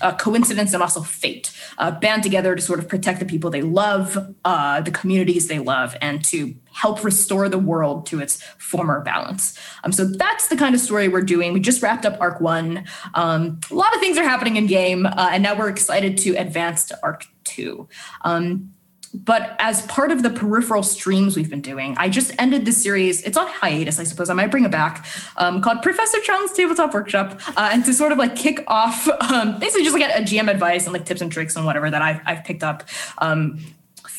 uh, 0.00 0.14
coincidence 0.16 0.72
and 0.72 0.82
also 0.82 1.02
fate, 1.02 1.52
uh, 1.78 1.90
band 1.90 2.22
together 2.22 2.54
to 2.54 2.62
sort 2.62 2.78
of 2.78 2.88
protect 2.88 3.20
the 3.20 3.26
people 3.26 3.50
they 3.50 3.62
love, 3.62 4.18
uh, 4.44 4.80
the 4.80 4.90
communities 4.90 5.48
they 5.48 5.58
love, 5.58 5.96
and 6.00 6.24
to 6.24 6.54
help 6.72 7.02
restore 7.04 7.48
the 7.48 7.58
world 7.58 8.06
to 8.06 8.20
its 8.20 8.42
former 8.58 9.00
balance. 9.00 9.58
Um, 9.84 9.92
so 9.92 10.04
that's 10.04 10.48
the 10.48 10.56
kind 10.56 10.74
of 10.74 10.80
story 10.80 11.08
we're 11.08 11.22
doing. 11.22 11.52
We 11.52 11.60
just 11.60 11.82
wrapped 11.82 12.06
up 12.06 12.20
Arc 12.20 12.40
One. 12.40 12.84
Um, 13.14 13.60
a 13.70 13.74
lot 13.74 13.94
of 13.94 14.00
things 14.00 14.16
are 14.18 14.24
happening 14.24 14.56
in 14.56 14.66
game, 14.66 15.06
uh, 15.06 15.30
and 15.32 15.42
now 15.42 15.58
we're 15.58 15.68
excited 15.68 16.18
to 16.18 16.34
advance 16.36 16.84
to 16.86 16.98
Arc 17.02 17.26
Two. 17.44 17.88
Um, 18.22 18.72
but 19.12 19.56
as 19.58 19.82
part 19.86 20.12
of 20.12 20.22
the 20.22 20.30
peripheral 20.30 20.82
streams 20.82 21.36
we've 21.36 21.50
been 21.50 21.60
doing, 21.60 21.96
I 21.98 22.08
just 22.08 22.32
ended 22.38 22.64
the 22.64 22.72
series. 22.72 23.22
It's 23.22 23.36
on 23.36 23.48
hiatus, 23.48 23.98
I 23.98 24.04
suppose. 24.04 24.30
I 24.30 24.34
might 24.34 24.50
bring 24.50 24.64
it 24.64 24.70
back. 24.70 25.04
Um, 25.36 25.60
called 25.60 25.82
Professor 25.82 26.20
Chung's 26.20 26.52
Tabletop 26.52 26.94
Workshop, 26.94 27.40
uh, 27.56 27.70
and 27.72 27.84
to 27.84 27.92
sort 27.92 28.12
of 28.12 28.18
like 28.18 28.36
kick 28.36 28.62
off, 28.68 29.08
um, 29.30 29.58
basically 29.58 29.84
just 29.84 29.98
like 29.98 30.08
a, 30.08 30.18
a 30.18 30.22
GM 30.22 30.50
advice 30.50 30.84
and 30.84 30.92
like 30.92 31.04
tips 31.04 31.20
and 31.20 31.32
tricks 31.32 31.56
and 31.56 31.64
whatever 31.66 31.90
that 31.90 32.02
I've, 32.02 32.20
I've 32.24 32.44
picked 32.44 32.62
up. 32.62 32.84
Um, 33.18 33.58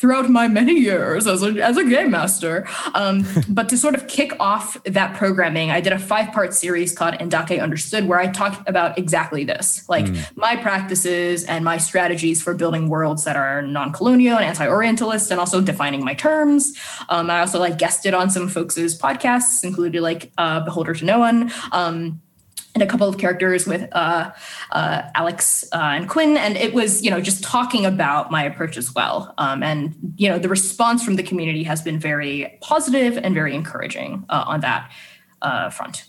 throughout 0.02 0.28
my 0.28 0.48
many 0.48 0.74
years 0.74 1.28
as 1.28 1.44
a, 1.44 1.50
as 1.62 1.76
a 1.76 1.84
game 1.84 2.10
master. 2.10 2.66
Um, 2.92 3.24
but 3.48 3.68
to 3.68 3.78
sort 3.78 3.94
of 3.94 4.08
kick 4.08 4.32
off 4.40 4.76
that 4.82 5.14
programming, 5.14 5.70
I 5.70 5.80
did 5.80 5.92
a 5.92 5.98
five 5.98 6.32
part 6.32 6.52
series 6.54 6.92
called 6.92 7.14
Endake 7.14 7.62
Understood, 7.62 8.08
where 8.08 8.18
I 8.18 8.26
talked 8.26 8.68
about 8.68 8.98
exactly 8.98 9.44
this 9.44 9.88
like 9.88 10.08
my 10.34 10.56
practices 10.56 11.44
and 11.44 11.64
my 11.64 11.78
strategies 11.78 12.42
for 12.42 12.52
building 12.52 12.88
worlds 12.88 13.22
that 13.22 13.36
are 13.36 13.62
non 13.62 13.92
colonial 13.92 14.36
and 14.38 14.44
anti 14.44 14.66
Orientalist, 14.66 15.30
and 15.30 15.38
also 15.38 15.60
defining 15.60 16.04
my 16.04 16.14
terms. 16.14 16.76
Um, 17.08 17.30
I 17.30 17.38
also 17.38 17.60
like 17.60 17.78
guested 17.78 18.12
on 18.12 18.28
some 18.28 18.48
folks' 18.48 18.74
podcasts, 18.76 19.62
including 19.62 20.02
like 20.02 20.32
uh, 20.36 20.64
Beholder 20.64 20.94
to 20.94 21.04
No 21.04 21.20
One. 21.20 21.52
Um, 21.70 22.20
and 22.74 22.82
a 22.82 22.86
couple 22.86 23.06
of 23.06 23.18
characters 23.18 23.66
with 23.66 23.88
uh, 23.92 24.30
uh, 24.70 25.02
Alex 25.14 25.64
uh, 25.72 25.76
and 25.76 26.08
Quinn, 26.08 26.36
and 26.36 26.56
it 26.56 26.72
was 26.72 27.02
you 27.02 27.10
know 27.10 27.20
just 27.20 27.42
talking 27.42 27.84
about 27.84 28.30
my 28.30 28.44
approach 28.44 28.76
as 28.76 28.94
well. 28.94 29.34
Um, 29.38 29.62
and 29.62 29.94
you 30.16 30.28
know 30.28 30.38
the 30.38 30.48
response 30.48 31.04
from 31.04 31.16
the 31.16 31.22
community 31.22 31.62
has 31.64 31.82
been 31.82 31.98
very 31.98 32.58
positive 32.60 33.18
and 33.18 33.34
very 33.34 33.54
encouraging 33.54 34.24
uh, 34.28 34.44
on 34.46 34.60
that 34.60 34.90
uh, 35.42 35.70
front. 35.70 36.06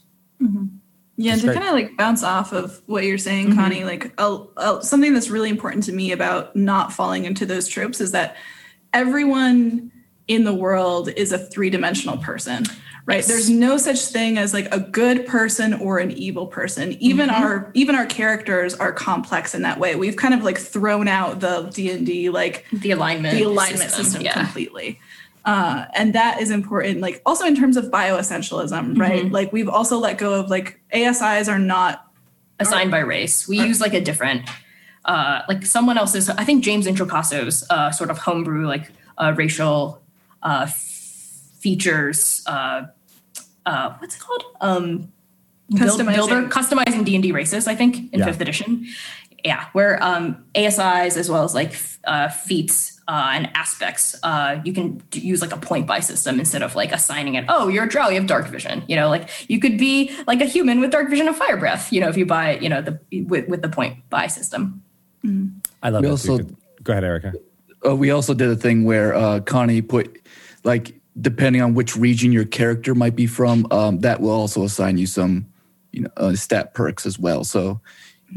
Yeah, 1.15 1.33
and 1.33 1.41
to 1.41 1.53
kind 1.53 1.67
of 1.67 1.73
like 1.73 1.95
bounce 1.95 2.23
off 2.23 2.53
of 2.53 2.81
what 2.87 3.03
you're 3.03 3.19
saying, 3.19 3.55
Connie, 3.55 3.83
like 3.83 4.11
a, 4.17 4.39
a, 4.57 4.83
something 4.83 5.13
that's 5.13 5.29
really 5.29 5.49
important 5.49 5.83
to 5.83 5.91
me 5.91 6.11
about 6.11 6.55
not 6.55 6.91
falling 6.91 7.25
into 7.25 7.45
those 7.45 7.67
tropes 7.67 8.01
is 8.01 8.11
that 8.13 8.35
everyone 8.93 9.91
in 10.27 10.43
the 10.43 10.53
world 10.53 11.09
is 11.09 11.31
a 11.31 11.37
three 11.37 11.69
dimensional 11.69 12.17
person, 12.17 12.65
right? 13.05 13.23
There's 13.23 13.49
no 13.49 13.77
such 13.77 13.99
thing 14.05 14.37
as 14.37 14.53
like 14.53 14.73
a 14.73 14.79
good 14.79 15.25
person 15.25 15.73
or 15.73 15.99
an 15.99 16.11
evil 16.11 16.47
person. 16.47 16.93
Even 16.93 17.29
our 17.29 17.71
even 17.73 17.95
our 17.95 18.05
characters 18.05 18.73
are 18.75 18.91
complex 18.91 19.53
in 19.53 19.61
that 19.63 19.79
way. 19.79 19.95
We've 19.95 20.15
kind 20.15 20.33
of 20.33 20.43
like 20.43 20.57
thrown 20.57 21.07
out 21.07 21.39
the 21.39 21.69
D 21.73 21.91
and 21.91 22.05
D 22.05 22.29
like 22.29 22.65
The 22.71 22.91
alignment, 22.91 23.37
the 23.37 23.43
alignment 23.43 23.91
system, 23.91 24.21
yeah. 24.21 24.33
completely. 24.33 24.99
Uh, 25.45 25.85
and 25.93 26.15
that 26.15 26.39
is 26.41 26.51
important, 26.51 27.01
like 27.01 27.21
also 27.25 27.45
in 27.45 27.55
terms 27.55 27.75
of 27.75 27.85
bioessentialism, 27.85 28.97
right? 28.97 29.29
Like 29.29 29.51
we've 29.51 29.67
also 29.67 29.97
let 29.97 30.17
go 30.17 30.39
of 30.39 30.49
like 30.49 30.79
ASIs 30.93 31.49
are 31.49 31.59
not 31.59 32.07
assigned 32.59 32.91
by 32.91 32.99
race. 32.99 33.45
We 33.45 33.59
use 33.59 33.81
like 33.81 33.93
a 33.93 33.99
different, 33.99 34.49
uh, 35.03 35.41
like 35.49 35.65
someone 35.65 35.97
else's. 35.97 36.29
I 36.29 36.45
think 36.45 36.63
James 36.63 36.87
Introcaso's 36.87 37.65
uh, 37.69 37.91
sort 37.91 38.09
of 38.09 38.19
homebrew 38.19 38.67
like 38.67 38.89
uh, 39.17 39.33
racial 39.35 40.01
uh, 40.43 40.67
features. 41.63 42.43
Uh, 42.45 42.83
uh, 43.65 43.95
what's 43.99 44.15
it 44.17 44.21
called? 44.21 44.43
Um, 44.61 45.11
Customizing. 45.73 46.15
builder 46.15 46.41
customizing 46.49 47.03
D 47.05 47.15
and 47.15 47.23
D 47.23 47.31
races. 47.31 47.67
I 47.67 47.75
think 47.75 48.13
in 48.13 48.19
Yeah. 48.19 48.25
fifth 48.25 48.41
edition. 48.41 48.85
Yeah, 49.45 49.65
where 49.73 50.01
um, 50.03 50.25
ASIs 50.55 51.17
as 51.17 51.27
well 51.29 51.43
as 51.43 51.53
like 51.53 51.73
uh, 52.05 52.29
feats 52.29 53.01
uh, 53.09 53.31
and 53.35 53.49
aspects, 53.55 54.15
uh, 54.23 54.61
you 54.63 54.71
can 54.71 55.01
d- 55.09 55.19
use 55.19 55.41
like 55.41 55.51
a 55.53 55.57
point 55.57 55.85
buy 55.87 55.99
system 55.99 56.39
instead 56.39 56.61
of 56.63 56.75
like 56.75 56.91
assigning 56.93 57.35
it. 57.35 57.43
Oh, 57.49 57.67
you're 57.67 57.83
a 57.85 57.89
drow, 57.89 58.07
you 58.09 58.15
have 58.19 58.27
dark 58.27 58.47
vision. 58.47 58.83
You 58.87 58.95
know, 58.95 59.09
like 59.09 59.27
you 59.49 59.59
could 59.59 59.77
be 59.77 60.11
like 60.27 60.39
a 60.41 60.45
human 60.45 60.79
with 60.79 60.91
dark 60.91 61.09
vision 61.09 61.27
and 61.27 61.35
fire 61.35 61.57
breath. 61.57 61.91
You 61.91 61.99
know, 62.01 62.07
if 62.09 62.15
you 62.17 62.25
buy, 62.25 62.57
you 62.59 62.69
know, 62.69 62.81
the 62.81 62.99
with, 63.27 63.47
with 63.49 63.61
the 63.61 63.69
point 63.69 63.97
buy 64.09 64.27
system. 64.27 64.81
I 65.81 65.89
love 65.89 66.01
We 66.03 66.07
it. 66.09 66.11
also- 66.11 66.37
Go 66.83 66.91
ahead, 66.93 67.03
Erica. 67.03 67.33
uh, 67.85 67.95
we 67.95 68.11
also 68.11 68.33
did 68.33 68.49
a 68.49 68.55
thing 68.55 68.83
where 68.85 69.13
uh, 69.15 69.39
Connie 69.41 69.81
put 69.81 70.19
like 70.63 70.99
depending 71.21 71.61
on 71.61 71.73
which 71.73 71.95
region 71.95 72.31
your 72.31 72.45
character 72.45 72.95
might 72.95 73.15
be 73.15 73.27
from, 73.27 73.67
um, 73.71 73.99
that 73.99 74.21
will 74.21 74.31
also 74.31 74.63
assign 74.63 74.97
you 74.97 75.05
some 75.07 75.45
you 75.91 76.01
know 76.01 76.09
uh, 76.17 76.33
stat 76.35 76.73
perks 76.73 77.05
as 77.05 77.19
well. 77.19 77.43
So 77.43 77.79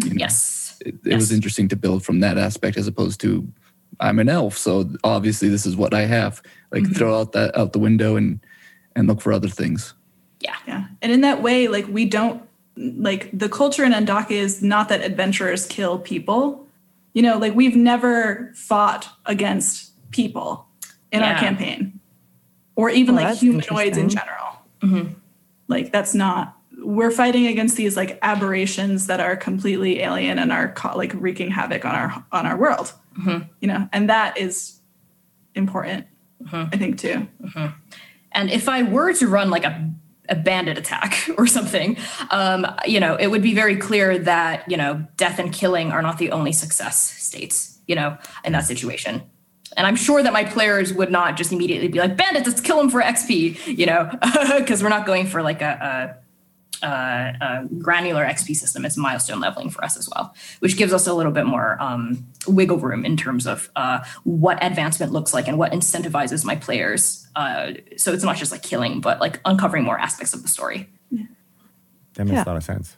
you 0.05 0.11
know, 0.11 0.16
Yes. 0.19 0.77
it, 0.85 0.94
it 1.05 1.15
was 1.15 1.32
interesting 1.32 1.69
to 1.69 1.77
build 1.77 2.05
from 2.05 2.20
that 2.20 2.39
aspect 2.39 2.77
as 2.77 2.86
opposed 2.86 3.20
to 3.23 3.47
I'm 4.01 4.19
an 4.19 4.28
elf, 4.28 4.59
so 4.59 4.90
obviously 5.05 5.48
this 5.48 5.65
is 5.65 5.77
what 5.77 5.94
I 5.94 6.03
have. 6.03 6.43
Like 6.70 6.94
throw 6.94 7.19
out 7.19 7.32
that 7.32 7.57
out 7.57 7.73
the 7.73 7.78
window 7.78 8.16
and 8.16 8.40
and 8.94 9.09
look 9.09 9.20
for 9.20 9.32
other 9.32 9.48
things. 9.48 9.94
Yeah. 10.40 10.57
Yeah. 10.66 10.86
And 11.01 11.12
in 11.12 11.23
that 11.23 11.43
way, 11.43 11.69
like 11.69 11.86
we 11.89 12.05
don't 12.05 12.43
like 12.77 13.31
the 13.32 13.48
culture 13.48 13.85
in 13.85 13.93
Andaka 13.93 14.32
is 14.32 14.62
not 14.62 14.89
that 14.90 15.01
adventurers 15.03 15.66
kill 15.66 15.98
people. 15.98 16.66
You 17.15 17.23
know, 17.23 17.39
like 17.39 17.55
we've 17.55 17.77
never 17.77 18.53
fought 18.55 19.09
against 19.24 19.93
people 20.11 20.66
in 21.11 21.23
our 21.23 21.39
campaign. 21.39 21.98
Or 22.77 22.90
even 22.90 23.16
Well, 23.16 23.24
like 23.24 23.39
humanoids 23.39 23.97
in 23.97 24.09
general. 24.09 24.61
Mm-hmm. 24.82 25.15
Like 25.69 25.93
that's 25.93 26.15
not 26.15 26.57
we're 26.78 27.11
fighting 27.11 27.47
against 27.47 27.77
these 27.77 27.97
like 27.97 28.19
aberrations 28.23 29.07
that 29.07 29.19
are 29.19 29.35
completely 29.36 30.01
alien 30.01 30.39
and 30.39 30.53
are 30.53 30.69
ca- 30.69 30.94
like 30.94 31.12
wreaking 31.15 31.51
havoc 31.51 31.85
on 31.85 31.94
our 31.94 32.24
on 32.32 32.47
our 32.47 32.57
world. 32.57 32.93
Mm-hmm. 33.19 33.48
You 33.61 33.69
know, 33.69 33.89
and 33.93 34.11
that 34.11 34.39
is 34.39 34.78
important, 35.55 36.07
mm-hmm. 36.43 36.69
I 36.73 36.77
think 36.77 36.98
too. 36.98 37.27
And 38.32 38.51
if 38.51 38.69
I 38.69 38.82
were 38.82 39.12
to 39.15 39.27
run 39.27 39.48
like 39.51 39.65
a, 39.65 39.90
a 40.28 40.36
bandit 40.36 40.77
attack 40.77 41.28
or 41.39 41.47
something, 41.47 41.97
um, 42.31 42.66
you 42.85 43.01
know, 43.01 43.16
it 43.16 43.28
would 43.28 43.43
be 43.43 43.55
very 43.55 43.77
clear 43.77 44.19
that, 44.19 44.70
you 44.70 44.77
know, 44.77 45.07
death 45.16 45.39
and 45.39 45.53
killing 45.53 45.90
are 45.90 46.03
not 46.03 46.19
the 46.19 46.31
only 46.31 46.53
success 46.53 46.98
states, 46.98 47.78
you 47.86 47.94
know, 47.94 48.19
in 48.44 48.53
that 48.53 48.66
situation. 48.66 49.23
And 49.77 49.86
I'm 49.86 49.97
sure 49.97 50.23
that 50.23 50.32
my 50.32 50.44
players 50.44 50.93
would 50.94 51.11
not 51.11 51.36
just 51.36 51.53
immediately 51.53 51.89
be 51.89 51.98
like, 51.98 52.16
bandits, 52.16 52.47
let's 52.48 52.61
kill 52.61 52.78
them 52.78 52.89
for 52.90 53.03
XP, 53.03 53.77
you 53.78 53.86
know, 53.86 54.11
because 54.59 54.82
we're 54.82 54.89
not 54.89 55.05
going 55.07 55.27
for 55.27 55.43
like 55.43 55.61
a, 55.61 56.16
a, 56.82 56.86
a, 56.86 57.36
a 57.40 57.69
granular 57.78 58.24
XP 58.24 58.57
system. 58.57 58.85
It's 58.86 58.97
milestone 58.97 59.39
leveling 59.40 59.69
for 59.70 59.85
us 59.85 59.97
as 59.98 60.09
well, 60.09 60.35
which 60.61 60.77
gives 60.78 60.93
us 60.94 61.07
a 61.07 61.12
little 61.12 61.32
bit 61.32 61.44
more 61.47 61.77
um, 61.81 62.27
wiggle 62.47 62.78
room 62.78 63.05
in 63.05 63.16
terms 63.19 63.47
of 63.47 63.70
uh, 63.77 64.03
what 64.24 64.59
advancement 64.65 65.12
looks 65.12 65.35
like 65.35 65.47
and 65.47 65.59
what 65.59 65.73
incentivizes 65.73 66.44
my 66.44 66.57
players. 66.57 67.27
Uh, 67.36 67.73
so 67.98 68.12
it's 68.15 68.24
not 68.24 68.36
just 68.36 68.53
like 68.53 68.62
killing, 68.62 69.01
but 69.03 69.20
like 69.20 69.40
uncovering 69.44 69.85
more 69.85 69.98
aspects 69.98 70.32
of 70.32 70.40
the 70.43 70.48
story. 70.48 70.89
That 72.15 72.24
makes 72.24 72.31
Yeah. 72.36 72.44
a 72.44 72.47
lot 72.47 72.57
of 72.57 72.65
sense. 72.65 72.97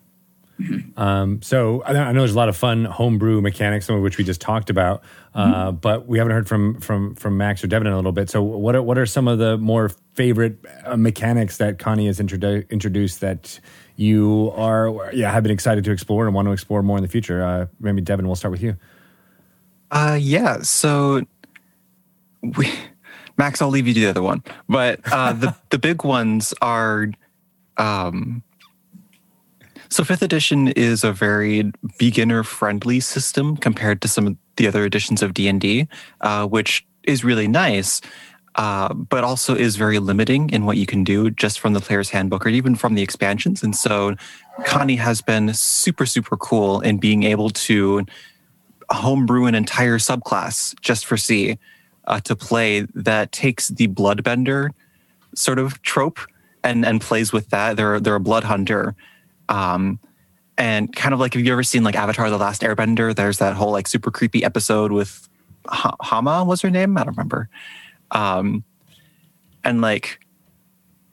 Um, 0.97 1.40
so 1.43 1.82
I 1.85 1.93
know 1.93 2.02
I 2.02 2.12
know 2.12 2.20
there's 2.20 2.35
a 2.35 2.36
lot 2.36 2.48
of 2.48 2.56
fun 2.56 2.85
homebrew 2.85 3.40
mechanics, 3.40 3.86
some 3.86 3.97
of 3.97 4.02
which 4.02 4.18
we 4.18 4.24
just 4.24 4.40
talked 4.40 4.70
about, 4.70 5.02
uh, 5.35 5.70
but 5.70 6.06
we 6.09 6.18
haven't 6.18 6.32
heard 6.32 6.48
from 6.48 6.80
from 6.80 7.14
from 7.14 7.36
Max 7.36 7.62
or 7.62 7.68
Devin 7.68 7.86
in 7.86 7.93
a 7.93 7.97
little 7.97 8.12
bit. 8.12 8.28
So 8.28 8.43
what 8.43 8.74
are 8.74 8.82
what 8.82 8.98
are 8.98 9.06
some 9.06 9.28
of 9.28 9.39
the 9.39 9.56
more 9.59 9.90
favorite 10.14 10.59
uh, 10.85 10.97
mechanics 10.97 11.59
that 11.59 11.78
Connie 11.78 12.06
has 12.06 12.18
introdu- 12.18 12.68
introduced 12.70 13.20
that 13.20 13.60
you 13.97 14.52
are 14.56 15.12
yeah 15.12 15.30
have 15.30 15.44
been 15.44 15.52
excited 15.52 15.85
to 15.85 15.93
explore 15.93 16.26
and 16.26 16.35
want 16.35 16.47
to 16.47 16.52
explore 16.52 16.82
more 16.82 16.97
in 16.97 17.02
the 17.02 17.09
future? 17.09 17.43
Uh, 17.43 17.66
maybe 17.78 18.01
Devin, 18.01 18.26
we'll 18.26 18.36
start 18.36 18.52
with 18.52 18.62
you. 18.62 18.76
Uh, 19.90 20.18
yeah. 20.20 20.60
So 20.62 21.22
we, 22.43 22.72
Max, 23.36 23.62
I'll 23.62 23.68
leave 23.68 23.86
you 23.86 23.94
to 23.94 24.01
the 24.01 24.10
other 24.10 24.22
one. 24.22 24.43
But 24.68 25.01
uh, 25.10 25.32
the 25.32 25.55
the 25.70 25.78
big 25.78 26.05
ones 26.05 26.52
are, 26.60 27.09
um, 27.76 28.43
so 29.90 30.05
fifth 30.05 30.23
edition 30.23 30.69
is 30.69 31.05
a 31.05 31.12
very 31.12 31.73
beginner 31.98 32.43
friendly 32.43 33.01
system 33.01 33.56
compared 33.56 34.02
to 34.02 34.09
some 34.09 34.27
of 34.27 34.36
the 34.56 34.66
other 34.66 34.85
editions 34.85 35.23
of 35.23 35.35
D 35.35 35.48
and 35.48 35.60
D, 35.60 35.89
uh, 36.20 36.47
which 36.47 36.86
is 37.05 37.24
really 37.24 37.48
nice. 37.48 38.01
Uh, 38.55 38.93
but 38.93 39.23
also 39.23 39.55
is 39.55 39.77
very 39.77 40.01
limiting 40.01 40.51
in 40.51 40.66
what 40.66 40.77
you 40.77 40.85
can 40.85 41.05
do 41.05 41.31
just 41.31 41.60
from 41.60 41.74
the 41.74 41.81
player's 41.81 42.10
handbook 42.10 42.44
or 42.44 42.48
even 42.48 42.74
from 42.74 42.97
the 42.97 43.02
expansions. 43.02 43.62
And 43.62 43.77
so 43.77 44.16
Connie 44.65 44.97
has 44.97 45.20
been 45.20 45.55
super, 45.55 46.05
super 46.05 46.36
cool 46.36 46.81
in 46.81 46.98
being 46.98 47.23
able 47.23 47.51
to 47.51 48.05
homebrew 48.90 49.44
an 49.44 49.55
entire 49.55 49.98
subclass 49.98 50.74
just 50.81 51.06
for 51.06 51.16
C 51.16 51.56
uh, 52.09 52.19
to 52.20 52.35
play 52.35 52.81
that 52.94 53.31
takes 53.31 53.69
the 53.69 53.86
bloodbender 53.86 54.70
sort 55.36 55.60
of 55.60 55.81
trope 55.82 56.19
and 56.65 56.85
and 56.85 57.01
plays 57.01 57.32
with 57.32 57.51
that. 57.51 57.77
They're 57.77 58.01
they're 58.01 58.16
a 58.16 58.20
blood 58.20 58.44
hunter. 58.44 58.97
Um, 59.48 59.98
and 60.56 60.94
kind 60.94 61.14
of 61.14 61.20
like 61.20 61.34
have 61.34 61.44
you 61.44 61.52
ever 61.52 61.62
seen 61.62 61.84
like 61.84 61.94
Avatar: 61.94 62.30
The 62.30 62.38
Last 62.38 62.62
Airbender? 62.62 63.14
There's 63.14 63.38
that 63.38 63.54
whole 63.54 63.72
like 63.72 63.86
super 63.86 64.10
creepy 64.10 64.44
episode 64.44 64.92
with 64.92 65.28
ha- 65.66 65.96
Hama 66.00 66.44
was 66.44 66.60
her 66.62 66.70
name. 66.70 66.96
I 66.96 67.04
don't 67.04 67.16
remember. 67.16 67.48
Um, 68.10 68.64
and 69.64 69.80
like, 69.80 70.20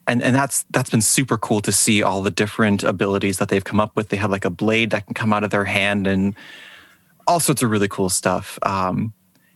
and 0.07 0.24
and 0.24 0.36
that's 0.36 0.66
that's 0.72 0.90
been 0.90 1.02
super 1.02 1.38
cool 1.38 1.62
to 1.62 1.72
see 1.72 2.02
all 2.02 2.22
the 2.22 2.32
different 2.32 2.84
abilities 2.84 3.38
that 3.38 3.49
they've 3.49 3.64
come 3.64 3.80
up 3.80 3.95
with. 3.95 4.10
They 4.10 4.18
have 4.18 4.32
like 4.32 4.45
a 4.45 4.49
blade 4.49 4.90
that 4.91 5.06
can 5.06 5.14
come 5.14 5.34
out 5.34 5.44
of 5.44 5.52
their 5.52 5.66
hand 5.66 6.07
and 6.07 6.36
all 7.28 7.40
sorts 7.40 7.62
of 7.62 7.70
really 7.70 7.88
cool 7.88 8.10
stuff. 8.10 8.57
Um, 8.64 9.14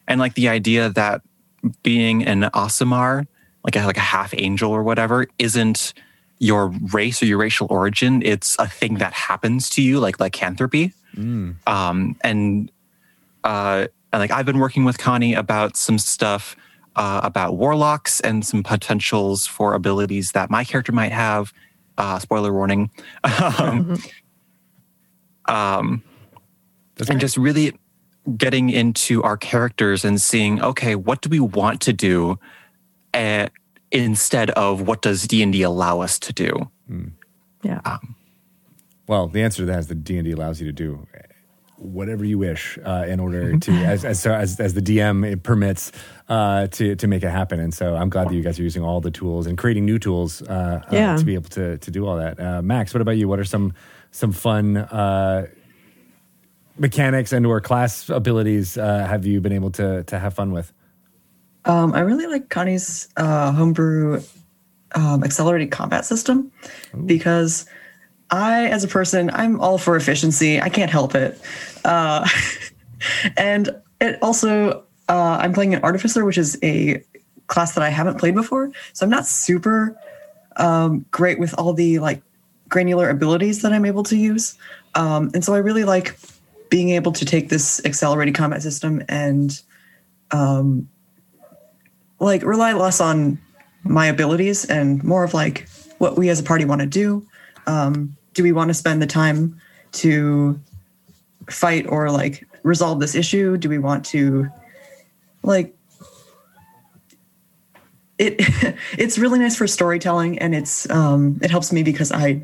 and 0.08 0.20
like 0.20 0.34
the 0.34 0.50
idea 0.50 0.90
that 0.90 1.22
being 1.84 2.26
an 2.26 2.42
Aasimar, 2.42 3.28
like 3.64 3.76
a, 3.76 3.86
like 3.86 3.98
a 3.98 4.02
half 4.02 4.34
angel 4.36 4.72
or 4.72 4.84
whatever, 4.84 5.28
isn't 5.38 5.94
your 6.40 6.70
race 6.94 7.22
or 7.22 7.26
your 7.26 7.38
racial 7.38 7.68
origin. 7.70 8.22
It's 8.24 8.56
a 8.58 8.68
thing 8.68 8.96
that 8.96 9.14
happens 9.14 9.70
to 9.72 9.82
you, 9.82 10.00
like 10.00 10.20
lycanthropy. 10.20 10.94
Um, 11.68 12.16
and 12.22 12.72
uh, 13.44 13.88
and 14.12 14.20
like 14.20 14.32
I've 14.32 14.46
been 14.46 14.60
working 14.60 14.86
with 14.86 14.98
Connie 14.98 15.34
about 15.34 15.78
some 15.78 15.98
stuff 15.98 16.56
uh, 16.96 17.22
about 17.24 17.56
warlocks 17.56 18.20
and 18.20 18.46
some 18.46 18.64
potentials 18.64 19.46
for 19.46 19.74
abilities 19.74 20.32
that 20.32 20.50
my 20.50 20.64
character 20.64 20.92
might 20.92 21.12
have. 21.12 21.54
Uh, 21.98 22.18
spoiler 22.18 22.54
warning. 22.54 22.90
um, 23.60 23.98
um, 25.46 26.04
and 27.10 27.20
just 27.20 27.38
really 27.38 27.78
getting 28.38 28.70
into 28.70 29.22
our 29.24 29.38
characters 29.38 30.06
and 30.06 30.22
seeing, 30.22 30.62
okay, 30.62 30.96
what 30.96 31.22
do 31.22 31.30
we 31.30 31.40
want 31.40 31.82
to 31.82 31.94
do 31.94 32.40
uh, 33.14 33.48
instead 33.92 34.50
of 34.52 34.82
what 34.82 35.02
does 35.02 35.28
D 35.28 35.42
and 35.44 35.52
D 35.54 35.62
allow 35.64 36.02
us 36.02 36.20
to 36.20 36.34
do? 36.34 36.70
Yeah. 37.64 37.98
Well, 39.08 39.28
the 39.28 39.42
answer 39.42 39.64
to 39.64 39.66
that 39.66 39.80
is 39.80 39.88
that 39.88 40.04
D 40.04 40.18
and 40.18 40.26
D 40.26 40.32
allows 40.32 40.60
you 40.62 40.68
to 40.68 40.72
do 40.74 41.08
whatever 41.78 42.26
you 42.26 42.38
wish 42.38 42.78
uh, 42.84 43.06
in 43.08 43.20
order 43.22 43.58
to, 43.58 43.72
as 43.86 44.04
as, 44.04 44.26
as 44.26 44.60
as 44.60 44.74
the 44.74 44.82
DM 44.82 45.26
it 45.30 45.44
permits 45.44 45.92
uh, 46.28 46.68
to 46.68 46.96
to 46.96 47.08
make 47.08 47.24
it 47.24 47.30
happen. 47.30 47.60
And 47.60 47.74
so 47.74 47.96
I'm 47.96 48.10
glad 48.10 48.30
that 48.30 48.36
you 48.36 48.44
guys 48.44 48.60
are 48.60 48.64
using 48.64 48.84
all 48.84 49.02
the 49.02 49.12
tools 49.12 49.48
and 49.48 49.58
creating 49.58 49.86
new 49.86 49.98
tools 50.00 50.42
uh, 50.44 50.82
uh, 50.86 50.90
Yeah. 50.92 51.16
to 51.18 51.26
be 51.26 51.34
able 51.36 51.50
to 51.52 51.78
to 51.78 51.92
do 51.92 52.06
all 52.08 52.18
that. 52.18 52.40
Uh, 52.40 52.62
Max, 52.62 52.94
what 52.94 53.02
about 53.02 53.18
you? 53.18 53.28
What 53.28 53.40
are 53.40 53.46
some 53.46 53.74
some 54.12 54.32
fun 54.32 54.78
uh, 54.78 55.48
mechanics 56.78 57.32
and 57.34 57.46
or 57.46 57.62
class 57.62 58.10
abilities 58.10 58.78
uh, 58.78 59.06
have 59.08 59.26
you 59.26 59.42
been 59.42 59.54
able 59.54 59.72
to 59.72 60.04
to 60.04 60.20
have 60.20 60.34
fun 60.34 60.52
with? 60.52 60.72
Um, 61.66 61.94
I 61.94 62.00
really 62.00 62.28
like 62.28 62.50
Connie's 62.50 63.10
uh, 63.18 63.52
homebrew 63.52 64.22
um, 64.96 65.24
accelerated 65.24 65.72
combat 65.72 66.06
system 66.06 66.52
because 67.06 67.66
I, 68.32 68.68
as 68.68 68.84
a 68.84 68.88
person, 68.88 69.30
I'm 69.34 69.60
all 69.60 69.78
for 69.78 69.96
efficiency. 69.96 70.62
I 70.62 70.70
can't 70.70 70.92
help 70.92 71.16
it. 71.16 71.40
Uh, 71.84 72.28
and 73.38 73.70
it 74.02 74.22
also, 74.22 74.84
uh, 75.10 75.38
I'm 75.42 75.54
playing 75.54 75.74
an 75.74 75.84
artificer, 75.84 76.26
which 76.26 76.38
is 76.38 76.58
a 76.64 77.04
class 77.48 77.74
that 77.74 77.84
I 77.84 77.90
haven't 77.90 78.20
played 78.20 78.36
before. 78.36 78.72
So 78.94 79.06
I'm 79.06 79.10
not 79.10 79.26
super 79.26 80.00
um, 80.58 81.06
great 81.12 81.40
with 81.40 81.54
all 81.58 81.74
the 81.74 82.00
like 82.00 82.22
granular 82.68 83.10
abilities 83.10 83.62
that 83.64 83.74
I'm 83.74 83.86
able 83.86 84.04
to 84.04 84.16
use. 84.16 84.58
Um, 84.96 85.32
and 85.34 85.44
so 85.44 85.54
I 85.54 85.58
really 85.58 85.84
like 85.84 86.18
being 86.70 86.90
able 86.90 87.12
to 87.14 87.26
take 87.26 87.50
this 87.50 87.84
accelerated 87.86 88.36
combat 88.36 88.62
system 88.62 89.04
and 89.10 89.60
like 92.20 92.44
rely 92.44 92.74
less 92.74 93.00
on 93.02 93.40
my 93.84 94.06
abilities 94.08 94.66
and 94.66 95.04
more 95.04 95.24
of 95.24 95.34
like 95.34 95.68
what 95.98 96.18
we 96.18 96.30
as 96.30 96.40
a 96.40 96.44
party 96.44 96.66
want 96.66 96.82
to 96.82 96.88
do. 96.88 97.26
Um, 97.68 98.16
do 98.34 98.44
we 98.44 98.52
want 98.52 98.70
to 98.70 98.74
spend 98.74 99.02
the 99.02 99.08
time 99.08 99.60
to 99.94 100.60
fight 101.50 101.86
or 101.88 102.12
like 102.12 102.48
resolve 102.64 103.00
this 103.00 103.16
issue? 103.16 103.58
Do 103.58 103.70
we 103.70 103.78
want 103.78 104.06
to 104.08 104.50
like 105.44 105.76
it? 108.18 108.36
it's 108.98 109.18
really 109.18 109.40
nice 109.40 109.56
for 109.56 109.68
storytelling 109.68 110.40
and 110.40 110.54
it's 110.54 110.90
um, 110.90 111.40
it 111.42 111.52
helps 111.52 111.72
me 111.72 111.84
because 111.84 112.12
I 112.12 112.44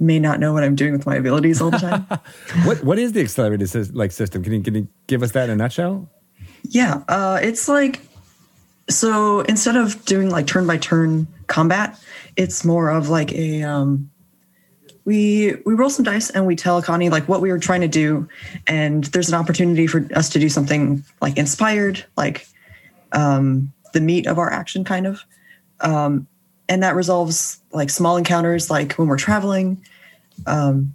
may 0.00 0.18
not 0.18 0.40
know 0.40 0.52
what 0.52 0.64
I'm 0.64 0.74
doing 0.74 0.92
with 0.92 1.06
my 1.06 1.14
abilities 1.16 1.60
all 1.60 1.70
the 1.70 1.78
time. 1.78 2.06
what 2.64 2.82
what 2.84 2.98
is 2.98 3.12
the 3.12 3.20
accelerated 3.20 3.94
like 3.94 4.12
system? 4.12 4.42
Can 4.42 4.52
you 4.52 4.62
can 4.62 4.74
you 4.74 4.88
give 5.06 5.22
us 5.22 5.32
that 5.32 5.44
in 5.44 5.50
a 5.50 5.56
nutshell? 5.56 6.08
yeah, 6.68 7.02
uh, 7.08 7.40
it's 7.42 7.68
like 7.68 8.00
so 8.92 9.40
instead 9.42 9.76
of 9.76 10.04
doing 10.04 10.30
like 10.30 10.46
turn 10.46 10.66
by 10.66 10.78
turn 10.78 11.26
combat, 11.46 11.98
it's 12.36 12.64
more 12.64 12.90
of 12.90 13.08
like 13.08 13.32
a 13.32 13.62
um, 13.62 14.10
we 15.04 15.54
we 15.66 15.74
roll 15.74 15.90
some 15.90 16.04
dice 16.04 16.30
and 16.30 16.46
we 16.46 16.56
tell 16.56 16.80
Connie 16.82 17.10
like 17.10 17.28
what 17.28 17.40
we 17.40 17.50
were 17.50 17.58
trying 17.58 17.80
to 17.80 17.88
do, 17.88 18.28
and 18.66 19.04
there's 19.04 19.28
an 19.28 19.34
opportunity 19.34 19.86
for 19.86 20.06
us 20.14 20.28
to 20.30 20.38
do 20.38 20.48
something 20.48 21.04
like 21.20 21.36
inspired, 21.36 22.04
like 22.16 22.46
um, 23.12 23.72
the 23.92 24.00
meat 24.00 24.26
of 24.26 24.38
our 24.38 24.52
action, 24.52 24.84
kind 24.84 25.06
of, 25.06 25.24
um, 25.80 26.26
and 26.68 26.82
that 26.82 26.94
resolves 26.94 27.60
like 27.72 27.90
small 27.90 28.16
encounters, 28.16 28.70
like 28.70 28.94
when 28.94 29.08
we're 29.08 29.16
traveling, 29.16 29.84
um, 30.46 30.94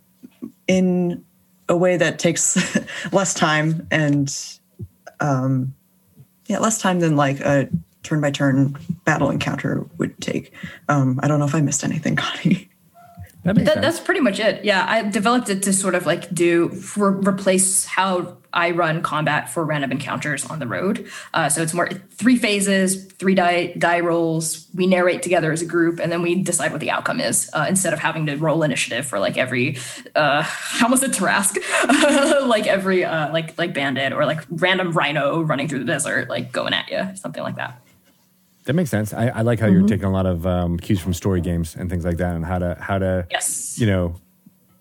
in 0.67 1.23
a 1.69 1.75
way 1.75 1.97
that 1.97 2.19
takes 2.19 2.79
less 3.11 3.33
time 3.33 3.85
and 3.91 4.35
um, 5.19 5.73
yeah, 6.47 6.59
less 6.59 6.79
time 6.79 6.99
than 6.99 7.15
like 7.15 7.39
a 7.41 7.69
turn 8.07 8.21
by 8.21 8.31
turn 8.31 8.77
battle 9.05 9.29
encounter 9.29 9.85
would 9.97 10.19
take. 10.21 10.53
Um, 10.89 11.19
I 11.21 11.27
don't 11.27 11.39
know 11.39 11.45
if 11.45 11.55
I 11.55 11.61
missed 11.61 11.83
anything, 11.83 12.15
Connie. 12.17 12.69
That 13.43 13.55
That, 13.55 13.81
that's 13.81 13.99
pretty 13.99 14.19
much 14.19 14.39
it. 14.39 14.65
Yeah, 14.65 14.85
I 14.87 15.03
developed 15.03 15.49
it 15.49 15.63
to 15.63 15.73
sort 15.73 15.95
of 15.95 16.05
like 16.05 16.33
do 16.33 16.67
for, 16.69 17.11
replace 17.11 17.85
how 17.85 18.37
I 18.51 18.71
run 18.71 19.01
combat 19.01 19.49
for 19.49 19.63
random 19.63 19.91
encounters 19.91 20.45
on 20.45 20.59
the 20.59 20.67
road. 20.67 21.07
Uh, 21.33 21.47
so 21.47 21.61
it's 21.61 21.73
more 21.73 21.87
three 21.87 22.35
phases, 22.35 23.05
three 23.05 23.35
die 23.35 23.73
die 23.77 24.01
rolls. 24.01 24.67
We 24.75 24.85
narrate 24.85 25.21
together 25.21 25.53
as 25.53 25.61
a 25.61 25.65
group, 25.65 25.99
and 25.99 26.11
then 26.11 26.21
we 26.21 26.43
decide 26.43 26.71
what 26.71 26.81
the 26.81 26.91
outcome 26.91 27.21
is 27.21 27.49
uh, 27.53 27.67
instead 27.69 27.93
of 27.93 27.99
having 27.99 28.25
to 28.25 28.35
roll 28.35 28.63
initiative 28.63 29.05
for 29.05 29.17
like 29.17 29.37
every 29.37 29.77
uh, 30.13 30.43
I 30.45 30.83
almost 30.83 31.03
said 31.03 31.11
Tarrasque, 31.13 31.57
like 32.47 32.67
every 32.67 33.05
uh, 33.05 33.31
like 33.31 33.57
like 33.57 33.73
bandit 33.73 34.11
or 34.11 34.25
like 34.25 34.43
random 34.49 34.91
rhino 34.91 35.41
running 35.41 35.69
through 35.69 35.79
the 35.79 35.85
desert, 35.85 36.29
like 36.29 36.51
going 36.51 36.73
at 36.73 36.89
you, 36.89 37.15
something 37.15 37.43
like 37.43 37.55
that. 37.55 37.81
That 38.67 38.73
makes 38.73 38.89
sense. 38.89 39.13
I, 39.13 39.27
I 39.29 39.41
like 39.43 39.61
how 39.61 39.67
you're 39.67 39.87
taking 39.87 40.03
a 40.05 40.11
lot 40.11 40.25
of 40.25 40.45
um, 40.45 40.77
cues 40.77 40.99
from 40.99 41.13
story 41.13 41.39
games 41.39 41.75
and 41.75 41.89
things 41.89 42.03
like 42.03 42.17
that, 42.17 42.35
and 42.35 42.43
how 42.45 42.59
to 42.59 42.75
how 42.79 42.99
to 42.99 43.25
Yes. 43.31 43.79
you 43.79 43.87
know 43.87 44.15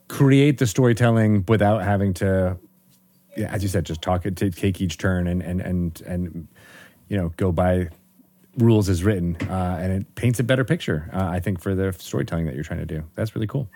create 0.08 0.58
the 0.58 0.66
storytelling 0.66 1.44
without 1.46 1.82
having 1.84 2.12
to, 2.14 2.56
yeah, 3.36 3.46
as 3.52 3.62
you 3.62 3.68
said, 3.68 3.84
just 3.86 4.02
talk 4.02 4.26
it, 4.26 4.36
to 4.36 4.50
take 4.50 4.80
each 4.80 4.98
turn 4.98 5.28
and 5.28 5.40
and 5.40 5.60
and 5.60 6.00
and 6.02 6.48
you 7.08 7.16
know 7.16 7.28
go 7.36 7.52
by 7.52 7.88
rules 8.58 8.88
as 8.88 9.04
written, 9.04 9.36
uh, 9.48 9.78
and 9.80 9.92
it 9.92 10.14
paints 10.16 10.40
a 10.40 10.42
better 10.42 10.64
picture. 10.64 11.08
Uh, 11.12 11.28
I 11.28 11.38
think 11.38 11.60
for 11.60 11.74
the 11.76 11.92
storytelling 11.96 12.46
that 12.46 12.54
you're 12.56 12.64
trying 12.64 12.80
to 12.80 12.86
do. 12.86 13.04
That's 13.14 13.34
really 13.36 13.46
cool. 13.46 13.68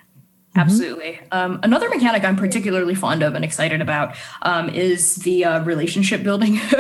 Absolutely. 0.57 1.21
Um, 1.31 1.61
another 1.63 1.89
mechanic 1.89 2.25
I'm 2.25 2.35
particularly 2.35 2.97
fond 2.97 3.23
of 3.23 3.35
and 3.35 3.45
excited 3.45 3.81
about 3.81 4.17
um, 4.43 4.69
is 4.69 5.17
the 5.17 5.45
uh, 5.45 5.63
relationship 5.63 6.25
building 6.25 6.59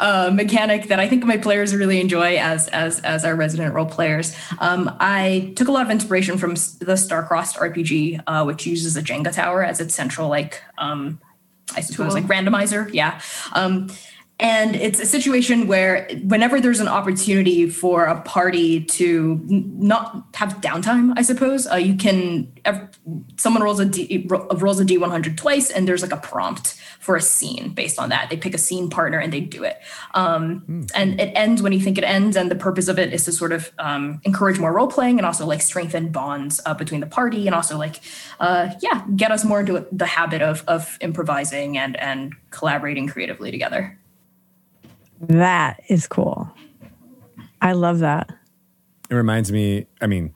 uh, 0.00 0.30
mechanic 0.34 0.88
that 0.88 0.98
I 0.98 1.08
think 1.08 1.24
my 1.24 1.36
players 1.36 1.74
really 1.74 2.00
enjoy 2.00 2.36
as 2.38 2.66
as 2.68 2.98
as 3.00 3.24
our 3.24 3.36
resident 3.36 3.74
role 3.74 3.86
players. 3.86 4.36
Um, 4.58 4.94
I 4.98 5.52
took 5.54 5.68
a 5.68 5.72
lot 5.72 5.86
of 5.86 5.90
inspiration 5.90 6.36
from 6.36 6.54
the 6.54 6.96
Starcrossed 6.96 7.56
RPG, 7.58 8.22
uh, 8.26 8.44
which 8.44 8.66
uses 8.66 8.96
a 8.96 9.02
Jenga 9.02 9.32
tower 9.32 9.62
as 9.62 9.80
its 9.80 9.94
central 9.94 10.28
like 10.28 10.60
um, 10.78 11.20
I 11.76 11.80
suppose 11.80 12.14
like 12.14 12.24
randomizer. 12.24 12.92
Yeah. 12.92 13.20
And 14.42 14.74
it's 14.74 14.98
a 14.98 15.06
situation 15.06 15.68
where 15.68 16.08
whenever 16.24 16.60
there's 16.60 16.80
an 16.80 16.88
opportunity 16.88 17.70
for 17.70 18.06
a 18.06 18.20
party 18.22 18.82
to 18.86 19.40
not 19.46 20.26
have 20.34 20.60
downtime, 20.60 21.14
I 21.16 21.22
suppose, 21.22 21.68
uh, 21.68 21.76
you 21.76 21.94
can, 21.94 22.52
someone 23.36 23.62
rolls 23.62 23.78
a 23.78 23.84
D, 23.84 24.26
rolls 24.28 24.80
a 24.80 24.84
D100 24.84 25.36
twice 25.36 25.70
and 25.70 25.86
there's 25.86 26.02
like 26.02 26.10
a 26.10 26.16
prompt 26.16 26.74
for 26.98 27.14
a 27.14 27.20
scene 27.20 27.68
based 27.70 28.00
on 28.00 28.08
that. 28.08 28.30
They 28.30 28.36
pick 28.36 28.52
a 28.52 28.58
scene 28.58 28.90
partner 28.90 29.20
and 29.20 29.32
they 29.32 29.40
do 29.40 29.62
it. 29.62 29.78
Um, 30.14 30.64
And 30.94 31.20
it 31.20 31.32
ends 31.36 31.62
when 31.62 31.72
you 31.72 31.80
think 31.80 31.96
it 31.96 32.04
ends. 32.04 32.36
And 32.36 32.50
the 32.50 32.56
purpose 32.56 32.88
of 32.88 32.98
it 32.98 33.12
is 33.12 33.24
to 33.26 33.32
sort 33.32 33.52
of 33.52 33.70
um, 33.78 34.20
encourage 34.24 34.58
more 34.58 34.72
role 34.72 34.88
playing 34.88 35.18
and 35.18 35.26
also 35.26 35.46
like 35.46 35.62
strengthen 35.62 36.10
bonds 36.10 36.60
uh, 36.66 36.74
between 36.74 37.00
the 37.00 37.06
party 37.06 37.46
and 37.46 37.54
also 37.54 37.78
like, 37.78 38.00
uh, 38.40 38.70
yeah, 38.80 39.04
get 39.14 39.30
us 39.30 39.44
more 39.44 39.60
into 39.60 39.86
the 39.92 40.06
habit 40.06 40.42
of, 40.42 40.64
of 40.66 40.98
improvising 41.00 41.78
and, 41.78 41.96
and 41.98 42.34
collaborating 42.50 43.06
creatively 43.06 43.52
together. 43.52 43.96
That 45.22 45.80
is 45.88 46.08
cool. 46.08 46.50
I 47.60 47.72
love 47.72 48.00
that. 48.00 48.28
It 49.08 49.14
reminds 49.14 49.52
me. 49.52 49.86
I 50.00 50.08
mean, 50.08 50.34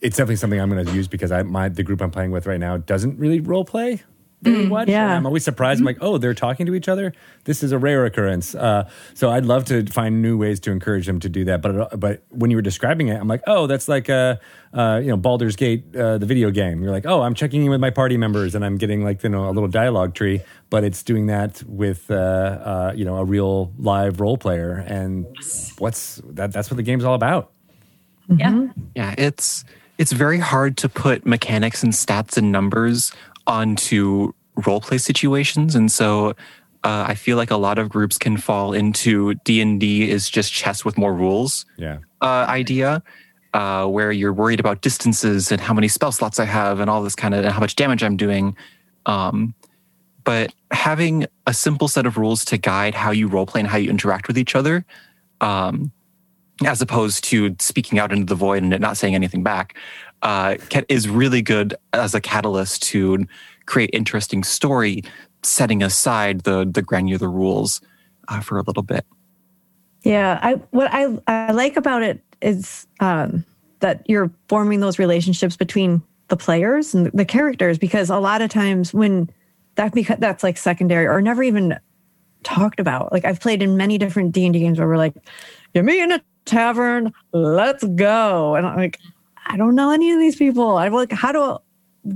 it's 0.00 0.16
definitely 0.16 0.36
something 0.36 0.60
I'm 0.60 0.68
going 0.68 0.84
to 0.84 0.92
use 0.92 1.06
because 1.06 1.30
I 1.30 1.42
my 1.44 1.68
the 1.68 1.82
group 1.82 2.02
I'm 2.02 2.10
playing 2.10 2.32
with 2.32 2.46
right 2.46 2.58
now 2.58 2.76
doesn't 2.76 3.18
really 3.18 3.40
role 3.40 3.64
play 3.64 4.02
very 4.42 4.66
much. 4.66 4.88
yeah. 4.88 5.16
I'm 5.16 5.26
always 5.26 5.44
surprised. 5.44 5.80
I'm 5.80 5.86
like, 5.86 5.98
oh, 6.00 6.18
they're 6.18 6.34
talking 6.34 6.66
to 6.66 6.74
each 6.74 6.88
other. 6.88 7.12
This 7.44 7.62
is 7.62 7.72
a 7.72 7.78
rare 7.78 8.06
occurrence. 8.06 8.54
Uh, 8.54 8.88
so 9.14 9.30
I'd 9.30 9.44
love 9.44 9.64
to 9.66 9.84
find 9.86 10.22
new 10.22 10.38
ways 10.38 10.60
to 10.60 10.70
encourage 10.70 11.06
them 11.06 11.20
to 11.20 11.28
do 11.28 11.44
that. 11.44 11.62
But 11.62 11.98
but 11.98 12.22
when 12.30 12.50
you 12.50 12.56
were 12.56 12.62
describing 12.62 13.08
it, 13.08 13.20
I'm 13.20 13.28
like, 13.28 13.42
oh, 13.46 13.66
that's 13.66 13.88
like 13.88 14.08
a 14.08 14.40
uh, 14.72 15.00
you 15.02 15.08
know 15.08 15.16
Baldur's 15.16 15.56
Gate, 15.56 15.94
uh, 15.94 16.18
the 16.18 16.26
video 16.26 16.50
game. 16.50 16.82
You're 16.82 16.92
like, 16.92 17.06
oh, 17.06 17.22
I'm 17.22 17.34
checking 17.34 17.64
in 17.64 17.70
with 17.70 17.80
my 17.80 17.90
party 17.90 18.16
members 18.16 18.54
and 18.54 18.64
I'm 18.64 18.76
getting 18.76 19.04
like 19.04 19.22
you 19.22 19.28
know 19.28 19.48
a 19.48 19.52
little 19.52 19.68
dialogue 19.68 20.14
tree. 20.14 20.40
But 20.70 20.84
it's 20.84 21.02
doing 21.02 21.26
that 21.26 21.62
with 21.64 22.10
uh, 22.10 22.14
uh, 22.14 22.92
you 22.96 23.04
know 23.04 23.16
a 23.16 23.24
real 23.24 23.72
live 23.78 24.20
role 24.20 24.38
player. 24.38 24.84
And 24.86 25.26
what's 25.78 26.20
that? 26.24 26.52
That's 26.52 26.70
what 26.70 26.76
the 26.76 26.82
game's 26.82 27.04
all 27.04 27.14
about. 27.14 27.52
Yeah. 28.28 28.68
Yeah, 28.94 29.14
it's 29.18 29.64
it's 29.98 30.12
very 30.12 30.38
hard 30.38 30.78
to 30.78 30.88
put 30.88 31.26
mechanics 31.26 31.82
and 31.82 31.92
stats 31.92 32.38
and 32.38 32.50
numbers 32.50 33.12
onto 33.50 34.32
role 34.66 34.80
play 34.80 34.98
situations, 34.98 35.74
and 35.74 35.90
so 35.90 36.30
uh, 36.84 37.04
I 37.08 37.14
feel 37.14 37.36
like 37.36 37.50
a 37.50 37.56
lot 37.56 37.78
of 37.78 37.88
groups 37.88 38.16
can 38.16 38.36
fall 38.38 38.72
into 38.72 39.34
D 39.44 39.60
and 39.60 39.78
D 39.80 40.08
is 40.08 40.30
just 40.30 40.52
chess 40.52 40.84
with 40.84 40.96
more 40.96 41.12
rules 41.14 41.66
Yeah. 41.76 41.98
uh, 42.22 42.46
idea, 42.48 43.02
uh, 43.52 43.84
where 43.86 44.12
you're 44.12 44.32
worried 44.32 44.60
about 44.60 44.80
distances 44.80 45.52
and 45.52 45.60
how 45.60 45.74
many 45.74 45.88
spell 45.88 46.12
slots 46.12 46.38
I 46.40 46.46
have 46.46 46.80
and 46.80 46.88
all 46.88 47.02
this 47.02 47.14
kind 47.14 47.34
of 47.34 47.44
and 47.44 47.52
how 47.52 47.60
much 47.60 47.76
damage 47.76 48.02
I'm 48.02 48.16
doing. 48.16 48.56
Um, 49.06 49.54
but 50.24 50.54
having 50.70 51.26
a 51.46 51.52
simple 51.52 51.88
set 51.88 52.06
of 52.06 52.16
rules 52.16 52.44
to 52.46 52.56
guide 52.58 52.94
how 52.94 53.10
you 53.10 53.26
role 53.28 53.46
play 53.46 53.60
and 53.60 53.68
how 53.68 53.78
you 53.78 53.90
interact 53.90 54.28
with 54.28 54.38
each 54.38 54.54
other, 54.54 54.84
um, 55.40 55.90
as 56.64 56.82
opposed 56.82 57.24
to 57.24 57.56
speaking 57.58 57.98
out 57.98 58.12
into 58.12 58.26
the 58.26 58.34
void 58.34 58.62
and 58.62 58.78
not 58.80 58.96
saying 58.96 59.14
anything 59.14 59.42
back, 59.42 59.76
uh, 60.22 60.56
is 60.88 61.08
really 61.08 61.42
good 61.42 61.74
as 61.92 62.14
a 62.14 62.20
catalyst 62.20 62.82
to 62.82 63.26
create 63.66 63.90
interesting 63.92 64.44
story, 64.44 65.02
setting 65.42 65.82
aside 65.82 66.40
the 66.40 66.68
the 66.70 66.82
granular 66.82 67.30
rules 67.30 67.80
uh, 68.28 68.40
for 68.40 68.58
a 68.58 68.62
little 68.62 68.82
bit. 68.82 69.06
Yeah, 70.02 70.38
I 70.42 70.54
what 70.70 70.88
I 70.92 71.18
I 71.26 71.52
like 71.52 71.76
about 71.76 72.02
it 72.02 72.22
is 72.42 72.86
um, 73.00 73.44
that 73.80 74.02
you're 74.06 74.30
forming 74.48 74.80
those 74.80 74.98
relationships 74.98 75.56
between 75.56 76.02
the 76.28 76.36
players 76.36 76.94
and 76.94 77.06
the 77.06 77.24
characters 77.24 77.78
because 77.78 78.08
a 78.08 78.18
lot 78.18 78.40
of 78.40 78.50
times 78.50 78.94
when 78.94 79.28
that 79.74 79.92
because 79.92 80.18
that's 80.18 80.42
like 80.42 80.56
secondary 80.56 81.06
or 81.06 81.20
never 81.20 81.42
even 81.42 81.78
talked 82.42 82.80
about. 82.80 83.12
Like 83.12 83.24
I've 83.24 83.40
played 83.40 83.62
in 83.62 83.76
many 83.76 83.98
different 83.98 84.32
D 84.32 84.46
and 84.46 84.52
D 84.52 84.60
games 84.60 84.78
where 84.78 84.88
we're 84.88 84.96
like, 84.96 85.14
"You 85.74 85.82
meet 85.82 86.02
in 86.02 86.12
a 86.12 86.22
tavern, 86.50 87.12
let's 87.32 87.84
go," 87.84 88.54
and 88.56 88.66
I'm 88.66 88.76
like, 88.76 88.98
I 89.46 89.56
don't 89.56 89.74
know 89.74 89.90
any 89.90 90.10
of 90.12 90.18
these 90.18 90.36
people. 90.36 90.76
I'm 90.76 90.92
like, 90.92 91.12
how 91.12 91.32
do 91.32 91.58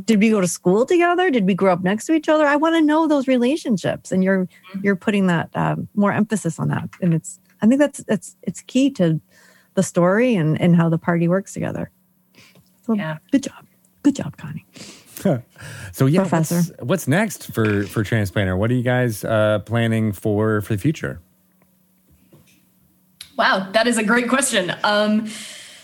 did 0.04 0.20
we 0.20 0.30
go 0.30 0.40
to 0.40 0.48
school 0.48 0.86
together? 0.86 1.30
Did 1.30 1.46
we 1.46 1.54
grow 1.54 1.72
up 1.72 1.82
next 1.82 2.06
to 2.06 2.12
each 2.14 2.28
other? 2.28 2.46
I 2.46 2.56
want 2.56 2.74
to 2.74 2.80
know 2.80 3.06
those 3.06 3.28
relationships, 3.28 4.12
and 4.12 4.22
you're 4.24 4.48
you're 4.82 4.96
putting 4.96 5.26
that 5.28 5.50
um, 5.54 5.88
more 5.94 6.12
emphasis 6.12 6.58
on 6.58 6.68
that, 6.68 6.88
and 7.00 7.14
it's 7.14 7.38
I 7.62 7.66
think 7.66 7.80
that's 7.80 8.04
it's 8.08 8.36
it's 8.42 8.60
key 8.62 8.90
to 8.92 9.20
the 9.74 9.82
story 9.82 10.34
and 10.34 10.60
and 10.60 10.76
how 10.76 10.88
the 10.88 10.98
party 10.98 11.28
works 11.28 11.52
together. 11.52 11.90
So 12.86 12.94
Yeah. 12.94 13.18
good 13.32 13.42
job, 13.42 13.66
good 14.02 14.16
job, 14.16 14.36
Connie. 14.36 14.64
So 15.92 16.04
yeah, 16.06 16.20
Professor. 16.20 16.56
What's, 16.56 16.82
what's 16.82 17.08
next 17.08 17.52
for 17.54 17.84
for 17.84 18.04
Transplanar? 18.04 18.58
What 18.58 18.70
are 18.70 18.74
you 18.74 18.82
guys 18.82 19.24
uh, 19.24 19.60
planning 19.60 20.12
for 20.12 20.60
for 20.60 20.74
the 20.74 20.78
future? 20.78 21.20
Wow, 23.36 23.70
that 23.72 23.86
is 23.86 23.98
a 23.98 24.04
great 24.04 24.28
question. 24.28 24.72
Um, 24.84 25.28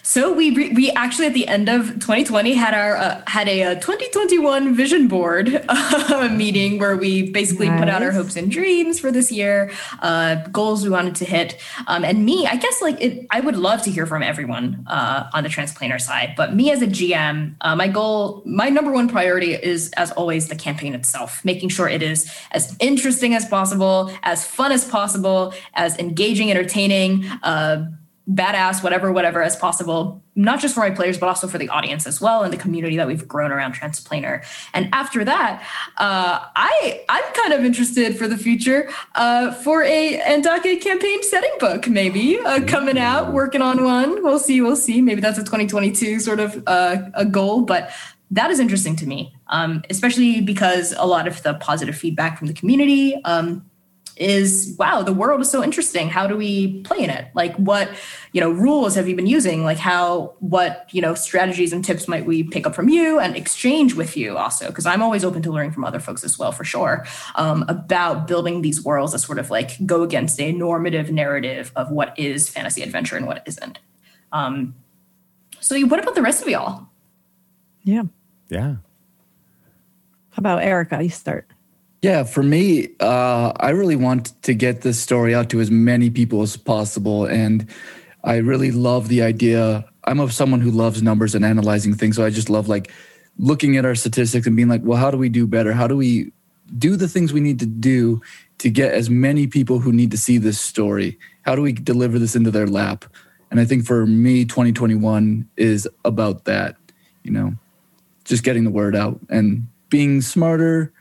so 0.03 0.33
we 0.33 0.51
re- 0.51 0.73
we 0.73 0.91
actually 0.93 1.27
at 1.27 1.35
the 1.35 1.47
end 1.49 1.69
of 1.69 1.87
2020 2.01 2.55
had 2.55 2.75
our 2.75 2.97
uh, 2.97 3.23
had 3.27 3.49
a, 3.49 3.63
uh 3.63 3.75
2021 3.75 4.75
vision 4.75 5.09
board 5.09 5.65
uh, 5.69 6.29
meeting 6.33 6.79
where 6.79 6.97
we 6.97 7.31
basically 7.31 7.69
put 7.71 7.89
out 7.89 8.03
our 8.03 8.11
hopes 8.11 8.37
and 8.37 8.51
dreams 8.51 8.99
for 8.99 9.13
this 9.13 9.31
year, 9.31 9.71
uh, 10.01 10.37
goals 10.49 10.83
we 10.85 10.91
wanted 10.91 11.15
to 11.17 11.25
hit, 11.25 11.61
um, 11.87 12.05
and 12.05 12.25
me. 12.25 12.47
I 12.47 12.57
guess 12.57 12.83
like 12.83 13.01
it, 13.01 13.27
I 13.31 13.41
would 13.41 13.57
love 13.57 13.83
to 13.83 13.91
hear 13.91 14.07
from 14.07 14.23
everyone 14.23 14.85
uh, 14.87 15.29
on 15.33 15.43
the 15.43 15.49
Transplanar 15.49 16.01
side, 16.01 16.35
but 16.37 16.55
me 16.55 16.71
as 16.71 16.83
a 16.83 16.87
GM, 16.87 17.57
uh, 17.61 17.77
my 17.77 17.89
goal, 17.89 18.43
my 18.47 18.69
number 18.69 18.93
one 18.93 19.09
priority 19.09 19.55
is 19.55 19.91
as 19.93 20.11
always 20.13 20.49
the 20.49 20.57
campaign 20.57 20.95
itself, 20.95 21.45
making 21.45 21.69
sure 21.69 21.89
it 21.89 22.03
is 22.03 22.31
as 22.53 22.77
interesting 22.81 23.35
as 23.35 23.47
possible, 23.47 24.13
as 24.23 24.47
fun 24.47 24.73
as 24.73 24.85
possible, 24.85 25.55
as 25.75 25.99
engaging, 25.99 26.51
entertaining. 26.51 27.25
Badass, 28.31 28.83
whatever, 28.83 29.11
whatever 29.11 29.43
as 29.43 29.57
possible, 29.57 30.23
not 30.37 30.61
just 30.61 30.75
for 30.75 30.81
my 30.81 30.91
players, 30.91 31.19
but 31.19 31.29
also 31.29 31.49
for 31.49 31.59
the 31.59 31.69
audience 31.69 32.07
as 32.07 32.21
well 32.21 32.45
and 32.45 32.53
the 32.53 32.57
community 32.57 32.97
that 32.97 33.07
we've 33.07 33.27
grown 33.27 33.51
around 33.51 33.75
Transplanar. 33.75 34.45
And 34.73 34.89
after 34.93 35.25
that, 35.25 35.63
uh, 35.97 36.47
I 36.55 37.05
I'm 37.09 37.25
kind 37.35 37.53
of 37.53 37.65
interested 37.65 38.17
for 38.17 38.29
the 38.29 38.39
future 38.39 38.89
uh, 39.17 39.53
for 39.53 39.83
a 39.83 40.21
Andake 40.21 40.81
campaign 40.81 41.23
setting 41.25 41.53
book, 41.59 41.89
maybe 41.89 42.39
uh, 42.39 42.65
coming 42.67 42.99
out, 42.99 43.33
working 43.33 43.63
on 43.63 43.83
one. 43.83 44.23
We'll 44.23 44.39
see, 44.39 44.61
we'll 44.61 44.77
see. 44.77 45.01
Maybe 45.01 45.21
that's 45.21 45.39
a 45.39 45.43
2022 45.43 46.21
sort 46.21 46.39
of 46.39 46.63
uh, 46.67 47.11
a 47.15 47.25
goal, 47.25 47.63
but 47.63 47.91
that 48.31 48.51
is 48.51 48.61
interesting 48.61 48.95
to 48.97 49.07
me, 49.07 49.35
um, 49.49 49.83
especially 49.91 50.41
because 50.41 50.95
a 50.97 51.05
lot 51.05 51.27
of 51.27 51.43
the 51.43 51.55
positive 51.55 51.97
feedback 51.97 52.39
from 52.39 52.47
the 52.47 52.55
community. 52.55 53.17
Um, 53.25 53.70
is 54.21 54.77
wow 54.79 55.03
the 55.03 55.13
world 55.13 55.41
is 55.41 55.51
so 55.51 55.65
interesting 55.65 56.09
how 56.09 56.27
do 56.27 56.37
we 56.37 56.81
play 56.83 56.99
in 56.99 57.11
it 57.11 57.29
like 57.35 57.57
what 57.57 57.91
you 58.33 58.41
know 58.41 58.51
rules 58.51 58.95
have 58.95 59.09
you 59.09 59.17
been 59.17 59.27
using 59.27 59.65
like 59.65 59.79
how 59.79 60.35
what 60.39 60.87
you 60.93 61.01
know 61.01 61.15
strategies 61.15 61.73
and 61.73 61.85
tips 61.85 62.07
might 62.07 62.27
we 62.27 62.43
pick 62.43 62.67
up 62.67 62.75
from 62.75 62.89
you 62.89 63.19
and 63.19 63.35
exchange 63.35 63.95
with 63.95 64.17
you 64.17 64.37
also 64.37 64.69
because 64.69 64.85
i'm 64.85 65.03
always 65.03 65.25
open 65.25 65.41
to 65.41 65.51
learning 65.51 65.73
from 65.73 65.85
other 65.85 65.99
folks 65.99 66.23
as 66.23 66.39
well 66.39 66.53
for 66.53 66.65
sure 66.65 67.05
um, 67.35 67.65
about 67.69 68.29
building 68.29 68.61
these 68.63 68.85
worlds 68.85 69.13
that 69.13 69.21
sort 69.21 69.39
of 69.39 69.51
like 69.51 69.85
go 69.87 70.03
against 70.03 70.39
a 70.39 70.53
normative 70.53 71.11
narrative 71.11 71.73
of 71.75 71.91
what 71.91 72.17
is 72.19 72.49
fantasy 72.49 72.83
adventure 72.83 73.17
and 73.17 73.27
what 73.27 73.43
isn't 73.47 73.79
um, 74.33 74.75
so 75.61 75.81
what 75.87 75.99
about 75.99 76.15
the 76.15 76.23
rest 76.23 76.43
of 76.43 76.49
y'all 76.49 76.87
Yeah. 77.83 78.03
Yeah. 78.49 78.77
How 80.31 80.39
about 80.39 80.63
Erica? 80.63 81.03
You 81.03 81.09
start. 81.09 81.50
Yeah, 82.03 82.25
for 82.25 82.43
me, 82.43 82.89
uh, 82.99 83.53
I 83.57 83.71
really 83.71 83.97
want 83.97 84.43
to 84.43 84.55
get 84.55 84.81
this 84.81 84.99
story 84.99 85.35
out 85.35 85.51
to 85.51 85.61
as 85.61 85.71
many 85.71 86.09
people 86.09 86.41
as 86.41 86.57
possible. 86.57 87.27
And 87.27 87.67
I 88.25 88.37
really 88.37 88.71
love 88.71 89.09
the 89.09 89.23
idea. 89.23 89.85
I'm 90.05 90.19
of 90.19 90.33
someone 90.33 90.63
who 90.63 90.71
loves 90.71 91.03
numbers 91.03 91.35
and 91.35 91.45
analyzing 91.45 91.95
things. 91.95 92.17
So 92.17 92.25
I 92.25 92.31
just 92.31 92.49
love 92.49 92.69
like 92.69 92.91
looking 93.39 93.77
at 93.77 93.85
our 93.85 93.95
statistics 93.95 94.47
and 94.47 94.57
being 94.57 94.69
like, 94.69 94.81
well, 94.83 94.99
how 94.99 95.11
do 95.11 95.19
we 95.19 95.29
do 95.29 95.47
better? 95.47 95.75
How 95.75 95.87
do 95.87 95.97
we 95.97 96.33
do 96.79 96.97
the 96.97 97.09
things 97.09 97.35
we 97.35 97.41
need 97.41 97.59
to 97.59 97.67
do 97.67 98.23
to 98.59 98.71
get 98.71 98.95
as 98.95 99.11
many 99.11 99.47
people 99.47 99.79
who 99.79 99.93
need 99.93 100.11
to 100.11 100.19
see 100.19 100.39
this 100.39 100.59
story? 100.59 101.19
How 101.43 101.55
do 101.55 101.61
we 101.61 101.73
deliver 101.73 102.19
this 102.19 102.35
into 102.35 102.51
their 102.51 102.67
lap? 102.67 103.05
And 103.51 103.61
I 103.61 103.67
think 103.67 103.85
for 103.85 104.07
me, 104.07 104.47
2021 104.47 105.47
is 105.59 105.87
about 106.05 106.45
that, 106.47 106.77
you 107.25 107.31
know, 107.31 107.55
just 108.25 108.43
getting 108.43 108.65
the 108.65 108.71
word 108.71 108.97
out 108.97 109.19
and 109.29 109.67
being 109.91 110.23
smarter 110.23 110.93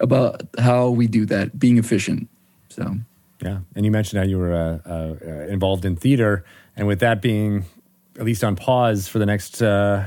about 0.00 0.42
how 0.58 0.90
we 0.90 1.06
do 1.06 1.26
that, 1.26 1.58
being 1.58 1.78
efficient. 1.78 2.28
So, 2.68 2.96
Yeah, 3.42 3.60
and 3.74 3.84
you 3.84 3.90
mentioned 3.90 4.18
how 4.18 4.26
you 4.26 4.38
were 4.38 4.52
uh, 4.52 4.90
uh, 4.90 5.46
involved 5.48 5.84
in 5.84 5.96
theater, 5.96 6.44
and 6.76 6.86
with 6.86 7.00
that 7.00 7.22
being 7.22 7.64
at 8.18 8.24
least 8.24 8.42
on 8.42 8.56
pause 8.56 9.06
for 9.08 9.18
the 9.18 9.26
next 9.26 9.62
uh, 9.62 10.06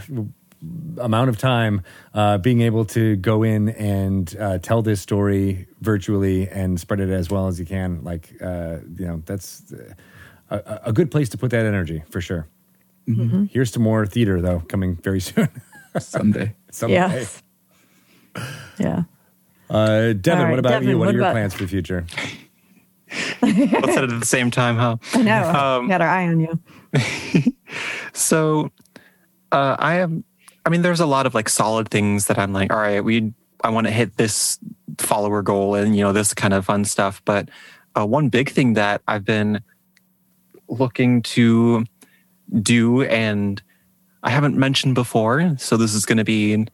amount 0.97 1.29
of 1.29 1.37
time, 1.37 1.81
uh, 2.13 2.37
being 2.37 2.61
able 2.61 2.83
to 2.85 3.15
go 3.15 3.41
in 3.43 3.69
and 3.69 4.35
uh, 4.37 4.57
tell 4.59 4.81
this 4.81 5.01
story 5.01 5.65
virtually 5.79 6.47
and 6.49 6.79
spread 6.79 6.99
it 6.99 7.09
as 7.09 7.29
well 7.29 7.47
as 7.47 7.57
you 7.59 7.65
can, 7.65 8.03
like 8.03 8.35
uh, 8.41 8.77
you 8.97 9.05
know, 9.07 9.21
that's 9.25 9.73
a, 10.49 10.81
a 10.85 10.93
good 10.93 11.09
place 11.09 11.29
to 11.29 11.37
put 11.37 11.51
that 11.51 11.65
energy 11.65 12.03
for 12.09 12.19
sure. 12.21 12.47
Here's 13.51 13.71
to 13.71 13.79
more 13.79 14.05
theater 14.05 14.41
though, 14.41 14.59
coming 14.67 14.95
very 14.97 15.19
soon. 15.29 15.49
someday. 15.99 16.55
Someday. 16.71 16.95
Yes. 16.95 17.43
Yeah. 18.77 19.03
Uh, 19.71 20.13
Devin, 20.13 20.37
All 20.39 20.43
right, 20.43 20.49
what 20.51 20.59
about 20.59 20.69
Devin, 20.71 20.89
you? 20.89 20.97
What, 20.97 21.05
what 21.07 21.15
are 21.15 21.17
your 21.17 21.21
about- 21.23 21.31
plans 21.33 21.53
for 21.53 21.63
the 21.63 21.69
future? 21.69 22.05
Let's 23.41 23.93
set 23.93 24.03
it 24.03 24.11
at 24.11 24.19
the 24.19 24.25
same 24.25 24.51
time, 24.51 24.77
huh? 24.77 24.97
I 25.13 25.21
know. 25.21 25.49
Um, 25.49 25.87
Got 25.87 26.01
our 26.01 26.07
eye 26.09 26.27
on 26.27 26.39
you. 26.39 26.59
So 28.13 28.69
uh, 29.53 29.77
I 29.79 29.99
am. 29.99 30.25
I 30.65 30.69
mean, 30.69 30.81
there's 30.81 30.99
a 30.99 31.05
lot 31.05 31.25
of 31.25 31.33
like 31.33 31.47
solid 31.47 31.87
things 31.89 32.27
that 32.27 32.37
I'm 32.37 32.51
like, 32.51 32.71
all 32.73 32.79
right, 32.79 33.01
we. 33.03 33.33
I 33.63 33.69
want 33.69 33.87
to 33.87 33.91
hit 33.91 34.17
this 34.17 34.59
follower 34.97 35.41
goal 35.41 35.75
and 35.75 35.95
you 35.95 36.03
know 36.03 36.11
this 36.11 36.33
kind 36.33 36.53
of 36.53 36.65
fun 36.65 36.83
stuff. 36.83 37.21
But 37.23 37.47
uh, 37.97 38.05
one 38.05 38.27
big 38.29 38.49
thing 38.49 38.73
that 38.73 39.01
I've 39.07 39.23
been 39.23 39.61
looking 40.67 41.21
to 41.21 41.85
do 42.61 43.03
and 43.03 43.61
I 44.23 44.29
haven't 44.29 44.57
mentioned 44.57 44.95
before, 44.95 45.55
so 45.57 45.77
this 45.77 45.93
is 45.93 46.05
going 46.05 46.17
to 46.17 46.25
be 46.25 46.67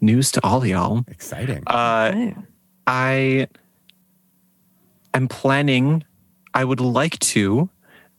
news 0.00 0.30
to 0.32 0.44
all 0.44 0.64
y'all. 0.66 1.04
Exciting. 1.08 1.62
Uh, 1.66 2.12
Oh. 2.14 2.34
I 2.86 3.46
am 5.14 5.28
planning. 5.28 6.04
I 6.54 6.64
would 6.64 6.80
like 6.80 7.18
to 7.20 7.70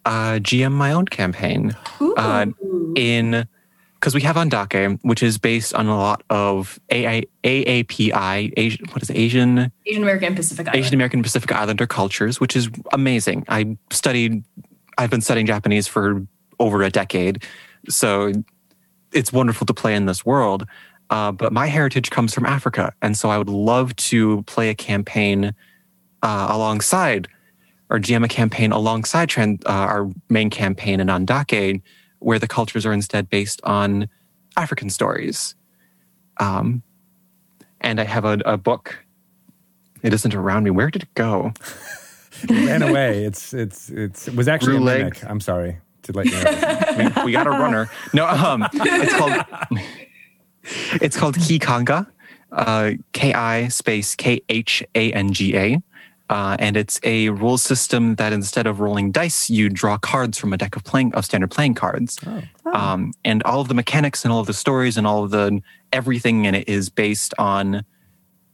uh, 0.05 0.39
GM 0.39 0.71
my 0.71 0.91
own 0.93 1.05
campaign 1.05 1.75
uh, 2.17 2.45
in 2.95 3.47
because 3.95 4.15
we 4.15 4.21
have 4.21 4.35
Andake, 4.35 4.97
which 5.03 5.21
is 5.21 5.37
based 5.37 5.75
on 5.75 5.87
a 5.87 5.95
lot 5.95 6.23
of 6.29 6.79
AI, 6.89 7.23
AAPI, 7.43 8.53
Asian, 8.57 8.85
what 8.91 9.03
is 9.03 9.09
it, 9.11 9.15
Asian 9.17 9.71
asian 9.85 10.01
american 10.01 10.33
pacific 10.33 10.67
Island. 10.67 10.79
Asian 10.83 10.93
American 10.95 11.21
Pacific 11.21 11.51
Islander 11.51 11.85
cultures, 11.85 12.39
which 12.39 12.55
is 12.55 12.69
amazing. 12.93 13.45
I 13.47 13.77
studied, 13.91 14.43
I've 14.97 15.11
been 15.11 15.21
studying 15.21 15.45
Japanese 15.45 15.87
for 15.87 16.25
over 16.59 16.81
a 16.81 16.89
decade, 16.89 17.43
so 17.89 18.31
it's 19.13 19.31
wonderful 19.33 19.67
to 19.67 19.73
play 19.73 19.93
in 19.93 20.05
this 20.07 20.25
world. 20.25 20.65
Uh, 21.11 21.31
but 21.31 21.51
my 21.51 21.67
heritage 21.67 22.09
comes 22.09 22.33
from 22.33 22.45
Africa, 22.45 22.93
and 23.01 23.17
so 23.17 23.29
I 23.29 23.37
would 23.37 23.49
love 23.49 23.93
to 23.97 24.43
play 24.43 24.69
a 24.69 24.75
campaign 24.75 25.53
uh, 26.23 26.47
alongside, 26.49 27.27
or 27.89 27.99
GM 27.99 28.23
a 28.23 28.29
campaign 28.29 28.71
alongside 28.71 29.37
uh, 29.37 29.53
our 29.65 30.09
main 30.29 30.49
campaign 30.49 31.01
in 31.01 31.07
Andake, 31.07 31.81
where 32.19 32.39
the 32.39 32.47
cultures 32.47 32.85
are 32.85 32.93
instead 32.93 33.29
based 33.29 33.59
on 33.65 34.07
African 34.55 34.89
stories. 34.89 35.53
Um, 36.37 36.81
and 37.81 37.99
I 37.99 38.05
have 38.05 38.23
a, 38.23 38.39
a 38.45 38.57
book. 38.57 39.03
It 40.03 40.13
isn't 40.13 40.33
around 40.33 40.63
me. 40.63 40.71
Where 40.71 40.89
did 40.89 41.03
it 41.03 41.13
go? 41.13 41.53
It 42.43 42.65
ran 42.65 42.81
away. 42.81 43.23
It's 43.23 43.53
it's 43.53 43.89
it's 43.89 44.27
it 44.27 44.35
was 44.35 44.47
actually 44.47 44.77
a 44.77 44.79
Roulette. 44.79 44.97
mimic. 44.99 45.25
I'm 45.25 45.39
sorry 45.39 45.77
to 46.03 46.11
let 46.13 46.25
you 46.25 46.31
know. 46.31 47.13
we, 47.17 47.25
we 47.25 47.31
got 47.33 47.45
a 47.45 47.51
runner. 47.51 47.87
No, 48.13 48.25
um, 48.25 48.65
it's 48.73 49.13
called 49.13 49.45
it's 51.01 51.17
called 51.17 51.37
Ki 51.39 51.59
Khanga, 51.59 52.07
uh, 52.51 52.91
K 53.13 53.33
I 53.33 53.67
space 53.69 54.15
K 54.15 54.41
H 54.49 54.83
A 54.95 55.11
N 55.13 55.33
G 55.33 55.55
A, 55.57 55.81
uh, 56.29 56.55
and 56.59 56.77
it's 56.77 56.99
a 57.03 57.29
rule 57.29 57.57
system 57.57 58.15
that 58.15 58.33
instead 58.33 58.67
of 58.67 58.79
rolling 58.79 59.11
dice, 59.11 59.49
you 59.49 59.69
draw 59.69 59.97
cards 59.97 60.37
from 60.37 60.53
a 60.53 60.57
deck 60.57 60.75
of 60.75 60.83
playing 60.83 61.13
of 61.13 61.25
standard 61.25 61.51
playing 61.51 61.75
cards, 61.75 62.19
um, 62.73 63.11
and 63.25 63.43
all 63.43 63.61
of 63.61 63.67
the 63.67 63.73
mechanics 63.73 64.23
and 64.23 64.31
all 64.31 64.39
of 64.39 64.47
the 64.47 64.53
stories 64.53 64.97
and 64.97 65.05
all 65.07 65.23
of 65.23 65.31
the 65.31 65.61
everything 65.91 66.45
in 66.45 66.55
it 66.55 66.67
is 66.69 66.89
based 66.89 67.33
on. 67.37 67.83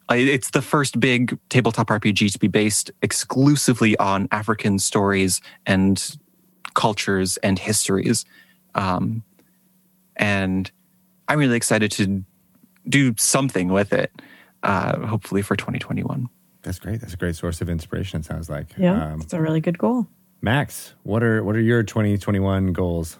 uh, 0.09 0.15
It's 0.15 0.51
the 0.51 0.61
first 0.61 0.99
big 0.99 1.37
tabletop 1.49 1.87
RPG 1.87 2.31
to 2.31 2.39
be 2.39 2.47
based 2.47 2.89
exclusively 3.01 3.95
on 3.97 4.27
African 4.31 4.79
stories 4.79 5.41
and 5.65 6.17
cultures 6.73 7.37
and 7.37 7.59
histories. 7.59 8.25
Um, 8.73 9.23
and 10.15 10.71
I'm 11.27 11.39
really 11.39 11.57
excited 11.57 11.91
to 11.93 12.23
do 12.87 13.13
something 13.17 13.69
with 13.69 13.93
it, 13.93 14.11
uh, 14.63 15.05
hopefully 15.05 15.41
for 15.41 15.55
2021. 15.55 16.29
That's 16.61 16.79
great. 16.79 17.01
That's 17.01 17.13
a 17.13 17.17
great 17.17 17.35
source 17.35 17.61
of 17.61 17.69
inspiration. 17.69 18.19
It 18.19 18.25
sounds 18.25 18.49
like. 18.49 18.67
Yeah. 18.77 19.13
Um, 19.13 19.21
it's 19.21 19.33
a 19.33 19.41
really 19.41 19.61
good 19.61 19.77
goal. 19.77 20.07
Max, 20.41 20.93
what 21.03 21.23
are 21.23 21.43
what 21.43 21.55
are 21.55 21.61
your 21.61 21.83
2021 21.83 22.73
goals? 22.73 23.17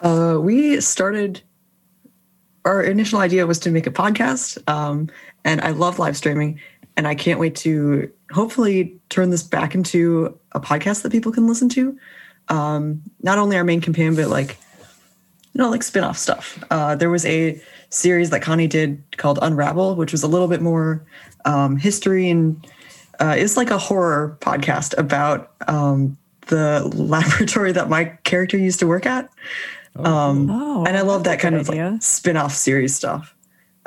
Uh, 0.00 0.38
we 0.40 0.80
started. 0.80 1.42
Our 2.64 2.82
initial 2.82 3.20
idea 3.20 3.46
was 3.46 3.58
to 3.60 3.70
make 3.70 3.86
a 3.86 3.90
podcast, 3.90 4.58
um, 4.68 5.08
and 5.44 5.60
I 5.62 5.70
love 5.70 5.98
live 5.98 6.16
streaming, 6.16 6.60
and 6.96 7.08
I 7.08 7.14
can't 7.14 7.40
wait 7.40 7.56
to 7.56 8.10
hopefully 8.30 9.00
turn 9.08 9.30
this 9.30 9.42
back 9.42 9.74
into 9.74 10.38
a 10.52 10.60
podcast 10.60 11.02
that 11.02 11.12
people 11.12 11.32
can 11.32 11.46
listen 11.46 11.68
to. 11.70 11.98
Um, 12.48 13.02
not 13.22 13.38
only 13.38 13.56
our 13.56 13.64
main 13.64 13.80
campaign, 13.80 14.14
but 14.14 14.28
like 14.28 14.58
you 15.58 15.64
know, 15.64 15.70
like 15.70 15.82
spin-off 15.82 16.16
stuff. 16.16 16.62
Uh, 16.70 16.94
there 16.94 17.10
was 17.10 17.26
a 17.26 17.60
series 17.90 18.30
that 18.30 18.42
Connie 18.42 18.68
did 18.68 19.02
called 19.16 19.40
Unravel, 19.42 19.96
which 19.96 20.12
was 20.12 20.22
a 20.22 20.28
little 20.28 20.46
bit 20.46 20.62
more 20.62 21.04
um, 21.44 21.76
history 21.76 22.30
and 22.30 22.64
uh, 23.18 23.34
it's 23.36 23.56
like 23.56 23.70
a 23.70 23.78
horror 23.78 24.38
podcast 24.40 24.96
about 24.96 25.50
um, 25.66 26.16
the 26.46 26.88
laboratory 26.94 27.72
that 27.72 27.88
my 27.88 28.04
character 28.22 28.56
used 28.56 28.78
to 28.78 28.86
work 28.86 29.04
at. 29.04 29.28
Um, 29.96 30.48
Oh, 30.48 30.84
and 30.86 30.96
I 30.96 31.00
love 31.00 31.24
that 31.24 31.40
kind 31.40 31.56
good 31.56 31.62
of 31.62 31.68
like 31.68 32.02
spin-off 32.02 32.54
series 32.54 32.94
stuff. 32.94 33.34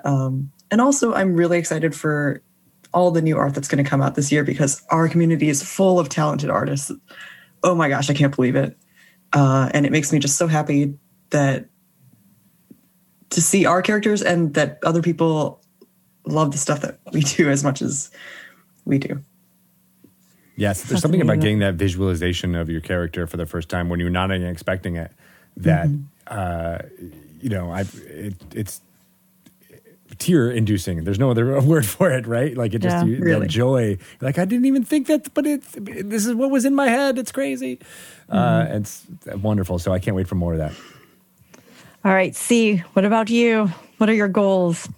Um, 0.04 0.52
and 0.70 0.82
also, 0.82 1.14
I'm 1.14 1.36
really 1.36 1.58
excited 1.58 1.96
for 1.96 2.42
all 2.94 3.12
the 3.12 3.22
new 3.22 3.38
art 3.38 3.56
that's 3.56 3.70
going 3.70 3.82
to 3.82 3.90
come 3.90 4.02
out 4.02 4.16
this 4.16 4.30
year 4.30 4.44
because 4.44 4.84
our 4.90 5.08
community 5.08 5.48
is 5.48 5.64
full 5.64 6.02
of 6.02 6.10
talented 6.10 6.50
artists. 6.50 6.92
Oh 7.64 7.76
my 7.76 7.88
gosh, 7.88 8.10
I 8.10 8.14
can't 8.14 8.36
believe 8.36 8.58
it. 8.58 8.78
Uh, 9.32 9.70
and 9.74 9.86
it 9.86 9.94
makes 9.94 10.12
me 10.12 10.20
just 10.20 10.36
so 10.36 10.48
happy 10.48 10.98
that 11.32 11.66
to 13.32 13.42
see 13.42 13.66
our 13.66 13.82
characters 13.82 14.22
and 14.22 14.54
that 14.56 14.80
other 14.84 15.02
people 15.02 15.62
love 16.26 16.52
the 16.52 16.58
stuff 16.58 16.82
that 16.82 17.00
we 17.14 17.22
do 17.22 17.50
as 17.50 17.64
much 17.64 17.82
as 17.82 18.12
we 18.86 18.98
do. 18.98 19.22
Yes, 20.58 20.82
there's 20.82 20.92
Have 20.92 21.00
something 21.00 21.22
about 21.22 21.40
getting 21.40 21.60
that 21.60 21.76
visualization 21.76 22.56
of 22.56 22.70
your 22.70 22.82
character 22.82 23.26
for 23.26 23.38
the 23.38 23.46
first 23.46 23.70
time 23.70 23.90
when 23.90 24.00
you're 24.00 24.10
not 24.10 24.32
even 24.32 24.48
expecting 24.48 24.96
it. 24.98 25.12
That 25.58 25.88
Mm-hmm. 25.88 26.04
uh, 26.28 26.78
you 27.42 27.50
know, 27.50 27.72
I 27.72 27.82
it, 28.06 28.36
it's 28.54 28.82
tear 30.20 30.52
inducing. 30.52 31.04
There's 31.04 31.18
no 31.20 31.32
other 31.32 31.60
word 31.74 31.86
for 31.86 32.12
it, 32.12 32.28
right? 32.28 32.56
Like 32.56 32.74
it 32.74 32.80
just 32.80 32.98
Yeah. 32.98 33.06
you, 33.06 33.40
that 33.40 33.48
joy. 33.48 33.98
Like 34.20 34.38
I 34.38 34.46
didn't 34.46 34.66
even 34.66 34.84
think 34.84 35.08
that, 35.08 35.34
but 35.34 35.48
it's 35.48 35.68
this 35.80 36.26
is 36.28 36.36
what 36.36 36.52
was 36.52 36.66
in 36.66 36.76
my 36.76 36.88
head. 36.90 37.18
It's 37.18 37.32
crazy. 37.32 37.80
Uh, 38.30 38.64
Mm-hmm. 38.66 38.76
it's 38.78 39.06
wonderful. 39.42 39.80
So 39.80 39.92
I 39.94 40.00
can't 40.00 40.16
wait 40.16 40.28
for 40.28 40.36
more 40.36 40.54
of 40.54 40.60
that. 40.60 40.74
All 42.04 42.14
right, 42.14 42.36
C, 42.36 42.78
what 42.94 43.06
about 43.06 43.30
you? 43.30 43.68
What 43.98 44.10
are 44.10 44.14
your 44.14 44.28
goals? 44.28 44.90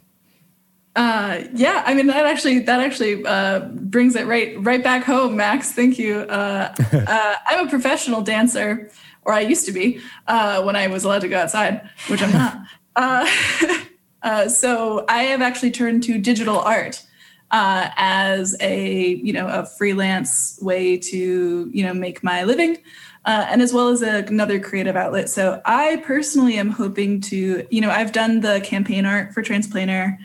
Uh, 0.96 1.44
yeah, 1.54 1.84
I 1.86 1.96
mean 1.96 2.08
that 2.08 2.26
actually 2.26 2.60
that 2.60 2.80
actually 2.80 3.26
uh, 3.26 3.62
brings 3.72 4.16
it 4.16 4.28
right 4.28 4.56
right 4.64 4.84
back 4.84 5.04
home, 5.04 5.36
Max. 5.36 5.72
Thank 5.72 5.98
you. 5.98 6.20
Uh, 6.20 6.74
uh, 6.94 7.36
I'm 7.48 7.68
a 7.68 7.70
professional 7.70 8.22
dancer, 8.22 8.92
or 9.24 9.34
I 9.34 9.42
used 9.42 9.66
to 9.66 9.72
be 9.72 10.00
uh, 10.28 10.62
when 10.64 10.76
I 10.76 10.88
was 10.88 11.04
allowed 11.04 11.22
to 11.22 11.28
go 11.28 11.40
outside, 11.40 11.90
which 12.08 12.22
I'm 12.22 12.32
not. 12.32 12.58
Uh, 12.96 13.28
uh, 14.22 14.48
so 14.48 15.04
I 15.10 15.24
have 15.24 15.42
actually 15.42 15.72
turned 15.72 16.04
to 16.04 16.20
digital 16.20 16.60
art 16.60 17.04
uh, 17.50 17.90
as 17.98 18.56
a 18.60 19.16
you 19.16 19.34
know 19.34 19.48
a 19.48 19.66
freelance 19.66 20.60
way 20.62 20.98
to 20.98 21.72
you 21.74 21.84
know 21.84 21.96
make 21.96 22.24
my 22.24 22.44
living. 22.44 22.78
Uh, 23.26 23.46
and 23.50 23.62
as 23.62 23.72
well 23.72 23.88
as 23.88 24.02
a, 24.02 24.26
another 24.26 24.60
creative 24.60 24.98
outlet. 24.98 25.30
So 25.30 25.62
I 25.64 26.04
personally 26.06 26.58
am 26.58 26.70
hoping 26.70 27.22
to, 27.22 27.66
you 27.70 27.80
know, 27.80 27.90
I've 27.90 28.12
done 28.12 28.42
the 28.42 28.60
campaign 28.60 29.06
art 29.06 29.34
for 29.34 29.42
Transplanar, 29.42 30.18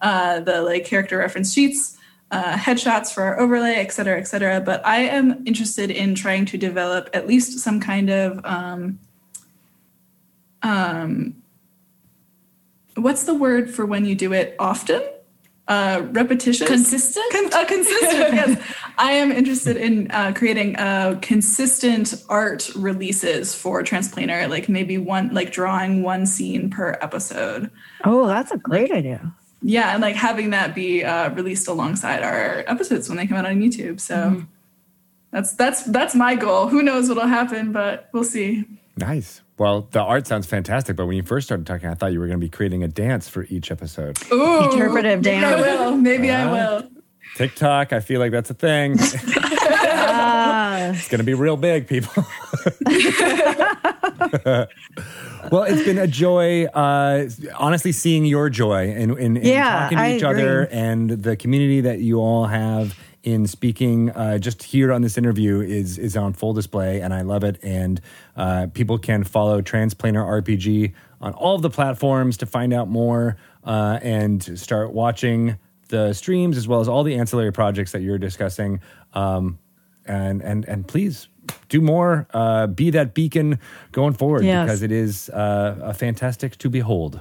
uh, 0.00 0.40
the 0.40 0.62
like 0.62 0.86
character 0.86 1.18
reference 1.18 1.52
sheets, 1.52 1.98
uh, 2.30 2.54
headshots 2.54 3.12
for 3.12 3.24
our 3.24 3.38
overlay, 3.38 3.74
et 3.74 3.92
cetera, 3.92 4.18
et 4.18 4.24
cetera. 4.24 4.60
But 4.60 4.80
I 4.86 5.00
am 5.00 5.46
interested 5.46 5.90
in 5.90 6.14
trying 6.14 6.46
to 6.46 6.56
develop 6.56 7.10
at 7.12 7.26
least 7.26 7.58
some 7.58 7.78
kind 7.78 8.08
of 8.08 8.40
um, 8.44 8.98
um, 10.62 11.42
what's 12.94 13.24
the 13.24 13.34
word 13.34 13.70
for 13.70 13.84
when 13.84 14.06
you 14.06 14.14
do 14.14 14.32
it 14.32 14.56
often? 14.58 15.02
Uh, 15.68 16.06
repetitious, 16.12 16.68
Consistent? 16.68 17.24
Con- 17.32 17.52
uh, 17.52 17.64
consistent. 17.66 18.34
yes, 18.34 18.62
I 18.98 19.12
am 19.12 19.32
interested 19.32 19.76
in 19.76 20.08
uh, 20.12 20.32
creating 20.32 20.76
uh, 20.76 21.18
consistent 21.20 22.14
art 22.28 22.70
releases 22.76 23.52
for 23.52 23.82
Transplanar, 23.82 24.48
like 24.48 24.68
maybe 24.68 24.96
one, 24.96 25.34
like 25.34 25.50
drawing 25.50 26.04
one 26.04 26.24
scene 26.24 26.70
per 26.70 26.96
episode. 27.00 27.70
Oh, 28.04 28.28
that's 28.28 28.52
a 28.52 28.58
great 28.58 28.92
idea. 28.92 29.34
Yeah, 29.60 29.92
and 29.92 30.00
like 30.02 30.14
having 30.14 30.50
that 30.50 30.72
be 30.72 31.02
uh, 31.02 31.30
released 31.30 31.66
alongside 31.66 32.22
our 32.22 32.62
episodes 32.68 33.08
when 33.08 33.18
they 33.18 33.26
come 33.26 33.36
out 33.38 33.46
on 33.46 33.56
YouTube. 33.60 33.98
So 33.98 34.44
that's 35.32 35.54
that's 35.54 35.82
that's 35.84 36.14
my 36.14 36.36
goal. 36.36 36.68
Who 36.68 36.80
knows 36.82 37.08
what'll 37.08 37.26
happen, 37.26 37.72
but 37.72 38.08
we'll 38.12 38.22
see. 38.22 38.64
Nice. 38.96 39.40
Well, 39.58 39.88
the 39.90 40.00
art 40.02 40.26
sounds 40.26 40.46
fantastic, 40.46 40.96
but 40.96 41.06
when 41.06 41.16
you 41.16 41.22
first 41.22 41.46
started 41.46 41.66
talking, 41.66 41.88
I 41.88 41.94
thought 41.94 42.12
you 42.12 42.20
were 42.20 42.26
going 42.26 42.38
to 42.38 42.44
be 42.44 42.50
creating 42.50 42.82
a 42.82 42.88
dance 42.88 43.26
for 43.28 43.44
each 43.48 43.70
episode. 43.70 44.18
Ooh, 44.30 44.64
Interpretive 44.70 45.22
maybe 45.24 45.36
I 45.44 45.50
dance. 45.50 45.62
will. 45.80 45.96
Maybe 45.96 46.30
I 46.30 46.42
Uh, 46.44 46.52
will. 46.80 46.90
TikTok, 47.36 47.92
I 47.92 48.00
feel 48.00 48.20
like 48.20 48.32
that's 48.32 48.50
a 48.50 48.54
thing. 48.54 48.98
Ah, 50.08 50.90
It's 50.90 51.08
going 51.08 51.18
to 51.18 51.24
be 51.24 51.34
real 51.34 51.56
big, 51.56 51.88
people. 51.88 52.12
well, 55.50 55.62
it's 55.64 55.84
been 55.84 55.98
a 55.98 56.06
joy, 56.06 56.64
uh, 56.66 57.28
honestly, 57.56 57.92
seeing 57.92 58.24
your 58.24 58.48
joy 58.50 58.90
and 58.90 59.18
in, 59.18 59.36
in, 59.36 59.44
Yeah, 59.44 59.80
talking 59.82 59.98
to 59.98 60.04
I 60.04 60.14
each 60.16 60.22
other 60.22 60.68
and 60.70 61.10
the 61.10 61.36
community 61.36 61.80
that 61.82 61.98
you 62.00 62.18
all 62.20 62.46
have 62.46 62.96
in 63.26 63.46
speaking 63.48 64.10
uh, 64.10 64.38
just 64.38 64.62
here 64.62 64.92
on 64.92 65.02
this 65.02 65.18
interview 65.18 65.60
is 65.60 65.98
is 65.98 66.16
on 66.16 66.32
full 66.32 66.52
display, 66.52 67.00
and 67.00 67.12
I 67.12 67.22
love 67.22 67.42
it. 67.42 67.58
And 67.62 68.00
uh, 68.36 68.68
people 68.72 68.98
can 68.98 69.24
follow 69.24 69.60
Transplanar 69.60 70.42
RPG 70.42 70.94
on 71.20 71.32
all 71.32 71.56
of 71.56 71.62
the 71.62 71.70
platforms 71.70 72.36
to 72.38 72.46
find 72.46 72.72
out 72.72 72.88
more 72.88 73.36
uh, 73.64 73.98
and 74.00 74.58
start 74.58 74.92
watching 74.92 75.58
the 75.88 76.12
streams 76.12 76.56
as 76.56 76.68
well 76.68 76.80
as 76.80 76.88
all 76.88 77.02
the 77.02 77.16
ancillary 77.16 77.52
projects 77.52 77.92
that 77.92 78.02
you're 78.02 78.18
discussing. 78.18 78.80
Um, 79.12 79.58
and 80.06 80.40
and 80.40 80.64
and 80.66 80.86
please 80.86 81.28
do 81.68 81.80
more. 81.80 82.28
Uh, 82.32 82.68
be 82.68 82.90
that 82.90 83.12
beacon 83.12 83.58
going 83.90 84.14
forward 84.14 84.44
Yes. 84.44 84.64
because 84.66 84.82
it 84.82 84.92
is 84.92 85.28
uh, 85.30 85.78
a 85.82 85.94
fantastic 85.94 86.56
to 86.58 86.70
behold. 86.70 87.20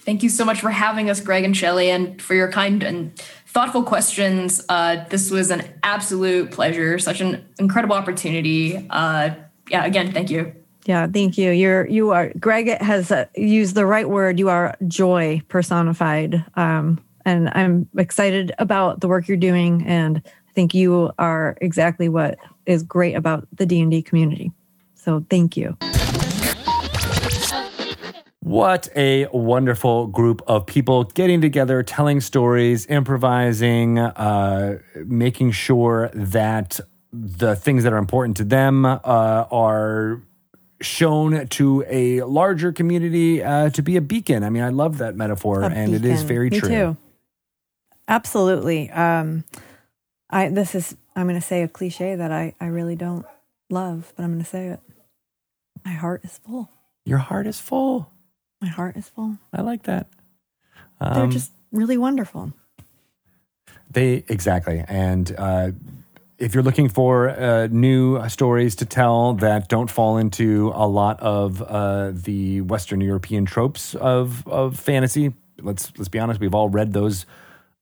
Thank 0.00 0.22
you 0.22 0.28
so 0.28 0.44
much 0.44 0.60
for 0.60 0.70
having 0.70 1.10
us, 1.10 1.20
Greg 1.20 1.44
and 1.44 1.56
Shelley, 1.56 1.90
and 1.90 2.20
for 2.20 2.34
your 2.34 2.50
kind 2.50 2.82
and 2.82 3.16
thoughtful 3.46 3.82
questions. 3.82 4.64
Uh, 4.68 5.04
this 5.10 5.30
was 5.30 5.50
an 5.50 5.62
absolute 5.82 6.50
pleasure, 6.50 6.98
such 6.98 7.20
an 7.20 7.44
incredible 7.58 7.94
opportunity. 7.94 8.86
Uh, 8.90 9.30
yeah, 9.68 9.84
again, 9.84 10.12
thank 10.12 10.30
you. 10.30 10.52
yeah, 10.86 11.06
thank 11.06 11.36
you. 11.36 11.50
You're 11.50 11.86
you 11.86 12.10
are 12.10 12.32
Greg 12.40 12.68
has 12.80 13.12
uh, 13.12 13.26
used 13.36 13.74
the 13.74 13.86
right 13.86 14.08
word. 14.08 14.38
You 14.38 14.48
are 14.48 14.76
joy 14.88 15.42
personified, 15.48 16.44
um, 16.54 16.98
and 17.24 17.50
I'm 17.54 17.88
excited 17.96 18.52
about 18.58 19.00
the 19.00 19.08
work 19.08 19.28
you're 19.28 19.36
doing. 19.36 19.84
And 19.86 20.22
I 20.24 20.52
think 20.54 20.74
you 20.74 21.12
are 21.18 21.56
exactly 21.60 22.08
what 22.08 22.38
is 22.66 22.82
great 22.82 23.14
about 23.14 23.46
the 23.54 23.66
D 23.66 23.80
and 23.80 23.90
D 23.90 24.02
community. 24.02 24.50
So 24.94 25.24
thank 25.28 25.56
you. 25.56 25.76
What 28.40 28.88
a 28.96 29.26
wonderful 29.32 30.06
group 30.06 30.40
of 30.46 30.64
people 30.64 31.04
getting 31.04 31.42
together, 31.42 31.82
telling 31.82 32.22
stories, 32.22 32.86
improvising, 32.86 33.98
uh, 33.98 34.78
making 34.94 35.52
sure 35.52 36.10
that 36.14 36.80
the 37.12 37.54
things 37.54 37.84
that 37.84 37.92
are 37.92 37.98
important 37.98 38.38
to 38.38 38.44
them 38.44 38.86
uh, 38.86 38.96
are 39.04 40.22
shown 40.80 41.48
to 41.48 41.84
a 41.86 42.22
larger 42.22 42.72
community 42.72 43.42
uh, 43.42 43.68
to 43.70 43.82
be 43.82 43.96
a 43.96 44.00
beacon. 44.00 44.42
I 44.42 44.48
mean, 44.48 44.62
I 44.62 44.70
love 44.70 44.98
that 44.98 45.16
metaphor, 45.16 45.62
A 45.62 45.66
and 45.66 45.92
it 45.92 46.04
is 46.04 46.22
very 46.22 46.48
Me 46.48 46.60
true. 46.60 46.68
Too. 46.68 46.96
Absolutely. 48.08 48.90
Um, 48.90 49.44
I 50.30 50.48
this 50.48 50.74
is 50.74 50.96
I'm 51.14 51.26
going 51.26 51.38
to 51.38 51.46
say 51.46 51.62
a 51.62 51.68
cliche 51.68 52.14
that 52.14 52.32
I 52.32 52.54
I 52.58 52.66
really 52.66 52.96
don't 52.96 53.26
love, 53.68 54.14
but 54.16 54.22
I'm 54.22 54.30
going 54.30 54.42
to 54.42 54.48
say 54.48 54.68
it. 54.68 54.80
My 55.84 55.92
heart 55.92 56.24
is 56.24 56.38
full. 56.38 56.70
Your 57.04 57.18
heart 57.18 57.46
is 57.46 57.60
full. 57.60 58.10
My 58.60 58.68
heart 58.68 58.96
is 58.96 59.08
full. 59.08 59.38
I 59.52 59.62
like 59.62 59.84
that. 59.84 60.08
They're 61.00 61.22
Um, 61.24 61.30
just 61.30 61.52
really 61.72 61.96
wonderful. 61.96 62.52
They 63.90 64.24
exactly, 64.28 64.84
and 64.86 65.34
uh, 65.36 65.70
if 66.38 66.54
you're 66.54 66.62
looking 66.62 66.88
for 66.88 67.28
uh, 67.30 67.68
new 67.70 68.28
stories 68.28 68.76
to 68.76 68.84
tell 68.84 69.34
that 69.34 69.68
don't 69.68 69.90
fall 69.90 70.16
into 70.18 70.70
a 70.74 70.86
lot 70.86 71.18
of 71.20 71.60
uh, 71.62 72.12
the 72.12 72.60
Western 72.60 73.00
European 73.00 73.46
tropes 73.46 73.94
of 73.96 74.46
of 74.46 74.78
fantasy, 74.78 75.32
let's 75.60 75.92
let's 75.98 76.08
be 76.08 76.18
honest, 76.20 76.38
we've 76.40 76.54
all 76.54 76.68
read 76.68 76.92
those 76.92 77.26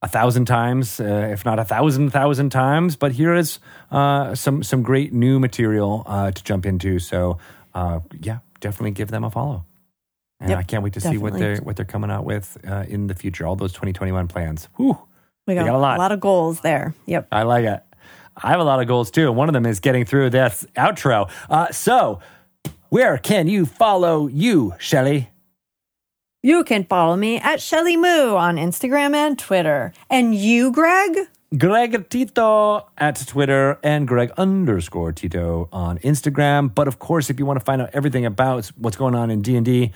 a 0.00 0.08
thousand 0.08 0.46
times, 0.46 1.00
uh, 1.00 1.28
if 1.32 1.44
not 1.44 1.58
a 1.58 1.64
thousand 1.64 2.10
thousand 2.10 2.50
times. 2.50 2.96
But 2.96 3.12
here 3.12 3.34
is 3.34 3.58
uh, 3.90 4.34
some 4.34 4.62
some 4.62 4.82
great 4.82 5.12
new 5.12 5.38
material 5.38 6.04
uh, 6.06 6.30
to 6.30 6.42
jump 6.42 6.64
into. 6.64 6.98
So 7.00 7.38
uh, 7.74 8.00
yeah, 8.22 8.38
definitely 8.60 8.92
give 8.92 9.10
them 9.10 9.24
a 9.24 9.30
follow. 9.30 9.64
And 10.40 10.50
Yep, 10.50 10.58
I 10.58 10.62
can't 10.62 10.84
wait 10.84 10.92
to 10.92 11.00
see 11.00 11.18
what 11.18 11.34
they're 11.34 11.56
what 11.58 11.76
they're 11.76 11.84
coming 11.84 12.10
out 12.10 12.24
with 12.24 12.56
uh, 12.66 12.84
in 12.88 13.08
the 13.08 13.14
future. 13.14 13.46
All 13.46 13.56
those 13.56 13.72
2021 13.72 14.28
plans. 14.28 14.68
Whew. 14.76 14.96
We 15.46 15.54
got, 15.54 15.66
got 15.66 15.74
a 15.74 15.78
lot. 15.78 15.96
a 15.96 16.00
lot 16.00 16.12
of 16.12 16.20
goals 16.20 16.60
there. 16.60 16.94
Yep. 17.06 17.28
I 17.32 17.42
like 17.42 17.64
it. 17.64 17.82
I 18.36 18.50
have 18.50 18.60
a 18.60 18.64
lot 18.64 18.80
of 18.80 18.86
goals 18.86 19.10
too. 19.10 19.32
One 19.32 19.48
of 19.48 19.52
them 19.52 19.66
is 19.66 19.80
getting 19.80 20.04
through 20.04 20.30
this 20.30 20.64
outro. 20.76 21.30
Uh, 21.50 21.72
so, 21.72 22.20
where 22.90 23.18
can 23.18 23.48
you 23.48 23.66
follow 23.66 24.28
you, 24.28 24.74
Shelly? 24.78 25.30
You 26.42 26.62
can 26.62 26.84
follow 26.84 27.16
me 27.16 27.38
at 27.38 27.60
Shelly 27.60 27.96
Moo 27.96 28.36
on 28.36 28.56
Instagram 28.56 29.14
and 29.14 29.36
Twitter. 29.36 29.92
And 30.08 30.34
you, 30.36 30.70
Greg? 30.70 31.18
Greg 31.56 32.08
Tito 32.10 32.86
at 32.96 33.26
Twitter 33.26 33.78
and 33.82 34.06
Greg 34.06 34.30
underscore 34.36 35.12
Tito 35.12 35.68
on 35.72 35.98
Instagram. 35.98 36.72
But 36.72 36.86
of 36.86 36.98
course, 37.00 37.28
if 37.28 37.40
you 37.40 37.46
want 37.46 37.58
to 37.58 37.64
find 37.64 37.82
out 37.82 37.90
everything 37.92 38.24
about 38.24 38.66
what's 38.76 38.96
going 38.96 39.14
on 39.14 39.30
in 39.30 39.42
D&D, 39.42 39.92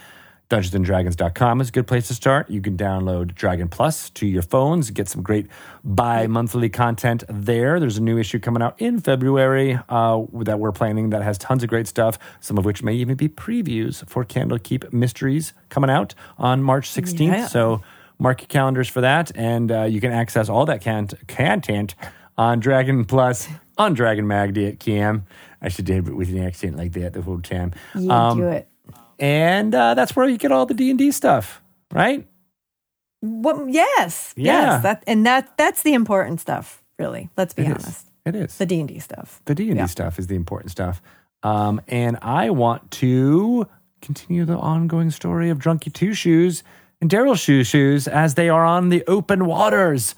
DungeonsandDragons.com 0.53 1.61
is 1.62 1.70
a 1.70 1.73
good 1.73 1.87
place 1.87 2.09
to 2.09 2.15
start. 2.15 2.51
You 2.51 2.61
can 2.61 2.77
download 2.77 3.35
Dragon 3.35 3.69
Plus 3.69 4.11
to 4.11 4.27
your 4.27 4.43
phones, 4.43 4.91
get 4.91 5.09
some 5.09 5.23
great 5.23 5.47
bi-monthly 5.83 6.69
content 6.69 7.24
there. 7.29 7.81
There's 7.81 7.97
a 7.97 8.03
new 8.03 8.19
issue 8.19 8.39
coming 8.39 8.62
out 8.62 8.79
in 8.81 9.01
February 9.01 9.79
uh, 9.89 10.23
that 10.45 10.59
we're 10.61 10.73
planning 10.73 11.09
that 11.11 11.23
has 11.23 11.39
tons 11.39 11.62
of 11.62 11.70
great 11.70 11.87
stuff, 11.89 12.19
some 12.41 12.59
of 12.59 12.66
which 12.66 12.83
may 12.83 12.93
even 12.95 13.16
be 13.16 13.29
previews 13.29 14.07
for 14.09 14.24
Candlekeep 14.27 14.93
Mysteries 14.93 15.55
coming 15.70 15.89
out 15.89 16.15
on 16.37 16.62
March 16.62 16.91
16th. 16.91 17.19
Yeah. 17.20 17.47
So 17.47 17.83
mark 18.19 18.43
your 18.43 18.49
calendars 18.49 18.89
for 18.89 19.01
that, 19.01 19.33
and 19.35 19.73
uh, 19.73 19.83
you 19.85 20.01
can 20.03 20.12
access 20.12 20.51
all 20.51 20.66
that 20.66 20.83
can- 20.83 21.09
content 21.29 21.95
on 22.37 22.61
Dragon 22.61 23.05
Plus 23.07 23.49
on 23.79 23.95
Dragon 23.95 24.27
Mag 24.27 24.79
Cam. 24.81 25.24
I 25.62 25.69
should 25.69 25.87
do 25.87 25.95
it 25.95 26.15
with 26.15 26.29
an 26.29 26.45
accent 26.45 26.77
like 26.77 26.93
that 26.93 27.15
the 27.15 27.23
whole 27.23 27.41
time. 27.41 27.73
You 27.95 28.11
Um, 28.11 28.39
do 28.39 28.49
it. 28.49 28.69
And 29.23 29.74
uh, 29.74 29.94
that's 29.94 30.15
where 30.16 30.28
you 30.28 30.36
get 30.36 30.51
all 30.53 30.66
the 30.66 30.74
D 30.74 30.90
and 30.90 30.99
D 30.99 31.12
stuff, 31.12 31.62
right? 31.93 32.27
What, 33.20 33.70
yes. 33.70 34.35
Yeah. 34.36 34.53
Yes. 34.53 34.82
That, 34.82 35.05
and 35.07 35.24
that 35.24 35.57
that's 35.57 35.82
the 35.85 35.94
important 35.94 36.40
stuff, 36.40 36.82
really. 36.99 37.31
Let's 37.36 37.55
be 37.55 37.62
It 37.62 37.77
is. 37.77 37.85
honest. 37.85 38.07
It 38.27 38.35
is. 38.35 38.59
The 38.59 38.66
D 38.66 38.81
and 38.81 38.89
D 38.89 38.99
stuff. 38.99 39.40
The 39.44 39.55
D 39.55 39.70
and 39.70 39.78
D 39.78 39.86
stuff 39.86 40.19
is 40.19 40.27
the 40.27 40.35
important 40.35 40.73
stuff. 40.73 41.01
Um, 41.44 41.81
and 41.89 42.19
I 42.20 42.51
want 42.51 42.90
to 42.93 43.66
continue 44.01 44.44
the 44.44 44.57
ongoing 44.57 45.11
story 45.12 45.51
of 45.51 45.59
Drunky 45.59 45.93
Two 45.93 46.15
Shoes 46.15 46.65
and 47.01 47.09
Daryl 47.09 47.39
Shoe 47.39 47.62
Shoes 47.65 48.09
as 48.09 48.35
they 48.35 48.49
are 48.49 48.65
on 48.65 48.89
the 48.89 49.05
open 49.07 49.47
waters. 49.47 50.15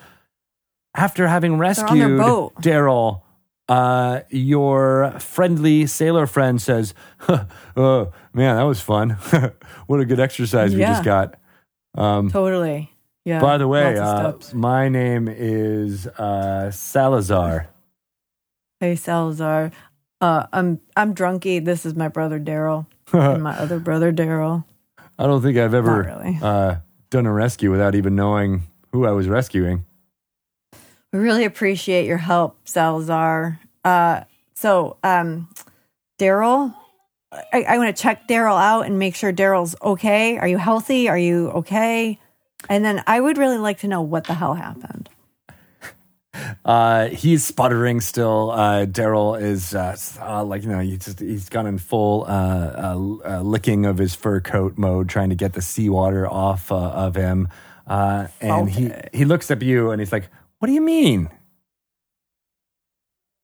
After 0.97 1.26
having 1.26 1.59
rescued. 1.59 2.20
Daryl, 2.60 3.20
uh, 3.69 4.20
your 4.31 5.12
friendly 5.20 5.86
sailor 5.86 6.27
friend 6.27 6.61
says, 6.61 6.95
"Oh 7.77 8.12
man, 8.32 8.57
that 8.57 8.62
was 8.65 8.81
fun! 8.81 9.11
what 9.86 10.01
a 10.01 10.05
good 10.05 10.20
exercise 10.20 10.74
we 10.74 10.81
Yeah. 10.81 10.93
just 10.93 11.05
got." 11.05 11.35
Um, 11.97 12.31
Totally. 12.31 12.91
Yeah. 13.24 13.41
by 13.41 13.57
the 13.57 13.66
way, 13.69 13.97
uh, 13.97 14.32
my 14.53 14.89
name 14.91 15.28
is 15.28 16.07
uh, 16.07 16.70
Salazar. 16.70 17.69
hey 18.81 18.97
Salazar, 18.97 19.70
uh, 20.20 20.47
I'm 20.53 20.81
I'm 20.97 21.15
drunky. 21.15 21.65
This 21.65 21.86
is 21.86 21.95
my 21.95 22.09
brother 22.09 22.39
Daryl 22.39 22.86
and 23.12 23.43
my 23.43 23.57
other 23.59 23.78
brother 23.78 24.12
Daryl. 24.12 24.65
I 25.19 25.27
don't 25.27 25.41
think 25.43 25.57
I've 25.57 25.73
ever 25.74 26.03
really. 26.03 26.39
uh, 26.43 26.77
done 27.11 27.24
a 27.27 27.32
rescue 27.32 27.70
without 27.70 27.95
even 27.95 28.15
knowing 28.16 28.65
who 28.93 29.07
I 29.07 29.12
was 29.12 29.27
rescuing. 29.28 29.86
We 31.15 31.20
really 31.20 31.45
appreciate 31.45 32.07
your 32.07 32.19
help, 32.19 32.59
Salazar. 32.65 33.61
Uh, 33.85 34.23
so, 34.55 34.97
um, 35.05 35.49
Daryl, 36.19 36.74
I, 37.31 37.62
I 37.62 37.78
want 37.78 37.97
to 37.97 38.03
check 38.03 38.27
Daryl 38.27 38.61
out 38.61 38.86
and 38.86 38.99
make 38.99 39.15
sure 39.15 39.32
Daryl's 39.32 39.77
okay. 39.81 40.39
Are 40.39 40.49
you 40.49 40.59
healthy? 40.59 41.09
Are 41.09 41.16
you 41.16 41.51
okay? 41.51 42.19
And 42.69 42.85
then 42.85 43.05
I 43.07 43.20
would 43.20 43.39
really 43.39 43.59
like 43.59 43.78
to 43.78 43.86
know 43.86 44.03
what 44.03 44.24
the 44.24 44.35
hell 44.35 44.55
happened. 44.55 45.09
Uh, 46.65 47.09
he's 47.11 47.45
sputtering 47.45 48.01
still. 48.01 48.51
Uh, 48.51 48.86
Daryl 48.86 49.41
is 49.41 49.73
uh, 49.73 49.97
uh, 50.20 50.43
like 50.43 50.65
you 50.65 50.69
know 50.69 50.81
he's 50.81 51.05
just, 51.05 51.20
he's 51.20 51.49
gone 51.49 51.65
in 51.65 51.78
full 51.78 52.24
uh, 52.24 52.27
uh, 52.27 53.16
uh, 53.24 53.41
licking 53.41 53.86
of 53.86 53.99
his 53.99 54.16
fur 54.16 54.41
coat 54.41 54.77
mode, 54.77 55.09
trying 55.09 55.28
to 55.28 55.36
get 55.36 55.53
the 55.53 55.62
seawater 55.62 56.27
off 56.27 56.73
uh, 56.73 56.77
of 56.77 57.15
him. 57.15 57.49
Uh, 57.86 58.27
and 58.41 58.69
he 58.69 58.91
he 59.12 59.24
looks 59.24 59.53
at 59.53 59.62
you 59.62 59.93
and 59.93 60.01
he's 60.01 60.11
like, 60.11 60.28
"What 60.65 60.69
do 60.69 60.73
you 60.73 60.81
mean? 60.81 61.28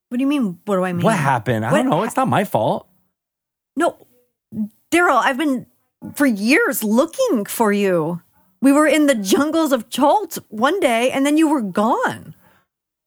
What 0.08 0.16
do 0.16 0.22
you 0.22 0.26
mean? 0.26 0.58
What 0.64 0.76
do 0.76 0.84
I 0.84 0.94
mean? 0.94 1.04
What 1.04 1.18
happened? 1.18 1.66
I 1.66 1.70
What 1.70 1.82
don't 1.82 1.90
know. 1.90 2.02
It's 2.02 2.16
not 2.16 2.28
my 2.28 2.44
fault." 2.44 2.88
No, 3.76 4.06
Daryl, 4.90 5.20
I've 5.22 5.36
been 5.36 5.66
for 6.14 6.24
years 6.24 6.82
looking 6.82 7.44
for 7.44 7.72
you. 7.72 8.22
We 8.62 8.72
were 8.72 8.86
in 8.86 9.04
the 9.04 9.14
jungles 9.14 9.70
of 9.70 9.90
Chult 9.90 10.38
one 10.48 10.80
day, 10.80 11.10
and 11.10 11.26
then 11.26 11.36
you 11.36 11.46
were 11.46 11.60
gone. 11.60 12.34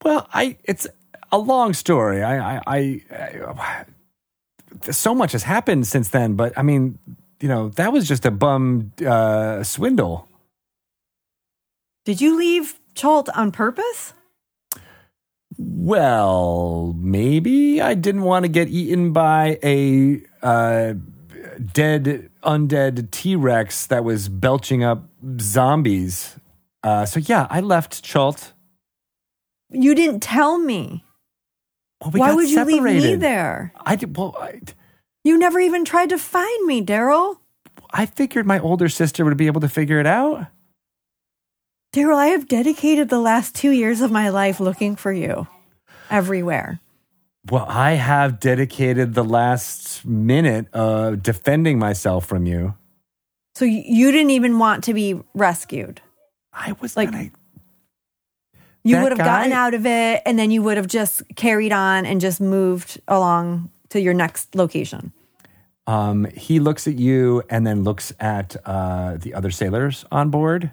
Well, 0.06 0.30
I 0.32 0.58
it's 0.64 0.86
a 1.32 1.40
long 1.40 1.74
story. 1.74 2.22
I, 2.22 2.58
I, 2.58 2.62
I, 2.68 3.02
I 3.10 3.86
so 4.92 5.16
much 5.16 5.32
has 5.32 5.42
happened 5.42 5.88
since 5.88 6.10
then, 6.10 6.36
but 6.36 6.54
I 6.56 6.62
mean, 6.62 7.00
you 7.42 7.50
know, 7.50 7.70
that 7.70 7.92
was 7.92 8.08
just 8.08 8.28
a 8.28 8.32
bum 8.32 8.94
uh, 9.04 9.64
swindle. 9.64 10.30
Did 12.06 12.22
you 12.22 12.38
leave 12.38 12.80
Chult 12.96 13.30
on 13.30 13.52
purpose? 13.52 14.14
Well, 15.58 16.96
maybe 16.98 17.82
I 17.82 17.94
didn't 17.94 18.24
want 18.24 18.44
to 18.44 18.50
get 18.50 18.70
eaten 18.70 19.14
by 19.14 19.60
a 19.64 20.22
uh, 20.42 20.94
dead, 21.74 22.30
undead 22.44 23.12
T 23.12 23.36
Rex 23.36 23.88
that 23.88 24.04
was 24.04 24.30
belching 24.30 24.84
up 24.84 25.10
zombies. 25.40 26.38
Uh, 26.84 27.06
so 27.06 27.20
yeah, 27.20 27.48
I 27.50 27.60
left 27.62 28.04
Chult. 28.04 28.54
You 29.70 29.96
didn't 29.96 30.22
tell 30.22 30.58
me. 30.58 31.04
Well, 32.02 32.12
we 32.12 32.20
Why 32.20 32.34
would 32.34 32.50
you 32.50 32.64
leave 32.66 32.84
me 32.84 33.16
there? 33.16 33.74
I 33.86 33.96
did. 33.96 34.16
Well, 34.18 34.36
I, 34.40 34.60
You 35.24 35.38
never 35.38 35.60
even 35.60 35.86
tried 35.86 36.10
to 36.10 36.18
find 36.18 36.66
me, 36.66 36.84
Daryl. 36.84 37.38
I 37.92 38.06
figured 38.06 38.46
my 38.46 38.60
older 38.60 38.90
sister 38.90 39.24
would 39.24 39.38
be 39.38 39.48
able 39.48 39.62
to 39.62 39.70
figure 39.70 40.00
it 40.00 40.08
out. 40.08 40.48
Daryl, 41.94 42.16
I 42.18 42.28
have 42.28 42.48
dedicated 42.48 43.10
the 43.10 43.20
last 43.20 43.54
two 43.56 43.72
years 43.72 44.02
of 44.02 44.12
my 44.12 44.30
life 44.30 44.60
looking 44.60 44.96
for 44.96 45.12
you 45.12 45.48
everywhere. 46.10 46.80
Well, 47.52 47.66
I 47.68 47.92
have 47.92 48.40
dedicated 48.40 49.14
the 49.14 49.24
last 49.24 50.04
minute 50.06 50.68
uh, 50.74 51.12
defending 51.12 51.78
myself 51.78 52.26
from 52.26 52.46
you. 52.48 52.74
So 53.56 53.66
you 53.66 54.12
didn't 54.12 54.32
even 54.32 54.58
want 54.58 54.84
to 54.86 54.94
be 54.94 55.22
rescued. 55.36 56.02
I 56.52 56.74
was 56.82 56.98
Like- 56.98 57.12
gonna, 57.12 57.30
You 58.84 59.00
would 59.02 59.12
have 59.12 59.20
gotten 59.20 59.52
out 59.52 59.74
of 59.76 59.86
it 59.86 60.22
and 60.26 60.40
then 60.40 60.50
you 60.50 60.64
would 60.64 60.78
have 60.78 60.88
just 60.88 61.22
carried 61.36 61.72
on 61.72 62.06
and 62.08 62.20
just 62.20 62.42
moved 62.42 63.00
along 63.08 63.70
to 63.90 64.02
your 64.02 64.14
next 64.16 64.56
location. 64.56 65.14
um, 65.86 66.26
he 66.34 66.60
looks 66.62 66.88
at 66.88 66.96
you 66.98 67.44
and 67.50 67.68
then 67.68 67.84
looks 67.84 68.14
at 68.20 68.56
uh, 68.66 69.18
the 69.18 69.34
other 69.34 69.52
sailors 69.52 70.06
on 70.12 70.30
board. 70.30 70.72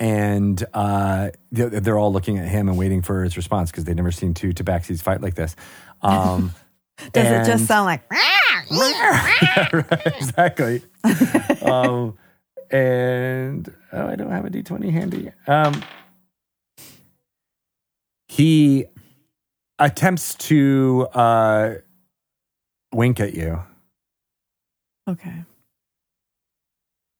And 0.00 0.64
uh, 0.72 1.30
they're, 1.52 1.68
they're 1.68 1.98
all 1.98 2.12
looking 2.12 2.38
at 2.38 2.48
him 2.48 2.68
and 2.68 2.78
waiting 2.78 3.02
for 3.02 3.22
his 3.22 3.36
response 3.36 3.70
because 3.70 3.84
they've 3.84 3.94
never 3.94 4.10
seen 4.10 4.32
two 4.32 4.54
tabaxis 4.54 5.02
fight 5.02 5.20
like 5.20 5.34
this. 5.34 5.54
Um, 6.02 6.52
Does 7.12 7.26
it 7.26 7.50
just 7.50 7.66
sound 7.66 7.86
like 7.86 8.02
exactly. 10.16 10.82
um, 11.62 12.16
and 12.70 13.72
oh, 13.92 14.06
I 14.06 14.16
don't 14.16 14.30
have 14.30 14.44
a 14.44 14.50
D 14.50 14.62
twenty 14.62 14.90
handy. 14.90 15.32
Um, 15.46 15.82
he 18.28 18.86
attempts 19.78 20.34
to 20.36 21.08
uh, 21.14 21.74
wink 22.92 23.18
at 23.20 23.34
you. 23.34 23.62
Okay. 25.08 25.44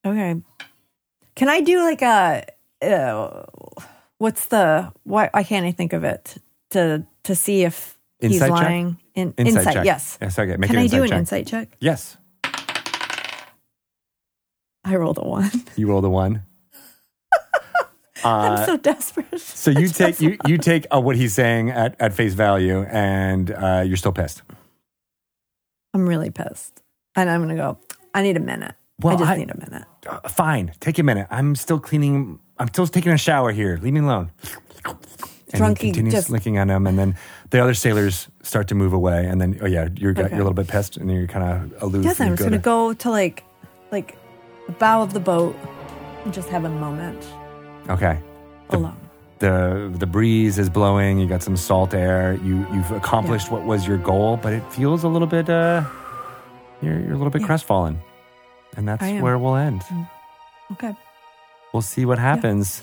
Okay. 0.06 0.36
Can 1.34 1.48
I 1.48 1.60
do 1.60 1.82
like 1.82 2.02
a 2.02 2.44
uh, 2.82 3.42
what's 4.18 4.46
the 4.46 4.92
why 5.04 5.28
why 5.32 5.42
can't 5.42 5.66
I 5.66 5.72
think 5.72 5.92
of 5.92 6.04
it 6.04 6.36
to 6.70 7.06
to 7.24 7.34
see 7.34 7.62
if 7.64 7.98
he's 8.20 8.32
Insight 8.32 8.48
check? 8.50 8.62
lying 8.68 8.98
in 9.14 9.34
Insight 9.36 9.46
insight, 9.58 9.74
check. 9.74 9.84
yes. 9.84 10.18
Yes. 10.20 10.38
Okay. 10.38 10.56
Make 10.56 10.70
Can 10.70 10.78
an 10.78 10.84
I 10.84 10.86
do 10.86 10.96
insight 11.02 11.12
an 11.12 11.18
insight 11.18 11.46
check? 11.46 11.68
Yes. 11.80 12.16
I 14.84 14.96
rolled 14.96 15.18
a 15.18 15.24
one. 15.26 15.50
You 15.76 15.88
roll 15.88 16.00
the 16.00 16.10
one. 16.10 16.42
I'm 18.24 18.52
Uh, 18.52 18.66
so 18.66 18.76
desperate. 18.76 19.40
so 19.40 19.70
you 19.70 19.88
take 20.02 20.20
you 20.20 20.36
you 20.46 20.58
take 20.58 20.86
uh, 20.94 21.00
what 21.00 21.16
he's 21.16 21.34
saying 21.34 21.70
at, 21.70 21.96
at 22.00 22.12
face 22.14 22.34
value, 22.34 22.82
and 22.90 23.50
uh, 23.50 23.82
you're 23.86 23.96
still 23.96 24.12
pissed. 24.12 24.42
I'm 25.94 26.08
really 26.08 26.30
pissed. 26.30 26.82
And 27.16 27.28
I'm 27.28 27.40
gonna 27.42 27.56
go, 27.56 27.78
I 28.14 28.22
need 28.22 28.36
a 28.36 28.40
minute. 28.40 28.74
Well, 29.00 29.16
I 29.16 29.18
just 29.18 29.30
I- 29.30 29.36
need 29.36 29.50
a 29.50 29.58
minute. 29.58 29.84
Uh, 30.06 30.28
fine, 30.28 30.72
take 30.80 30.98
a 30.98 31.02
minute. 31.02 31.26
I'm 31.30 31.54
still 31.54 31.78
cleaning. 31.80 32.38
I'm 32.60 32.68
still 32.68 32.86
taking 32.86 33.10
a 33.12 33.18
shower 33.18 33.50
here. 33.52 33.78
Leave 33.82 33.92
me 33.94 34.00
alone. 34.00 34.30
And 35.52 35.60
Drunky 35.62 35.78
he 35.82 35.88
continues 35.90 36.14
just- 36.14 36.30
licking 36.30 36.58
on 36.58 36.70
him, 36.70 36.86
and 36.86 36.96
then 36.96 37.16
the 37.50 37.58
other 37.60 37.74
sailors 37.74 38.28
start 38.42 38.68
to 38.68 38.76
move 38.76 38.92
away, 38.92 39.26
and 39.26 39.40
then 39.40 39.58
oh 39.60 39.66
yeah, 39.66 39.88
you're 39.96 40.12
Okay. 40.12 40.22
you're 40.30 40.34
a 40.34 40.36
little 40.44 40.52
bit 40.54 40.68
pissed, 40.68 40.96
and 40.96 41.10
you're 41.10 41.26
kind 41.26 41.44
of 41.74 41.82
aloof. 41.82 42.04
Yes, 42.04 42.20
and 42.20 42.26
I'm 42.28 42.32
you 42.32 42.36
just 42.36 42.44
go 42.44 42.50
gonna 42.50 42.58
to- 42.58 42.62
go 42.62 42.92
to 42.92 43.10
like 43.10 43.42
like 43.90 44.16
the 44.66 44.72
bow 44.74 45.02
of 45.02 45.12
the 45.12 45.18
boat 45.18 45.56
and 46.24 46.32
just 46.32 46.48
have 46.50 46.64
a 46.64 46.68
moment 46.68 47.26
Okay, 47.88 48.20
alone. 48.68 48.96
the 49.40 49.90
the 49.98 50.06
breeze 50.06 50.56
is 50.56 50.68
blowing. 50.70 51.18
You 51.18 51.26
got 51.26 51.42
some 51.42 51.56
salt 51.56 51.94
air. 51.94 52.38
You 52.44 52.64
you've 52.72 52.92
accomplished 52.92 53.50
what 53.50 53.64
was 53.64 53.88
your 53.88 53.98
goal, 53.98 54.36
but 54.36 54.52
it 54.52 54.62
feels 54.72 55.02
a 55.02 55.08
little 55.08 55.26
bit. 55.28 55.48
uh 55.50 55.82
You're 56.80 57.00
you're 57.00 57.14
a 57.14 57.16
little 57.18 57.30
bit 57.30 57.42
crestfallen, 57.42 57.98
and 58.76 58.86
that's 58.86 59.02
I 59.02 59.08
am. 59.18 59.22
where 59.22 59.36
we'll 59.36 59.56
end. 59.56 59.82
Okay. 60.72 60.94
We'll 61.72 61.82
see 61.82 62.04
what 62.04 62.18
happens, 62.18 62.82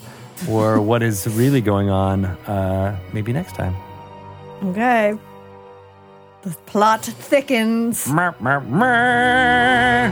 or 0.49 0.79
what 0.81 1.01
is 1.03 1.27
really 1.27 1.61
going 1.61 1.89
on. 1.89 2.25
Uh 2.25 2.97
Maybe 3.13 3.33
next 3.33 3.55
time. 3.55 3.75
Okay. 4.63 5.17
The 6.43 6.55
plot 6.65 7.03
thickens. 7.03 8.07
Mer, 8.07 8.35
mer, 8.39 8.61
mer. 8.61 10.11